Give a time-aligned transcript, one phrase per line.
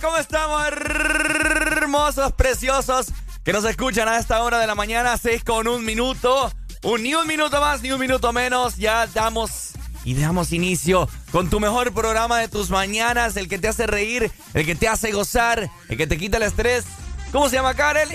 [0.00, 0.62] ¿Cómo estamos?
[0.68, 3.06] Hermosos, preciosos,
[3.44, 6.50] que nos escuchan a esta hora de la mañana, 6 con un minuto.
[6.82, 8.76] Un, ni un minuto más, ni un minuto menos.
[8.76, 9.72] Ya damos
[10.04, 14.30] y damos inicio con tu mejor programa de tus mañanas, el que te hace reír,
[14.52, 16.84] el que te hace gozar, el que te quita el estrés.
[17.32, 18.08] ¿Cómo se llama, Karel?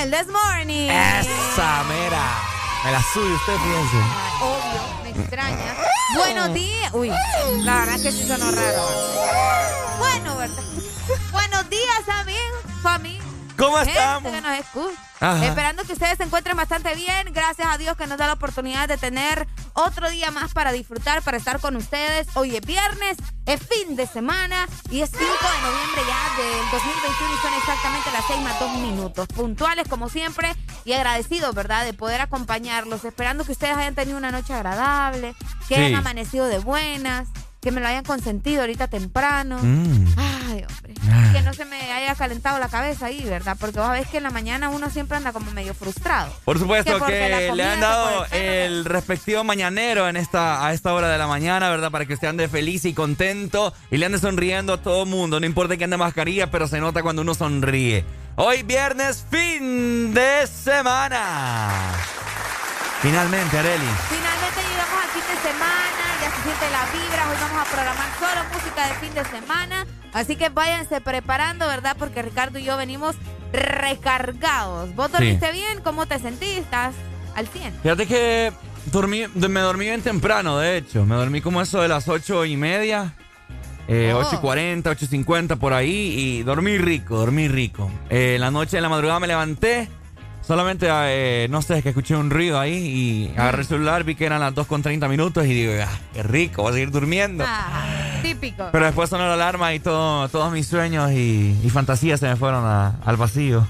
[0.00, 0.88] El This Morning.
[0.90, 2.40] Esa, mera.
[2.84, 3.96] Me la sube usted, fíjense.
[4.40, 5.76] Obvio, extraña.
[6.16, 6.90] Buenos días.
[6.92, 7.10] Uy,
[7.62, 8.88] la verdad es que sí sonó raro.
[9.98, 10.62] Bueno, ¿verdad?
[11.32, 13.35] Buenos días, amigos, familia.
[13.56, 14.32] ¿Cómo estamos?
[14.32, 15.46] Que nos escucha.
[15.46, 17.32] Esperando que ustedes se encuentren bastante bien.
[17.32, 21.22] Gracias a Dios que nos da la oportunidad de tener otro día más para disfrutar,
[21.22, 22.28] para estar con ustedes.
[22.34, 23.16] Hoy es viernes,
[23.46, 28.10] es fin de semana y es 5 de noviembre ya del 2021 y son exactamente
[28.12, 29.26] las 6 más 2 minutos.
[29.28, 31.84] Puntuales como siempre y agradecidos, ¿verdad?
[31.84, 33.04] De poder acompañarlos.
[33.04, 35.34] Esperando que ustedes hayan tenido una noche agradable,
[35.68, 37.28] que hayan amanecido de buenas
[37.66, 39.58] que me lo hayan consentido ahorita temprano.
[39.60, 40.06] Mm.
[40.16, 40.94] Ay, hombre.
[41.10, 41.30] Ah.
[41.32, 43.56] Que no se me haya calentado la cabeza ahí, ¿verdad?
[43.58, 46.32] Porque vos sabés que en la mañana uno siempre anda como medio frustrado.
[46.44, 51.18] Por supuesto que, le han dado el, respectivo mañanero en esta, a esta hora de
[51.18, 51.90] la mañana, ¿verdad?
[51.90, 55.40] Para que usted ande feliz y contento y le ande sonriendo a todo mundo.
[55.40, 58.04] No importa que ande mascarilla, pero se nota cuando uno sonríe.
[58.36, 61.68] Hoy viernes, fin de semana.
[63.02, 63.90] Finalmente, Areli.
[64.08, 68.40] Finalmente llegamos al fin de semana, ya se siente la vibra, hoy vamos programar solo
[68.54, 71.94] música de fin de semana, así que váyanse preparando, ¿verdad?
[71.98, 73.16] Porque Ricardo y yo venimos
[73.52, 74.94] recargados.
[74.94, 75.82] ¿Vos dormiste bien?
[75.84, 76.56] ¿Cómo te sentís?
[76.56, 76.94] ¿Estás
[77.34, 77.74] al 100?
[77.82, 78.52] Fíjate que
[78.86, 81.04] dormí, me dormí bien temprano, de hecho.
[81.04, 83.12] Me dormí como eso de las ocho y media.
[83.88, 87.90] Eh, 8 y 40, 8 y 50 por ahí y dormí rico, dormí rico.
[88.08, 89.88] Eh, la noche, en la madrugada me levanté
[90.46, 94.14] Solamente, eh, no sé, es que escuché un ruido ahí y agarré el celular, vi
[94.14, 96.92] que eran las 2 con 30 minutos y digo, ah, qué rico, voy a seguir
[96.92, 97.44] durmiendo.
[97.44, 98.68] Ah, típico.
[98.70, 102.64] Pero después sonó la alarma y todo, todos mis sueños y, fantasías se me fueron
[102.64, 103.66] al vacío.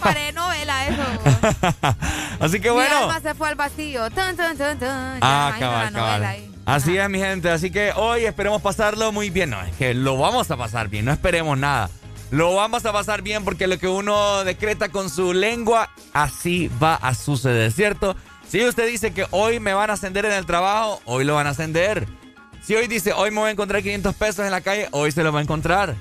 [0.00, 1.02] Paré novela eso.
[2.40, 2.94] Así que bueno.
[2.96, 4.04] Mi alma se fue al vacío.
[5.20, 6.36] ah, cabal, cabal.
[6.64, 7.50] Así es, mi gente.
[7.50, 9.50] Así que hoy esperemos pasarlo muy bien.
[9.50, 11.04] No, es que lo vamos a pasar bien.
[11.04, 11.90] No esperemos nada.
[12.30, 16.96] Lo vamos a pasar bien porque lo que uno decreta con su lengua, así va
[16.96, 18.16] a suceder, ¿cierto?
[18.48, 21.46] Si usted dice que hoy me van a ascender en el trabajo, hoy lo van
[21.46, 22.06] a ascender.
[22.62, 25.22] Si hoy dice, hoy me voy a encontrar 500 pesos en la calle, hoy se
[25.22, 25.94] lo va a encontrar.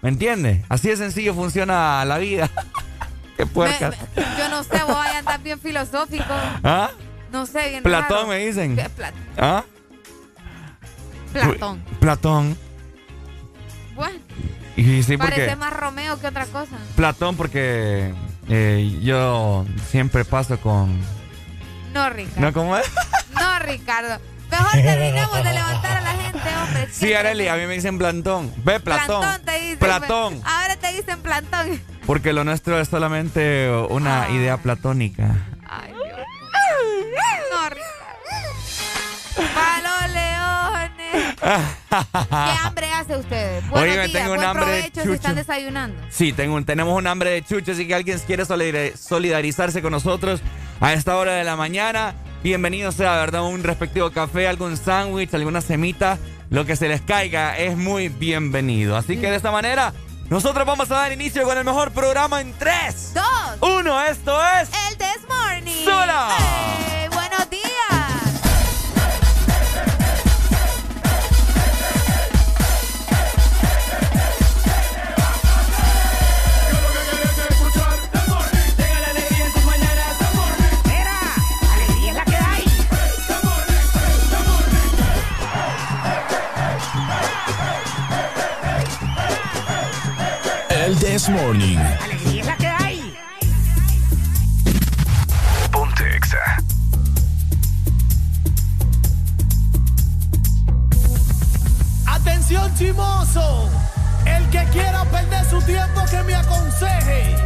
[0.00, 0.64] ¿Me entiende?
[0.68, 2.50] Así de sencillo funciona la vida.
[3.36, 3.90] Qué puerca.
[4.38, 6.24] yo no sé, vos a andar bien filosófico.
[6.62, 6.90] ¿Ah?
[7.32, 8.78] No sé, bien Platón me dicen.
[9.36, 9.64] ¿Ah?
[11.32, 11.82] Platón.
[11.98, 12.56] Platón.
[13.96, 14.18] Bueno.
[14.76, 16.76] Y sí, Parece más Romeo que otra cosa.
[16.96, 18.12] Platón, porque
[18.48, 20.98] eh, yo siempre paso con.
[21.92, 22.40] No, Ricardo.
[22.40, 22.84] ¿No cómo es?
[23.34, 24.18] No, Ricardo.
[24.50, 26.88] Mejor terminamos de levantar a la gente, hombre.
[26.92, 28.52] Sí, Areli, a mí me dicen plantón.
[28.64, 29.20] Ve, Platón.
[29.20, 29.78] Plantón te dicen.
[29.78, 30.40] Platón.
[30.44, 31.80] Ahora te dicen plantón.
[32.06, 35.34] Porque lo nuestro es solamente una idea platónica.
[35.68, 36.18] Ay, Dios.
[37.52, 37.94] No, Ricardo.
[39.54, 40.23] Para leones.
[41.90, 43.68] ¿Qué hambre hace ustedes?
[43.68, 45.04] Buenos días, tengo un hambre de chucho.
[45.04, 46.00] si están desayunando.
[46.10, 48.44] Sí, tengo tenemos un hambre de chucho, así que alguien quiere
[48.96, 50.40] solidarizarse con nosotros
[50.80, 52.14] a esta hora de la mañana.
[52.42, 53.42] bienvenido sea, ¿verdad?
[53.42, 56.18] Un respectivo café, algún sándwich, alguna semita,
[56.50, 58.96] lo que se les caiga es muy bienvenido.
[58.96, 59.92] Así que de esta manera,
[60.30, 63.24] nosotros vamos a dar inicio con el mejor programa en 3, 2,
[63.60, 64.02] 1.
[64.04, 64.68] Esto es.
[64.88, 65.84] El This Morning.
[65.84, 66.28] ¡Sola!
[66.90, 67.83] Eh, buenos días.
[91.14, 91.78] This Morning.
[91.78, 93.14] Alegría es la que hay.
[95.70, 96.18] Ponte
[102.04, 103.70] Atención chimoso.
[104.26, 107.36] El que quiera perder su tiempo que me aconseje.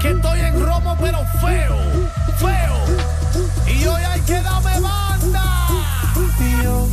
[0.00, 1.76] Que estoy en romo pero feo,
[2.38, 3.76] feo.
[3.76, 5.68] Y hoy hay que darme banda.
[6.40, 6.88] Y yo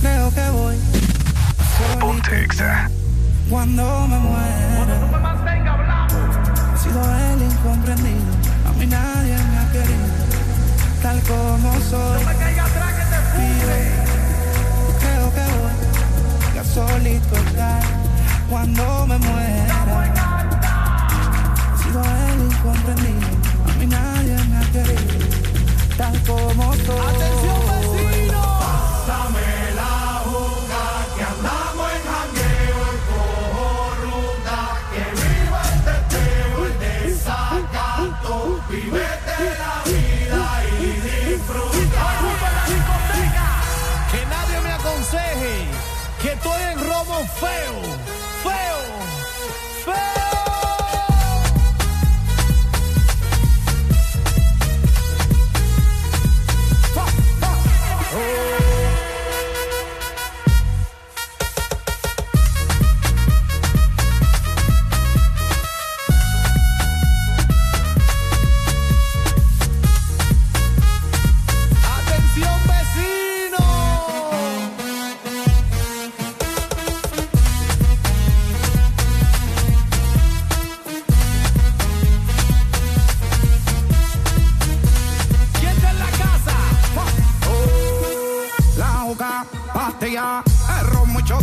[0.00, 0.76] creo que voy.
[1.98, 2.44] Ponte
[3.52, 4.76] cuando me muera.
[4.78, 6.14] Cuando tú me mantengas hablando.
[6.74, 8.32] He sido el incomprendido,
[8.66, 10.08] a mí nadie me ha querido,
[11.02, 12.22] tal como soy.
[12.22, 13.52] No me caiga atrás que te fui.
[15.00, 17.82] Creo que voy a solito estar
[18.48, 19.76] cuando me muera.
[21.74, 23.28] He sido el incomprendido,
[23.68, 25.26] a mí nadie me ha querido,
[25.98, 27.00] tal como soy.
[27.16, 27.71] Atención
[47.42, 47.81] fail.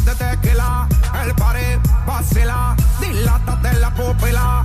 [0.06, 0.88] De tequila,
[1.24, 4.58] el pared, vacila, dilátate la pupila,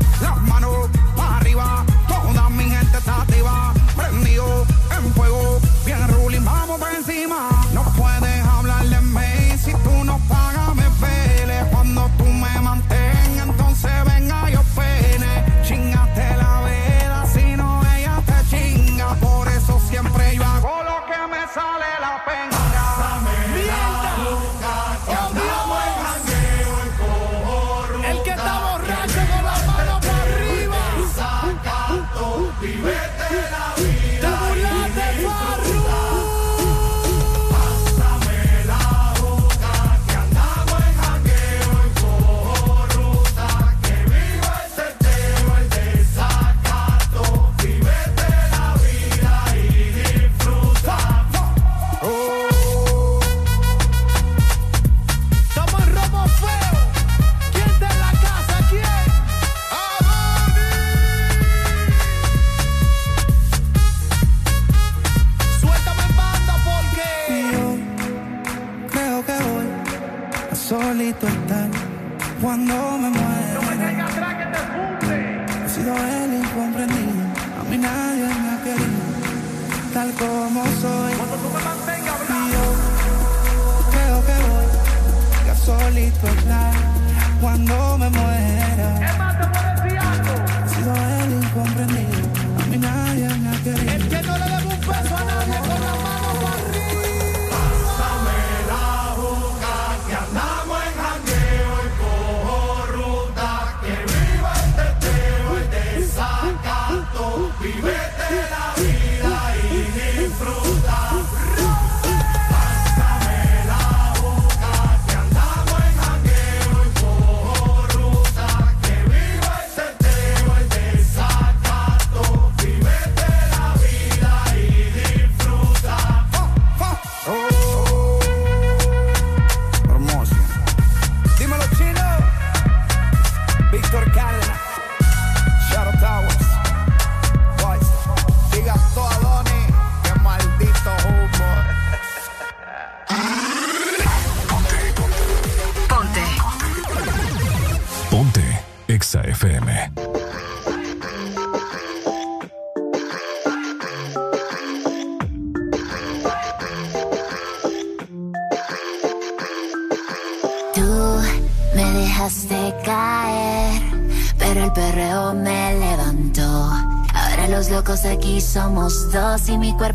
[169.55, 169.94] somos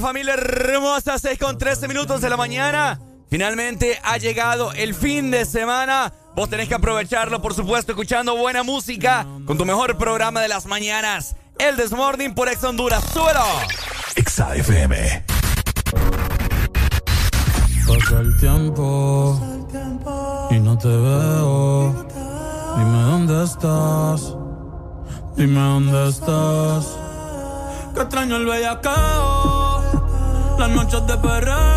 [0.00, 3.00] familia hermosa, 6 con 13 minutos de la mañana.
[3.28, 6.12] Finalmente ha llegado el fin de semana.
[6.34, 10.66] Vos tenés que aprovecharlo, por supuesto, escuchando buena música con tu mejor programa de las
[10.66, 11.36] mañanas.
[11.58, 13.04] El Desmorning por Ex Honduras.
[13.12, 13.44] ¡Súbelo!
[14.16, 15.24] Exa FM.
[17.86, 19.38] Pasa el tiempo
[20.50, 22.06] y no te veo.
[22.76, 24.36] Dime dónde estás.
[25.36, 26.86] Dime dónde estás.
[27.94, 29.53] Que extraño el bellacao
[30.58, 31.73] las noches de perreo.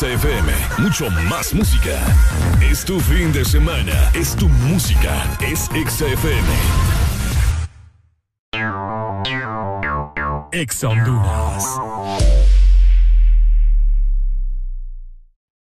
[0.00, 0.50] XFM.
[0.78, 2.00] Mucho más música.
[2.60, 4.12] Es tu fin de semana.
[4.14, 5.36] Es tu música.
[5.40, 6.48] Es XFM.
[10.52, 11.64] Ex Honduras.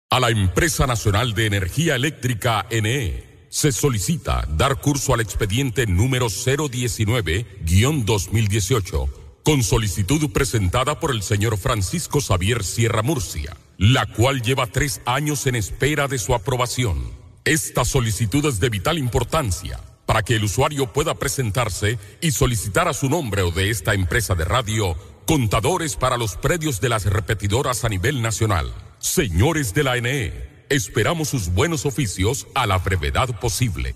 [0.09, 6.25] A la Empresa Nacional de Energía Eléctrica NE se solicita dar curso al expediente número
[6.27, 15.01] 019-2018 con solicitud presentada por el señor Francisco Xavier Sierra Murcia, la cual lleva tres
[15.05, 17.11] años en espera de su aprobación.
[17.45, 22.93] Esta solicitud es de vital importancia para que el usuario pueda presentarse y solicitar a
[22.93, 27.83] su nombre o de esta empresa de radio contadores para los predios de las repetidoras
[27.83, 28.73] a nivel nacional.
[28.99, 33.95] Señores de la NE, esperamos sus buenos oficios a la brevedad posible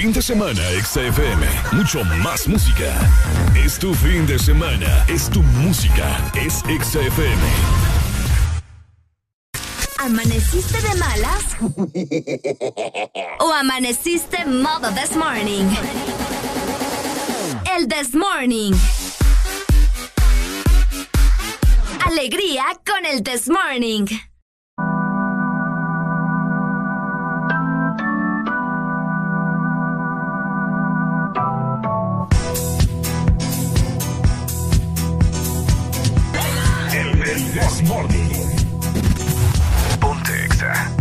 [0.00, 1.44] Fin de semana, XFM.
[1.72, 2.94] Mucho más música.
[3.56, 5.04] Es tu fin de semana.
[5.08, 6.30] Es tu música.
[6.36, 7.42] Es XFM.
[9.98, 11.56] ¿Amaneciste de malas?
[13.40, 15.66] ¿O amaneciste modo this morning?
[17.76, 18.74] El this morning.
[22.06, 24.06] Alegría con el this morning.
[37.38, 38.30] Morning.
[40.00, 40.97] Ponte Exa.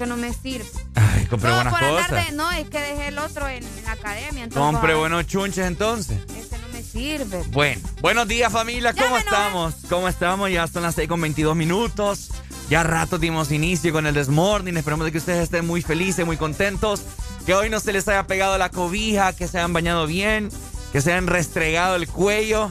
[0.00, 0.64] Que no me sirve.
[0.94, 2.26] Ay, compré no, buenas por cosas.
[2.26, 4.44] de- no, es que dejé el otro en, en la academia.
[4.44, 6.18] Entonces, Compré buenos chunches entonces.
[6.36, 7.42] Ese no me sirve.
[7.50, 9.74] Bueno, buenos días familia, ¿cómo estamos?
[9.90, 10.50] ¿Cómo estamos?
[10.50, 12.30] Ya son las 6 con 22 minutos.
[12.70, 14.76] Ya rato dimos inicio con el Desmorning.
[14.76, 17.02] Esperamos de que ustedes estén muy felices, muy contentos.
[17.44, 20.48] Que hoy no se les haya pegado la cobija, que se hayan bañado bien,
[20.92, 22.70] que se hayan restregado el cuello.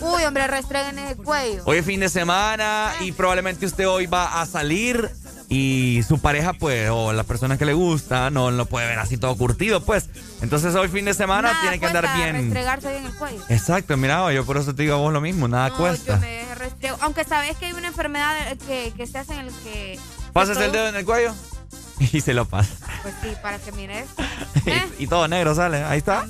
[0.00, 1.62] Uy, hombre, restreguen el cuello.
[1.64, 5.10] Hoy es fin de semana y probablemente usted hoy va a salir
[5.48, 9.16] y su pareja, pues, o la persona que le gusta, no lo puede ver así
[9.16, 10.08] todo curtido, pues.
[10.42, 12.34] Entonces hoy fin de semana Nada tiene que andar bien.
[12.36, 13.40] Restregarse bien el cuello.
[13.48, 16.14] Exacto, mira, yo por eso te digo a vos lo mismo, nada No, cuesta.
[16.14, 16.96] yo me dejé restrego.
[17.00, 18.34] Aunque sabes que hay una enfermedad
[18.66, 19.98] que, que se hace en el que.
[20.32, 21.32] Pasas el dedo en el cuello
[22.12, 22.74] y se lo pasa.
[23.02, 24.06] Pues sí, para que mires.
[24.98, 26.26] y, y todo negro sale, ahí está.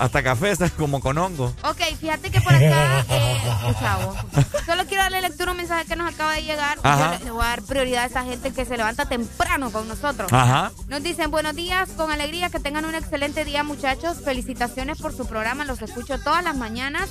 [0.00, 1.54] Hasta café, como con hongo.
[1.62, 4.16] Ok, fíjate que por acá, eh, escucha vos.
[4.64, 6.78] Solo quiero darle lectura a un mensaje que nos acaba de llegar.
[6.82, 7.12] Ajá.
[7.12, 9.86] Yo le, le voy a dar prioridad a esa gente que se levanta temprano con
[9.88, 10.32] nosotros.
[10.32, 10.72] Ajá.
[10.88, 14.18] Nos dicen buenos días, con alegría, que tengan un excelente día, muchachos.
[14.24, 17.08] Felicitaciones por su programa, los escucho todas las mañanas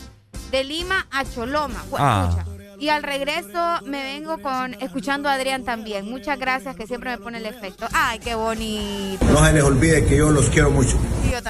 [0.52, 1.84] de Lima a Choloma.
[1.92, 2.44] Jue- Ah.
[2.80, 6.10] Y al regreso me vengo con escuchando a Adrián también.
[6.10, 7.86] Muchas gracias, que siempre me pone el efecto.
[7.94, 9.26] Ay, qué bonito.
[9.26, 10.98] No se les olvide que yo los quiero mucho.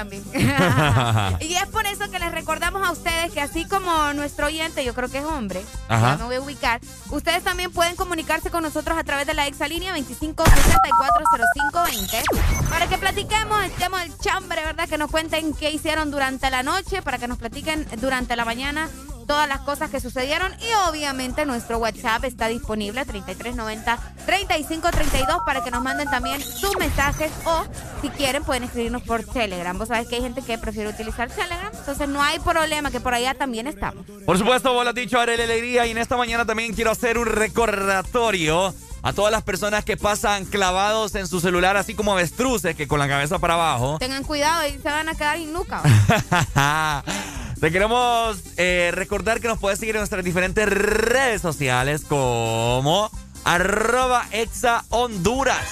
[0.00, 0.24] también.
[1.40, 4.94] y es por eso que les recordamos a ustedes que así como nuestro oyente, yo
[4.94, 6.12] creo que es hombre, Ajá.
[6.12, 9.46] ya me voy a ubicar, ustedes también pueden comunicarse con nosotros a través de la
[9.46, 12.22] exalínea 25640520
[12.68, 14.88] para que platiquemos, estemos el chambre, ¿verdad?
[14.88, 18.88] Que nos cuenten qué hicieron durante la noche, para que nos platiquen durante la mañana
[19.30, 25.84] todas las cosas que sucedieron y obviamente nuestro WhatsApp está disponible 3390-3532 para que nos
[25.84, 27.62] manden también sus mensajes o
[28.02, 29.78] si quieren pueden escribirnos por Telegram.
[29.78, 33.14] Vos sabés que hay gente que prefiere utilizar Telegram, entonces no hay problema que por
[33.14, 34.04] allá también estamos.
[34.26, 37.16] Por supuesto, vos lo has dicho, Arely Alegría, y en esta mañana también quiero hacer
[37.16, 42.74] un recordatorio a todas las personas que pasan clavados en su celular, así como avestruces,
[42.74, 43.98] que con la cabeza para abajo.
[44.00, 45.82] Tengan cuidado y se van a quedar inuca.
[47.60, 53.10] Te queremos eh, recordar que nos puedes seguir en nuestras diferentes redes sociales como
[53.44, 55.68] arroba exa Honduras.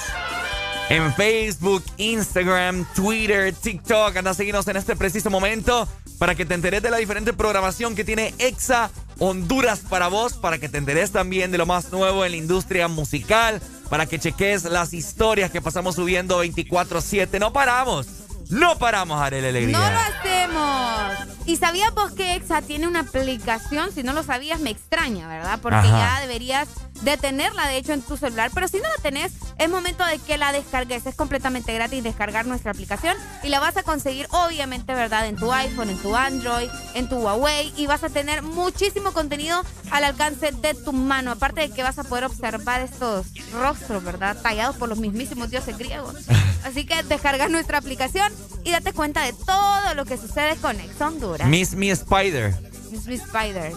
[0.91, 4.15] En Facebook, Instagram, Twitter, TikTok.
[4.17, 7.95] Anda a seguirnos en este preciso momento para que te enteres de la diferente programación
[7.95, 12.25] que tiene Exa Honduras para vos, para que te enteres también de lo más nuevo
[12.25, 17.39] en la industria musical, para que cheques las historias que pasamos subiendo 24/7.
[17.39, 18.28] No paramos.
[18.51, 19.79] No paramos, Arely Alegría.
[19.79, 21.39] No lo hacemos.
[21.45, 23.91] ¿Y sabías vos que Exa tiene una aplicación?
[23.93, 25.59] Si no lo sabías, me extraña, ¿verdad?
[25.63, 26.17] Porque Ajá.
[26.17, 26.69] ya deberías
[27.03, 28.51] de tenerla, de hecho, en tu celular.
[28.53, 31.07] Pero si no la tenés, es momento de que la descargues.
[31.07, 35.27] Es completamente gratis descargar nuestra aplicación y la vas a conseguir, obviamente, ¿verdad?
[35.27, 37.73] En tu iPhone, en tu Android, en tu Huawei.
[37.77, 41.31] Y vas a tener muchísimo contenido al alcance de tu mano.
[41.31, 44.37] Aparte de que vas a poder observar estos rostros, ¿verdad?
[44.43, 46.15] Tallados por los mismísimos dioses griegos.
[46.65, 48.31] Así que descarga nuestra aplicación
[48.65, 51.49] y date cuenta de todo lo que sucede con Ex Honduras.
[51.49, 52.55] Miss Me Spider.
[52.91, 53.73] Miss Me Spider.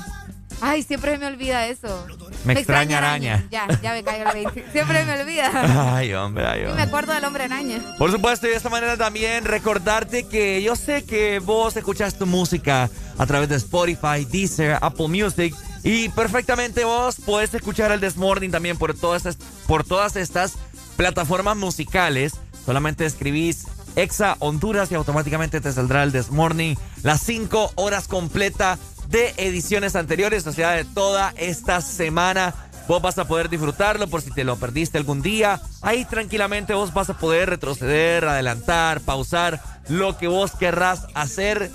[0.63, 2.05] Ay, siempre me olvida eso.
[2.45, 3.47] Me extraña araña.
[3.49, 4.71] Ya, ya me cayó el 20.
[4.71, 5.49] Siempre me olvida.
[5.95, 6.83] Ay, hombre, ay, Y me hombre.
[6.83, 7.79] acuerdo del hombre araña.
[7.97, 12.27] Por supuesto, y de esta manera también recordarte que yo sé que vos escuchas tu
[12.27, 18.51] música a través de Spotify, Deezer, Apple Music y perfectamente vos podés escuchar el Desmorning
[18.51, 19.23] también por todas,
[19.65, 20.53] por todas estas
[20.95, 22.33] plataformas musicales.
[22.67, 28.77] Solamente escribís Exa Honduras y automáticamente te saldrá el Desmorning, las 5 horas completa
[29.09, 32.53] de ediciones anteriores, o sea, de toda esta semana.
[32.87, 35.61] Vos vas a poder disfrutarlo por si te lo perdiste algún día.
[35.81, 41.71] Ahí tranquilamente vos vas a poder retroceder, adelantar, pausar, lo que vos querrás hacer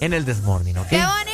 [0.00, 0.88] en el Desmorning, ¿ok?
[0.88, 1.29] ¡Qué bonito!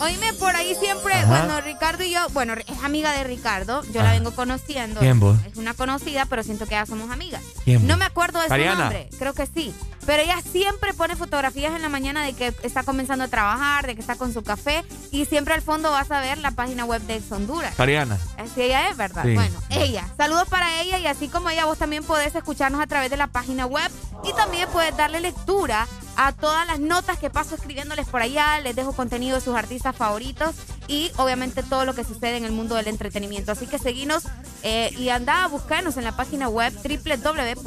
[0.00, 1.26] Oíme, por ahí siempre, Ajá.
[1.26, 4.12] bueno, Ricardo y yo, bueno, es amiga de Ricardo, yo la Ah.
[4.12, 5.00] vengo conociendo.
[5.00, 5.36] ¿Quién, vos?
[5.50, 7.42] Es una conocida, pero siento que ya somos amigas.
[7.64, 8.80] ¿Quién, No me acuerdo de su Mariana.
[8.80, 9.74] nombre, creo que sí.
[10.04, 13.94] Pero ella siempre pone fotografías en la mañana de que está comenzando a trabajar, de
[13.94, 17.00] que está con su café, y siempre al fondo vas a ver la página web
[17.02, 17.72] de Ex Honduras.
[17.76, 18.18] Cariana.
[18.36, 19.22] Así ella es, ¿verdad?
[19.24, 19.34] Sí.
[19.34, 20.08] Bueno, ella.
[20.16, 23.28] Saludos para ella y así como ella, vos también podés escucharnos a través de la
[23.28, 23.88] página web
[24.24, 28.60] y también puedes darle lectura a todas las notas que paso escribiéndoles por allá.
[28.60, 30.54] Les dejo contenido de sus artistas favoritos
[30.88, 33.52] y obviamente todo lo que sucede en el mundo del entretenimiento.
[33.52, 34.24] Así que seguinos
[34.62, 37.62] eh, y anda a buscarnos en la página web www.exafm.hn.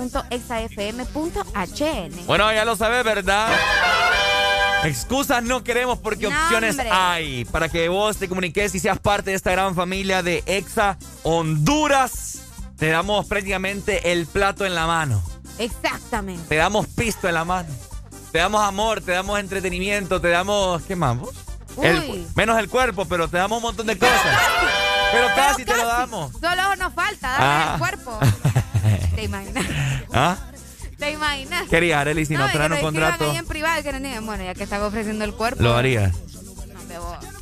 [2.25, 3.47] Bueno, ya lo sabes, ¿verdad?
[4.83, 9.35] Excusas no queremos porque opciones hay para que vos te comuniques y seas parte de
[9.35, 12.43] esta gran familia de Exa Honduras.
[12.77, 15.23] Te damos prácticamente el plato en la mano.
[15.57, 16.43] Exactamente.
[16.49, 17.69] Te damos pisto en la mano.
[18.35, 20.81] Te damos amor, te damos entretenimiento, te damos.
[20.81, 21.15] ¿Qué más?
[22.35, 24.37] menos el cuerpo, pero te damos un montón de cosas.
[25.13, 26.33] Pero casi, te lo damos.
[26.33, 27.75] Solo nos falta, dame el ah.
[27.79, 28.19] cuerpo.
[29.15, 29.65] ¿Te imaginas?
[30.11, 30.35] ¿Ah?
[30.99, 31.69] ¿Te imaginas?
[31.69, 33.31] Quería, Arely, si no, nos traen un contrato.
[33.31, 35.63] Ahí en privado, que no bueno, ya que están ofreciendo el cuerpo.
[35.63, 35.73] Lo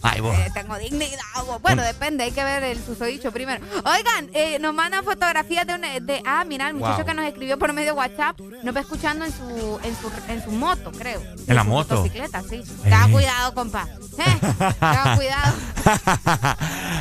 [0.01, 0.37] Ay, vos.
[0.37, 1.19] Eh, tengo dignidad.
[1.61, 3.65] Bueno, depende, hay que ver el susodicho primero.
[3.85, 7.57] Oigan, eh, nos mandan fotografías de, una, de ah, mira, el muchacho que nos escribió
[7.57, 11.21] por medio de WhatsApp nos va escuchando en su en su, en su moto, creo.
[11.47, 11.95] ¿En la moto?
[11.95, 12.63] Motocicleta, sí.
[12.83, 13.87] Tenga cuidado, compa.
[14.13, 14.39] Eh,
[14.79, 15.55] tenga cuidado.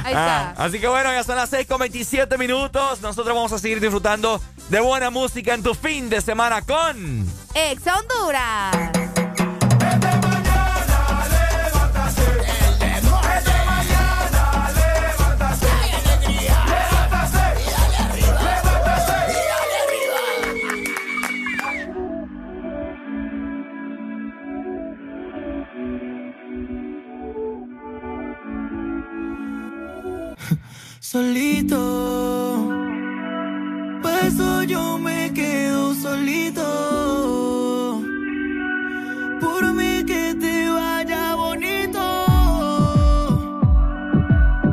[0.04, 0.50] Ahí está.
[0.50, 3.02] Ah, así que bueno, ya son las 6 con 27 minutos.
[3.02, 7.82] Nosotros vamos a seguir disfrutando de buena música en tu fin de semana con Ex
[7.86, 9.11] Honduras.
[31.12, 31.78] Solito.
[34.02, 36.64] Por eso yo me quedo solito.
[39.38, 42.02] Por mí que te vaya bonito.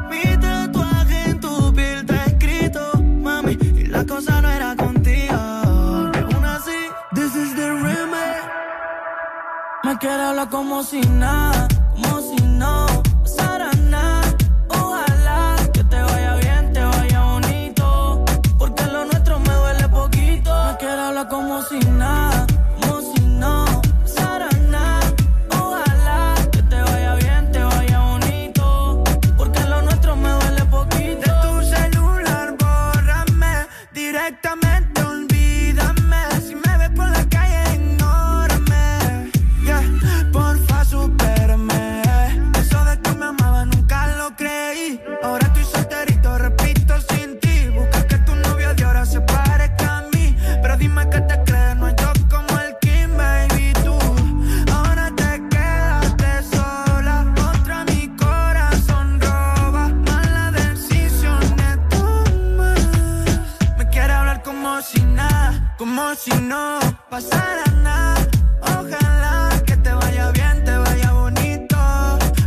[0.10, 2.82] Mi tatuaje en tu piel está escrito,
[3.26, 3.58] mami.
[3.76, 5.36] Y la cosa no era contigo.
[5.36, 6.80] Aún así,
[7.16, 8.48] this is the remake.
[9.84, 11.68] Me quiere hablar como si nada,
[66.30, 68.28] si no pasara nada.
[68.62, 71.78] Ojalá que te vaya bien, te vaya bonito.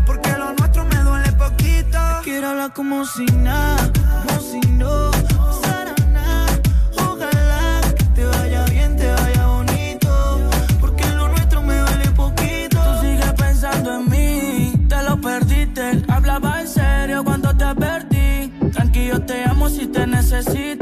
[0.06, 1.98] Porque lo nuestro me duele poquito.
[2.22, 3.90] Quiero hablar como si nada,
[4.26, 6.58] como si no pasara nada.
[6.96, 10.40] Ojalá que te vaya bien, te vaya bonito.
[10.80, 12.78] Porque lo nuestro me duele poquito.
[12.84, 16.02] Tú sigues pensando en mí, te lo perdiste.
[16.08, 18.52] Hablaba en serio cuando te perdí.
[18.72, 20.81] Tranquilo, te amo si te necesito.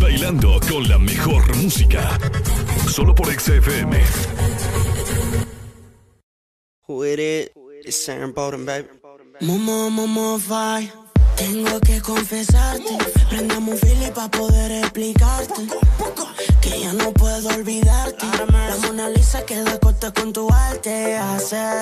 [0.00, 2.18] Bailando con la mejor música.
[2.88, 4.02] Solo por XFM.
[6.88, 7.50] Who it is?
[7.84, 8.88] It's Bowden, baby.
[9.40, 10.90] Momo, momo, fai.
[11.36, 12.98] Tengo que confesarte,
[13.30, 15.66] prendamos un fili pa' poder explicarte
[16.60, 21.80] Que ya no puedo olvidarte La Mona Lisa queda corta con tu arte Hacer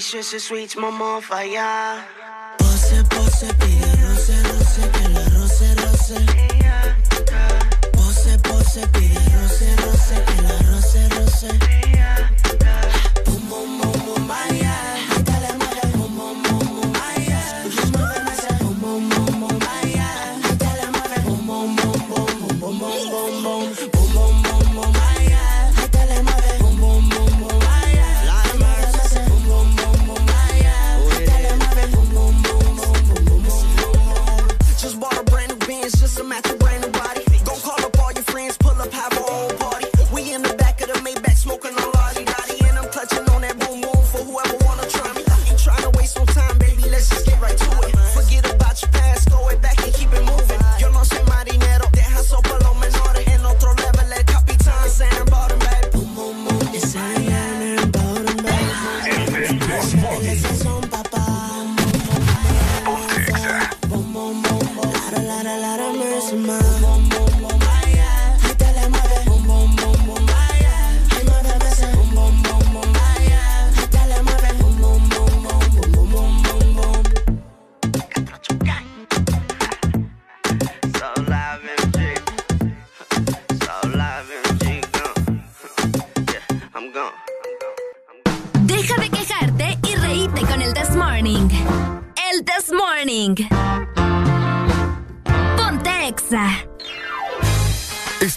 [0.00, 2.04] Feel sweet, sweet, momo, falla.
[2.56, 6.18] Pose, pose, pide roce, roce, que la roce, roce.
[7.92, 11.50] Pose, pose, pide roce, roce, que la roce, roce.
[13.24, 14.67] Bum, bum, bum, bum, vaya.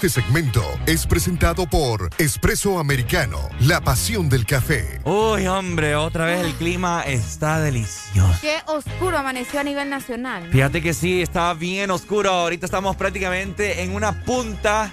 [0.02, 4.99] Este segmento es presentado por Espresso Americano, la pasión del café.
[5.04, 8.36] Uy, hombre, otra vez el clima está delicioso.
[8.41, 10.45] Qué oscuro amaneció a nivel nacional.
[10.45, 10.52] ¿no?
[10.52, 12.32] Fíjate que sí, está bien oscuro.
[12.32, 14.91] Ahorita estamos prácticamente en una punta,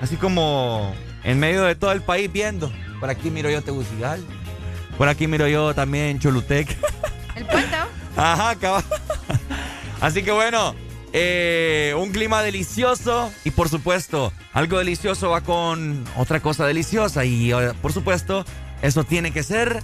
[0.00, 2.72] así como en medio de todo el país viendo.
[2.98, 4.24] Por aquí miro yo Tegucigal.
[4.96, 6.74] Por aquí miro yo también Cholutec.
[7.34, 7.76] El puente.
[8.16, 8.84] Ajá, cabal.
[10.00, 10.74] Así que bueno,
[11.18, 17.52] eh, un clima delicioso y por supuesto, algo delicioso va con otra cosa deliciosa y
[17.52, 18.44] eh, por supuesto,
[18.82, 19.82] eso tiene que ser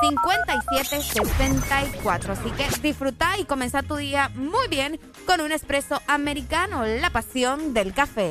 [0.00, 2.32] 5764.
[2.32, 7.74] Así que disfruta y comienza tu día muy bien con un espresso americano, la pasión
[7.74, 8.30] del café.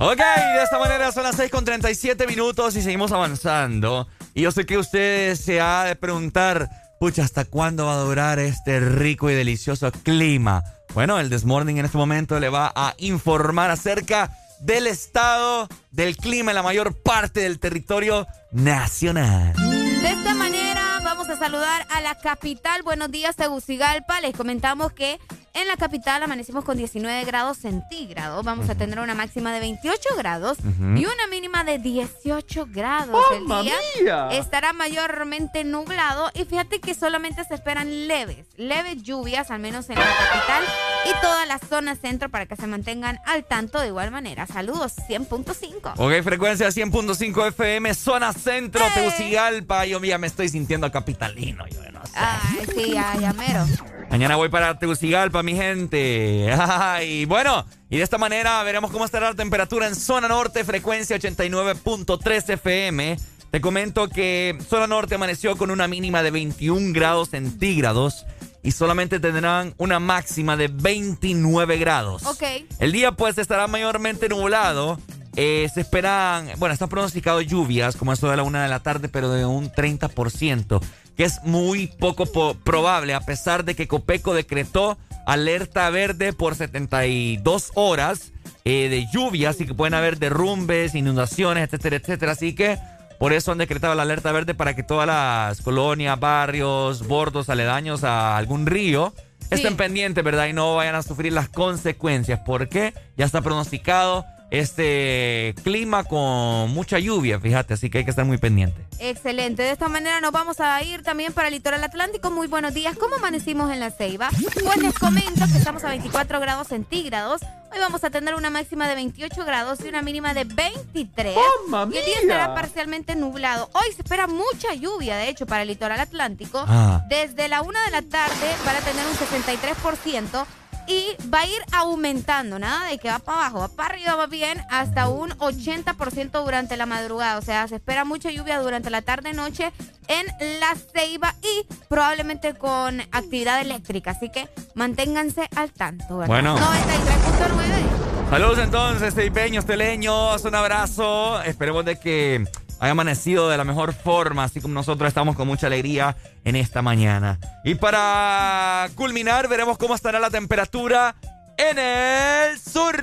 [0.00, 4.06] Ok, de esta manera son las 6 con 37 minutos y seguimos avanzando.
[4.32, 6.68] Y yo sé que usted se ha de preguntar,
[7.00, 10.62] pucha, ¿hasta cuándo va a durar este rico y delicioso clima?
[10.94, 14.30] Bueno, el Desmorning en este momento le va a informar acerca
[14.60, 19.52] del estado del clima en la mayor parte del territorio nacional.
[19.54, 22.84] De esta manera vamos a saludar a la capital.
[22.84, 24.20] Buenos días, Tegucigalpa.
[24.20, 25.18] Les comentamos que
[25.54, 28.44] en la capital amanecimos con 19 grados centígrados.
[28.44, 33.24] Vamos a tener una máxima de 28 grados y una mínima de 18 grados.
[33.32, 34.28] El ¡Mamma día mía!
[34.32, 39.96] estará mayormente nublado y fíjate que solamente se esperan leves, leves lluvias, al menos en
[39.96, 40.64] la capital
[41.06, 44.46] y toda la zona centro para que se mantengan al tanto de igual manera.
[44.46, 45.94] Saludos 100.5.
[45.96, 49.86] Ok, frecuencia 100.5 FM, zona centro, Tegucigalpa.
[49.86, 51.66] Yo ya me estoy sintiendo capitalino.
[51.68, 52.12] Yo no sé.
[52.14, 53.66] Ay, sí, ya, ya mero.
[54.10, 56.48] Mañana voy para Tegucigalpa, mi gente.
[57.06, 61.16] Y bueno, y de esta manera veremos cómo estará la temperatura en zona norte, frecuencia
[61.16, 63.18] 89.3 FM.
[63.50, 68.26] Te comento que zona norte amaneció con una mínima de 21 grados centígrados
[68.62, 72.26] y solamente tendrán una máxima de 29 grados.
[72.26, 72.42] Ok.
[72.78, 74.98] El día pues estará mayormente nublado.
[75.36, 79.08] Eh, se esperan, bueno, están pronosticados lluvias como eso de la una de la tarde,
[79.08, 80.80] pero de un 30%,
[81.18, 84.96] que es muy poco po- probable a pesar de que Copeco decretó
[85.26, 88.32] alerta verde por 72 horas
[88.64, 92.32] eh, de lluvia, así que pueden haber derrumbes, inundaciones, etcétera, etcétera.
[92.32, 92.78] Así que
[93.18, 98.04] por eso han decretado la alerta verde para que todas las colonias, barrios, bordos aledaños
[98.04, 99.12] a algún río
[99.50, 100.46] estén pendientes, ¿verdad?
[100.46, 106.98] Y no vayan a sufrir las consecuencias, porque ya está pronosticado este clima con mucha
[106.98, 108.80] lluvia, fíjate, así que hay que estar muy pendiente.
[108.98, 109.62] Excelente.
[109.62, 112.30] De esta manera nos vamos a ir también para el litoral atlántico.
[112.30, 112.96] Muy buenos días.
[112.96, 114.30] ¿Cómo amanecimos en la Ceiba?
[114.64, 117.42] Pues les comento que estamos a 24 grados centígrados.
[117.70, 121.36] Hoy vamos a tener una máxima de 28 grados y una mínima de 23.
[121.68, 123.68] ¡Mamma y el día estará parcialmente nublado.
[123.74, 126.64] Hoy se espera mucha lluvia, de hecho, para el litoral atlántico.
[126.66, 127.04] Ah.
[127.08, 130.46] Desde la 1 de la tarde van a tener un 63%
[130.88, 134.26] y va a ir aumentando, nada de que va para abajo, va para arriba, va
[134.26, 137.38] bien, hasta un 80% durante la madrugada.
[137.38, 139.72] O sea, se espera mucha lluvia durante la tarde-noche
[140.08, 140.26] en
[140.60, 144.12] La Ceiba y probablemente con actividad eléctrica.
[144.12, 146.28] Así que manténganse al tanto, ¿verdad?
[146.28, 146.56] Bueno.
[146.56, 148.30] 93.9.
[148.30, 151.42] Saludos entonces, teipeños, teleños, un abrazo.
[151.42, 152.44] Esperemos de que
[152.80, 156.82] haya amanecido de la mejor forma, así como nosotros estamos con mucha alegría en esta
[156.82, 157.38] mañana.
[157.64, 161.14] Y para culminar, veremos cómo estará la temperatura
[161.56, 162.96] en el sur.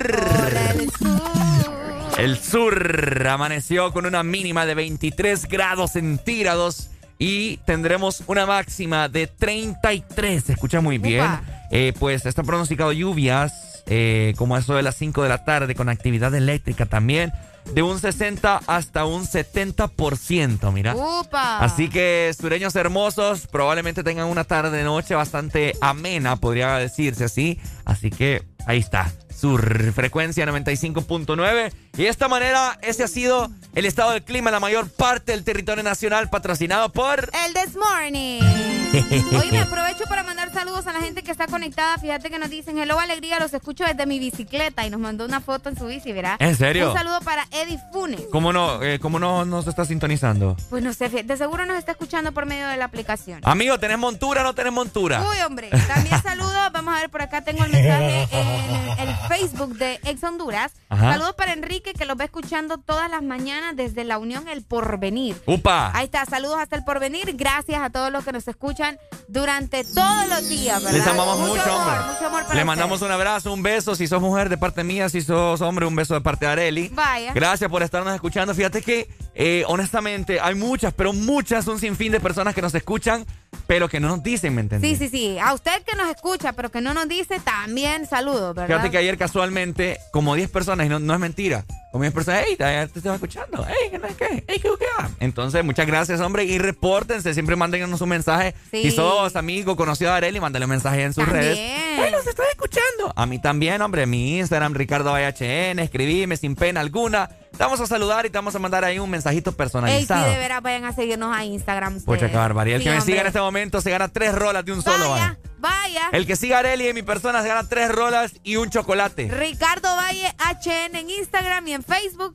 [2.18, 9.26] El sur amaneció con una mínima de 23 grados centígrados y tendremos una máxima de
[9.26, 10.44] 33.
[10.44, 11.26] Se escucha muy bien.
[11.70, 15.88] Eh, pues están pronosticado lluvias, eh, como eso de las 5 de la tarde, con
[15.88, 17.32] actividad eléctrica también,
[17.72, 20.94] de un 60 hasta un 70%, mira.
[20.94, 21.58] ¡Upa!
[21.58, 27.60] Así que, sureños hermosos, probablemente tengan una tarde-noche bastante amena, podría decirse así.
[27.84, 31.72] Así que, ahí está, su frecuencia 95.9.
[31.96, 35.32] Y de esta manera, ese ha sido el estado del clima en la mayor parte
[35.32, 37.30] del territorio nacional, patrocinado por...
[37.46, 38.76] El This Morning.
[39.40, 41.98] Hoy me aprovecho para mandar saludos a la gente que está conectada.
[41.98, 45.40] Fíjate que nos dicen, hello alegría, los escucho desde mi bicicleta y nos mandó una
[45.40, 46.36] foto en su bici, ¿verdad?
[46.38, 46.90] ¿En serio?
[46.90, 48.22] Un saludo para Eddie Funes.
[48.30, 50.56] ¿Cómo no, eh, cómo no nos está sintonizando?
[50.70, 53.40] Pues no sé, de seguro nos está escuchando por medio de la aplicación.
[53.44, 55.22] Amigo, ¿tenés montura o no tenés montura?
[55.22, 55.70] Uy, hombre.
[55.70, 56.54] También saludos.
[56.72, 58.26] Vamos a ver, por acá tengo el mensaje
[58.56, 60.72] en el Facebook de Ex Honduras.
[60.88, 61.12] Ajá.
[61.12, 65.36] Saludos para Enrique, que los va escuchando todas las mañanas desde la Unión El Porvenir.
[65.46, 65.90] ¡Upa!
[65.94, 67.36] Ahí está, saludos hasta el porvenir.
[67.36, 68.98] Gracias a todos los que nos escuchan
[69.28, 70.98] durante todos los días, ¿verdad?
[70.98, 72.12] Les amamos mucho, amor, hombre.
[72.12, 73.94] Mucho amor para Le mandamos un abrazo, un beso.
[73.94, 75.08] Si sos mujer, de parte mía.
[75.08, 76.88] Si sos hombre, un beso de parte de Areli.
[76.88, 77.32] Vaya.
[77.32, 78.54] Gracias por estarnos escuchando.
[78.54, 83.26] Fíjate que, eh, honestamente, hay muchas, pero muchas, un sinfín de personas que nos escuchan,
[83.66, 84.98] pero que no nos dicen, ¿me entendés?
[84.98, 85.38] Sí, sí, sí.
[85.38, 88.76] A usted que nos escucha, pero que no nos dice, también saludos, ¿verdad?
[88.76, 92.44] Fíjate que ayer casualmente, como 10 personas, y no, no es mentira, como 10 personas,
[92.46, 95.10] hey, te, estaba escuchando, hey, ¿qué, qué, hey, qué, qué va?".
[95.20, 98.54] Entonces, muchas gracias, hombre, y repórtense, siempre mándenos un mensaje.
[98.70, 98.82] Sí.
[98.82, 101.42] Si sos amigo, conocido de Areli, mándale un mensaje en sus También.
[101.42, 101.58] redes.
[101.58, 103.12] Hey, los estoy escuchando.
[103.16, 107.30] A mí también, hombre, mi Instagram, Ricardo HN, escribime sin pena alguna.
[107.56, 110.28] Te vamos a saludar y te vamos a mandar ahí un mensajito Ey, sí, personalizado.
[110.30, 112.00] de veras, vayan a seguirnos a Instagram.
[112.02, 112.76] Pucha, qué barbaridad.
[112.76, 113.12] El Sí, que me hombre.
[113.12, 115.38] siga en este momento se gana tres rolas de un solo, vaya.
[115.58, 116.08] Vaya.
[116.12, 119.28] El que siga a Areli en mi persona se gana tres rolas y un chocolate.
[119.30, 122.32] Ricardo Valle HN en Instagram y en Facebook.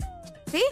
[0.51, 0.63] ¿Sí?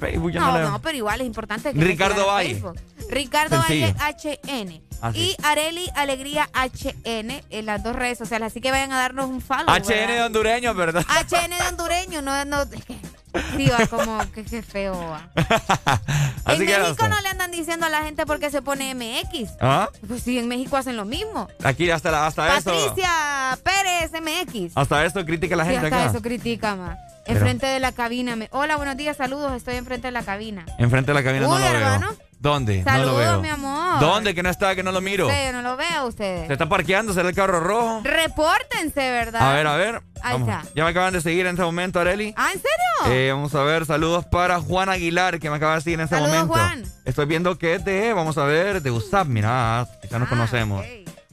[0.00, 2.54] Facebook yo no, No, no, pero igual es importante que Ricardo Valle.
[2.54, 2.80] Facebook.
[3.10, 3.94] Ricardo Sencillo.
[3.98, 4.82] Valle HN.
[5.02, 5.18] Así.
[5.18, 8.46] Y Areli Alegría HN en las dos redes sociales.
[8.52, 9.66] Así que vayan a darnos un follow.
[9.68, 10.26] HN de ¿verdad?
[10.26, 11.04] hondureño, ¿verdad?
[11.30, 12.62] HN de hondureño, no, no.
[12.62, 12.96] es que-
[13.56, 14.94] Sí, va como que, que feo.
[14.98, 15.28] va.
[16.46, 17.08] En no México sé.
[17.08, 19.52] no le andan diciendo a la gente porque se pone MX.
[19.60, 19.88] ¿Ah?
[20.06, 21.48] Pues sí, en México hacen lo mismo.
[21.64, 22.70] Aquí hasta, la- hasta eso.
[22.70, 24.72] Patricia Pérez MX.
[24.76, 26.10] Hasta esto critica la Sí, gente hasta acá.
[26.10, 26.98] eso critica más.
[27.26, 28.36] Pero- Enfrente de la cabina.
[28.36, 29.52] me- Hola, buenos días, saludos.
[29.54, 30.66] Estoy enfrente de la cabina.
[30.78, 32.08] Enfrente de la cabina no Uy, lo hermano.
[32.10, 32.18] veo.
[32.44, 32.78] ¿Dónde?
[32.78, 33.40] no Saludos, lo veo.
[33.40, 34.00] mi amor.
[34.00, 34.34] ¿Dónde?
[34.34, 35.30] Que no está, que no lo miro.
[35.30, 36.46] Sí, yo no lo veo a ustedes.
[36.46, 38.02] Se está parqueando, será el carro rojo.
[38.04, 39.50] Repórtense, ¿verdad?
[39.50, 40.02] A ver, a ver.
[40.22, 40.48] Ahí Vamos.
[40.50, 40.62] está.
[40.74, 42.34] Ya me acaban de seguir en este momento, Areli.
[42.36, 43.14] ¿Ah, en serio?
[43.16, 46.16] Eh, vamos a ver, saludos para Juan Aguilar, que me acaba de seguir en este
[46.16, 46.54] Saludos, momento.
[46.54, 46.82] Juan.
[47.06, 50.84] Estoy viendo que es de, vamos a ver, de USAP, mira, quizá Ah, nos conocemos.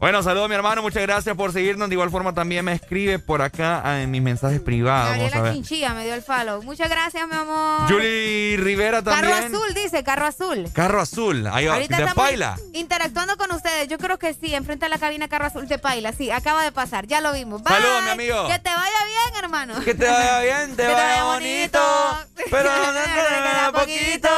[0.01, 1.87] Bueno, saludos mi hermano, muchas gracias por seguirnos.
[1.87, 5.15] De igual forma también me escribe por acá en mis mensajes privados.
[5.15, 5.53] Gabriela.
[5.53, 6.63] Chinchilla me dio el follow.
[6.63, 7.87] Muchas gracias, mi amor.
[7.87, 9.31] Julie Rivera también.
[9.31, 10.65] Carro azul, dice, carro azul.
[10.73, 11.45] Carro azul.
[11.45, 11.75] Ahí va.
[11.75, 12.57] Ahorita ¿De Paila?
[12.73, 13.89] interactuando con ustedes.
[13.89, 16.13] Yo creo que sí, enfrente a la cabina Carro Azul de Paila.
[16.13, 17.61] Sí, acaba de pasar, ya lo vimos.
[17.61, 17.75] Bye.
[17.75, 18.47] Saludos, mi amigo.
[18.47, 19.79] Que te vaya bien, hermano.
[19.85, 21.79] Que te vaya bien, te Que vaya bonito.
[22.49, 22.69] Pero
[23.71, 24.29] no te poquito.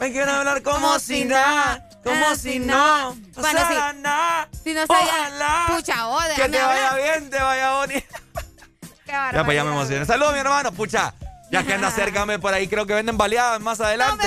[0.00, 3.14] Me quiero hablar como si nada, como si no.
[3.34, 3.74] Bueno, sí.
[4.00, 4.48] nada.
[4.64, 7.02] Si no Ojalá pucha, oh, Que te vaya hablar.
[7.20, 8.16] bien, te vaya bonito.
[9.04, 10.04] Qué Ya, pues ya me emocioné.
[10.06, 10.72] Saludos, mi hermano.
[10.72, 11.14] Pucha,
[11.50, 14.26] ya que anda acércame por ahí, creo que venden baleadas más adelante.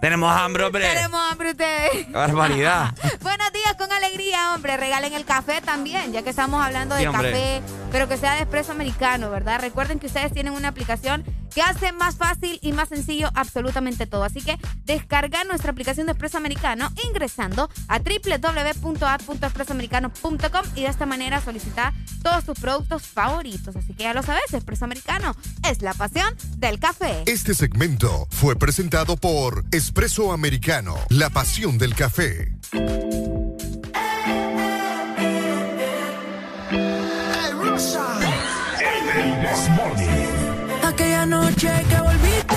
[0.00, 0.88] Tenemos hambre, hombre.
[0.94, 2.06] Tenemos hambre ustedes.
[2.06, 2.94] Qué barbaridad.
[3.22, 4.76] Buenos días con alegría, hombre.
[4.76, 8.42] Regalen el café también, ya que estamos hablando de Sí, café, pero que sea de
[8.42, 9.60] expreso americano, ¿verdad?
[9.60, 11.24] Recuerden que ustedes tienen una aplicación
[11.54, 14.24] que hace más fácil y más sencillo absolutamente todo.
[14.24, 21.40] Así que descarga nuestra aplicación de expreso americano ingresando a www.app.expresoamericano.com y de esta manera
[21.40, 23.74] solicita todos tus productos favoritos.
[23.74, 25.34] Así que ya lo sabes, expreso americano
[25.66, 27.22] es la pasión del café.
[27.24, 32.50] Este segmento fue presentado por Espresso Americano, la pasión del café.
[40.82, 42.56] Aquella noche que volviste,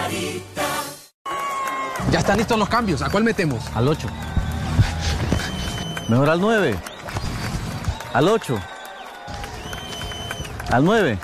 [0.00, 0.62] Sarita.
[2.10, 3.02] Ya están listos los cambios.
[3.02, 3.62] ¿A cuál metemos?
[3.74, 4.08] Al 8.
[6.08, 6.76] Mejor al 9.
[8.14, 8.58] Al 8.
[10.70, 11.18] Al 9.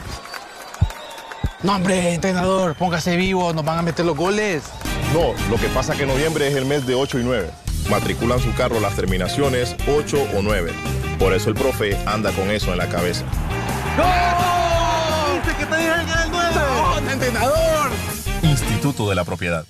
[1.62, 4.64] No, hombre, entrenador, póngase vivo, nos van a meter los goles.
[5.12, 7.50] No, lo que pasa es que noviembre es el mes de 8 y 9.
[7.90, 10.72] Matriculan su carro las terminaciones 8 o 9.
[11.18, 13.24] Por eso el profe anda con eso en la cabeza.
[13.96, 14.35] ¡Dice
[18.76, 19.64] Instituto de la Propiedad.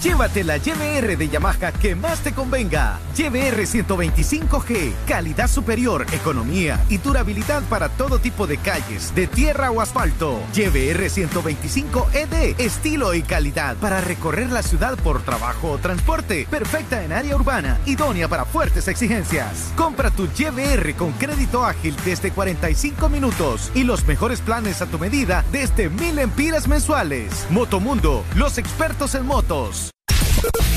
[0.00, 3.00] Llévate la YBR de Yamaha que más te convenga.
[3.16, 9.80] YBR 125G, calidad superior, economía y durabilidad para todo tipo de calles, de tierra o
[9.80, 10.40] asfalto.
[10.52, 16.48] YBR 125ED, E estilo y calidad para recorrer la ciudad por trabajo o transporte.
[16.50, 19.72] Perfecta en área urbana, idónea para fuertes exigencias.
[19.76, 24.98] Compra tu YBR con crédito ágil desde 45 minutos y los mejores planes a tu
[24.98, 27.46] medida desde mil empiras mensuales.
[27.50, 29.93] Motomundo, los expertos en motos.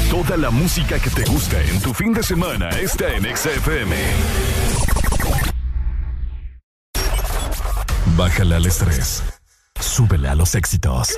[0.09, 3.95] Toda la música que te gusta en tu fin de semana está en XFM.
[8.15, 9.21] Bájale al estrés.
[9.79, 11.13] Súbele a los éxitos.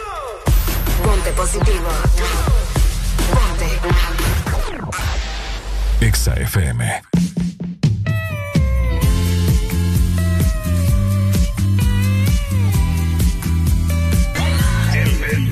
[1.04, 1.88] Ponte positivo.
[3.32, 3.80] Ponte.
[6.06, 7.02] Exa FM.
[14.94, 15.50] El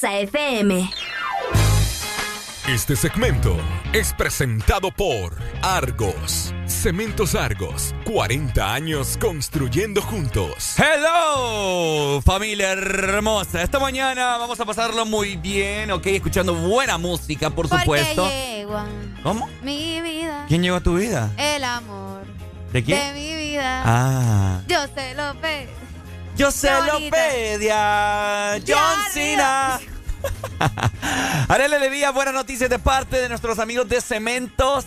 [0.00, 0.90] Exa FM.
[2.66, 3.54] Este segmento
[3.92, 6.54] es presentado por Argos.
[6.66, 10.76] Cementos Argos, 40 años construyendo juntos.
[10.78, 13.60] Hello, familia hermosa.
[13.62, 18.26] Esta mañana vamos a pasarlo muy bien, ok, escuchando buena música, por supuesto.
[19.22, 19.50] ¿Cómo?
[19.62, 20.46] Mi vida.
[20.48, 21.30] ¿Quién llegó a tu vida?
[21.36, 22.24] El amor.
[22.72, 22.98] ¿De quién?
[22.98, 23.82] De mi vida.
[23.84, 24.62] Ah.
[24.66, 25.68] Yo sé López.
[26.38, 28.58] Yo sé Lópedia.
[28.66, 29.78] John Cena.
[31.48, 34.84] Arele Levía, buenas noticias de parte de nuestros amigos de Cementos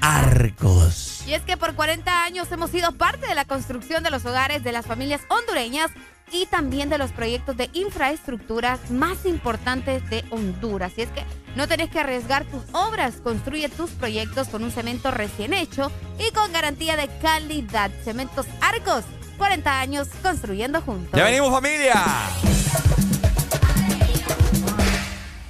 [0.00, 1.22] Arcos.
[1.26, 4.64] Y es que por 40 años hemos sido parte de la construcción de los hogares
[4.64, 5.90] de las familias hondureñas
[6.30, 10.92] y también de los proyectos de infraestructuras más importantes de Honduras.
[10.96, 11.24] Y es que
[11.56, 16.32] no tenés que arriesgar tus obras, construye tus proyectos con un cemento recién hecho y
[16.32, 17.90] con garantía de calidad.
[18.04, 19.04] Cementos Arcos,
[19.38, 21.12] 40 años construyendo juntos.
[21.14, 22.04] Ya venimos familia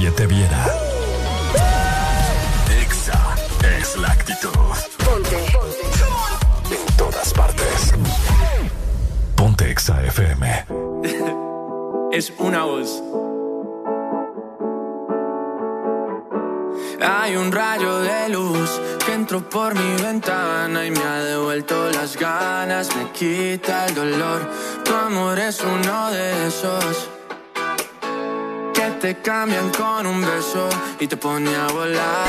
[0.00, 0.69] nadie te viera.
[29.10, 30.68] te cambian con un beso
[31.00, 32.28] y te pone a volar.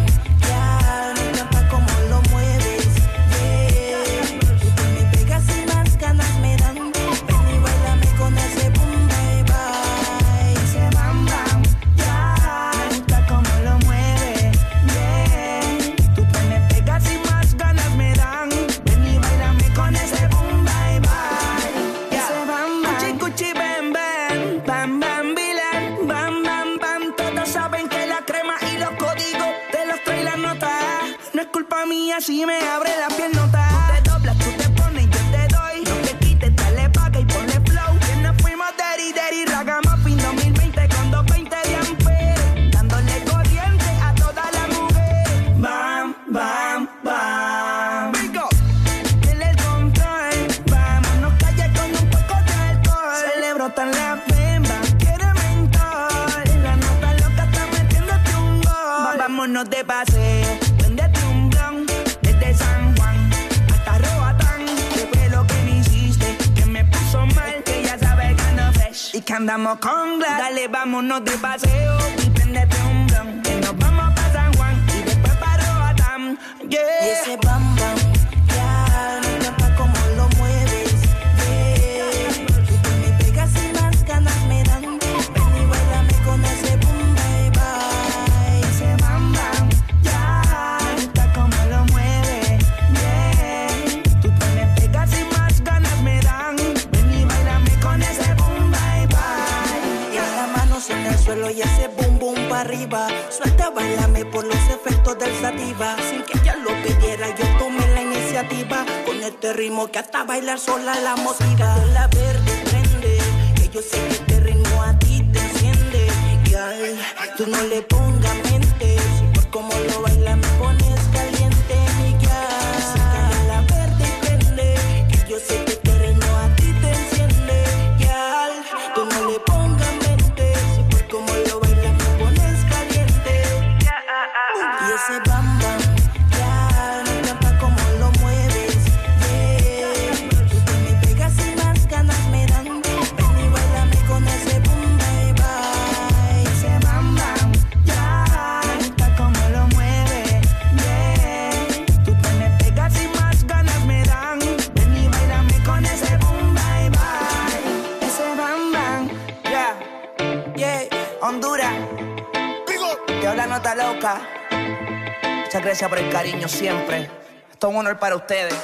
[167.91, 168.55] honor para ustedes.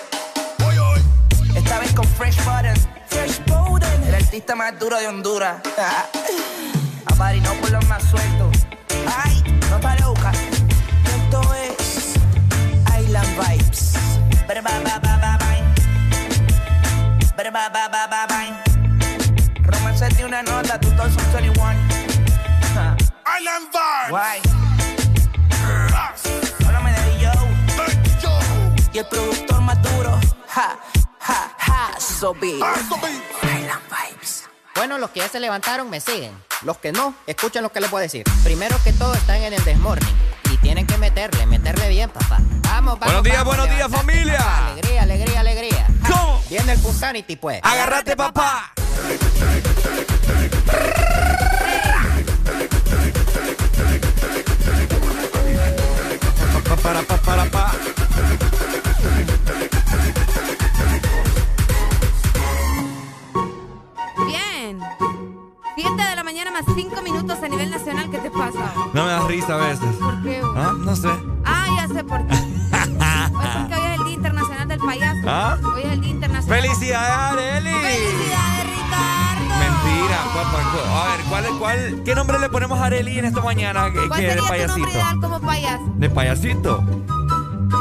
[1.56, 2.88] Esta vez con Fresh Buttons.
[3.08, 4.04] Fresh Bowden.
[4.04, 5.62] El artista más duro de Honduras.
[7.06, 8.66] Apadrinó por los más sueltos.
[9.24, 10.36] Ay, no para buscar.
[10.36, 12.16] Esto es
[13.00, 13.94] Island Vibes.
[14.48, 15.64] Ba, ba, ba, ba, ba, bye.
[17.36, 18.54] Ba, ba, ba, ba, ba, bye.
[19.64, 21.74] Romance de una nota, tú todos son 21.
[23.40, 23.68] Island
[24.10, 24.57] Vibes.
[28.98, 30.20] Y el productor más duro.
[30.48, 30.76] Ja,
[31.20, 32.00] ja, ja.
[32.00, 32.56] So big.
[32.56, 34.46] Island Vibes.
[34.74, 36.36] Bueno, los que ya se levantaron me siguen.
[36.64, 38.24] Los que no, escuchen lo que les voy a decir.
[38.44, 40.16] Primero que todo, están en el desmorning.
[40.52, 42.40] Y tienen que meterle, meterle bien, papá.
[42.40, 43.00] Vamos, vamos.
[43.02, 44.38] Buenos días, vamos, buenos días, familia.
[44.40, 44.68] papá.
[44.70, 45.88] Alegría, alegría, alegría.
[46.10, 46.42] ¿Cómo?
[46.50, 47.60] Viene el Punsanity, pues.
[47.62, 48.74] Agárrate, papá.
[56.68, 57.72] Pa, para, pa, para,
[66.28, 68.10] mañana más 5 minutos a nivel nacional.
[68.12, 68.74] ¿Qué te pasa?
[68.94, 69.96] No me das risa a veces.
[69.96, 70.42] ¿Por qué?
[70.58, 70.74] ¿Ah?
[70.78, 71.08] No sé.
[71.46, 72.34] Ah, ya sé por qué.
[72.74, 75.22] es porque hoy es el Día Internacional del Payaso.
[75.26, 75.58] ¿Ah?
[75.74, 76.62] Hoy es el Día Internacional.
[76.62, 77.70] ¡Felicidades, Areli!
[77.70, 79.56] ¡Felicidades, Ricardo!
[79.58, 81.06] Mentira, papá.
[81.06, 84.28] A ver, ¿cuál, cuál, ¿qué nombre le ponemos a Areli en esta mañana ¿Cuál que
[84.28, 84.78] de tu payasito?
[84.80, 85.94] nombre ideal como payaso?
[85.96, 86.84] ¿De payasito?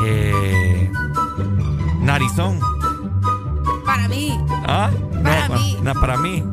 [0.04, 0.92] Eh,
[1.98, 2.60] narizón.
[3.84, 4.40] Para mí.
[4.68, 4.90] ¿Ah?
[5.24, 5.78] Para no, mí.
[5.82, 6.44] No, para mí.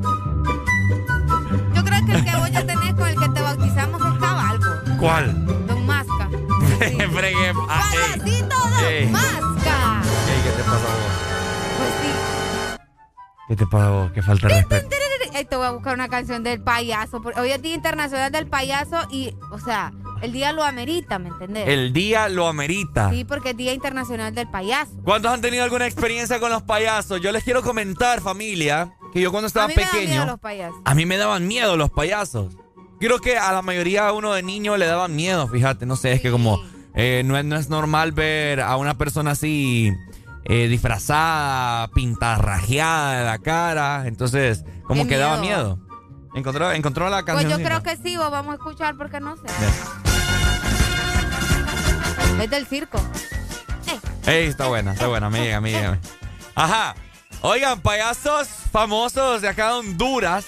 [1.83, 4.65] Yo creo que el que vos ya tenés con el que te bautizamos es cabalgo.
[4.99, 5.45] ¿Cuál?
[5.67, 6.29] Don Masca.
[6.79, 7.53] Fregué.
[7.69, 8.41] Ah, ey.
[8.41, 9.07] Don Ey.
[9.07, 10.01] Masca.
[10.29, 11.11] Ey, ¿Qué te pasa a vos?
[11.77, 12.77] Pues sí.
[13.49, 14.11] ¿Qué te pasa a vos?
[14.11, 14.87] Que falta de respeto.
[15.49, 17.21] Te voy a buscar una canción del payaso.
[17.35, 21.67] Hoy es Día Internacional del Payaso y, o sea, el día lo amerita, ¿me entendés?
[21.67, 23.09] El día lo amerita.
[23.09, 24.93] Sí, porque es Día Internacional del Payaso.
[25.03, 27.19] ¿Cuántos han tenido alguna experiencia con los payasos?
[27.19, 30.25] Yo les quiero comentar, familia, que yo cuando estaba a mí me dan pequeño, miedo
[30.25, 30.81] los payasos.
[30.83, 32.53] a mí me daban miedo los payasos.
[32.99, 36.21] Creo que a la mayoría uno de niños le daban miedo, fíjate, no sé, es
[36.21, 36.59] que como
[36.95, 39.91] eh, no, es, no es normal ver a una persona así
[40.45, 45.79] eh, disfrazada, pintarrajeada de la cara, entonces como Qué que daba miedo.
[46.35, 47.59] Encontró, encontró la Pues canción.
[47.59, 49.43] yo creo que sí, vos vamos a escuchar porque no sé.
[52.41, 52.99] Es del circo.
[54.25, 55.99] Ey, está buena, está buena, me llega, me llega.
[56.55, 56.95] Ajá.
[57.45, 60.45] Oigan, payasos famosos de acá de Honduras.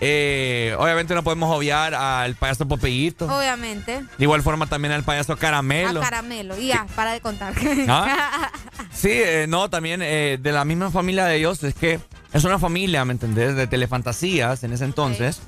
[0.00, 3.24] Eh, obviamente no podemos obviar al payaso Popeyito.
[3.24, 4.02] Obviamente.
[4.18, 6.00] De igual forma también al payaso Caramelo.
[6.00, 6.58] A caramelo.
[6.58, 7.54] Y ya, para de contar.
[7.88, 8.52] ¿Ah?
[8.92, 11.64] Sí, eh, no, también eh, de la misma familia de ellos.
[11.64, 11.98] Es que
[12.34, 13.56] es una familia, ¿me entendés?
[13.56, 15.40] De telefantasías en ese entonces.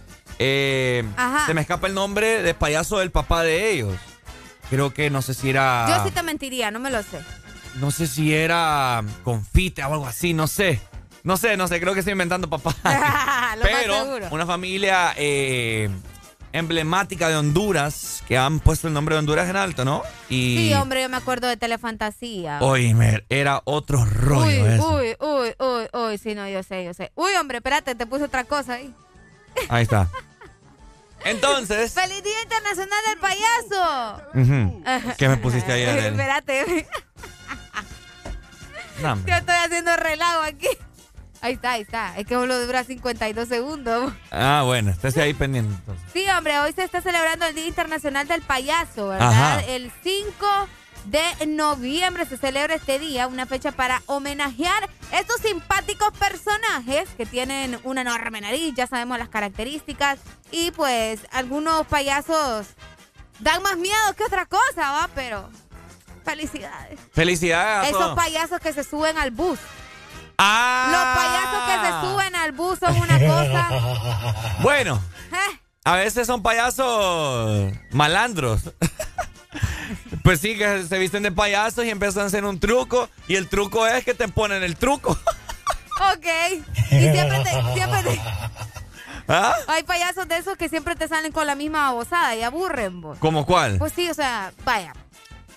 [1.18, 1.46] Ajá.
[1.46, 3.94] se me escapa el nombre de payaso del papá de ellos.
[4.70, 5.86] Creo que no sé si era...
[5.86, 7.20] Yo sí te mentiría, no me lo sé.
[7.80, 10.80] No sé si era confite o algo así, no sé.
[11.22, 12.74] No sé, no sé, creo que estoy inventando papá.
[13.62, 15.90] Pero una familia eh,
[16.52, 20.02] emblemática de Honduras, que han puesto el nombre de Honduras en alto, ¿no?
[20.28, 22.60] Y Sí, hombre, yo me acuerdo de Telefantasía.
[22.60, 27.12] Oíme, era otro rollo uy, uy, uy, uy, uy, sí, no, yo sé, yo sé.
[27.14, 28.94] Uy, hombre, espérate, te puse otra cosa ahí.
[29.68, 30.08] Ahí está.
[31.24, 35.14] Entonces, ¡Feliz Día Internacional del Payaso!
[35.18, 36.06] ¿qué me pusiste Adel?
[36.06, 36.86] Espérate,
[39.02, 40.68] No, yo estoy haciendo relajo aquí.
[41.42, 42.16] Ahí está, ahí está.
[42.16, 44.12] Es que solo dura 52 segundos.
[44.30, 46.04] Ah, bueno, estés ahí pendiente entonces.
[46.12, 49.58] Sí, hombre, hoy se está celebrando el Día Internacional del Payaso, ¿verdad?
[49.58, 49.60] Ajá.
[49.60, 50.46] El 5
[51.06, 57.78] de noviembre se celebra este día, una fecha para homenajear estos simpáticos personajes que tienen
[57.84, 60.18] una enorme nariz, ya sabemos las características,
[60.50, 62.66] y pues algunos payasos
[63.38, 65.08] dan más miedo que otra cosa, ¿va?
[65.14, 65.48] Pero
[66.26, 66.98] felicidades.
[67.14, 68.16] Felicidades a Esos todos.
[68.16, 69.58] payasos que se suben al bus.
[70.36, 70.88] Ah.
[70.92, 73.68] Los payasos que se suben al bus son una cosa...
[74.60, 75.00] Bueno,
[75.32, 75.58] ¿eh?
[75.84, 78.60] a veces son payasos malandros.
[80.22, 83.08] Pues sí, que se visten de payasos y empiezan a hacer un truco.
[83.28, 85.16] Y el truco es que te ponen el truco.
[86.12, 86.26] Ok.
[86.90, 87.50] Y siempre te...
[87.72, 88.20] Siempre te-
[89.28, 89.54] ¿Ah?
[89.68, 93.16] Hay payasos de esos que siempre te salen con la misma babosada y aburren, vos.
[93.18, 93.78] ¿Cómo cuál?
[93.78, 94.92] Pues sí, o sea, vaya.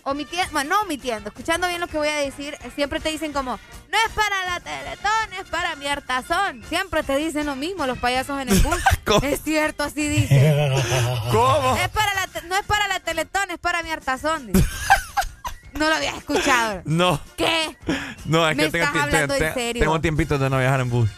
[0.10, 3.52] Omitiendo, bueno, no omitiendo, escuchando bien lo que voy a decir, siempre te dicen como,
[3.92, 6.64] no es para la Teletón, es para mi hartazón.
[6.68, 8.82] Siempre te dicen lo mismo los payasos en el bus.
[9.24, 10.74] es cierto, así dicen.
[11.32, 11.76] ¿Cómo?
[11.76, 14.52] Es para la no es para la Teletón, es para mi hartazón.
[15.74, 16.82] no lo habías escuchado.
[16.86, 17.22] No.
[17.38, 17.78] ¿Qué?
[18.26, 19.84] No, es Me que tengo, estás hablando en serio.
[19.84, 21.10] tengo tiempito de no viajar en bus.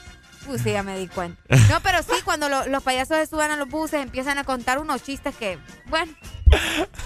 [0.52, 1.42] Pues sí, ya me di cuenta.
[1.70, 4.80] No, pero sí, cuando lo- los payasos se suban a los buses, empiezan a contar
[4.80, 5.58] unos chistes que,
[5.88, 6.12] bueno,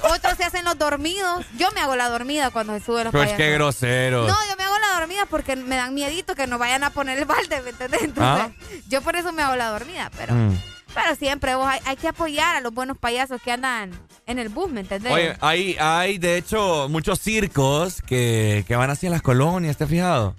[0.03, 1.45] otros se hacen los dormidos.
[1.57, 3.37] Yo me hago la dormida cuando se suben los Pues payasos.
[3.37, 4.27] qué grosero.
[4.27, 7.17] No, yo me hago la dormida porque me dan miedito que no vayan a poner
[7.19, 8.01] el balde, ¿me entendés?
[8.03, 8.51] Entonces,
[8.89, 10.37] yo por eso me hago la dormida, pero, Ah.
[10.37, 10.57] Mm.
[10.93, 13.91] pero siempre vos hay, hay que apoyar a los buenos payasos que andan
[14.25, 15.11] en el bus, ¿me entendés?
[15.11, 19.89] Oye, hay, hay de hecho muchos circos que, que van en las colonias, ¿te has
[19.89, 20.35] fijado?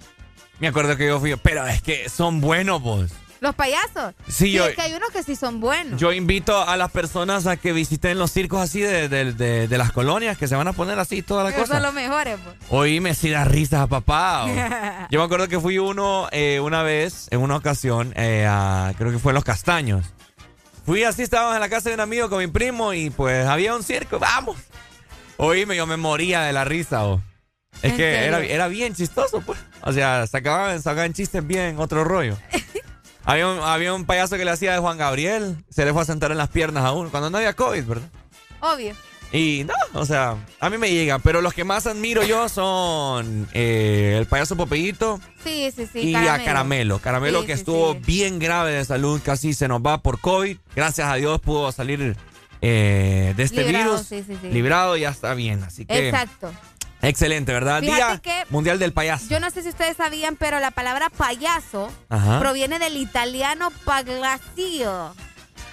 [0.59, 3.11] Me acuerdo que yo fui, pero es que son buenos, vos.
[3.39, 4.15] los payasos.
[4.27, 5.99] Sí, yo- es que hay unos que sí son buenos.
[6.01, 9.77] Yo invito a las personas a que visiten los circos así de, de- de- de
[9.77, 11.79] las colonias, que se van a poner así toda la Esos son cosa.
[11.81, 12.55] los mejores, pues.
[12.69, 14.45] Oíme, si da risas a papá.
[14.45, 18.91] o- Yo me acuerdo que fui uno eh, una vez, en una ocasión, eh, a-
[18.97, 20.07] creo que fue en Los Castaños.
[20.83, 23.75] Fui así, estábamos en la casa de un amigo con mi primo y pues había
[23.75, 24.57] un circo, vamos.
[25.37, 27.05] Oíme, yo me moría de la risa.
[27.05, 27.21] o.
[27.81, 29.59] Es ¿En que era, era bien chistoso, pues.
[29.81, 32.37] O sea, sacaban, sacaban chistes bien, otro rollo.
[33.23, 36.05] había, un, había un payaso que le hacía de Juan Gabriel, se le fue a
[36.05, 38.09] sentar en las piernas a uno, cuando no había COVID, ¿verdad?
[38.61, 38.95] Obvio.
[39.31, 43.47] Y no, o sea, a mí me llega, pero los que más admiro yo son
[43.51, 45.99] eh, el payaso Popeyito Sí, sí, sí.
[45.99, 46.99] y a Caramelo.
[46.99, 50.57] Caramelo que estuvo bien grave de salud, casi se nos va por COVID.
[50.75, 52.15] Gracias a Dios pudo salir
[52.61, 54.43] eh, de este Librado, virus.
[54.43, 55.61] Librado y ya está bien.
[55.63, 56.49] Así que Exacto.
[57.01, 57.81] Excelente, ¿verdad?
[57.81, 59.25] Fíjate Día que- Mundial del Payaso.
[59.29, 62.39] Yo no sé si ustedes sabían, pero la palabra payaso Ajá.
[62.39, 65.13] proviene del italiano pagliaccio.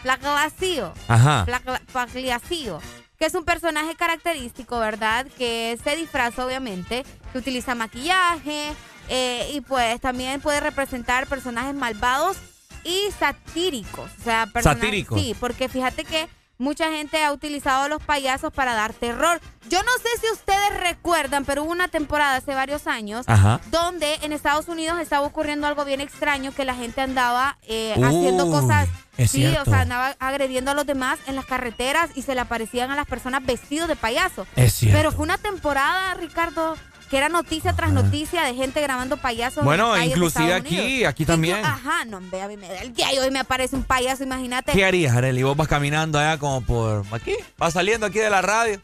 [0.04, 0.92] Pagliaccio.
[1.08, 1.46] Ajá.
[1.92, 2.80] Pagliaccio.
[3.18, 5.26] Que es un personaje característico, ¿verdad?
[5.38, 8.72] Que se disfraza, obviamente, que utiliza maquillaje
[9.08, 12.36] eh, y pues también puede representar personajes malvados
[12.84, 14.10] y satíricos.
[14.20, 15.20] O sea, personajes- Satíricos.
[15.20, 16.28] Sí, porque fíjate que
[16.58, 19.40] mucha gente ha utilizado a los payasos para dar terror.
[19.68, 23.60] Yo no sé si ustedes recuerdan, pero hubo una temporada hace varios años Ajá.
[23.70, 28.50] donde en Estados Unidos estaba ocurriendo algo bien extraño que la gente andaba eh, haciendo
[28.50, 28.88] cosas.
[29.16, 32.42] es sí, o sea, andaba agrediendo a los demás en las carreteras y se le
[32.42, 34.46] aparecían a las personas vestidos de payaso.
[34.54, 34.98] Es cierto.
[34.98, 36.76] Pero fue una temporada, Ricardo,
[37.10, 39.58] que era noticia tras noticia de gente grabando payasos.
[39.58, 41.08] en Bueno, de inclusive aquí, Unidos.
[41.10, 41.64] aquí también.
[41.64, 44.22] Ajá, no, ve, a mí me da el día y hoy me aparece un payaso,
[44.22, 44.72] imagínate.
[44.72, 45.42] ¿Qué harías, Arely?
[45.42, 48.80] Vos vas caminando allá como por aquí, vas saliendo aquí de la radio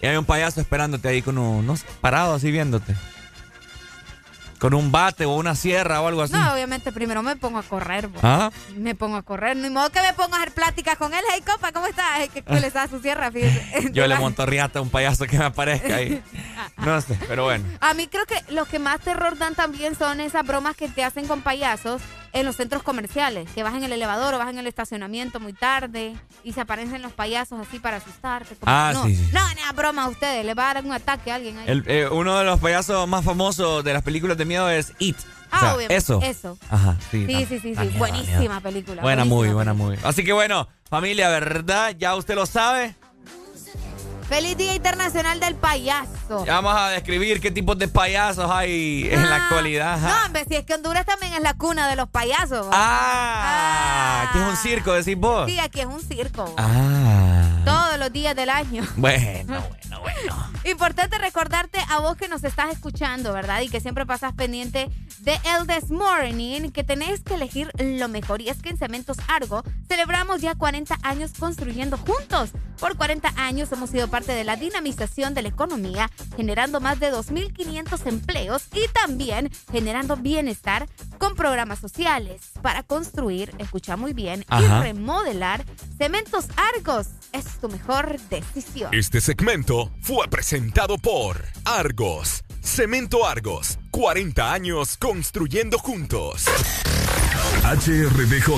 [0.00, 2.94] y hay un payaso esperándote ahí con un, no sé, parado así viéndote.
[4.62, 6.34] Con un bate o una sierra o algo así.
[6.34, 8.06] No, obviamente primero me pongo a correr.
[8.06, 8.20] bo.
[8.22, 8.52] ¿Ah?
[8.76, 9.56] Me pongo a correr.
[9.56, 11.20] Ni modo que me ponga a hacer pláticas con él.
[11.34, 12.28] Hey, compa, ¿cómo estás?
[12.28, 13.32] Que le está su sierra.
[13.92, 16.22] Yo le monto riata a un payaso que me aparezca ahí.
[16.76, 17.64] No sé, pero bueno.
[17.80, 21.02] A mí creo que los que más terror dan también son esas bromas que te
[21.02, 22.00] hacen con payasos
[22.32, 23.50] en los centros comerciales.
[23.54, 26.14] Que vas en el elevador o vas en el estacionamiento muy tarde
[26.44, 28.54] y se aparecen los payasos así para asustarte.
[28.56, 29.28] como- Ah, no, sí, sí.
[29.32, 30.44] No, no, broma a ustedes.
[30.44, 31.64] Le va a dar un ataque a alguien ahí.
[31.68, 35.16] El- eh, uno de los payasos más famosos de las películas de miedo es It.
[35.50, 36.20] Ah, O sea, obviamente, Eso.
[36.22, 36.58] eso.
[36.70, 37.26] Ajá, sí.
[37.26, 39.02] Sí, da- sí, sí, miedo, Buenísima película.
[39.02, 39.98] Buena muy, buena muy.
[40.02, 41.94] Así que bueno, familia, ¿verdad?
[41.98, 42.94] Ya usted lo sabe.
[44.32, 46.46] Feliz Día Internacional del Payaso.
[46.46, 49.92] Ya vamos a describir qué tipos de payasos hay en la actualidad.
[49.92, 50.08] ajá.
[50.08, 52.66] No, hombre, si es que Honduras también es la cuna de los payasos.
[52.66, 52.70] ¿va?
[52.72, 55.50] Ah, que es un circo, decís vos.
[55.50, 56.46] Sí, aquí es un circo.
[56.56, 57.42] Ah.
[57.66, 58.82] Todos los días del año.
[58.96, 60.50] Bueno, bueno, bueno.
[60.64, 63.60] Importante recordarte a vos que nos estás escuchando, ¿verdad?
[63.62, 64.88] Y que siempre pasas pendiente
[65.20, 68.40] de El This Morning, que tenés que elegir lo mejor.
[68.40, 72.50] Y es que en Cementos Argo celebramos ya 40 años construyendo juntos.
[72.78, 77.12] Por 40 años hemos sido parte de la dinamización de la economía, generando más de
[77.12, 80.88] 2.500 empleos y también generando bienestar
[81.18, 84.82] con programas sociales para construir, escucha muy bien, y Ajá.
[84.82, 85.64] remodelar.
[85.98, 87.91] Cementos Argos es tu mejor
[88.30, 88.92] decisión.
[88.92, 92.42] Este segmento fue presentado por Argos.
[92.62, 93.78] Cemento Argos.
[93.90, 96.46] 40 años construyendo juntos.
[97.64, 98.48] HRDJ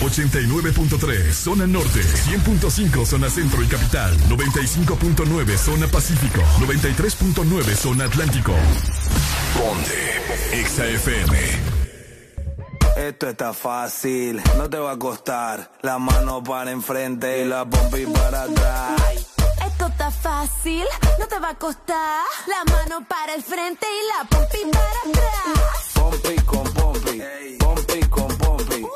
[0.00, 8.54] 89.3 Zona Norte, 100.5 Zona Centro y Capital, 95.9 Zona Pacífico, 93.9 Zona Atlántico.
[9.56, 11.81] Ponte XAFM.
[12.96, 15.70] Esto está fácil, no te va a costar.
[15.80, 19.00] La mano para enfrente y la pompi para atrás.
[19.66, 20.84] Esto está fácil,
[21.18, 22.22] no te va a costar.
[22.46, 25.90] La mano para el frente y la pompi para atrás.
[25.94, 27.22] Pompi con pompi,
[27.58, 28.86] pompi con pompi, pompi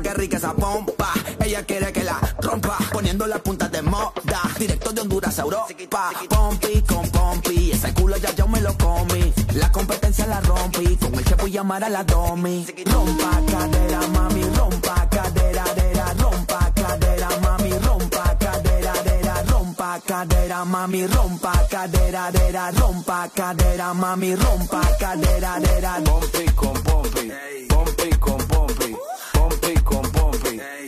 [0.00, 1.12] que rica esa pompa.
[1.44, 4.40] Ella quiere que la rompa, poniendo las puntas de moda.
[4.58, 6.10] Directo de Honduras a Europa.
[6.28, 9.32] Pompi con pompi, ese culo ya yo me lo comí.
[9.54, 12.64] La competencia la rompí, con el voy a llamar a la domi.
[12.86, 21.06] Rompa cadera, mami, rompa cadera, dera, rompa cadera, mami, rompa cadera, dera, rompa cadera, mami,
[21.06, 26.00] rompa cadera, dera, rompa cadera, mami, rompa cadera, dera.
[26.04, 27.32] Pompi con pompi,
[27.68, 28.71] pompi con pompi,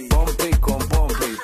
[0.08, 1.36] pompi, con pompi.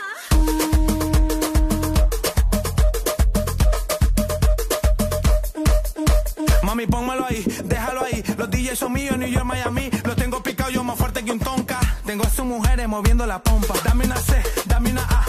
[6.62, 8.22] Mami, pónmelo ahí, déjalo ahí.
[8.36, 9.90] Los DJs son míos, New York, Miami.
[10.04, 11.80] Los tengo picado yo más fuerte que un tonka.
[12.06, 13.74] Tengo a sus mujeres moviendo la pompa.
[13.84, 15.24] Dame una C, dame una A,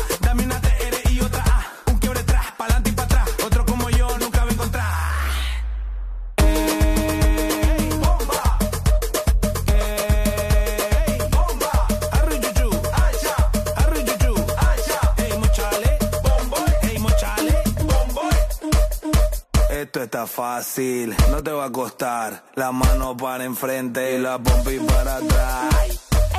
[20.23, 22.43] está fácil, no te va a costar.
[22.53, 25.73] La mano para enfrente y la pompi para atrás.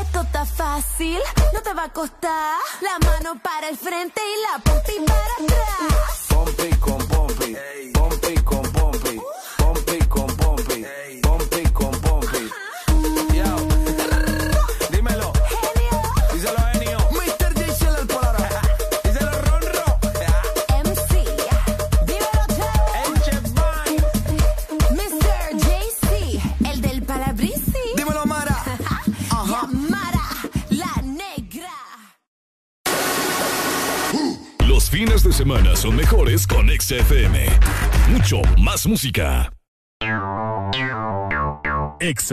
[0.00, 1.18] Esto está fácil,
[1.52, 2.58] no te va a costar.
[2.80, 6.26] La mano para el frente y la pompi para atrás.
[6.28, 7.56] Pompi con pompi,
[7.92, 9.41] pompi con pompi, pompi
[35.42, 37.46] fines de semana son mejores con XFM.
[38.10, 39.50] Mucho más música.
[42.00, 42.32] Ex.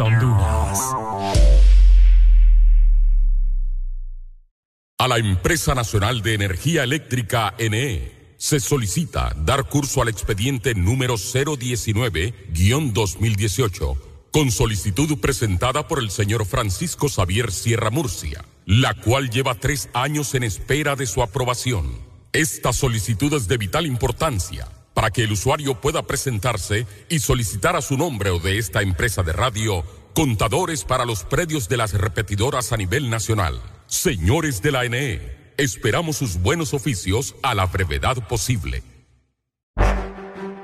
[4.97, 11.15] A la Empresa Nacional de Energía Eléctrica NE se solicita dar curso al expediente número
[11.15, 13.97] 019-2018
[14.31, 20.35] con solicitud presentada por el señor Francisco Xavier Sierra Murcia, la cual lleva tres años
[20.35, 22.08] en espera de su aprobación.
[22.33, 27.81] Esta solicitud es de vital importancia para que el usuario pueda presentarse y solicitar a
[27.81, 29.83] su nombre o de esta empresa de radio
[30.13, 33.59] contadores para los predios de las repetidoras a nivel nacional.
[33.87, 38.83] Señores de la NE, esperamos sus buenos oficios a la brevedad posible.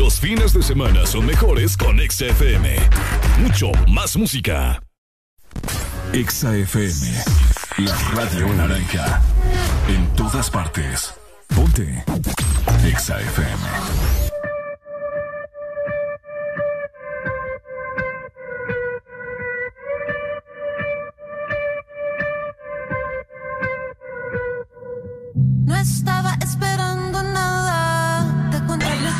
[0.00, 2.74] Los fines de semana son mejores con XFM.
[3.38, 4.82] Mucho más música.
[6.14, 7.22] XFM,
[7.76, 9.20] la radio naranja.
[9.88, 11.12] En todas partes.
[11.54, 12.02] Ponte.
[12.82, 13.66] XFM.
[25.66, 27.59] No estaba esperando nada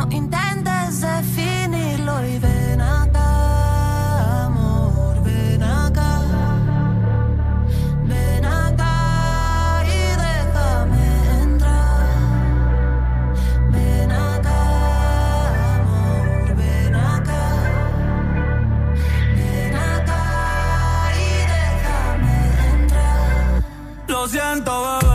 [0.00, 6.22] no intentes definirlo y ven acá, amor, ven acá,
[8.04, 11.06] ven acá y déjame
[11.42, 12.06] entrar,
[13.72, 14.60] ven acá,
[15.80, 17.44] amor, ven acá,
[19.36, 20.24] ven acá
[21.14, 22.36] y déjame
[22.72, 23.62] entrar.
[24.08, 25.09] Lo siento, di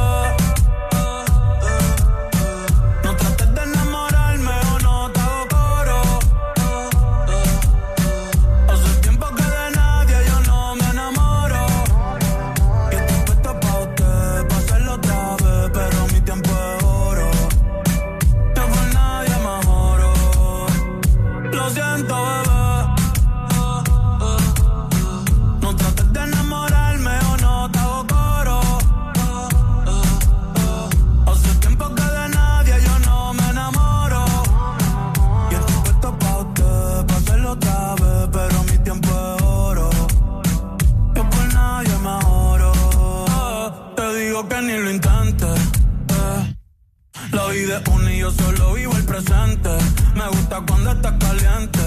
[48.25, 49.69] yo solo vivo el presente.
[50.15, 51.79] Me gusta cuando estás caliente.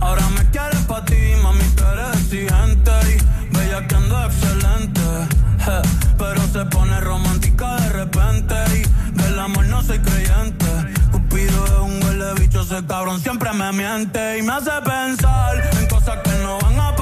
[0.00, 2.92] Ahora me quieres pa' ti, mami, tú eres exigente.
[3.12, 5.00] Y bella que ando excelente.
[6.18, 8.54] Pero se pone romántica de repente.
[8.76, 10.66] Y del amor no soy creyente.
[11.10, 14.38] Cupido es un huele bicho, ese cabrón siempre me miente.
[14.38, 17.01] Y me hace pensar en cosas que no van a pasar.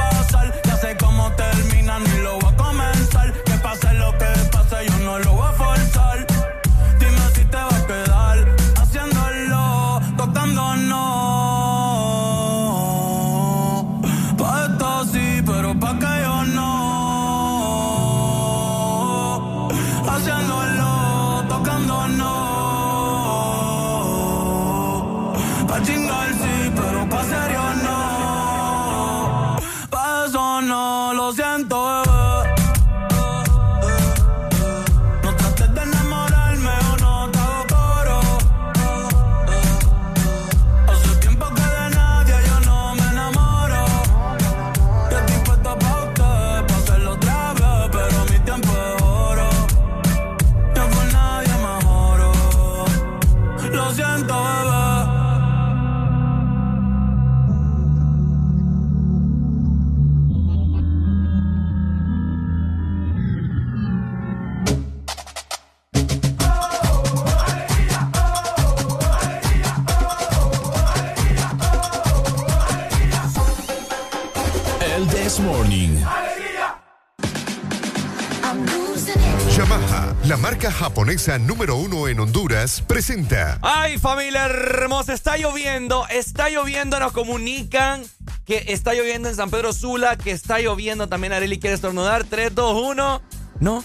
[80.69, 88.03] Japonesa número uno en Honduras, presenta Ay, familia hermosa, está lloviendo, está lloviendo, nos comunican
[88.45, 91.33] que está lloviendo en San Pedro Sula, que está lloviendo también.
[91.33, 92.25] Areli quiere estornudar.
[92.25, 93.23] 3, 2, 1.
[93.61, 93.85] No.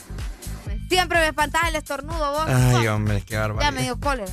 [0.90, 2.46] Siempre me espantas el estornudo, vos.
[2.48, 3.72] Ay, hombre, qué Ya bárbaro.
[3.72, 4.32] me dio cólera.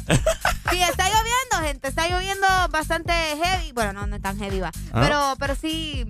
[0.71, 1.89] Sí, está lloviendo, gente.
[1.89, 3.73] Está lloviendo bastante heavy.
[3.73, 4.71] Bueno, no, no es tan heavy, va.
[4.93, 5.01] Ah.
[5.03, 6.07] Pero, pero sí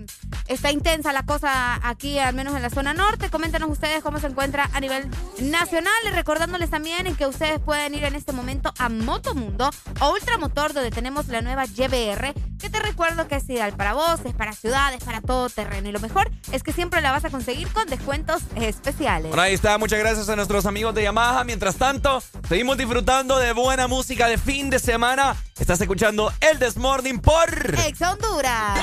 [0.47, 3.29] está intensa la cosa aquí, al menos en la zona norte.
[3.29, 5.09] Coméntenos ustedes cómo se encuentra a nivel
[5.41, 5.93] nacional.
[6.07, 10.73] Y recordándoles también en que ustedes pueden ir en este momento a Motomundo o Ultramotor,
[10.73, 12.33] donde tenemos la nueva YBR.
[12.59, 15.89] Que te recuerdo que es ideal para vos, es para ciudades, para todo terreno.
[15.89, 19.31] Y lo mejor es que siempre la vas a conseguir con descuentos especiales.
[19.31, 21.43] Por ahí está, muchas gracias a nuestros amigos de Yamaha.
[21.43, 25.35] Mientras tanto, seguimos disfrutando de buena música de fin de semana.
[25.59, 27.49] Estás escuchando El Desmorning por
[27.85, 28.79] Ex Honduras.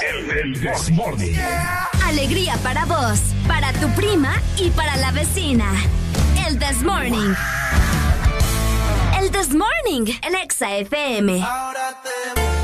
[0.00, 1.34] El This Morning.
[2.04, 5.72] Alegría para vos, para tu prima y para la vecina.
[6.46, 7.34] El This Morning.
[9.20, 11.42] El This Morning, el Exa FM.
[11.42, 12.59] Ahora te veo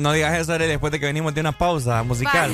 [0.00, 2.52] no, digas eso Arely, después de que venimos de una pausa musical.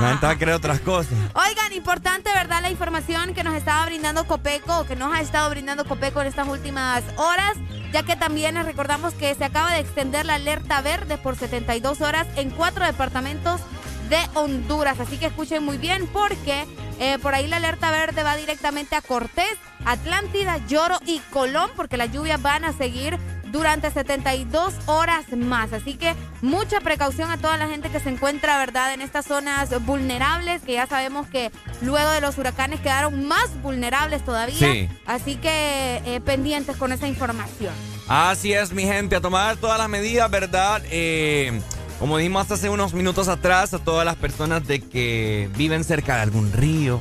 [0.00, 1.12] La gente va a otras cosas.
[1.34, 2.62] Oigan, importante, ¿verdad?
[2.62, 6.28] La información que nos estaba brindando Copeco, o que nos ha estado brindando Copeco en
[6.28, 7.56] estas últimas horas,
[7.92, 12.00] ya que también les recordamos que se acaba de extender la alerta verde por 72
[12.00, 13.60] horas en cuatro departamentos
[14.08, 15.00] de Honduras.
[15.00, 16.66] Así que escuchen muy bien porque
[16.98, 21.96] eh, por ahí la alerta verde va directamente a Cortés, Atlántida, Lloro y Colón, porque
[21.96, 23.18] las lluvias van a seguir
[23.52, 25.72] durante 72 horas más.
[25.72, 29.70] Así que mucha precaución a toda la gente que se encuentra, ¿verdad?, en estas zonas
[29.84, 31.50] vulnerables, que ya sabemos que
[31.82, 34.58] luego de los huracanes quedaron más vulnerables todavía.
[34.58, 34.88] Sí.
[35.06, 37.72] Así que eh, pendientes con esa información.
[38.08, 40.82] Así es, mi gente, a tomar todas las medidas, ¿verdad?
[40.90, 41.60] Eh,
[41.98, 46.22] como dijimos hace unos minutos atrás, a todas las personas de que viven cerca de
[46.22, 47.00] algún río,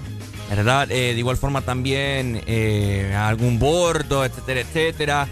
[0.50, 0.90] ¿verdad?
[0.92, 5.28] Eh, de igual forma también eh, algún bordo, etcétera, etcétera.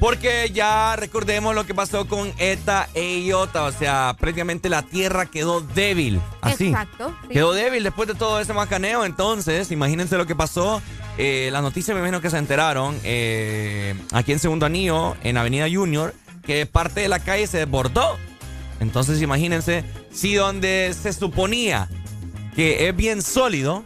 [0.00, 5.26] Porque ya recordemos lo que pasó con Eta e Iota, o sea, prácticamente la tierra
[5.26, 6.22] quedó débil.
[6.40, 6.68] Así.
[6.68, 7.14] Exacto.
[7.22, 7.28] sí.
[7.34, 9.04] Quedó débil después de todo ese macaneo.
[9.04, 10.80] Entonces, imagínense lo que pasó.
[11.18, 15.66] Eh, la noticia me imagino que se enteraron eh, aquí en Segundo Anillo, en Avenida
[15.70, 16.14] Junior,
[16.46, 18.16] que parte de la calle se desbordó.
[18.80, 21.88] Entonces, imagínense si donde se suponía
[22.56, 23.84] que es bien sólido,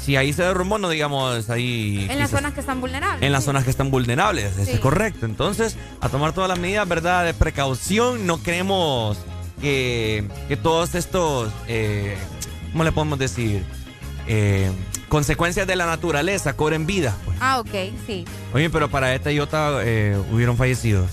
[0.00, 2.06] si ahí se derrumbó, no digamos ahí.
[2.10, 3.22] En las zonas que están vulnerables.
[3.22, 4.72] en las zonas que están vulnerables, eso Sí.
[4.72, 5.26] es correcto.
[5.26, 7.24] Entonces, a tomar todas las medidas, ¿verdad?
[7.24, 9.18] De precaución, no queremos
[9.60, 12.16] que, que todos estos, eh,
[12.72, 13.62] ¿cómo le podemos decir?
[14.26, 14.70] Eh,
[15.08, 17.16] consecuencias de la naturaleza cobren vida.
[17.24, 17.36] pues.
[17.40, 18.24] Ah, ok, sí.
[18.54, 21.10] Oye, pero para esta Iota eh, hubieron fallecidos.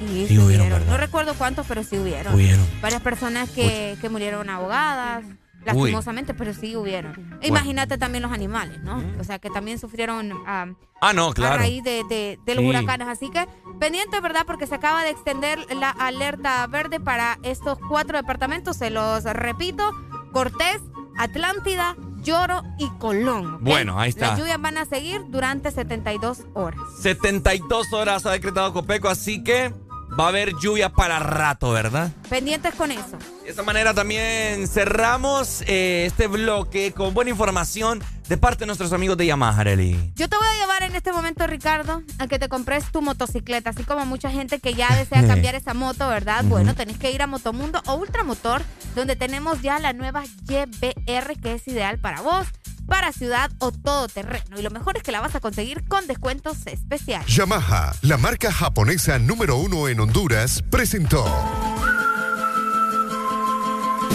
[0.00, 0.68] Sí, Sí hubieron.
[0.88, 2.34] No recuerdo cuántos, pero sí hubieron.
[2.34, 2.66] Hubieron.
[2.80, 5.22] Varias personas que, que murieron ahogadas,
[5.64, 7.38] lastimosamente, pero sí hubieron.
[7.42, 9.02] Imagínate también los animales, ¿no?
[9.20, 12.68] O sea, que también sufrieron Ah, no, a raíz de, de- de los Sí.
[12.70, 13.08] huracanes.
[13.08, 13.46] Así que
[13.80, 14.44] pendiente, ¿verdad?
[14.46, 18.76] Porque se acaba de extender la alerta verde para estos cuatro departamentos.
[18.76, 19.90] Se los repito,
[20.32, 20.80] Cortés,
[21.18, 23.58] Atlántida, Lloro y Colón.
[23.62, 24.28] Bueno, ahí está.
[24.28, 26.80] Las lluvias van a seguir durante 72 horas.
[27.00, 29.74] 72 horas ha decretado Copeco, así que
[30.18, 32.10] va a haber lluvia para rato, ¿verdad?
[32.28, 33.18] Pendientes con eso.
[33.42, 38.92] De esta manera también cerramos eh, este bloque con buena información de parte de nuestros
[38.92, 40.12] amigos de Yamaha, Arely.
[40.14, 43.70] Yo te voy a llevar en este momento, Ricardo, a que te compres tu motocicleta,
[43.70, 46.44] así como mucha gente que ya desea cambiar esa moto, ¿verdad?
[46.44, 48.62] Bueno, tenés que ir a Motomundo o Ultramotor,
[48.94, 52.46] donde tenemos ya la nueva YBR que es ideal para vos,
[52.86, 54.58] para ciudad o todo terreno.
[54.58, 57.26] Y lo mejor es que la vas a conseguir con descuentos especiales.
[57.34, 61.24] Yamaha, la marca japonesa número uno en Honduras, presentó.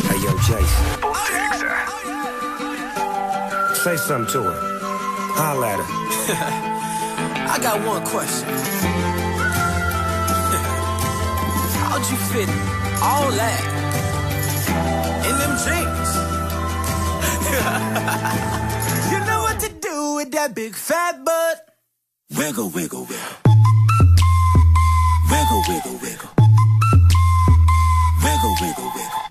[0.09, 0.85] Hey, yo, Jason.
[3.83, 4.55] Say something to her.
[5.35, 5.85] Holla at her.
[7.49, 8.49] I got one question.
[11.79, 12.49] How'd you fit
[13.01, 13.61] all that
[15.25, 16.06] in them jeans?
[19.11, 21.69] you know what to do with that big fat butt.
[22.35, 23.37] Wiggle, wiggle, wiggle.
[25.31, 26.29] Wiggle, wiggle, wiggle.
[28.23, 29.23] Wiggle, wiggle, wiggle.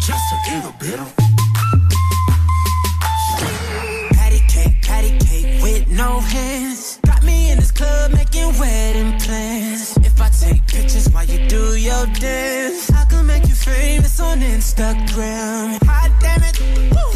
[0.00, 0.98] Just a little bit.
[4.16, 6.98] Patty cake, patty cake with no hands.
[7.06, 9.96] Got me in this club making wedding plans.
[9.98, 12.90] If I take pictures while you do your dance,
[13.64, 15.78] famous on Instagram.
[15.84, 16.58] Hot damn it,
[16.92, 17.10] woo.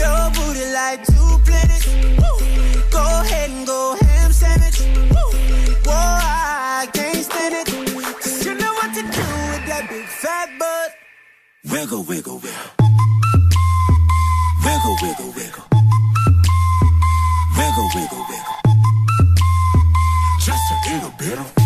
[0.00, 1.86] your booty like two planets.
[2.20, 2.34] Woo.
[2.90, 4.80] Go ahead and go ham sandwich.
[5.86, 7.66] Whoa, I can't stand it.
[8.20, 10.90] 'Cause you know what to do with that big fat butt.
[11.72, 12.70] Wiggle, wiggle, wiggle.
[14.64, 15.64] Wiggle, wiggle, wiggle.
[17.58, 18.56] Wiggle, wiggle, wiggle.
[20.40, 21.26] Just a little bit.
[21.26, 21.65] Cadillac,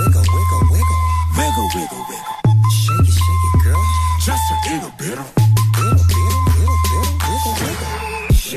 [1.73, 2.69] Wiggle, wiggle.
[2.69, 3.85] Shake it, shake it, girl.
[4.19, 5.50] Just a little bit.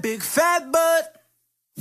[0.00, 1.04] big fat butt.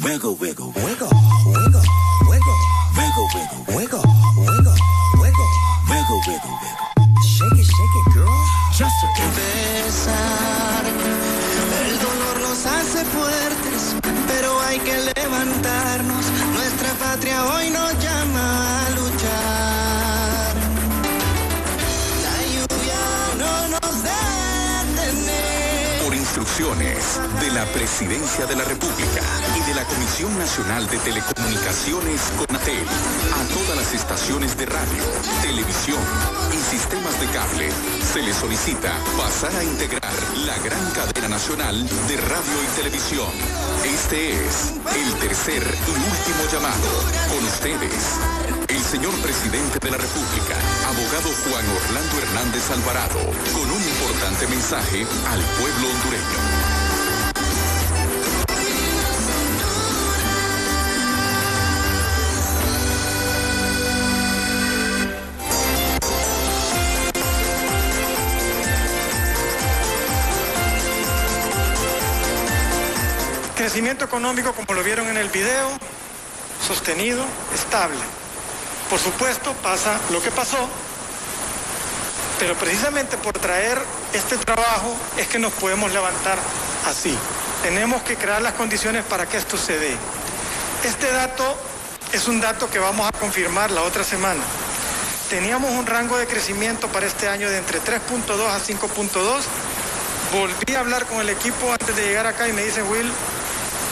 [0.03, 1.09] Wiggle, wiggle, wiggle,
[1.45, 1.83] wiggle,
[2.29, 2.57] wiggle,
[2.97, 4.03] wiggle, wiggle, wiggle,
[4.37, 4.77] wiggle,
[5.17, 5.49] wiggle,
[5.89, 6.87] wiggle, wiggle, wiggle.
[7.23, 8.45] Shake it, shake it, girl.
[8.73, 10.83] Just a Besar,
[11.85, 13.95] el dolor nos hace fuertes,
[14.27, 16.25] pero hay que levantarnos.
[16.53, 18.76] Nuestra patria hoy nos llama
[27.47, 29.21] de la Presidencia de la República
[29.55, 35.03] y de la Comisión Nacional de Telecomunicaciones CONATEL, a todas las estaciones de radio,
[35.41, 36.01] televisión
[36.51, 37.69] y sistemas de cable
[38.11, 40.11] se les solicita pasar a integrar
[40.45, 43.31] la gran cadena nacional de radio y televisión.
[43.85, 46.89] Este es el tercer y último llamado.
[47.31, 48.19] Con ustedes,
[48.67, 53.23] el señor presidente de la República, abogado Juan Orlando Hernández Alvarado,
[53.55, 56.86] con un importante mensaje al pueblo hondureño.
[73.77, 75.69] Crecimiento económico, como lo vieron en el video,
[76.67, 77.23] sostenido,
[77.53, 77.99] estable.
[78.89, 80.67] Por supuesto, pasa lo que pasó,
[82.39, 83.79] pero precisamente por traer
[84.13, 86.39] este trabajo es que nos podemos levantar
[86.87, 87.15] así.
[87.61, 89.95] Tenemos que crear las condiciones para que esto se dé.
[90.83, 91.55] Este dato
[92.13, 94.41] es un dato que vamos a confirmar la otra semana.
[95.29, 99.43] Teníamos un rango de crecimiento para este año de entre 3.2 a 5.2.
[100.33, 103.11] Volví a hablar con el equipo antes de llegar acá y me dice, Will,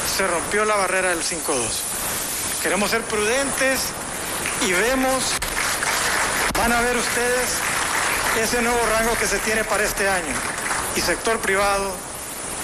[0.05, 1.55] se rompió la barrera del 5.2.
[2.61, 3.81] Queremos ser prudentes
[4.65, 5.33] y vemos,
[6.57, 7.49] van a ver ustedes
[8.41, 10.33] ese nuevo rango que se tiene para este año.
[10.95, 11.91] Y sector privado,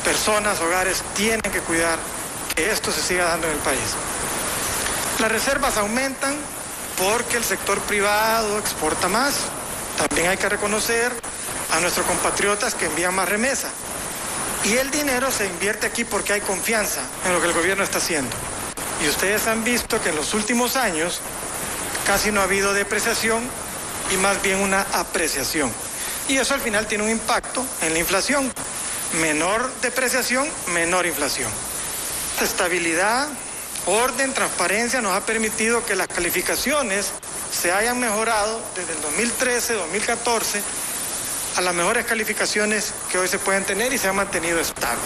[0.04, 2.00] personas, hogares, tienen que cuidar
[2.56, 3.96] que esto se siga dando en el país.
[5.20, 6.36] Las reservas aumentan
[6.98, 9.36] porque el sector privado exporta más.
[9.98, 11.12] También hay que reconocer
[11.72, 13.70] a nuestros compatriotas que envían más remesa.
[14.64, 17.98] Y el dinero se invierte aquí porque hay confianza en lo que el gobierno está
[17.98, 18.30] haciendo.
[19.04, 21.20] Y ustedes han visto que en los últimos años
[22.06, 23.42] casi no ha habido depreciación
[24.12, 25.72] y más bien una apreciación.
[26.28, 28.54] Y eso al final tiene un impacto en la inflación.
[29.20, 31.52] Menor depreciación, menor inflación.
[32.40, 33.28] Estabilidad,
[33.88, 37.08] orden, transparencia nos ha permitido que las calificaciones
[37.52, 40.62] se hayan mejorado desde el 2013, 2014
[41.58, 45.02] a las mejores calificaciones que hoy se pueden tener y se ha mantenido estable.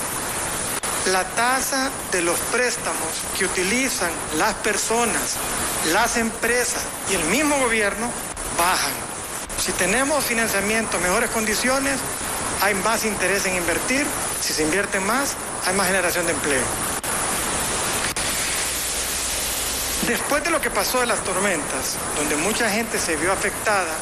[1.11, 5.35] La tasa de los préstamos que utilizan las personas,
[5.91, 6.81] las empresas
[7.11, 8.09] y el mismo gobierno
[8.57, 8.93] bajan.
[9.63, 11.97] Si tenemos financiamiento, mejores condiciones,
[12.61, 14.05] hay más interés en invertir.
[14.41, 15.35] Si se invierte más,
[15.65, 16.63] hay más generación de empleo.
[20.07, 23.93] Después de lo que pasó de las tormentas, donde mucha gente se vio afectada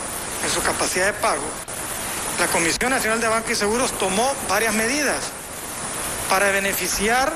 [0.43, 1.43] en su capacidad de pago,
[2.39, 5.17] la Comisión Nacional de Banco y Seguros tomó varias medidas
[6.29, 7.31] para beneficiar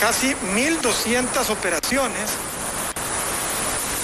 [0.00, 2.30] casi 1.200 operaciones,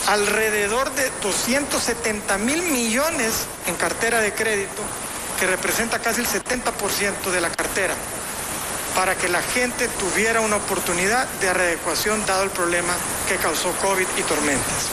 [0.07, 4.83] alrededor de 270 mil millones en cartera de crédito,
[5.39, 7.95] que representa casi el 70% de la cartera,
[8.95, 12.95] para que la gente tuviera una oportunidad de readecuación dado el problema
[13.29, 14.87] que causó COVID y tormentas.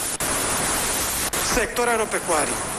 [1.54, 2.75] Sector agropecuario.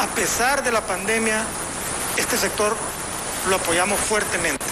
[0.00, 1.44] A pesar de la pandemia,
[2.16, 2.74] este sector
[3.50, 4.64] lo apoyamos fuertemente.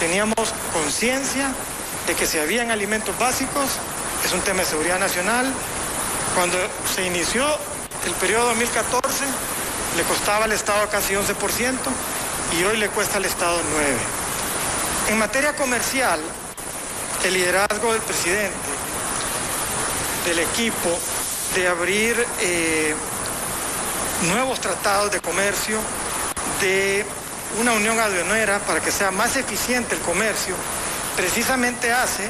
[0.00, 1.52] Teníamos conciencia
[2.06, 3.66] de que si habían alimentos básicos,
[4.24, 5.52] es un tema de seguridad nacional.
[6.34, 6.56] Cuando
[6.94, 7.44] se inició
[8.06, 9.26] el periodo 2014,
[9.98, 11.76] le costaba al Estado casi 11%
[12.58, 15.10] y hoy le cuesta al Estado 9%.
[15.10, 16.20] En materia comercial,
[17.22, 18.54] el liderazgo del presidente,
[20.24, 20.98] del equipo,
[21.54, 22.94] de abrir eh,
[24.22, 25.78] nuevos tratados de comercio,
[26.60, 27.04] de
[27.60, 30.54] una unión aduanera para que sea más eficiente el comercio,
[31.16, 32.28] precisamente hace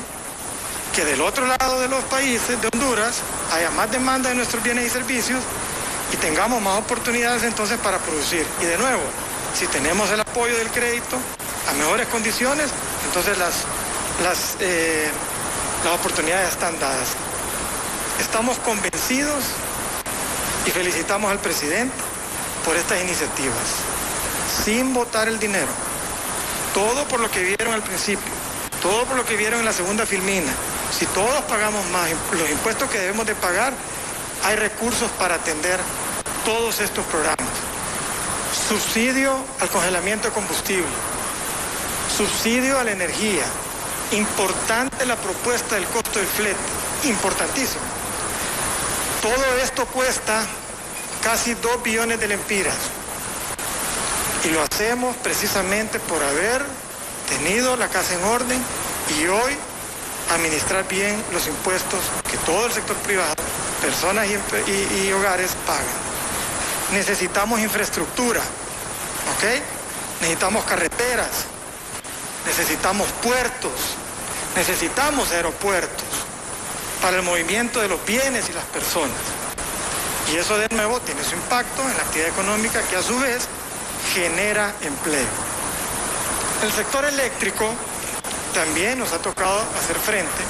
[0.95, 3.17] que del otro lado de los países, de Honduras,
[3.53, 5.41] haya más demanda de nuestros bienes y servicios
[6.13, 8.47] y tengamos más oportunidades entonces para producir.
[8.63, 9.03] Y de nuevo,
[9.59, 11.17] si tenemos el apoyo del crédito
[11.69, 12.71] a mejores condiciones,
[13.07, 13.55] entonces las,
[14.23, 15.09] las, eh,
[15.85, 17.09] las oportunidades están dadas.
[18.21, 19.43] Estamos convencidos
[20.67, 21.95] y felicitamos al presidente
[22.65, 23.57] por estas iniciativas,
[24.65, 25.69] sin votar el dinero.
[26.73, 28.33] Todo por lo que vieron al principio,
[28.83, 30.53] todo por lo que vieron en la segunda filmina.
[30.97, 33.73] Si todos pagamos más los impuestos que debemos de pagar,
[34.45, 35.79] hay recursos para atender
[36.45, 37.49] todos estos programas.
[38.69, 40.87] Subsidio al congelamiento de combustible,
[42.17, 43.45] subsidio a la energía,
[44.13, 46.57] importante la propuesta del costo del flete,
[47.05, 47.94] importantísimo.
[49.25, 50.43] Todo esto cuesta
[51.23, 52.75] casi 2 billones de lempiras.
[54.45, 56.63] Y lo hacemos precisamente por haber
[57.31, 58.63] tenido la casa en orden
[59.19, 59.57] y hoy
[60.31, 63.35] administrar bien los impuestos que todo el sector privado,
[63.81, 65.87] personas y, y, y hogares pagan.
[66.93, 70.21] Necesitamos infraestructura, ¿ok?
[70.21, 71.31] Necesitamos carreteras,
[72.45, 73.73] necesitamos puertos,
[74.55, 76.24] necesitamos aeropuertos
[77.05, 79.19] para el movimiento de los bienes y las personas.
[80.33, 83.47] Y eso de nuevo tiene su impacto en la actividad económica que a su vez
[84.15, 85.27] genera empleo.
[86.63, 87.69] El sector eléctrico
[88.55, 90.43] también nos ha tocado hacer frente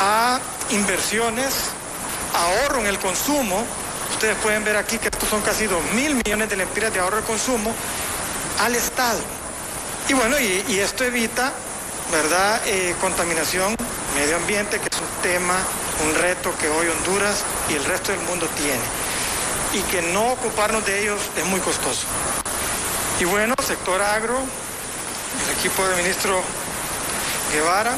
[0.00, 0.38] a
[0.70, 1.54] inversiones,
[2.32, 3.64] ahorro en el consumo.
[4.12, 7.16] Ustedes pueden ver aquí que estos son casi 2 mil millones de lempiras de ahorro
[7.16, 7.74] de consumo
[8.60, 9.18] al Estado.
[10.08, 11.52] Y bueno, y, esto evita,
[12.12, 13.74] ¿verdad?, eh, contaminación,
[14.16, 15.54] medio ambiente, que es un tema,
[16.04, 18.80] un reto que hoy Honduras y el resto del mundo tiene.
[19.74, 22.06] Y que no ocuparnos de ellos es muy costoso.
[23.20, 26.42] Y bueno, sector agro, el equipo del ministro
[27.52, 27.92] Guevara,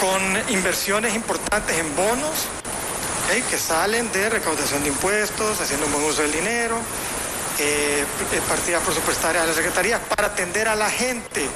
[0.00, 2.46] con inversiones importantes en bonos,
[3.50, 6.78] que salen de recaudación de impuestos, haciendo un buen uso del dinero,
[7.58, 8.04] eh,
[8.48, 11.46] partidas presupuestarias a la Secretaría para atender a la gente.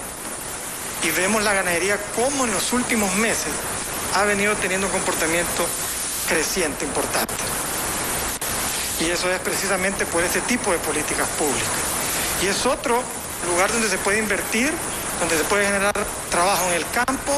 [1.03, 3.53] Y vemos la ganadería como en los últimos meses
[4.15, 5.67] ha venido teniendo un comportamiento
[6.29, 7.35] creciente, importante.
[9.01, 11.69] Y eso es precisamente por este tipo de políticas públicas.
[12.43, 13.03] Y es otro
[13.49, 14.73] lugar donde se puede invertir,
[15.19, 15.95] donde se puede generar
[16.31, 17.33] trabajo en el campo,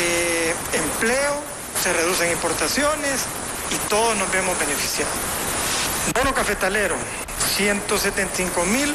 [0.00, 1.42] eh, empleo,
[1.82, 3.22] se reducen importaciones
[3.70, 5.14] y todos nos vemos beneficiados.
[6.14, 6.96] Bono cafetalero,
[7.56, 8.94] 175 mil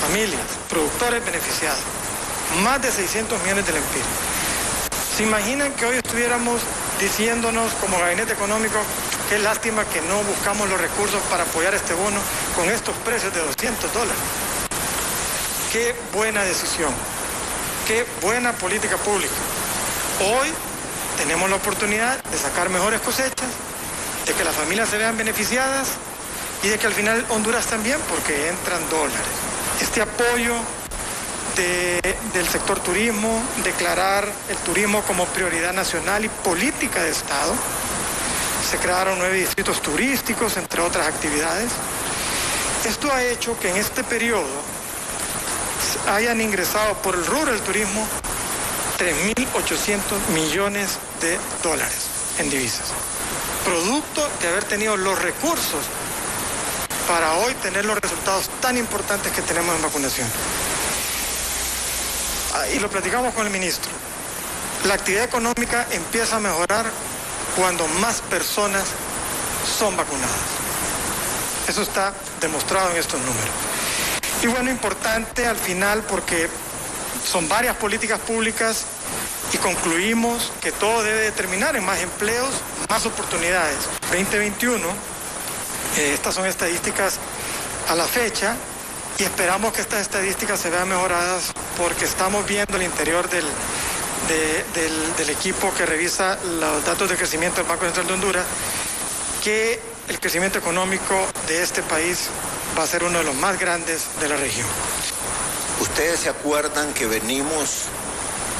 [0.00, 1.80] familias, productores beneficiados,
[2.62, 4.08] más de 600 millones de lempiras.
[5.16, 6.60] ¿Se imaginan que hoy estuviéramos
[7.00, 8.78] diciéndonos como gabinete económico
[9.28, 12.18] qué lástima que no buscamos los recursos para apoyar este bono
[12.56, 14.22] con estos precios de 200 dólares?
[15.72, 16.92] Qué buena decisión,
[17.86, 19.34] qué buena política pública.
[20.20, 20.48] Hoy
[21.16, 23.48] tenemos la oportunidad de sacar mejores cosechas,
[24.26, 25.88] de que las familias se vean beneficiadas
[26.62, 29.26] y de que al final Honduras también, porque entran dólares.
[29.80, 30.54] Este apoyo
[31.56, 32.00] de,
[32.32, 37.52] del sector turismo, declarar el turismo como prioridad nacional y política de Estado.
[38.70, 41.70] Se crearon nueve distritos turísticos, entre otras actividades.
[42.84, 44.46] Esto ha hecho que en este periodo
[46.08, 48.06] hayan ingresado por el rubro del turismo
[48.98, 50.00] 3.800
[50.34, 52.06] millones de dólares
[52.38, 52.86] en divisas.
[53.64, 55.80] Producto de haber tenido los recursos
[57.08, 60.28] para hoy tener los resultados tan importantes que tenemos en vacunación.
[62.54, 63.90] Ah, y lo platicamos con el ministro.
[64.84, 66.86] La actividad económica empieza a mejorar
[67.56, 68.84] cuando más personas
[69.78, 70.30] son vacunadas.
[71.66, 73.50] Eso está demostrado en estos números.
[74.42, 76.48] Y bueno, importante al final porque
[77.26, 78.84] son varias políticas públicas
[79.52, 82.50] y concluimos que todo debe determinar en más empleos,
[82.88, 83.78] más oportunidades.
[84.12, 84.86] 2021,
[85.96, 87.18] eh, estas son estadísticas
[87.88, 88.54] a la fecha
[89.18, 93.44] y esperamos que estas estadísticas se vean mejoradas porque estamos viendo el interior del,
[94.28, 98.44] de- del, del equipo que revisa los datos de crecimiento del Banco Central de Honduras
[99.42, 101.14] que el crecimiento económico
[101.46, 102.28] de este país
[102.78, 104.66] va a ser uno de los más grandes de la región.
[105.80, 107.84] Ustedes se acuerdan que venimos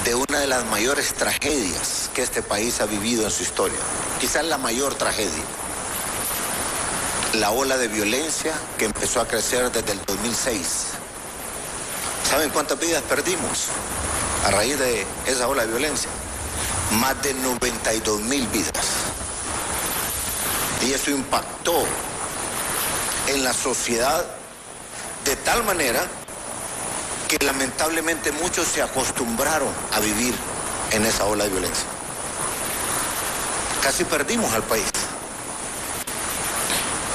[0.05, 3.79] de una de las mayores tragedias que este país ha vivido en su historia,
[4.21, 5.43] quizás la mayor tragedia.
[7.35, 10.61] La ola de violencia que empezó a crecer desde el 2006.
[12.31, 13.67] ¿Saben cuántas vidas perdimos
[14.45, 16.09] a raíz de esa ola de violencia?
[17.01, 18.87] Más de 92 mil vidas.
[20.87, 21.85] Y eso impactó
[23.27, 24.25] en la sociedad
[25.25, 26.07] de tal manera
[27.27, 30.35] que lamentablemente muchos se acostumbraron a vivir
[30.93, 31.87] en esa ola de violencia.
[33.83, 34.85] Casi perdimos al país.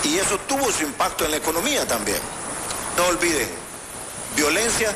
[0.04, 2.20] Y eso tuvo su impacto en la economía también.
[2.98, 3.48] No olviden,
[4.36, 4.94] violencia,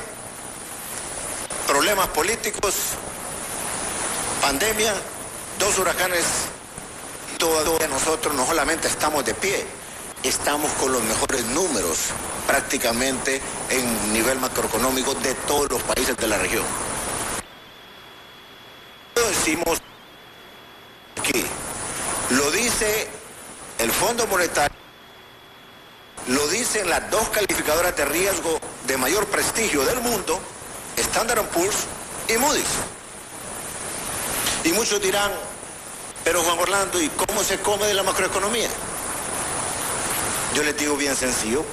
[1.68, 2.76] problemas políticos,
[4.42, 4.94] pandemia,
[5.60, 6.26] dos huracanes,
[7.38, 9.66] todavía nosotros no solamente estamos de pie,
[10.24, 11.98] estamos con los mejores números
[12.48, 16.64] prácticamente en nivel macroeconómico de todos los países de la región.
[19.16, 19.82] Lo decimos
[21.20, 21.46] aquí,
[22.32, 23.08] lo dice
[23.80, 24.78] el Fondo Monetario,
[26.28, 30.40] lo dicen las dos calificadoras de riesgo de mayor prestigio del mundo,
[30.96, 31.76] Standard Poor's
[32.30, 32.64] y Moody's.
[34.64, 35.32] Y muchos dirán,
[36.24, 38.70] pero Juan Orlando, ¿y cómo se come de la macroeconomía?
[40.56, 41.66] Yo les digo bien sencillo,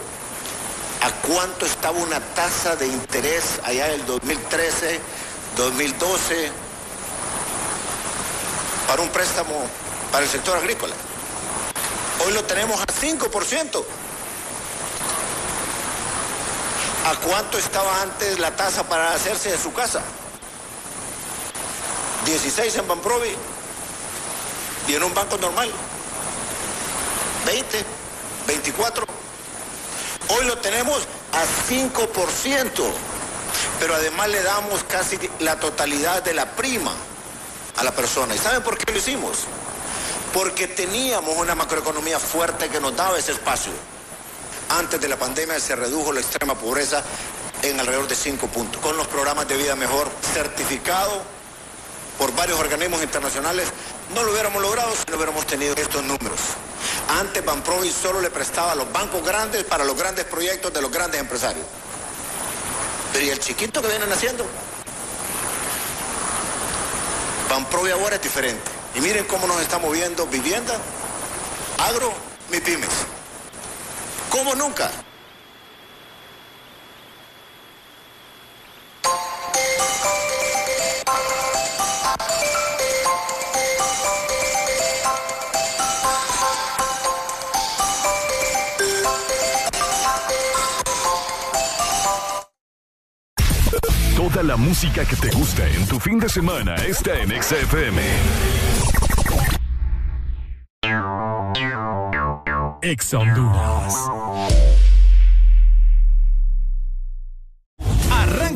[1.03, 5.01] ¿a cuánto estaba una tasa de interés allá del 2013,
[5.57, 6.51] 2012
[8.89, 9.65] para un préstamo
[10.11, 10.95] para el sector agrícola?
[12.27, 13.85] Hoy lo tenemos a 5%.
[17.07, 20.03] ¿A cuánto estaba antes la tasa para hacerse de su casa?
[22.27, 23.35] 16 en Banprovi
[24.87, 25.71] y en un banco normal.
[27.47, 27.85] 20,
[28.47, 29.07] 24.
[30.29, 32.93] Hoy lo tenemos a 5%,
[33.81, 36.93] pero además le damos casi la totalidad de la prima
[37.77, 38.35] a la persona.
[38.35, 39.47] ¿Y saben por qué lo hicimos?
[40.35, 43.73] Porque teníamos una macroeconomía fuerte que nos daba ese espacio.
[44.71, 47.03] Antes de la pandemia se redujo la extrema pobreza
[47.63, 48.81] en alrededor de 5 puntos.
[48.81, 51.23] Con los programas de vida mejor certificado
[52.17, 53.69] por varios organismos internacionales,
[54.15, 56.39] no lo hubiéramos logrado si no hubiéramos tenido estos números.
[57.19, 60.91] Antes Banprovi solo le prestaba a los bancos grandes para los grandes proyectos de los
[60.93, 61.67] grandes empresarios.
[63.13, 64.47] Pero ¿y el chiquito que vienen haciendo?
[67.49, 68.71] Banprovi ahora es diferente.
[68.95, 70.79] Y miren cómo nos está moviendo vivienda,
[71.79, 72.13] agro,
[72.51, 72.89] mi pymes.
[74.31, 74.89] ¿Cómo nunca?
[94.17, 98.90] Toda la música que te gusta en tu fin de semana está en XFM.
[102.83, 104.90] Ex Honduras.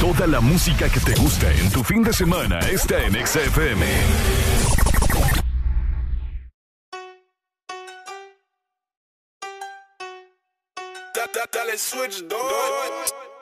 [0.00, 3.86] Toda la música que te gusta en tu fin de semana está en XFM.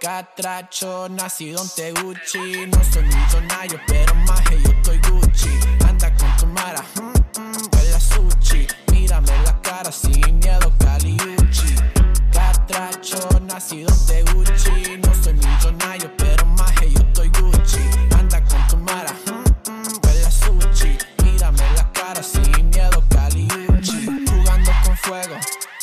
[0.01, 2.66] Catracho, nacido en Teguchi.
[2.66, 5.51] No soy millonario, pero más yo estoy Gucci.
[5.89, 8.66] Anda con tu mara, mm, mm, sushi.
[8.93, 10.72] Mírame la cara sin miedo,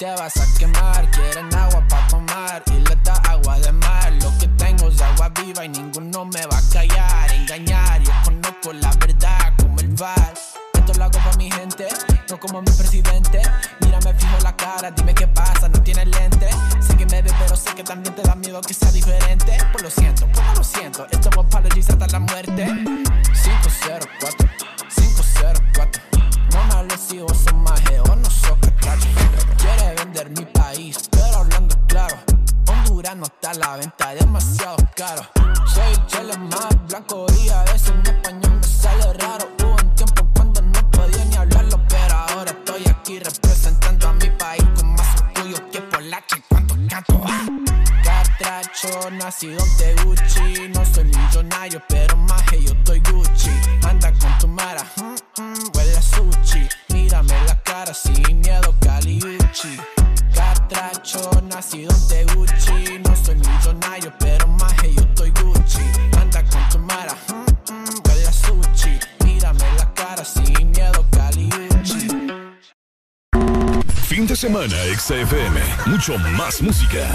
[0.01, 1.11] te vas a quemar.
[1.11, 4.11] Quieren agua para tomar y le da agua de mar.
[4.13, 8.01] Lo que tengo es agua viva y ninguno me va a callar, engañar.
[8.01, 10.33] Yo conozco la verdad como el bar.
[10.73, 11.87] Esto lo hago para mi gente,
[12.31, 13.43] no como mi presidente.
[13.81, 16.49] Mírame fijo la cara, dime qué pasa, no tienes lente.
[16.79, 19.55] Sé que me ve, pero sé que también te da miedo que sea diferente.
[19.71, 21.05] Pues lo siento, pues lo siento.
[21.11, 22.65] Esto es apologies hasta la muerte.
[23.43, 24.49] 504,
[24.95, 26.01] 504.
[26.53, 27.45] No me si vos
[28.09, 28.30] o no
[29.57, 32.17] Quiere vender mi país, pero hablando claro.
[32.67, 35.21] Honduras no está a la venta, demasiado caro.
[35.67, 39.49] Soy el chile más blanco y a veces en español me sale raro.
[39.61, 44.29] Hubo un tiempo cuando no podía ni hablarlo, pero ahora estoy aquí representando a mi
[44.31, 47.21] país con más orgullo que Polache cuando canto.
[48.03, 50.69] Catracho, nacido de Gucci.
[50.73, 52.50] No soy millonario, pero maje,
[57.81, 59.77] cara sin miedo, Caliucci.
[60.35, 62.99] Catracho, nacido de Gucci.
[62.99, 65.81] No soy millonario, pero maje, yo estoy Gucci.
[66.21, 68.99] Anda con tu mara, mm, mm, huele a sushi.
[69.25, 72.07] Mírame la cara sin miedo, Caliucci.
[74.09, 75.59] Fin de semana, XFM.
[75.87, 77.07] Mucho más música.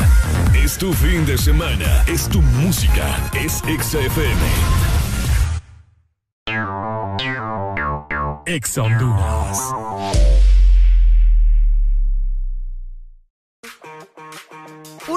[0.52, 2.02] Es tu fin de semana.
[2.08, 3.06] Es tu música.
[3.34, 4.42] Es XFM.
[8.46, 10.35] Ex Honduras.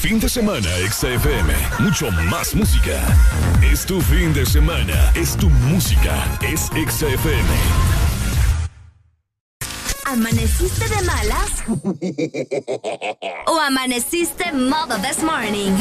[0.00, 1.52] Fin de semana, XFM.
[1.80, 3.02] Mucho más música.
[3.60, 5.12] Es tu fin de semana.
[5.16, 6.38] Es tu música.
[6.40, 7.48] Es XFM.
[10.04, 11.64] ¿Amaneciste de malas?
[13.46, 15.72] ¿O amaneciste modo this morning?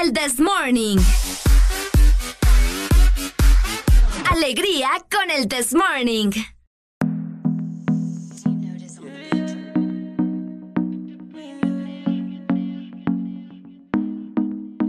[0.00, 0.98] El this morning.
[4.30, 6.32] Alegría con el this morning.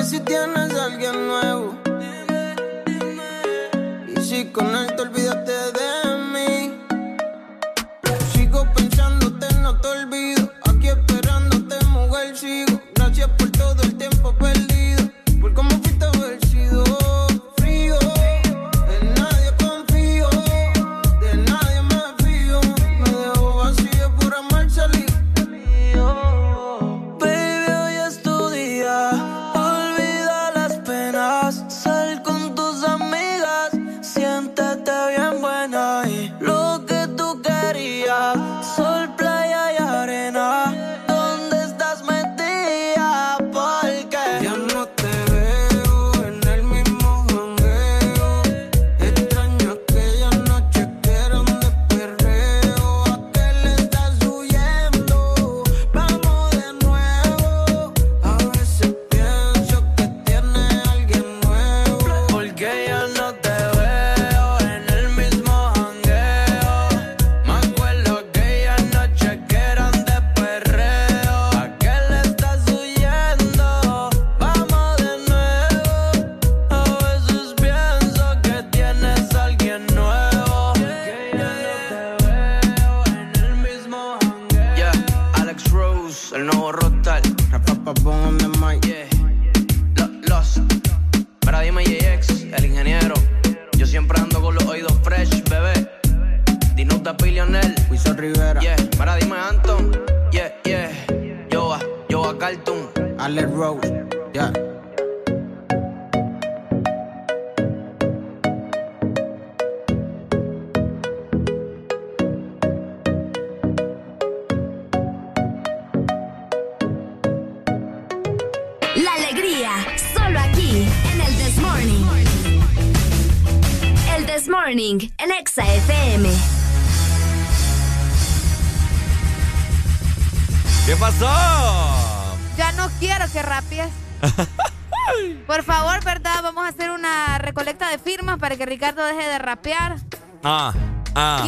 [0.00, 1.74] Dime si tienes alguien nuevo.
[4.08, 5.19] Y si con él te olvidaste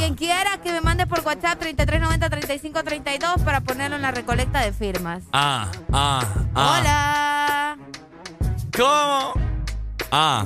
[0.03, 5.23] Quien quiera que me mande por WhatsApp 3390-3532 para ponerlo en la recolecta de firmas.
[5.33, 6.25] Ah, ah,
[6.57, 6.81] ah.
[6.81, 7.77] Hola.
[8.77, 9.35] ¿Cómo?
[10.11, 10.45] Ah.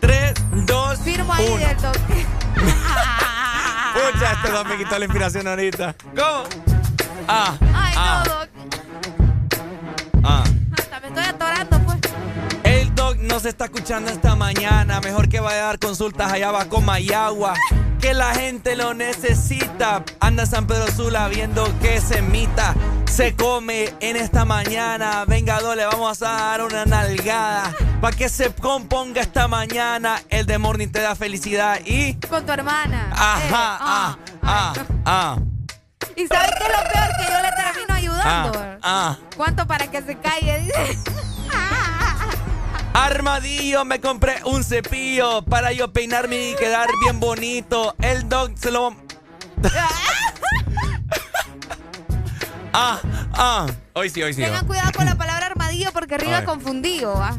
[0.00, 0.34] Tres,
[0.66, 1.58] dos, Firmo ahí uno.
[1.64, 2.26] del toque.
[4.12, 5.94] Pucha, este dos me quitó la inspiración ahorita.
[6.16, 6.42] ¿Cómo?
[7.28, 8.48] Ah, Ay, ah, no, Doc.
[10.24, 10.42] ah.
[10.76, 11.98] Hasta me estoy atorando, pues.
[12.64, 15.00] El doc no se está escuchando esta mañana.
[15.02, 17.54] Mejor que vaya a dar consultas allá va con Mayagua.
[18.00, 20.04] Que la gente lo necesita.
[20.20, 22.74] Anda San Pedro Sula viendo que se mita.
[23.10, 25.24] Se come en esta mañana.
[25.26, 27.74] Venga, le vamos a dar una nalgada.
[28.00, 30.22] Para que se componga esta mañana.
[30.28, 32.14] El de Morning te da felicidad y.
[32.14, 33.10] Con tu hermana.
[33.12, 34.72] Ajá, Eh, ah, ah,
[35.04, 35.36] ah.
[36.16, 37.08] ¿Y sabes qué es lo peor?
[37.18, 38.52] Que yo le termino ayudando.
[38.60, 39.16] Ah, ah.
[39.36, 40.60] ¿Cuánto para que se calle?
[40.60, 40.98] Dice.
[42.98, 47.94] Armadillo, me compré un cepillo para yo peinarme y quedar bien bonito.
[48.02, 48.96] El dog se lo.
[52.72, 52.98] ah,
[53.34, 53.66] ah.
[53.92, 54.42] Hoy sí, hoy sí.
[54.42, 57.14] Tengan cuidado con la palabra armadillo porque arriba confundido.
[57.22, 57.38] ¿ah?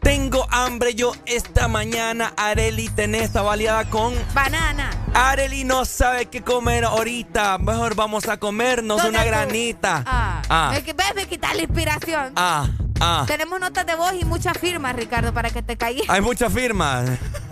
[0.00, 2.34] Tengo hambre yo esta mañana.
[2.36, 4.12] Areli tenés esta baleada con.
[4.34, 4.90] Banana.
[5.14, 7.56] Areli no sabe qué comer ahorita.
[7.56, 9.28] Mejor vamos a comernos ¿Dónde una tú?
[9.30, 10.04] granita.
[10.06, 10.42] Ah.
[10.50, 10.70] Ah.
[10.74, 12.32] Me, ves, me quitas la inspiración.
[12.36, 12.68] Ah,
[13.02, 13.24] ah.
[13.26, 16.08] Tenemos notas de voz y muchas firmas, Ricardo, para que te caigas.
[16.08, 17.08] Hay muchas firmas.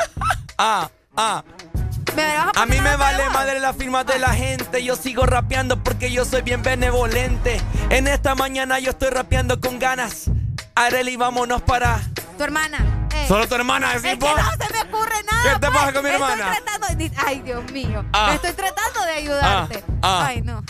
[0.59, 1.45] ah, ah.
[2.17, 3.33] ¿Me vas A mí me vale voz?
[3.35, 4.83] madre la firma de la gente.
[4.83, 7.61] Yo sigo rapeando porque yo soy bien benevolente.
[7.91, 10.25] En esta mañana yo estoy rapeando con ganas.
[10.75, 12.01] Areli, vámonos para.
[12.37, 12.79] Tu hermana.
[13.15, 13.27] eh.
[13.29, 15.43] Solo tu hermana, Es decís que no se me ocurre nada.
[15.43, 15.71] ¿Qué te pues.
[15.79, 16.51] pasa con mi Estoy hermana?
[16.65, 18.05] tratando de- Ay, Dios mío.
[18.13, 18.33] Ah.
[18.35, 19.85] Estoy tratando de ayudarte.
[20.03, 20.27] Ah, ah.
[20.27, 20.65] Ay, no.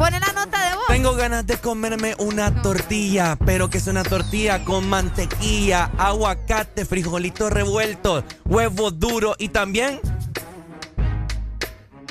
[0.00, 0.86] Pone la nota de voz.
[0.88, 7.50] Tengo ganas de comerme una tortilla, pero que es una tortilla con mantequilla, aguacate, frijolito
[7.50, 10.00] revuelto, huevo duro y también.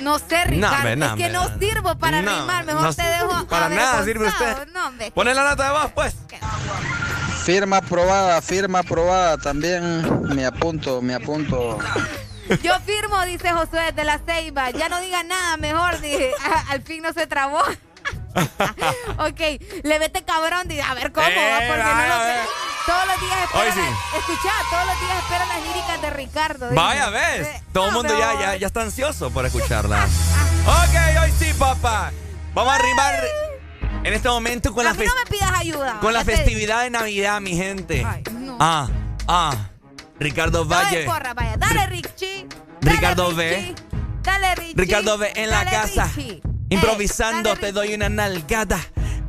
[0.00, 0.94] No sé, Ricardo.
[0.94, 2.64] no, es que no sirvo para No, rimar.
[2.64, 3.46] Mejor no te dejo.
[3.48, 5.12] para nada sirve usted.
[5.12, 6.14] Pone la nota de voz, pues.
[7.42, 9.36] Firma aprobada, firma aprobada.
[9.36, 11.76] También me apunto, me apunto.
[12.62, 14.70] Yo firmo, dice Josué de la Ceiba.
[14.70, 16.00] Ya no diga nada, mejor.
[16.00, 17.58] Dije, "Ah, al fin no se trabó.
[19.18, 19.40] ok,
[19.82, 20.66] le vete cabrón.
[20.68, 22.36] Dice, a ver cómo va, Eh, porque no lo sé.
[22.86, 23.74] Todos los días esperan.
[23.74, 23.80] sí.
[23.80, 26.64] las- Escuchá, todos los días esperan las líricas de Ricardo.
[26.66, 26.74] dice.
[26.76, 27.46] Vaya, ves.
[27.46, 30.04] Eh, Todo el no, mundo ya, ya, ya está ansioso por escucharla.
[30.66, 32.12] ok, hoy sí, papá.
[32.54, 33.14] Vamos a rimar
[34.02, 35.98] en este momento con A la, mí no me pidas ayuda.
[36.00, 38.04] con la festividad de Navidad, mi gente.
[38.04, 38.56] Ay, no.
[38.58, 38.88] Ah,
[39.28, 39.52] ah.
[40.20, 40.64] Ricardo.
[40.64, 41.04] Dale, Valle.
[41.06, 41.56] porra, vaya.
[41.56, 42.46] Dale, Richie.
[42.80, 43.34] Dale, Ricardo.
[43.34, 43.74] B.
[44.22, 44.74] Dale, Richie.
[44.76, 46.04] Ricardo B en la casa.
[46.14, 46.40] Richie.
[46.68, 48.78] Improvisando, Eh, dale, te doy una nalgada.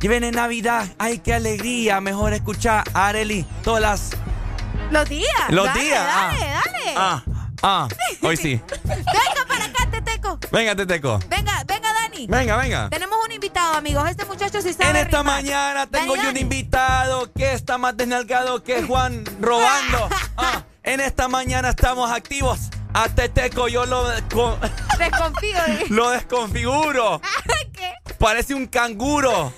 [0.00, 2.00] Y viene Navidad, ay, qué alegría.
[2.00, 4.10] Mejor escuchar a Areli todas las.
[4.90, 5.30] Los días.
[5.48, 6.32] Los dale, días, ah.
[6.32, 6.94] Dale, dale.
[6.96, 7.22] Ah,
[7.62, 7.88] ah.
[8.20, 8.60] Hoy sí.
[8.84, 10.38] Venga para acá, Teteco.
[10.50, 11.18] Venga, Teteco.
[11.28, 12.26] Venga, venga, Dani.
[12.26, 12.90] Venga, venga.
[12.90, 14.10] Tenemos un invitado, amigos.
[14.10, 15.36] Este muchacho sí sabe En esta rimar.
[15.42, 20.08] mañana tengo Dani, yo un invitado que está más desnalgado que Juan robando.
[20.36, 22.58] Ah, en esta mañana estamos activos.
[22.94, 24.58] A Teteco yo lo, desco-
[24.98, 25.86] Desconfío de...
[25.88, 27.20] lo desconfiguro.
[27.72, 27.90] ¿Qué?
[28.18, 29.52] Parece un canguro.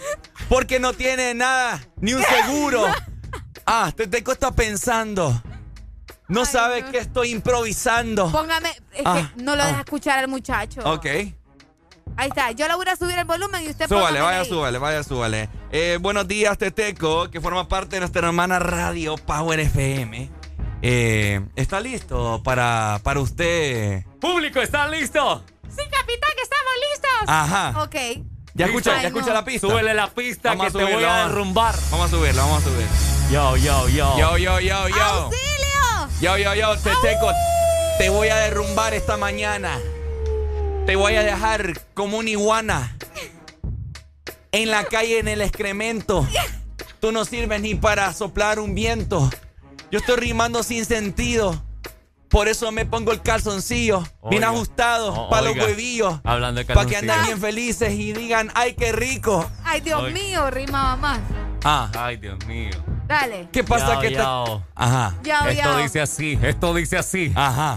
[0.48, 2.86] Porque no tiene nada, ni un seguro.
[3.66, 5.42] Ah, Teteco está pensando.
[6.28, 8.30] No sabe que estoy improvisando.
[8.30, 8.68] Póngame...
[8.92, 9.66] Es Ah, que no lo ah.
[9.68, 10.82] deja escuchar al muchacho.
[10.84, 11.06] Ok.
[11.06, 12.50] Ahí está.
[12.52, 14.48] Yo le voy a subir el volumen y usted Súbale, vaya, ahí.
[14.50, 15.48] súbale, vaya, súbale.
[15.72, 20.30] Eh, buenos días, Teteco, que forma parte de nuestra hermana radio Power FM.
[20.86, 24.04] Eh, ¿Está listo para, para usted?
[24.20, 25.40] Público, ¿están listos?
[25.66, 27.10] Sí, capitán, que estamos listos.
[27.26, 27.82] Ajá.
[27.82, 28.26] Ok.
[28.52, 29.66] ¿Ya escucha, Ay, ya escucha la pista?
[29.66, 31.74] Súbele la pista Vamos que te voy a derrumbar.
[31.90, 32.86] Vamos a subirlo, vamos a subir.
[33.32, 34.18] Yo, yo, yo.
[34.18, 35.02] Yo, yo, yo, yo.
[35.02, 36.08] ¡Auxilio!
[36.20, 37.32] Yo, yo, yo, Teteco,
[37.96, 39.80] te voy a derrumbar esta mañana.
[40.84, 42.94] Te voy a dejar como una iguana.
[44.52, 46.28] En la calle, en el excremento.
[47.00, 49.30] Tú no sirves ni para soplar un viento.
[49.94, 51.62] Yo estoy rimando sin sentido.
[52.28, 54.02] Por eso me pongo el calzoncillo.
[54.28, 55.14] bien ajustado.
[55.14, 56.18] O- para los huevillos.
[56.24, 59.48] Hablando de Para que anden bien felices y digan, ay, qué rico.
[59.62, 61.20] Ay, Dios mío, rimaba más.
[61.62, 61.88] Ah.
[61.96, 62.72] Ay, Dios mío.
[63.06, 63.48] Dale.
[63.52, 64.14] ¿Qué pasa Yao, que te...
[64.16, 64.64] yao.
[64.74, 65.14] Ajá.
[65.22, 65.78] Yao, Esto yao.
[65.78, 67.32] dice así, esto dice así.
[67.36, 67.76] Ajá.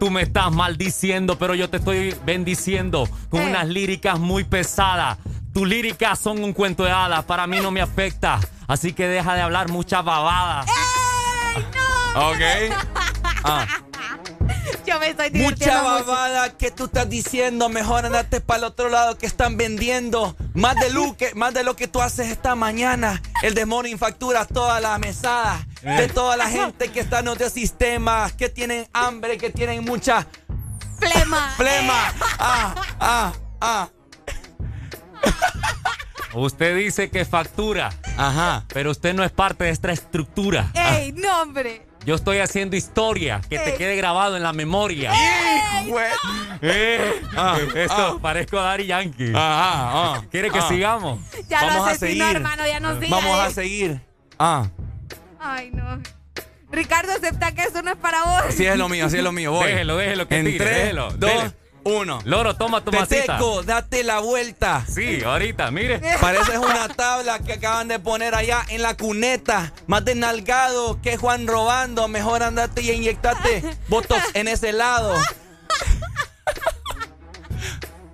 [0.00, 3.50] Tú me estás maldiciendo, pero yo te estoy bendiciendo con Eh.
[3.50, 5.18] unas líricas muy pesadas.
[5.52, 8.40] Tus líricas son un cuento de hadas, para mí no me afecta.
[8.66, 10.62] Así que deja de hablar mucha babada.
[10.62, 10.97] ¡Ey, no!
[12.14, 12.74] Ok.
[13.44, 13.66] Ah.
[14.86, 16.04] Yo me estoy Mucha divirtiendo mucho.
[16.06, 17.68] babada que tú estás diciendo.
[17.68, 20.34] Mejor andarte para el otro lado que están vendiendo.
[20.54, 23.22] Más de, lo que, más de lo que tú haces esta mañana.
[23.42, 25.66] El demonio factura toda la mesada.
[25.82, 28.32] De toda la gente que está en otros sistemas.
[28.32, 30.26] Que tienen hambre, que tienen mucha
[30.98, 31.52] Flema.
[31.56, 32.12] flema.
[32.38, 33.88] Ah, ah, ah.
[36.34, 38.64] Usted dice que factura, Ajá.
[38.68, 40.70] pero usted no es parte de esta estructura.
[40.74, 41.87] ¡Ey, no, hombre!
[42.08, 45.12] Yo estoy haciendo historia, que te quede grabado en la memoria.
[45.86, 46.08] Hijo de-
[46.62, 48.18] Eh, Ah, esto ah.
[48.22, 49.28] parezco a Daddy Yankee.
[49.34, 49.34] Ajá,
[50.16, 50.22] ah.
[50.30, 50.68] ¿Quiere que ah.
[50.70, 51.20] sigamos?
[51.50, 52.22] Ya Vamos lo a seguir.
[52.22, 53.14] hermano, ya no siga.
[53.14, 53.50] Vamos a eh.
[53.52, 54.00] seguir.
[54.38, 54.68] Ah.
[55.38, 56.00] Ay, no.
[56.72, 58.42] Ricardo, acepta que eso no es para vos.
[58.48, 59.52] Así es lo mío, así es lo mío.
[59.52, 59.66] Voy.
[59.66, 61.52] Déjelo, déjelo que en tire, tres, déjelo, dos, dele.
[61.88, 62.20] Uno.
[62.24, 63.38] Loro, toma tu masita.
[63.38, 64.84] Teteco, date la vuelta.
[64.88, 66.00] Sí, ahorita, mire.
[66.20, 69.72] Pareces una tabla que acaban de poner allá en la cuneta.
[69.86, 72.08] Más desnalgado que Juan robando.
[72.08, 75.14] Mejor andate y inyectate botox en ese lado.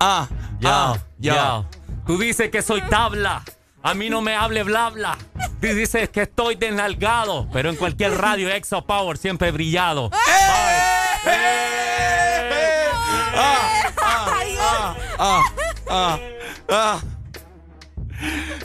[0.01, 0.29] Ah,
[0.61, 1.65] Ya, ah, ya.
[2.07, 3.43] Tú dices que soy tabla.
[3.83, 5.19] A mí no me hable bla bla.
[5.61, 10.11] Tú dices que estoy desnalgado, pero en cualquier radio Exo Power siempre he brillado.
[10.13, 11.35] Ay,
[13.37, 13.93] ah,
[15.19, 15.43] ah,
[15.89, 16.19] ah,
[16.71, 17.01] ah.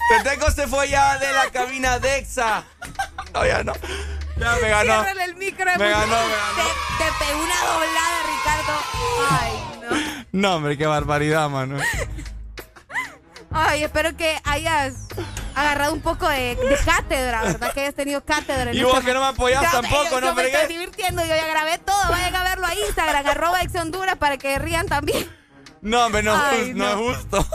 [0.10, 2.64] Teteco se fue ya de la cabina Dexa.
[3.34, 3.74] No, ya no.
[4.38, 5.06] Ya me ganó.
[5.08, 5.66] El micro.
[5.66, 5.90] Me muchacho.
[5.92, 6.70] ganó, me ganó.
[6.98, 8.74] Te, te pegó una doblada, Ricardo.
[9.30, 9.52] Ay,
[9.82, 10.50] no.
[10.50, 11.78] No, hombre, qué barbaridad, mano.
[13.52, 14.94] Ay, espero que hayas
[15.56, 17.74] agarrado un poco de, de cátedra, ¿verdad?
[17.74, 18.70] Que hayas tenido cátedra.
[18.72, 21.22] en Y esta vos que no me apoyás tampoco, yo, ¿no, Yo me estoy divirtiendo,
[21.24, 22.02] yo ya grabé todo.
[22.10, 25.28] Vayan a verlo a Instagram, arroba ex Honduras, para que rían también.
[25.82, 27.12] No, hombre, no, Ay, no no.
[27.12, 27.46] es justo.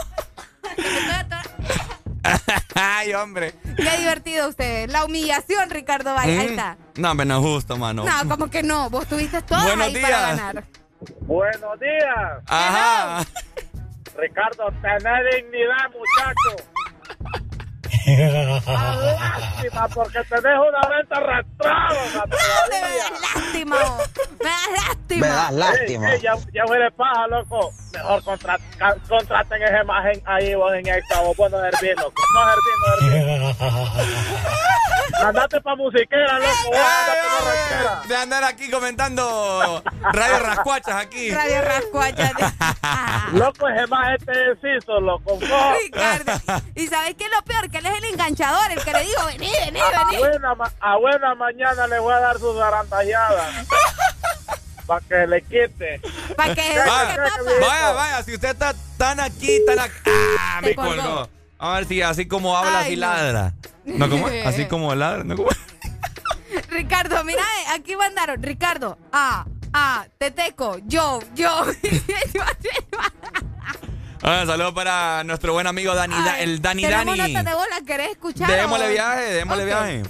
[2.73, 3.53] Ay, hombre.
[3.77, 4.89] Qué divertido usted.
[4.89, 6.39] La humillación, Ricardo Valle.
[6.39, 6.49] Ahí Mm.
[6.51, 6.77] está.
[6.95, 8.03] No, hombre, no es justo, mano.
[8.03, 8.89] No, como que no.
[8.89, 10.03] Vos tuviste todo ahí días.
[10.09, 10.63] para ganar.
[11.21, 12.41] Buenos días.
[12.47, 13.23] Ajá.
[14.17, 16.63] Ricardo, tenés dignidad, muchacho.
[18.07, 23.09] Ah, Lástima, porque tenés una venta arrastrada todavía.
[23.19, 23.75] Lástima.
[23.77, 24.09] vos.
[24.39, 25.25] Me das lástima.
[25.25, 26.15] Me das lástima.
[26.17, 27.71] ya, ya huele paja, loco.
[27.93, 31.21] Mejor contraten esa imagen ahí vos en esta.
[31.21, 32.21] Vos no hervir, loco.
[32.35, 33.51] No hervir, no.
[35.27, 36.75] Andate pa' musiquera, loco.
[36.75, 38.07] Andate.
[38.07, 39.83] De andar aquí comentando
[40.13, 41.31] Radio Rascuachas aquí.
[41.31, 42.31] Radio Rascuachas.
[43.33, 45.39] Loco, es más este deciso, loco.
[45.39, 46.33] Ricardo.
[46.75, 47.69] ¿Y sabes qué es lo peor?
[47.71, 50.17] Que él es el enganchador, el que le digo, vení, vení, A vení.
[50.19, 53.65] buena, ma- a buena mañana le voy a dar sus arantalladas.
[54.85, 56.01] Para que le quite.
[56.37, 57.17] Para que Vaya,
[57.59, 60.11] vaya, vaya, si usted está tan aquí, tan aquí.
[60.39, 60.59] ¡Ah!
[60.61, 60.91] Me colgó.
[60.95, 61.29] colgó.
[61.65, 63.01] A ver si así como habla, Ay, así no.
[63.01, 63.53] ladra.
[63.85, 64.45] No, ¿cómo es?
[64.47, 65.23] Así como ladra.
[66.69, 68.41] Ricardo, mira, eh, aquí mandaron.
[68.43, 71.65] Ricardo, ah, ah, Teteco, yo, yo.
[74.27, 77.33] Ah, saludos para nuestro buen amigo Dani, Da- el Dani Tenemos Dani.
[77.33, 78.49] notas de bola, ¿querés escuchar?
[78.49, 80.03] Démosle viaje, démosle viaje.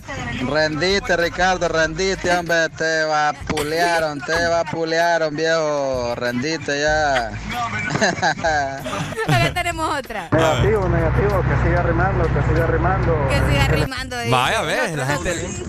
[0.49, 7.27] Rendiste, Ricardo, rendiste, hombre, te vapulearon, te vapulearon, viejo, rendiste ya.
[9.27, 10.29] Acá tenemos otra.
[10.31, 13.27] negativo, negativo, que siga rimando, que siga rimando.
[13.27, 14.15] Que siga rimando.
[14.29, 15.65] Vaya, ve, la gente.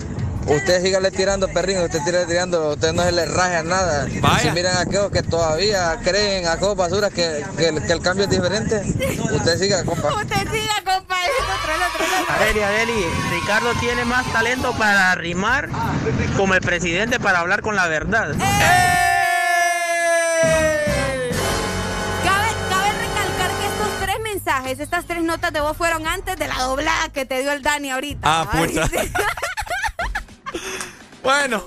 [0.47, 4.07] Usted sígale tirando, perrín, usted tira tirando, usted no se le raja nada.
[4.21, 4.39] Vaya.
[4.39, 8.01] Si miran a aquellos que todavía creen a aquellos basuras que, que, el- que el
[8.01, 8.81] cambio es diferente,
[9.31, 10.13] usted siga, compa.
[10.13, 11.17] Usted siga, compa.
[12.29, 15.67] Adeli, Adeli, Ricardo tiene más talento para rimar
[16.37, 18.29] como el presidente para hablar con la verdad.
[22.23, 26.47] Cabe, cabe recalcar que estos tres mensajes, estas tres notas de voz fueron antes de
[26.47, 28.19] la doblada que te dio el Dani ahorita.
[28.23, 28.79] Ah, sí.
[31.27, 31.61] Bueno,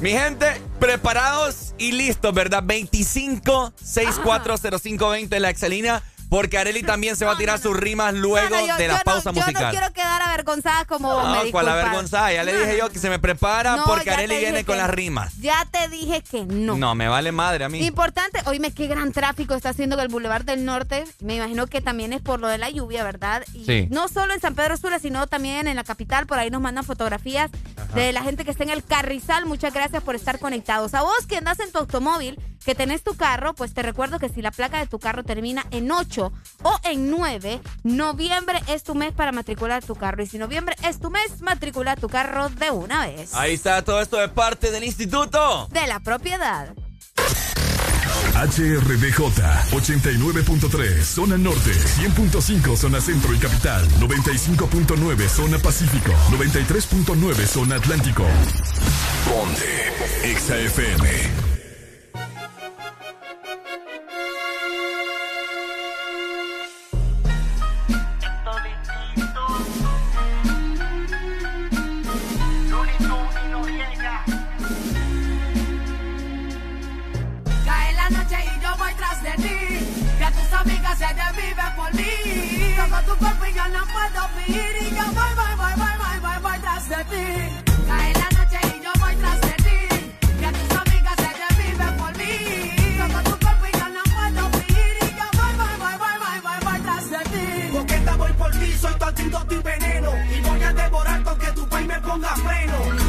[0.00, 2.62] mi gente, preparados y listos, ¿verdad?
[2.62, 6.02] 25 640520 la Excelina.
[6.30, 9.04] Porque Areli también se va a tirar sus rimas luego yo- de yo la no-
[9.04, 9.70] pausa Yo no musical.
[9.72, 11.68] quiero quedar avergonzada como vos, me No, cuál disculpas.
[11.74, 12.32] avergonzada.
[12.32, 15.34] Ya le dije yo que se me prepara porque Areli viene con las rimas.
[15.40, 16.76] Ya te dije que no.
[16.76, 17.84] No, me vale madre a mí.
[17.84, 21.04] Importante, oíme qué gran tráfico está haciendo el Boulevard del Norte.
[21.20, 23.42] Me imagino que también es por lo de la lluvia, ¿verdad?
[23.52, 23.88] Y Sí.
[23.90, 26.26] no solo en San Pedro Sula, sino también en la capital.
[26.26, 27.50] Por ahí nos mandan fotografías
[27.94, 29.46] de la gente que está en el Carrizal.
[29.46, 30.94] Muchas gracias por estar conectados.
[30.94, 34.28] A vos que andas en tu automóvil, que tenés tu carro, pues te recuerdo que
[34.28, 36.32] si la placa de tu carro termina en 8
[36.62, 40.22] o en 9, noviembre es tu mes para matricular tu carro.
[40.22, 43.34] Y si noviembre es tu mes, matricula tu carro de una vez.
[43.34, 45.68] Ahí está todo esto de parte del instituto.
[45.70, 46.74] De la propiedad.
[48.34, 49.20] HRDJ
[49.70, 58.24] 89.3 Zona Norte 100.5 Zona Centro y Capital 95.9 Zona Pacífico 93.9 Zona Atlántico
[59.28, 59.92] Ponte
[60.24, 60.56] Exa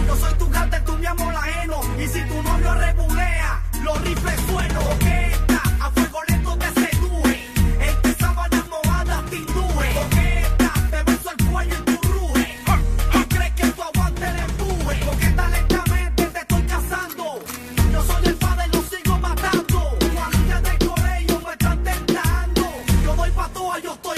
[0.08, 1.80] Yo soy tu gata, tú mi amor ajeno.
[2.00, 5.01] Y si tu novio rebulea, los rifles sueno.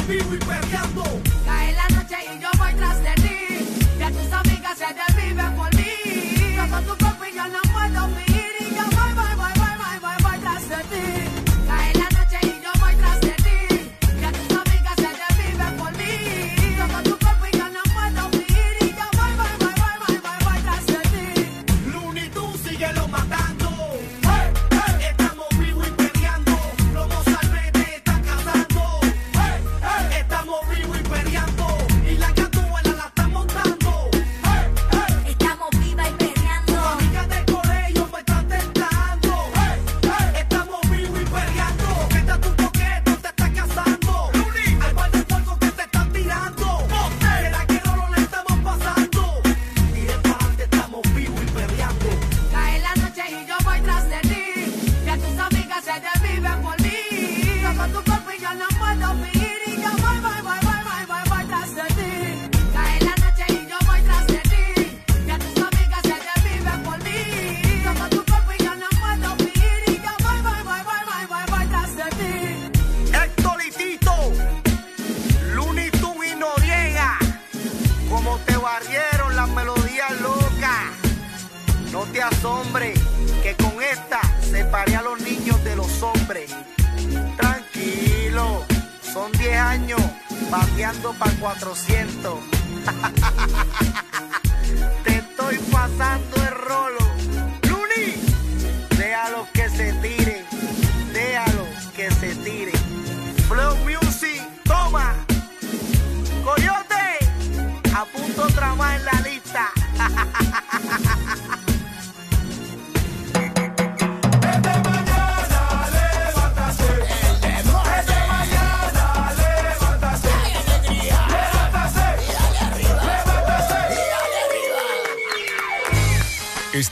[0.08, 1.33] vivo y peleando.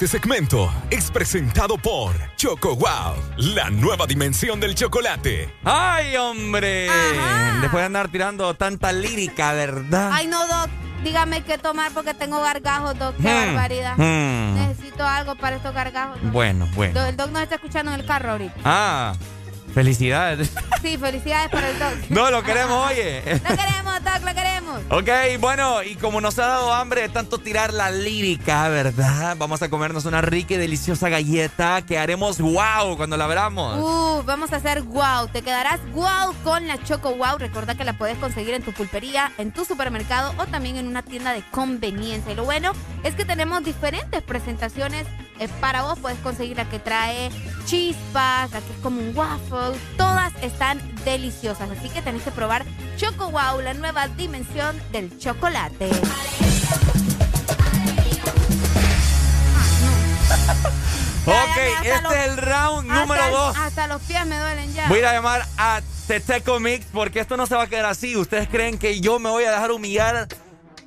[0.01, 5.53] Este segmento es presentado por Choco Wow, la nueva dimensión del chocolate.
[5.63, 6.87] ¡Ay, hombre!
[7.61, 10.09] Después de andar tirando tanta lírica, ¿verdad?
[10.11, 10.71] Ay, no, Doc.
[11.03, 13.15] Dígame qué tomar porque tengo gargajos, Doc.
[13.17, 13.93] Qué Hmm, barbaridad.
[13.95, 14.55] hmm.
[14.55, 16.19] Necesito algo para estos gargajos.
[16.19, 16.31] Doc.
[16.31, 16.99] Bueno, bueno.
[16.99, 18.55] Do- El Doc nos está escuchando en el carro ahorita.
[18.65, 19.13] Ah,
[19.75, 20.51] felicidades.
[20.81, 21.93] Sí, felicidades para el Doc.
[22.09, 23.21] No, lo queremos, oye.
[23.47, 23.90] Lo queremos.
[24.93, 25.07] Ok,
[25.39, 29.37] bueno, y como nos ha dado hambre de tanto tirar la lírica, ¿verdad?
[29.37, 33.79] Vamos a comernos una rica y deliciosa galleta que haremos wow cuando la abramos.
[33.79, 35.29] Uh, vamos a hacer wow.
[35.31, 37.37] Te quedarás wow con la Choco Wow.
[37.37, 41.03] Recuerda que la puedes conseguir en tu pulpería, en tu supermercado o también en una
[41.03, 42.33] tienda de conveniencia.
[42.33, 42.73] Y lo bueno
[43.03, 45.07] es que tenemos diferentes presentaciones
[45.41, 45.99] eh, para vos.
[45.99, 47.29] Puedes conseguir la que trae
[47.65, 49.77] chispas, la que es como un waffle.
[49.97, 51.69] Todas están deliciosas.
[51.69, 52.63] Así que tenés que probar
[52.97, 55.89] Choco Wow, la nueva dimensión del chocolate.
[61.25, 63.57] ok, este los- es el round número Hasta- 2.
[63.57, 64.87] Hasta los pies me duelen ya.
[64.87, 67.85] Voy a ir a llamar a Teteco Mix porque esto no se va a quedar
[67.85, 68.15] así.
[68.15, 70.27] ¿Ustedes creen que yo me voy a dejar humillar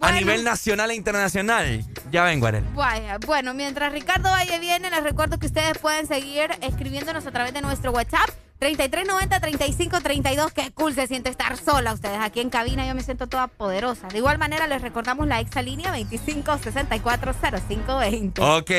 [0.00, 1.84] a nivel nacional e internacional?
[2.10, 2.64] Ya vengo, Arel.
[2.74, 7.54] Vaya, bueno, mientras Ricardo Valle viene, les recuerdo que ustedes pueden seguir escribiéndonos a través
[7.54, 8.28] de nuestro WhatsApp.
[8.60, 13.48] 3390-3532, qué cool se siente estar sola ustedes aquí en cabina, yo me siento toda
[13.48, 14.08] poderosa.
[14.08, 18.38] De igual manera les recordamos la exalínea 25640520.
[18.38, 18.70] Ok.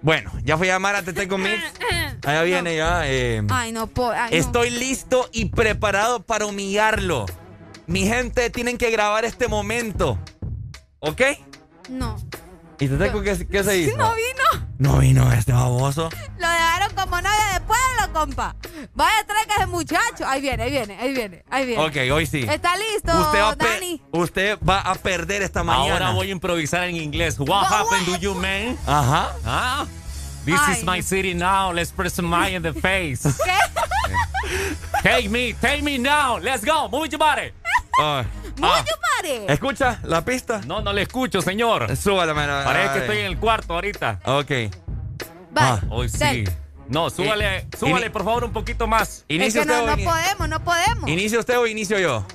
[0.00, 1.60] Bueno, ya fui a llamar a Teteco Mix.
[2.24, 3.02] Allá viene ya.
[3.06, 4.36] eh, Ay, no, po- ay, no.
[4.36, 7.26] Estoy listo y preparado para humillarlo.
[7.92, 10.18] Mi gente, tienen que grabar este momento.
[11.00, 11.20] ¿Ok?
[11.90, 12.16] No.
[12.80, 13.96] ¿Y Teteco qué, qué se hizo?
[13.98, 14.66] No vino.
[14.78, 16.08] No vino este baboso.
[16.38, 18.56] Lo dejaron como novia de pueblo, compa.
[18.94, 20.26] Vaya, traiga ese muchacho.
[20.26, 21.82] Ahí viene, ahí viene, ahí viene, ahí viene.
[21.84, 22.46] Ok, hoy sí.
[22.48, 24.02] ¿Está listo, Usted va, a pe- Dani?
[24.12, 25.92] usted va a perder esta mañana.
[25.92, 27.38] Ahora voy a improvisar en inglés.
[27.38, 28.78] What happened to you, man?
[28.86, 29.32] Ajá.
[29.44, 29.86] Ah,
[30.46, 31.72] This is my city now.
[31.74, 33.22] Let's press smile in the face.
[35.02, 36.38] Take me, take me now.
[36.38, 36.88] Let's go.
[36.88, 37.52] Move your body.
[37.98, 38.26] Ay.
[38.62, 38.84] Ah.
[39.48, 40.60] ¿Escucha la pista?
[40.66, 41.96] No, no le escucho, señor.
[41.96, 42.64] Súbala, mano.
[42.64, 44.20] Parece que estoy en el cuarto ahorita.
[44.24, 44.50] Ok.
[45.56, 45.80] Va.
[45.90, 46.44] Hoy sí.
[46.88, 49.24] No, súbale, súbale por favor un poquito más.
[49.28, 51.10] Es Inicia que no, usted no o ini- podemos, no podemos.
[51.10, 52.26] ¿Inicia usted o inicio yo?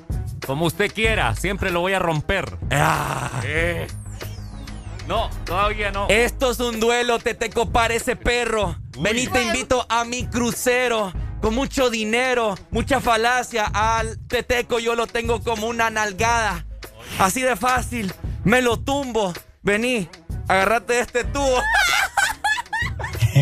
[0.46, 2.58] Como usted quiera, siempre lo voy a romper.
[2.72, 3.30] Ah.
[3.44, 3.88] Eh.
[5.08, 6.08] No, todavía no.
[6.10, 8.76] Esto es un duelo, Teteco parece perro.
[8.99, 11.14] Vení, te invito a mi crucero.
[11.41, 13.69] Con mucho dinero, mucha falacia.
[13.74, 16.65] Al Teteco yo lo tengo como una nalgada.
[17.19, 18.14] Así de fácil.
[18.44, 19.34] Me lo tumbo.
[19.61, 20.10] Vení,
[20.48, 21.61] agarrate este tubo.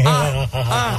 [0.07, 0.98] Ah,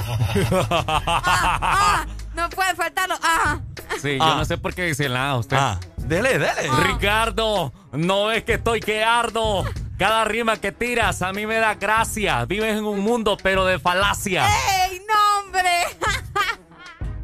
[2.34, 3.14] no puede faltarlo.
[3.16, 3.60] Ajá.
[4.02, 4.34] Sí, yo Ah.
[4.36, 5.56] no sé por qué dice nada usted.
[5.58, 6.68] Ah, dele, dele.
[6.84, 9.64] Ricardo, no es que estoy que ardo.
[9.98, 12.44] Cada rima que tiras a mí me da gracia.
[12.44, 14.46] Vives en un mundo pero de falacia.
[14.46, 15.70] ¡Ey, no, hombre!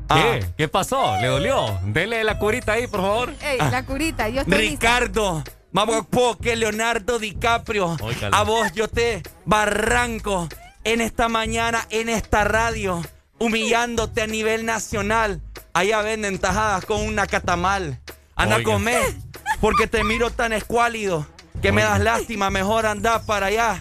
[0.09, 0.47] ¿Qué?
[0.57, 1.17] ¿Qué pasó?
[1.21, 1.79] ¿Le dolió?
[1.85, 3.35] Dele la curita ahí, por favor.
[3.43, 4.29] ¡Ey, la curita!
[4.29, 4.99] Yo estoy lista.
[4.99, 7.97] Ricardo, más guapo que Leonardo DiCaprio.
[8.31, 10.49] A vos yo te barranco
[10.85, 13.03] en esta mañana, en esta radio,
[13.39, 15.41] humillándote a nivel nacional.
[15.75, 17.99] Allá venden tajadas con una catamal.
[18.37, 19.15] Anda a comer,
[19.61, 21.27] porque te miro tan escuálido
[21.61, 22.51] que me das lástima.
[22.51, 23.81] Mejor anda para allá,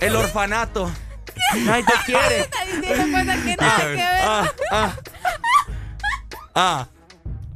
[0.00, 0.90] el orfanato.
[1.64, 2.40] Nadie te quiere.
[2.40, 4.22] Está diciendo cosas que nada que ver.
[4.22, 4.96] Ah, ah.
[6.54, 6.86] Ah.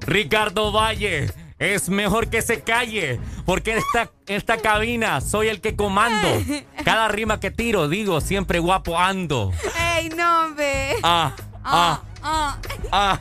[0.01, 5.77] Ricardo Valle, es mejor que se calle, porque en esta, esta cabina soy el que
[5.77, 6.29] comando.
[6.85, 9.53] Cada rima que tiro, digo, siempre guapo ando.
[9.97, 10.95] ¡Ey, no, hombre!
[11.03, 11.33] Ah,
[11.65, 12.57] ah, Ah.
[12.91, 13.19] ah.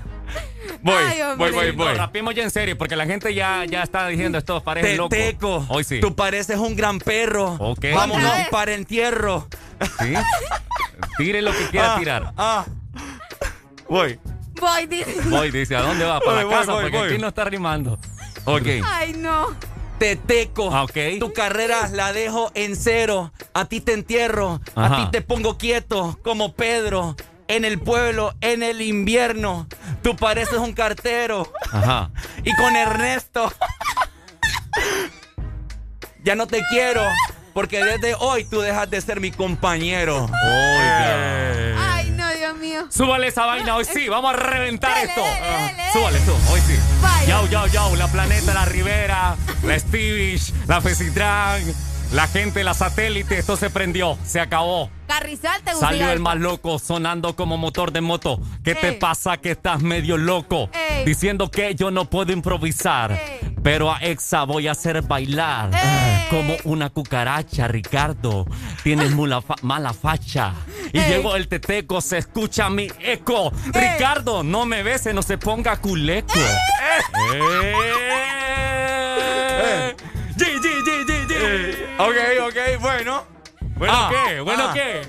[0.88, 1.52] Voy, Ay, hombre.
[1.52, 1.94] voy, voy, No, voy.
[1.96, 5.10] rapemos ya en serio, porque la gente ya, ya está diciendo esto parece loco.
[5.10, 6.00] Teteco, Hoy sí.
[6.00, 7.56] tú pareces un gran perro.
[7.60, 7.86] Ok.
[7.94, 9.48] Vámonos para entierro.
[10.00, 10.14] ¿Sí?
[11.18, 12.34] Tire lo que quiera Ah, tirar.
[12.38, 12.66] Ah.
[13.90, 14.20] Voy.
[14.60, 15.16] Voy, dice.
[15.26, 16.20] Voy, dice, ¿a dónde va?
[16.20, 17.08] Para Voy, la voy, casa, voy, porque voy.
[17.10, 18.00] aquí no está rimando.
[18.46, 18.68] Ok.
[18.86, 19.56] Ay, no.
[20.00, 20.74] Teteco.
[20.74, 20.98] Ah, ok.
[21.20, 23.32] Tu carrera la dejo en cero.
[23.54, 24.62] A ti te entierro.
[24.76, 24.96] Ajá.
[24.96, 27.16] A ti te pongo quieto como Pedro.
[27.48, 29.68] En el pueblo, en el invierno.
[30.04, 31.52] Tú pareces un cartero.
[31.72, 32.10] Ajá.
[32.44, 33.52] Y con Ernesto.
[36.24, 37.02] ya no te quiero.
[37.54, 40.26] Porque desde hoy tú dejas de ser mi compañero.
[40.26, 41.96] Oiga.
[41.96, 42.86] Ay, no, Dios mío.
[42.92, 45.22] Súbale esa vaina hoy sí, vamos a reventar Dele, esto.
[45.24, 46.76] dele, Ah, dele, Súbale tú, hoy sí.
[47.02, 47.26] Vaya.
[47.28, 51.64] Yau, yau, yau, la planeta, la Rivera, la Stevish, la Fesitran,
[52.12, 54.90] la gente, la satélite, esto se prendió, se acabó.
[55.08, 58.40] Carrizal te Salió el más loco sonando como motor de moto.
[58.64, 60.70] ¿Qué te pasa que estás medio loco?
[60.74, 61.06] Ey.
[61.06, 63.12] Diciendo que yo no puedo improvisar.
[63.14, 63.56] Ey.
[63.64, 65.72] Pero a Exa voy a hacer bailar
[66.30, 68.46] como una cucaracha, Ricardo.
[68.84, 70.54] Tienes mula fa- mala facha.
[70.94, 73.52] Y llegó el teteco, se escucha mi eco.
[73.74, 76.34] Ricardo, no me bese, no se ponga culeco.
[82.00, 82.16] Ok,
[82.48, 83.24] ok, bueno.
[83.76, 84.40] Bueno, Ah, ¿qué?
[84.42, 84.74] Bueno, ah.
[84.74, 85.02] ¿qué?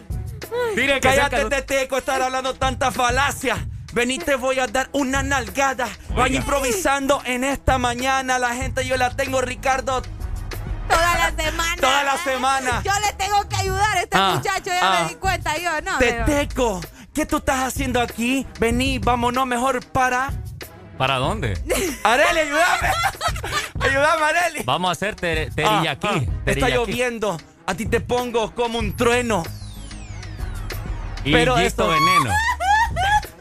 [0.77, 3.67] Mire que Cállate, cerca- Teteco, estar hablando tanta falacia.
[3.93, 5.89] Vení, te voy a dar una nalgada.
[6.11, 8.39] Vaya improvisando en esta mañana.
[8.39, 10.03] La gente yo la tengo, Ricardo.
[10.89, 11.77] Toda la semana.
[11.81, 12.83] Toda la semana.
[12.85, 15.03] Yo le tengo que ayudar a este Ah, muchacho, ya ah.
[15.03, 15.99] me di cuenta yo, no.
[15.99, 16.81] Teteco,
[17.15, 18.47] ¿qué tú estás haciendo aquí?
[18.59, 20.31] Vení, vámonos mejor para.
[20.99, 21.55] ¿Para dónde?
[22.05, 22.89] Areli, ayúdame.
[23.81, 24.63] ayúdame, Areli.
[24.65, 26.07] Vamos a hacer ter- Ah, teriyaki.
[26.09, 26.73] ah, está teriyaki.
[26.75, 27.41] lloviendo.
[27.67, 29.45] A ti te pongo como un trueno.
[31.25, 32.31] Y Pero esto- veneno.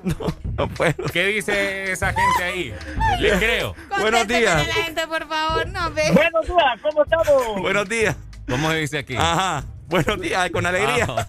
[0.58, 1.04] No puedo.
[1.12, 2.74] ¿Qué dice esa gente ahí?
[3.20, 3.76] Le creo.
[4.00, 4.56] Buenos días.
[4.56, 6.12] a la gente, por favor, no ve.
[6.12, 7.62] Buenos días, ¿cómo estamos?
[7.62, 8.16] Buenos días.
[8.50, 9.16] ¿Cómo se dice aquí?
[9.18, 9.66] Ajá.
[9.88, 11.06] Buenos días, con alegría.
[11.10, 11.28] Ah.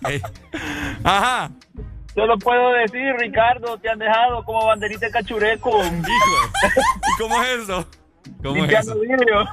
[1.05, 1.51] Ajá.
[2.19, 5.71] Solo puedo decir, Ricardo, te han dejado como banderita de cachureco.
[5.85, 6.03] Hijo.
[6.67, 7.87] ¿Y cómo es eso?
[8.43, 9.01] ¿Cómo es Limpiando eso?
[9.01, 9.45] vidrio.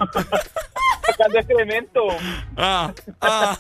[1.06, 2.02] Sacando excremento.
[2.58, 3.56] Ah, ah.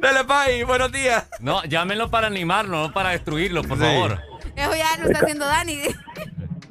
[0.00, 1.28] Dale, Pai, buenos días.
[1.38, 3.84] No, llámenlo para animarlo, no para destruirlo, por Sí.
[3.84, 4.20] favor.
[4.56, 5.78] Eso ya lo está haciendo Dani.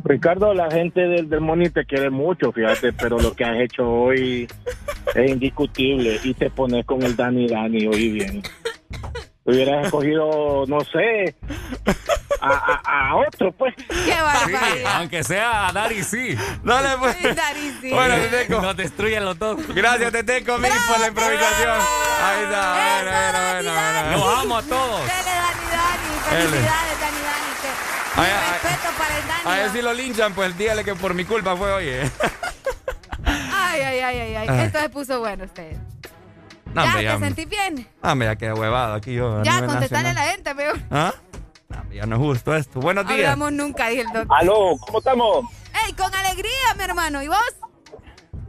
[0.04, 3.90] Ricardo, la gente del, del Moni te quiere mucho, fíjate, pero lo que has hecho
[3.90, 4.48] hoy
[5.16, 8.44] es indiscutible y te pones con el Dani Dani hoy bien.
[9.48, 11.36] Hubieras escogido, no sé,
[12.42, 13.76] a, a- a otro, pues.
[13.76, 14.92] Qué Sí, barbaridad.
[14.96, 16.36] aunque sea a Dari, sí.
[16.64, 17.22] Dale, pues.
[17.36, 17.92] Dani, sí.
[17.92, 18.60] Bueno, Teteco.
[18.62, 19.60] Nos destruyen los dos.
[19.68, 21.70] Gracias, Teteco, mil por la improvisación.
[22.24, 22.74] Ahí está.
[22.74, 24.18] Bueno, bueno, bueno, bueno.
[24.18, 25.02] Los amo a todos.
[25.02, 26.20] Dele, Dani, Dani.
[26.28, 27.46] Felicidades, Dani, Dani.
[28.18, 29.42] Ay, ay, respeto para el Dani.
[29.46, 31.90] A ver si lo linchan, pues dígale que por mi culpa fue hoy.
[33.26, 34.48] Ay, ay, ay, ay, ay.
[34.50, 34.60] Ay.
[34.66, 35.78] Esto se puso bueno usted.
[36.76, 37.88] No, ya, hombre, ¿te ya, sentí bien?
[38.02, 39.42] Ah, hombre, ya quedé huevado aquí yo.
[39.44, 40.78] Ya, contestarle a la gente, mejor.
[40.92, 41.14] ¿Ah?
[41.70, 42.82] No, hombre, ya no es justo esto.
[42.82, 43.20] Buenos días.
[43.20, 44.38] Hablamos nunca, dije el doctor.
[44.38, 45.46] Aló, ¿cómo estamos?
[45.86, 47.24] ¡Ey, con alegría, mi hermano!
[47.24, 47.56] ¿Y vos?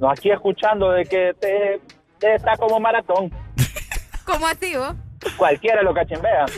[0.01, 1.81] No, aquí escuchando de que te,
[2.19, 3.31] te está como maratón.
[4.25, 4.97] ¿Cómo así, vos?
[5.37, 6.47] Cualquiera lo cachimbea.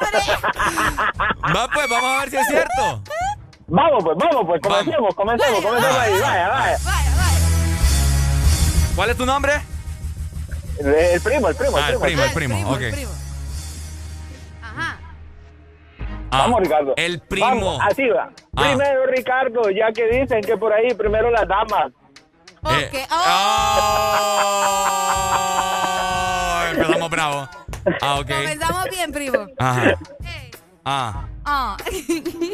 [1.56, 3.02] Va, pues, vamos a ver si es cierto.
[3.68, 6.78] Vamos, pues, vamos, pues, comencemos, comencemos, comencemos ahí, vaya, vaya.
[6.84, 7.38] Vaya, vaya.
[8.96, 9.52] ¿Cuál es tu nombre?
[10.78, 12.70] El, el primo, el primo, Ah, el primo, Ah, el primo.
[12.70, 12.80] ok.
[12.80, 13.10] el primo.
[14.62, 14.98] Ajá.
[16.30, 16.94] Ah, Vamos, Ricardo.
[16.96, 17.46] El primo.
[17.46, 18.30] Vamos, así va.
[18.56, 18.62] Ah.
[18.62, 21.92] Primero, Ricardo, ya que dicen que por ahí primero las damas.
[22.62, 22.72] Ok.
[22.72, 23.22] Eh, Oh,
[26.58, 27.48] oh, empezamos bravo.
[28.00, 28.28] Ah, ok.
[28.28, 29.46] Comenzamos bien, primo.
[29.58, 29.94] Ajá.
[30.84, 31.26] Ah.
[31.44, 31.76] Ah.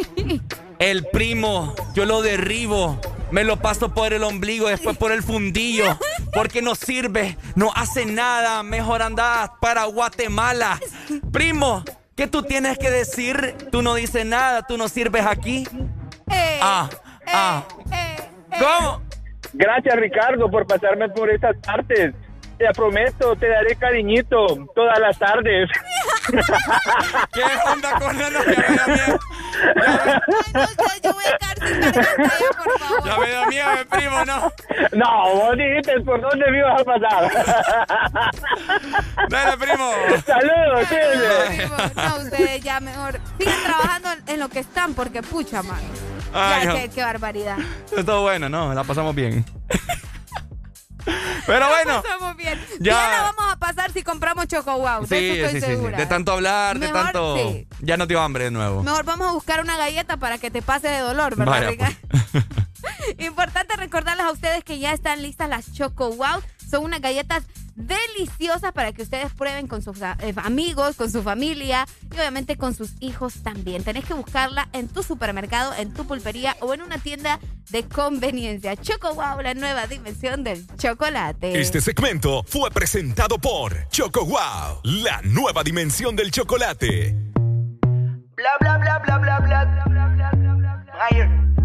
[0.78, 2.98] El primo, yo lo derribo.
[3.32, 5.98] Me lo paso por el ombligo, después por el fundillo.
[6.34, 8.62] Porque no sirve, no hace nada.
[8.62, 10.78] Mejor andás para Guatemala.
[11.32, 11.82] Primo,
[12.14, 13.56] ¿qué tú tienes que decir?
[13.72, 15.66] Tú no dices nada, tú no sirves aquí.
[16.30, 16.88] Eh, Ah,
[17.26, 17.64] ah.
[17.90, 18.16] eh,
[18.52, 18.56] eh.
[18.58, 19.02] ¿Cómo?
[19.54, 22.14] Gracias, Ricardo, por pasarme por estas partes.
[22.58, 25.68] Te prometo, te daré cariñito todas las tardes.
[27.32, 28.64] ¿Qué onda con la novia?
[28.68, 29.18] Me da miedo.
[29.86, 32.02] Ay, no sé, yo voy a quedar sin ya,
[32.56, 33.04] por favor.
[33.04, 34.52] Ya me da miedo, mi primo, no.
[34.92, 37.30] No, vos dijiste por dónde me ibas a pasar.
[39.28, 39.90] Dale, primo.
[40.26, 40.88] Saludos.
[40.88, 45.88] Primo, No, ustedes ya mejor sigan trabajando en lo que están, porque pucha, mano.
[46.34, 47.58] Ay, Ya, qué, qué barbaridad.
[47.96, 48.72] Estuvo bueno, ¿no?
[48.74, 49.44] La pasamos bien.
[51.46, 51.96] Pero bueno.
[51.98, 52.58] Estamos bien.
[52.80, 55.06] ya- Ya la vamos a pasar si compramos Choco Wow.
[55.06, 55.72] Sí, de eso estoy sí, sí.
[55.72, 55.96] segura.
[55.98, 57.36] De tanto hablar, de tanto.
[57.80, 58.82] Ya no dio hambre de nuevo.
[58.82, 62.44] Mejor vamos a buscar una galleta para que te pase de dolor, ¿verdad, Vaya, pues.
[63.18, 66.42] Importante recordarles a ustedes que ya están listas las Choco Wow.
[66.72, 67.44] Son unas galletas
[67.74, 72.74] deliciosas para que ustedes prueben con sus eh, amigos, con su familia y obviamente con
[72.74, 73.84] sus hijos también.
[73.84, 78.74] Tenés que buscarla en tu supermercado, en tu pulpería o en una tienda de conveniencia.
[78.74, 81.60] Choco Wow, la nueva dimensión del chocolate.
[81.60, 87.14] Este segmento fue presentado por Choco Wow, la nueva dimensión del chocolate.
[88.34, 91.61] Bla bla bla bla bla bla bla bla bla bla bla.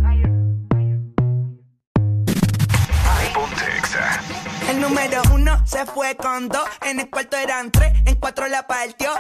[4.68, 8.68] El número uno se fue con dos, en el cuarto eran tres, en cuatro la
[8.68, 9.12] partió.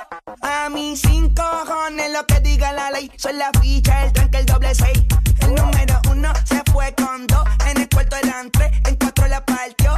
[0.42, 4.46] A mis cinco cojones lo que diga la ley, son la ficha, el tranque, el
[4.46, 5.04] doble seis.
[5.40, 9.46] El número uno se fue con dos, en el cuarto eran tres, en cuatro la
[9.46, 9.94] partió.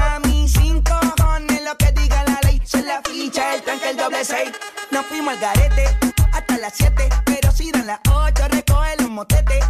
[0.00, 3.96] A mis cinco cojones lo que diga la ley, son la ficha, el tranque, el
[3.96, 4.50] doble seis.
[4.90, 5.84] Nos fuimos al garete
[6.32, 9.64] hasta las siete, pero si dan las ocho recoge los motetes.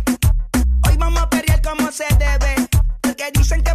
[0.89, 2.69] Hoy vamos a pelear como se debe.
[3.03, 3.75] Porque dicen que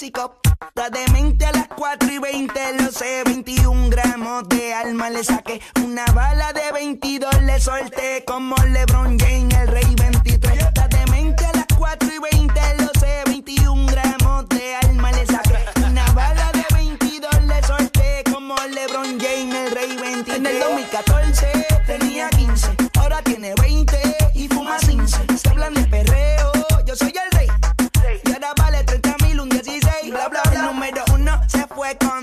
[0.00, 0.40] clásico.
[0.74, 5.60] La demente a las 4 y 20, lo sé, 21 gramos de alma le saqué.
[5.84, 10.58] Una bala de 22 le solté como LeBron James, el rey 23.
[10.76, 14.79] La demente a las 4 y 20, lo sé, 21 gramos de alma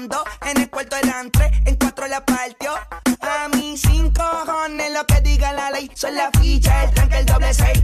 [0.07, 0.23] dos.
[0.45, 2.73] En el cuarto eran tres, en cuatro la partió.
[3.21, 5.89] A mis cinco cojones lo que diga la ley.
[5.95, 7.83] Son la ficha, el tranque, el doble seis.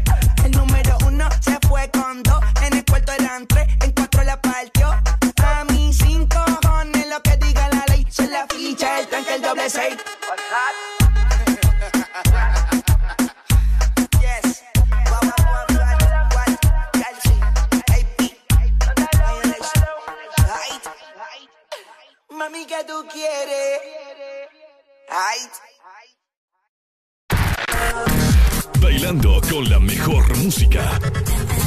[28.81, 30.99] Bailando con la mejor música.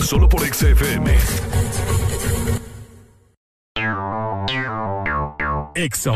[0.05, 1.17] Solo por XFM.
[5.77, 6.09] Ex.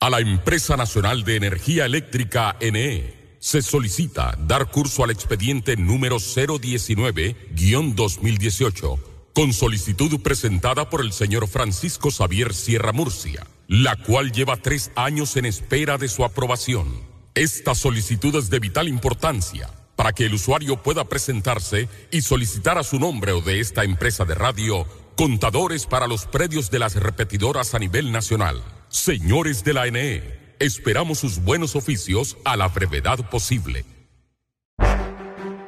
[0.00, 6.16] A la Empresa Nacional de Energía Eléctrica NE se solicita dar curso al expediente número
[6.16, 9.09] 019-2018
[9.40, 15.34] con solicitud presentada por el señor Francisco Xavier Sierra Murcia, la cual lleva tres años
[15.38, 16.86] en espera de su aprobación.
[17.34, 22.82] Esta solicitud es de vital importancia para que el usuario pueda presentarse y solicitar a
[22.82, 24.86] su nombre o de esta empresa de radio
[25.16, 28.62] contadores para los predios de las repetidoras a nivel nacional.
[28.90, 33.86] Señores de la NE, esperamos sus buenos oficios a la brevedad posible.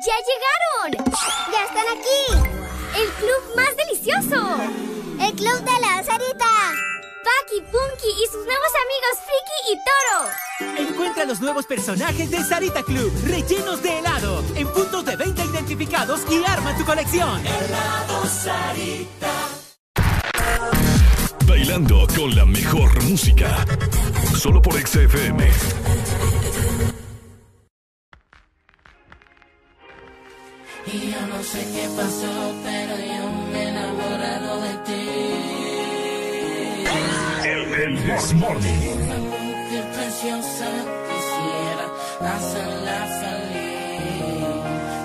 [0.00, 1.04] ¡Ya llegaron!
[1.50, 2.22] ¡Ya están aquí!
[3.00, 4.56] ¡El club más delicioso!
[5.20, 6.46] ¡El club de la Sarita!
[7.24, 9.78] Paki, Punky y sus nuevos amigos Friki y
[10.76, 10.88] Toro.
[10.88, 16.20] Encuentra los nuevos personajes de Sarita Club, rellenos de helado, en puntos de venta identificados
[16.30, 17.44] y arma tu colección.
[17.44, 19.32] Helado Sarita.
[21.44, 23.64] Bailando con la mejor música.
[24.36, 25.50] Solo por XFM.
[30.90, 32.32] Y yo no sé qué pasó,
[32.64, 35.06] pero yo me he enamorado de ti.
[37.44, 38.82] El, el desmorning.
[39.02, 40.68] Una mujer preciosa,
[41.08, 41.84] quisiera
[42.34, 44.56] hacerla feliz.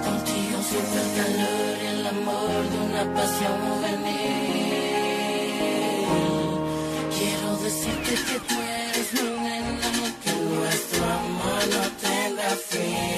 [0.05, 4.53] Contigo siento el calor y el amor de una pasión juvenil.
[7.17, 8.55] Quiero decirte que tú
[8.85, 13.12] eres un enano, que nuestro amor no tenga fin.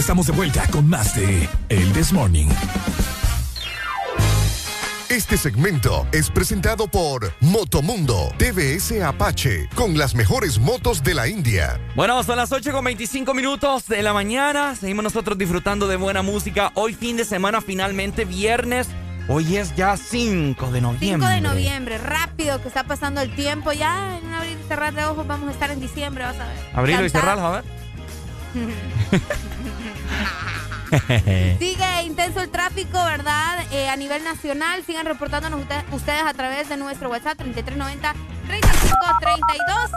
[0.00, 2.48] Estamos de vuelta con más de El This Morning.
[5.10, 11.78] Este segmento es presentado por Motomundo TVS Apache con las mejores motos de la India.
[11.96, 14.74] Bueno, son las 8 con 25 minutos de la mañana.
[14.74, 16.72] Seguimos nosotros disfrutando de buena música.
[16.76, 18.88] Hoy fin de semana, finalmente viernes.
[19.28, 21.28] Hoy es ya 5 de noviembre.
[21.28, 23.72] 5 de noviembre, rápido que está pasando el tiempo.
[23.72, 26.46] Ya en un abrir y cerrar de ojos vamos a estar en diciembre, vas a
[26.46, 26.56] ver.
[26.72, 27.64] Abrirlo y cerrarlo, a ver.
[31.58, 33.64] Sigue intenso el tráfico, ¿verdad?
[33.72, 38.14] Eh, a nivel nacional, sigan reportándonos usted- ustedes a través de nuestro WhatsApp 3390
[38.46, 39.90] 3532.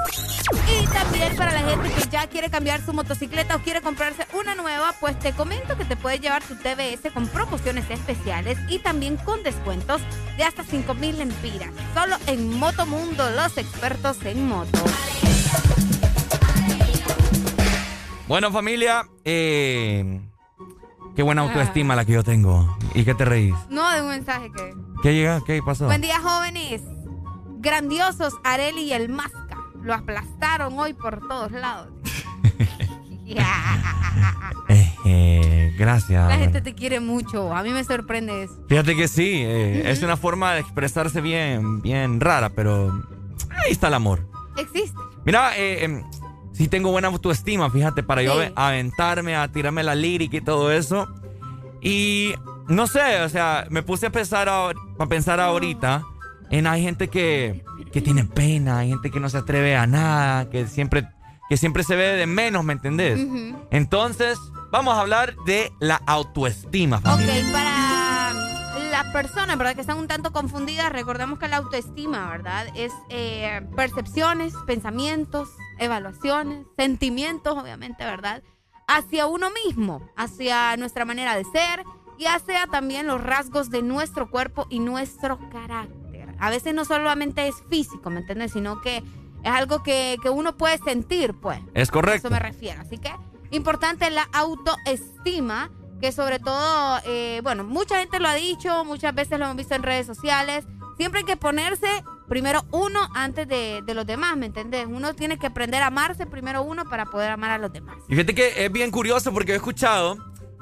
[0.68, 4.54] Y también para la gente que ya quiere cambiar su motocicleta o quiere comprarse una
[4.54, 9.18] nueva, pues te comento que te puedes llevar tu TBS con promociones especiales y también
[9.18, 10.02] con descuentos
[10.38, 11.72] de hasta 5000 lempiras.
[11.96, 14.80] Solo en Motomundo, los expertos en moto.
[18.28, 20.22] Bueno, familia, eh,
[21.16, 22.78] qué buena autoestima la que yo tengo.
[22.94, 23.56] ¿Y qué te reís?
[23.70, 24.74] No de un mensaje que.
[25.02, 25.42] ¿Qué llega?
[25.46, 25.86] ¿Qué pasó?
[25.86, 26.82] Buen día, jóvenes.
[27.60, 29.58] Grandiosos Areli y el Masca.
[29.82, 31.90] Lo aplastaron hoy por todos lados.
[35.06, 36.30] Eh, Gracias.
[36.30, 37.54] La gente te quiere mucho.
[37.54, 38.54] A mí me sorprende eso.
[38.70, 43.04] Fíjate que sí, eh, es una forma de expresarse bien, bien rara, pero
[43.50, 44.26] ahí está el amor.
[44.58, 44.98] Existe.
[45.26, 46.04] Mira, eh, em,
[46.54, 48.50] sí tengo buena autoestima, fíjate, para yo Sí.
[48.56, 51.08] aventarme, a tirarme la lírica y todo eso.
[51.82, 52.34] Y
[52.68, 54.72] no sé, o sea, me puse a pensar, a
[55.10, 56.04] pensar ahorita
[56.50, 60.50] en hay gente que, que tiene pena, hay gente que no se atreve a nada,
[60.50, 61.08] que siempre,
[61.50, 63.20] que siempre se ve de menos, ¿me entendés?
[63.72, 64.38] Entonces,
[64.72, 66.98] vamos a hablar de la autoestima.
[66.98, 67.44] Ok, familia.
[67.52, 67.93] para
[68.94, 69.74] las personas, ¿verdad?
[69.74, 72.68] Que están un tanto confundidas, recordemos que la autoestima, ¿verdad?
[72.76, 75.50] Es eh, percepciones, pensamientos,
[75.80, 78.44] evaluaciones, sentimientos, obviamente, ¿verdad?
[78.88, 81.84] Hacia uno mismo, hacia nuestra manera de ser
[82.20, 86.36] y hacia también los rasgos de nuestro cuerpo y nuestro carácter.
[86.38, 88.52] A veces no solamente es físico, ¿me entiendes?
[88.52, 91.60] Sino que es algo que, que uno puede sentir, pues.
[91.74, 92.28] Es correcto.
[92.28, 92.82] A eso me refiero.
[92.82, 93.12] Así que
[93.50, 95.72] importante la autoestima,
[96.04, 99.74] que sobre todo, eh, bueno, mucha gente lo ha dicho, muchas veces lo hemos visto
[99.74, 100.66] en redes sociales.
[100.98, 101.88] Siempre hay que ponerse
[102.28, 104.86] primero uno antes de, de los demás, ¿me entendés?
[104.86, 107.96] Uno tiene que aprender a amarse primero uno para poder amar a los demás.
[108.10, 110.18] Y fíjate que es bien curioso porque he escuchado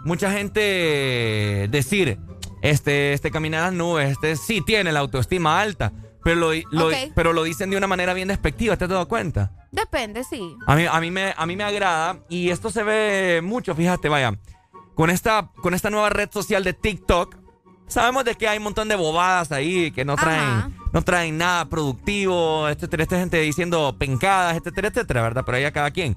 [0.05, 2.19] mucha gente decir,
[2.61, 5.91] este, este camina a las nubes, este sí tiene la autoestima alta,
[6.23, 6.35] pero
[6.69, 9.51] lo, pero lo dicen de una manera bien despectiva, ¿te has dado cuenta?
[9.71, 10.55] Depende, sí.
[10.67, 14.07] A mí, a mí, me, a mí me agrada y esto se ve mucho, fíjate,
[14.07, 14.37] vaya,
[14.95, 17.37] con esta, con esta nueva red social de TikTok,
[17.87, 21.65] sabemos de que hay un montón de bobadas ahí que no traen, no traen nada
[21.65, 25.43] productivo, etcétera, esta gente diciendo pencadas, etcétera, etcétera, ¿verdad?
[25.45, 26.15] Pero ahí a cada quien.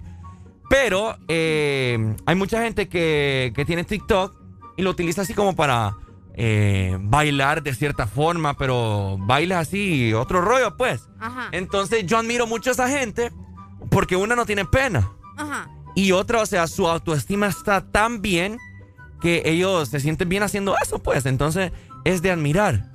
[0.69, 4.35] Pero eh, hay mucha gente que, que tiene TikTok
[4.77, 5.97] y lo utiliza así como para
[6.37, 11.09] eh, bailar de cierta forma, pero bailes así, otro rollo, pues.
[11.21, 11.49] Ajá.
[11.53, 13.33] Entonces yo admiro mucho a esa gente
[13.91, 15.69] porque una no tiene pena Ajá.
[15.95, 18.59] Y otra, o sea, su autoestima está tan bien
[19.21, 21.27] que ellos se sienten bien haciendo eso, pues.
[21.27, 21.73] Entonces
[22.05, 22.91] es de admirar.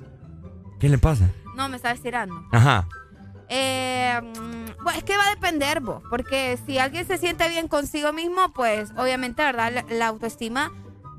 [0.78, 1.30] ¿Qué le pasa?
[1.56, 2.34] No, me estaba estirando.
[2.52, 2.88] Ajá.
[3.48, 8.12] Eh, mm, es que va a depender vos, porque si alguien se siente bien consigo
[8.12, 9.72] mismo, pues obviamente, ¿verdad?
[9.72, 10.70] La, la autoestima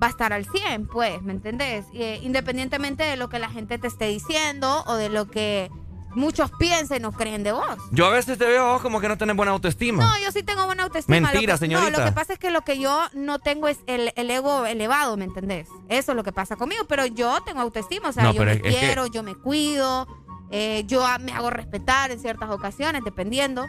[0.02, 1.86] va a estar al 100, pues, ¿me entendés?
[1.94, 5.70] Eh, independientemente de lo que la gente te esté diciendo o de lo que
[6.16, 7.78] muchos piensen o creen de vos.
[7.92, 10.04] Yo a veces te veo a vos como que no tenés buena autoestima.
[10.04, 11.32] No, yo sí tengo buena autoestima.
[11.32, 11.90] Mentira, que- señorita.
[11.92, 14.66] No, lo que pasa es que lo que yo no tengo es el, el ego
[14.66, 15.68] elevado, ¿me entendés?
[15.90, 18.52] Eso es lo que pasa conmigo, pero yo tengo autoestima, o sea, No, yo me
[18.54, 20.08] es- es que- quiero, yo me cuido,
[20.52, 23.66] eh, yo me hago respetar en ciertas ocasiones, dependiendo.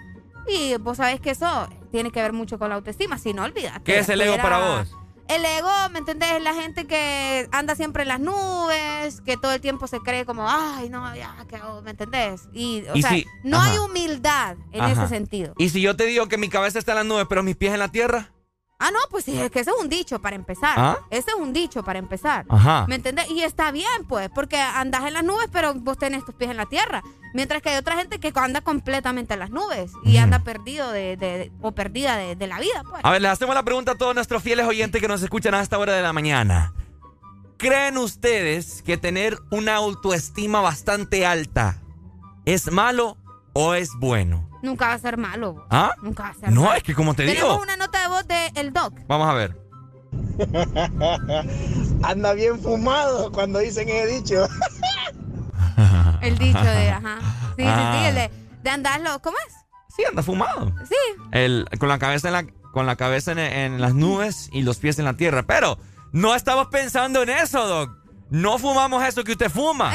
[0.49, 3.83] Y vos sabés que eso tiene que ver mucho con la autoestima, si no, olvídate.
[3.85, 4.97] ¿Qué es el ego para vos?
[5.35, 6.31] El ego, ¿me entendés?
[6.33, 10.25] Es la gente que anda siempre en las nubes, que todo el tiempo se cree
[10.27, 12.43] como, ay, no, ya, ¿qué hago?", ¿me entendés?
[12.53, 13.71] Y, o Y sea, si- no ajá.
[13.73, 14.93] hay humildad en Ajá.
[15.05, 15.55] ese sentido.
[15.57, 17.73] Y si yo te digo que mi cabeza está en las nubes, pero mis pies
[17.73, 18.31] en la tierra.
[18.83, 20.75] Ah, no, pues sí, es que ese es un dicho para empezar.
[20.77, 20.99] ¿Ah?
[21.11, 22.45] Ese es un dicho para empezar.
[22.49, 22.85] Ajá.
[22.89, 23.31] ¿Me entendés?
[23.31, 26.57] Y está bien, pues, porque andas en las nubes, pero vos tenés tus pies en
[26.57, 27.03] la tierra.
[27.35, 31.17] Mientras que hay otra gente que anda completamente en las nubes y anda perdido de,
[31.17, 33.01] de- o perdida de, de la vida, pues.
[33.05, 35.61] A ver, les hacemos la pregunta a todos nuestros fieles oyentes que nos escuchan a
[35.63, 36.75] esta hora de la mañana.
[37.57, 41.81] ¿Creen ustedes que tener una autoestima bastante alta
[42.45, 43.17] es malo
[43.55, 44.49] o es bueno?
[44.63, 45.67] Nunca va a ser malo.
[45.71, 45.93] ¿Ah?
[46.03, 46.75] Nunca va a ser No, malo.
[46.77, 47.63] es que como te Tenemos digo.
[47.63, 48.95] una nota de voz de El Doc.
[49.09, 49.61] Vamos a ver.
[52.03, 54.47] Anda bien fumado cuando dicen ese dicho.
[56.21, 57.19] El dicho de, ajá.
[57.57, 57.97] Sí, sí, Ah.
[57.99, 58.31] sí, el de,
[58.63, 59.21] de andarlo.
[59.21, 59.55] ¿Cómo es?
[59.97, 60.73] Sí, anda fumado.
[60.89, 60.95] Sí.
[61.33, 64.79] El, con la cabeza en la, con la cabeza en, en las nubes y los
[64.79, 65.43] pies en la tierra.
[65.43, 65.79] Pero
[66.13, 67.91] no estamos pensando en eso, Doc.
[68.31, 69.93] No fumamos eso que usted fuma.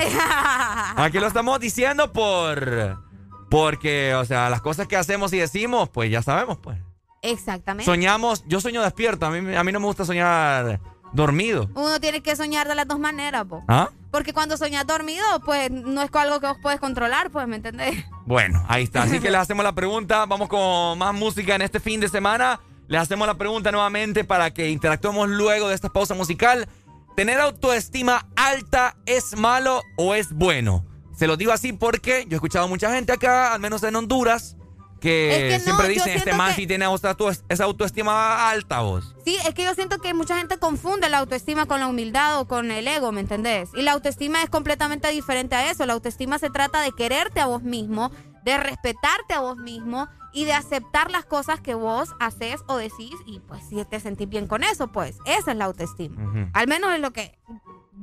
[0.98, 3.07] Aquí lo estamos diciendo por.
[3.50, 6.78] Porque, o sea, las cosas que hacemos y decimos, pues ya sabemos, pues.
[7.22, 7.86] Exactamente.
[7.86, 10.80] Soñamos, yo sueño despierto, a mí, a mí no me gusta soñar
[11.14, 11.70] dormido.
[11.76, 13.64] Uno tiene que soñar de las dos maneras, po.
[13.68, 13.90] ¿Ah?
[14.12, 18.06] Porque cuando soñas dormido, pues no es algo que vos puedes controlar, pues, ¿me entendés?
[18.26, 19.04] Bueno, ahí está.
[19.04, 20.26] Así que les hacemos la pregunta.
[20.26, 22.60] Vamos con más música en este fin de semana.
[22.88, 26.68] Les hacemos la pregunta nuevamente para que interactuemos luego de esta pausa musical.
[27.16, 30.86] ¿Tener autoestima alta es malo o es bueno?
[31.18, 34.56] Se lo digo así porque yo he escuchado mucha gente acá, al menos en Honduras,
[35.02, 39.16] que, Es que no, siempre dicen, este man sí tiene auto- esa autoestima alta, vos.
[39.26, 42.48] Sí, es que yo siento que mucha gente confunde la autoestima con la humildad o
[42.48, 43.70] con el ego, ¿me entendés?
[43.76, 45.86] Y la autoestima es completamente diferente a eso.
[45.86, 48.12] La autoestima se trata de quererte a vos mismo,
[48.44, 53.16] de respetarte a vos mismo y de aceptar las cosas que vos haces o decís
[53.26, 56.50] y pues si te sentís bien con eso, pues esa es la autoestima.
[56.54, 57.38] Al menos es lo que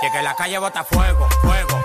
[0.00, 1.84] Que que la calle bota fuego, fuego,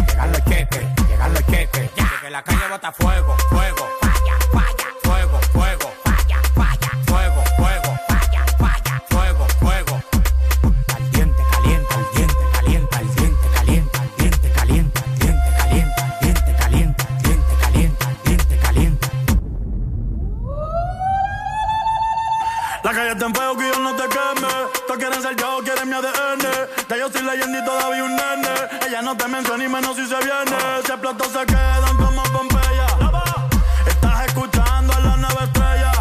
[0.21, 1.91] llegando el queque, llegando el queque.
[1.95, 2.11] Ya.
[2.21, 3.87] Que la calle bota fuego, fuego.
[4.01, 5.93] Falla, falla, fuego, fuego.
[6.03, 7.99] Falla, falla, fuego, fuego.
[8.07, 10.03] Falla, falla, fuego, fuego.
[10.87, 16.19] Caliente, caliente, al diente, caliente, al diente, caliente, al diente, caliente, al diente, caliente, al
[16.19, 19.07] diente, caliente, al diente, caliente, al diente, caliente.
[22.83, 24.47] La calle está en fuego que yo no te queme.
[24.85, 26.45] Todos quieren ser yo, quieren mi ADN.
[26.89, 28.49] Ya yo soy leyenda y todavía un nene.
[28.87, 29.97] Ella no te menciona ni menos.
[31.11, 32.87] Se quedan como Pompeya.
[33.85, 35.91] Estás escuchando a la nueva estrella.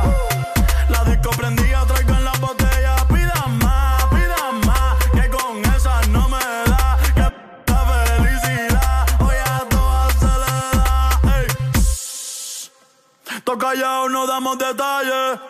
[0.89, 2.95] La disco prendida, traigo en la botella.
[3.09, 4.97] Pidan más, pidan más.
[5.13, 6.97] Que con esa no me da.
[7.15, 9.07] Que la felicidad.
[9.21, 11.21] Hoy a todas se le da.
[11.39, 11.47] Ey.
[13.43, 15.41] Toca callado, no damos detalles.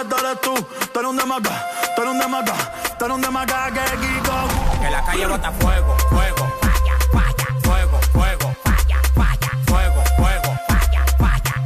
[0.00, 0.54] Puñeta eres tú?
[0.92, 2.54] Tú eres un demaca, tú eres un demaca,
[2.98, 3.80] tú eres un demaca que.
[4.80, 6.52] Que la calle bota fuego, fuego.
[6.60, 8.56] Falla, falla, fuego, fuego.
[9.66, 10.56] Fuego, fuego.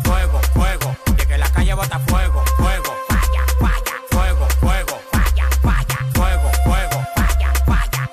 [0.04, 0.96] Fuego, fuego.
[1.28, 2.96] Que la calle bota fuego, fuego.
[3.08, 5.00] Falla, falla, fuego, fuego.
[6.12, 7.06] Fuego, fuego.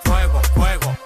[0.04, 0.98] Fuego, fuego.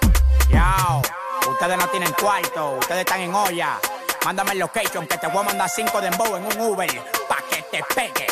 [1.50, 3.78] Ustedes no tienen cuarto, ustedes están en olla.
[4.24, 6.90] Mándame el location que te voy a mandar cinco de embow en un Uber
[7.28, 8.26] pa' que te pegue.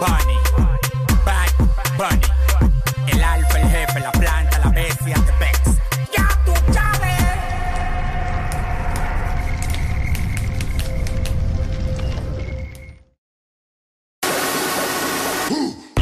[0.00, 0.38] Bunny,
[1.24, 1.50] Bad
[1.96, 2.26] Bunny.
[3.06, 5.66] El alfa, el jefe, la planta, la bestia, the best.
[6.12, 7.22] Ya tú sabes.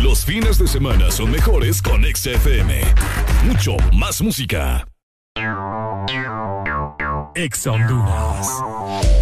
[0.02, 2.82] Los fines de semana son mejores con XFM.
[3.44, 4.86] Mucho más música.
[7.34, 9.21] Ex Honduras.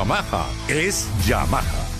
[0.00, 1.99] Yamaha es Yamaha.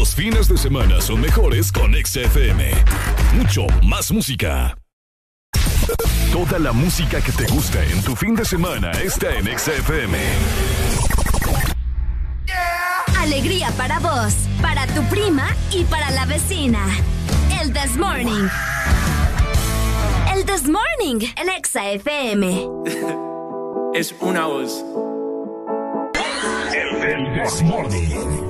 [0.00, 2.70] Los fines de semana son mejores con XFM.
[3.34, 4.74] Mucho más música.
[6.32, 10.16] Toda la música que te gusta en tu fin de semana está en XFM.
[13.18, 16.82] Alegría para vos, para tu prima y para la vecina.
[17.60, 18.48] El This Morning.
[20.34, 22.68] El This Morning en Exa FM.
[23.92, 24.82] Es una voz.
[27.04, 28.49] El This Morning.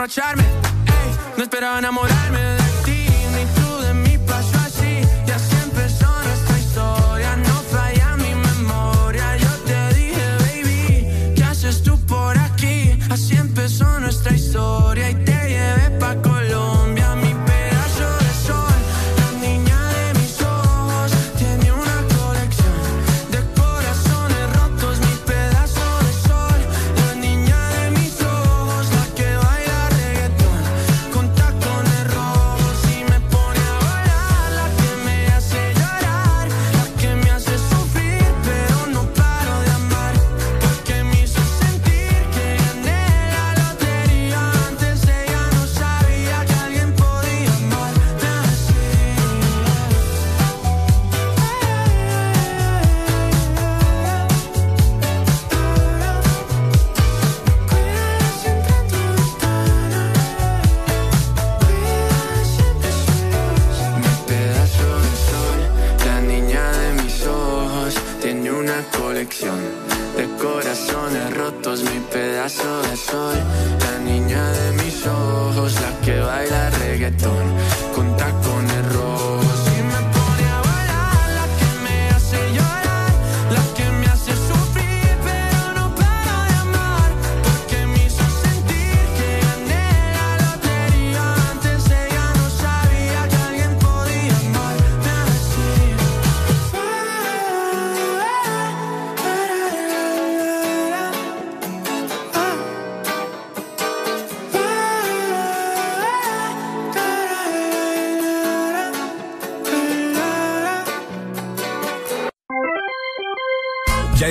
[0.00, 2.49] emborracharme, ey, no esperaba enamorarme
[72.50, 73.38] pedazo de sol,
[73.80, 77.54] la niña de mis ojos, la que baila reggaetón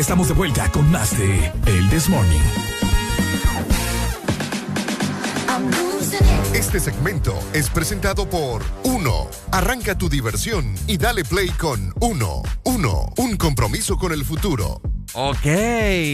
[0.09, 2.39] estamos de vuelta con más de El This Morning.
[6.51, 9.27] Este segmento es presentado por Uno.
[9.51, 12.41] Arranca tu diversión y dale play con Uno.
[12.63, 14.81] Uno, un compromiso con el futuro.
[15.13, 15.45] Ok,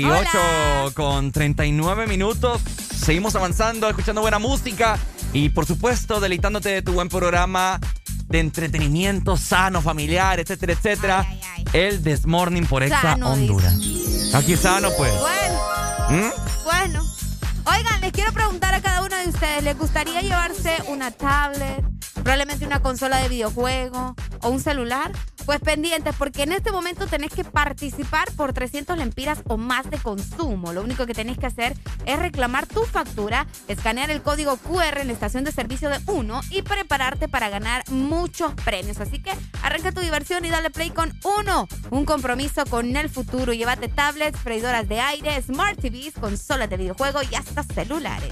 [0.03, 2.61] 8 con 39 minutos.
[2.97, 4.99] Seguimos avanzando, escuchando buena música
[5.31, 7.79] y por supuesto deleitándote de tu buen programa
[8.27, 11.25] de entretenimiento sano, familiar, etcétera, etcétera.
[11.75, 13.75] El This Morning por Exa Sano, Honduras.
[14.33, 15.11] Aquí sano, pues.
[15.19, 15.59] Bueno,
[16.09, 16.63] ¿Mm?
[16.63, 17.03] bueno.
[17.65, 22.65] Oigan, les quiero preguntar a cada uno de ustedes, ¿les gustaría llevarse una tablet, probablemente
[22.65, 25.11] una consola de videojuego o un celular?
[25.45, 29.97] Pues pendientes, porque en este momento tenés que participar por 300 lempiras o más de
[29.99, 30.73] consumo.
[30.73, 31.75] Lo único que tenés que hacer
[32.05, 36.41] es reclamar tu factura, escanear el código QR en la estación de servicio de Uno
[36.49, 38.99] y prepararte para ganar muchos premios.
[38.99, 41.67] Así que arranca tu diversión y dale play con Uno.
[41.91, 43.53] Un compromiso con el futuro.
[43.53, 48.31] Llévate tablets, freidoras de aire, smart TVs, consolas de videojuego y hasta celulares.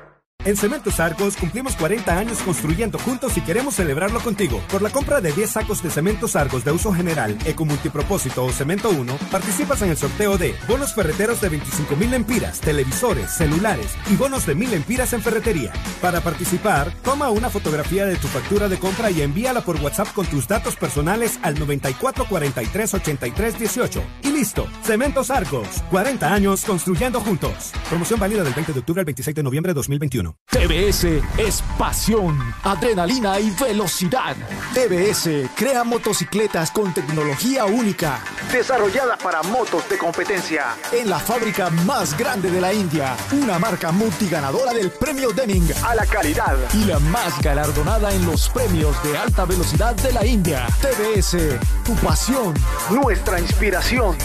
[0.43, 4.59] En Cementos Argos cumplimos 40 años construyendo juntos y queremos celebrarlo contigo.
[4.71, 8.51] Por la compra de 10 sacos de Cementos Argos de uso general, eco multipropósito o
[8.51, 13.95] cemento 1, participas en el sorteo de bonos ferreteros de 25 mil empiras, televisores, celulares
[14.09, 15.73] y bonos de mil empiras en ferretería.
[16.01, 20.25] Para participar, toma una fotografía de tu factura de compra y envíala por WhatsApp con
[20.25, 24.03] tus datos personales al 94 43 83 18.
[24.23, 27.73] Y listo, Cementos Argos, 40 años construyendo juntos.
[27.91, 30.33] Promoción válida del 20 de octubre al 26 de noviembre de 2021.
[30.49, 31.03] TBS
[31.37, 34.33] es pasión, adrenalina y velocidad.
[34.73, 40.67] TBS crea motocicletas con tecnología única, Desarrollada para motos de competencia.
[40.93, 45.93] en la fábrica más grande de la India, una marca multiganadora del premio Deming A
[45.93, 46.55] la calidad.
[46.73, 50.65] y la más galardonada en los premios de alta velocidad de la India.
[50.81, 52.53] TBS, tu pasión,
[52.89, 54.15] Nuestra inspiración.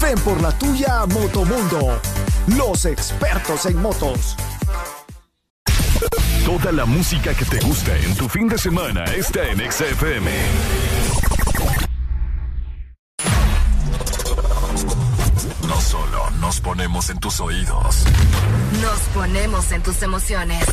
[0.00, 2.00] ven por la tuya a Motomundo,
[2.48, 4.36] los expertos en motos.
[6.44, 10.30] Toda la música que te gusta en tu fin de semana está en Exa FM.
[15.66, 18.04] No solo nos ponemos en tus oídos,
[18.82, 20.64] Nos ponemos en tus emociones.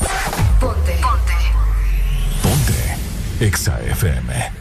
[0.59, 0.99] Ponte.
[2.41, 3.45] Ponte.
[3.45, 4.60] Exa FM.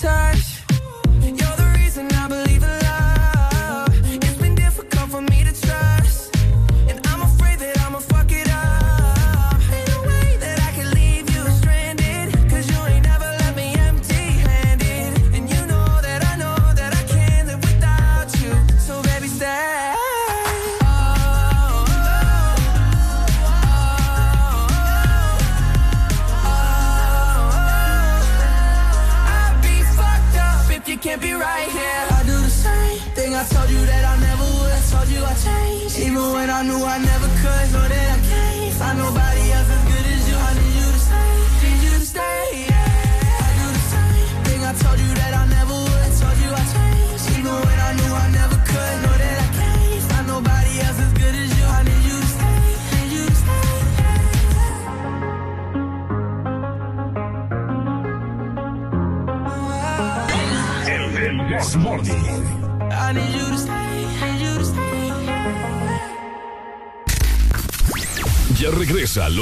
[0.00, 0.51] touch.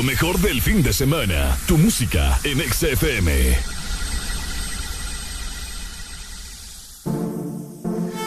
[0.01, 1.59] Lo mejor del fin de semana.
[1.67, 3.31] Tu música en Exa FM.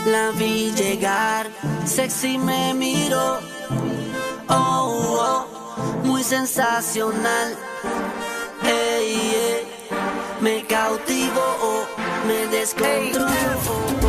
[0.06, 1.50] La vi llegar,
[1.86, 3.40] sexy me miró.
[4.50, 7.58] Oh, oh, muy sensacional.
[8.64, 9.68] Ey, ey,
[10.42, 11.88] me cautivó,
[12.28, 14.03] me descontroló.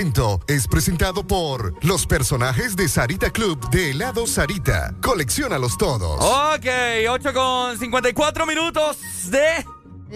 [0.00, 4.94] Segmento es presentado por los personajes de Sarita Club de helado Sarita.
[5.02, 6.18] Colecciónalos todos.
[6.56, 6.66] Ok,
[7.06, 8.96] 8 con 54 minutos
[9.30, 9.62] de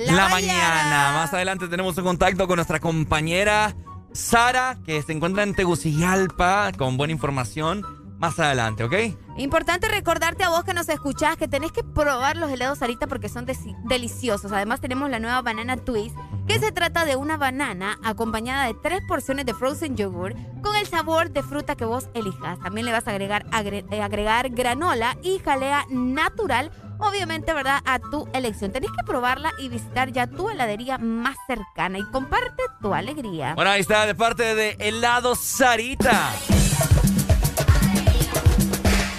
[0.07, 1.13] la, mañana.
[1.13, 3.77] Más adelante tenemos un contacto con nuestra compañera
[4.15, 7.85] Sara, que se encuentra en Tegucigalpa con buena información.
[8.19, 8.95] Más adelante, ¿ok?
[9.37, 13.29] Importante recordarte a vos que nos escuchás que tenés que probar los helados Sarita porque
[13.29, 13.45] son
[13.85, 14.51] deliciosos.
[14.51, 16.17] Además tenemos la nueva banana twist,
[16.61, 21.31] se trata de una banana acompañada de tres porciones de frozen yogurt con el sabor
[21.31, 22.59] de fruta que vos elijas.
[22.61, 27.81] También le vas a agregar, agre- eh, agregar granola y jalea natural, obviamente, ¿verdad?
[27.85, 28.73] A tu elección.
[28.73, 33.55] Tenés que probarla y visitar ya tu heladería más cercana y comparte tu alegría.
[33.55, 36.33] Bueno, ahí está, de parte de Helado Sarita.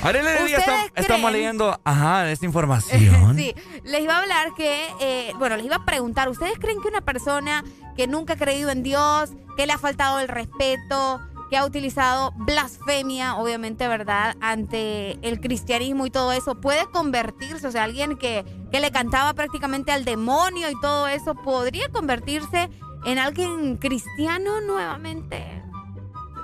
[0.06, 3.36] Arely Heredia, ¿Ustedes estam- estamos leyendo, ajá, esta información.
[3.38, 3.54] Sí,
[3.84, 7.02] les iba a hablar que, eh, bueno, les iba a preguntar, ¿ustedes creen que una
[7.02, 7.64] persona
[7.96, 12.32] que nunca ha creído en Dios, que le ha faltado el respeto, que ha utilizado
[12.38, 18.44] blasfemia, obviamente, ¿verdad?, ante el cristianismo y todo eso, puede convertirse, o sea, alguien que,
[18.72, 22.70] que le cantaba prácticamente al demonio y todo eso, podría convertirse
[23.06, 25.62] en alguien cristiano nuevamente?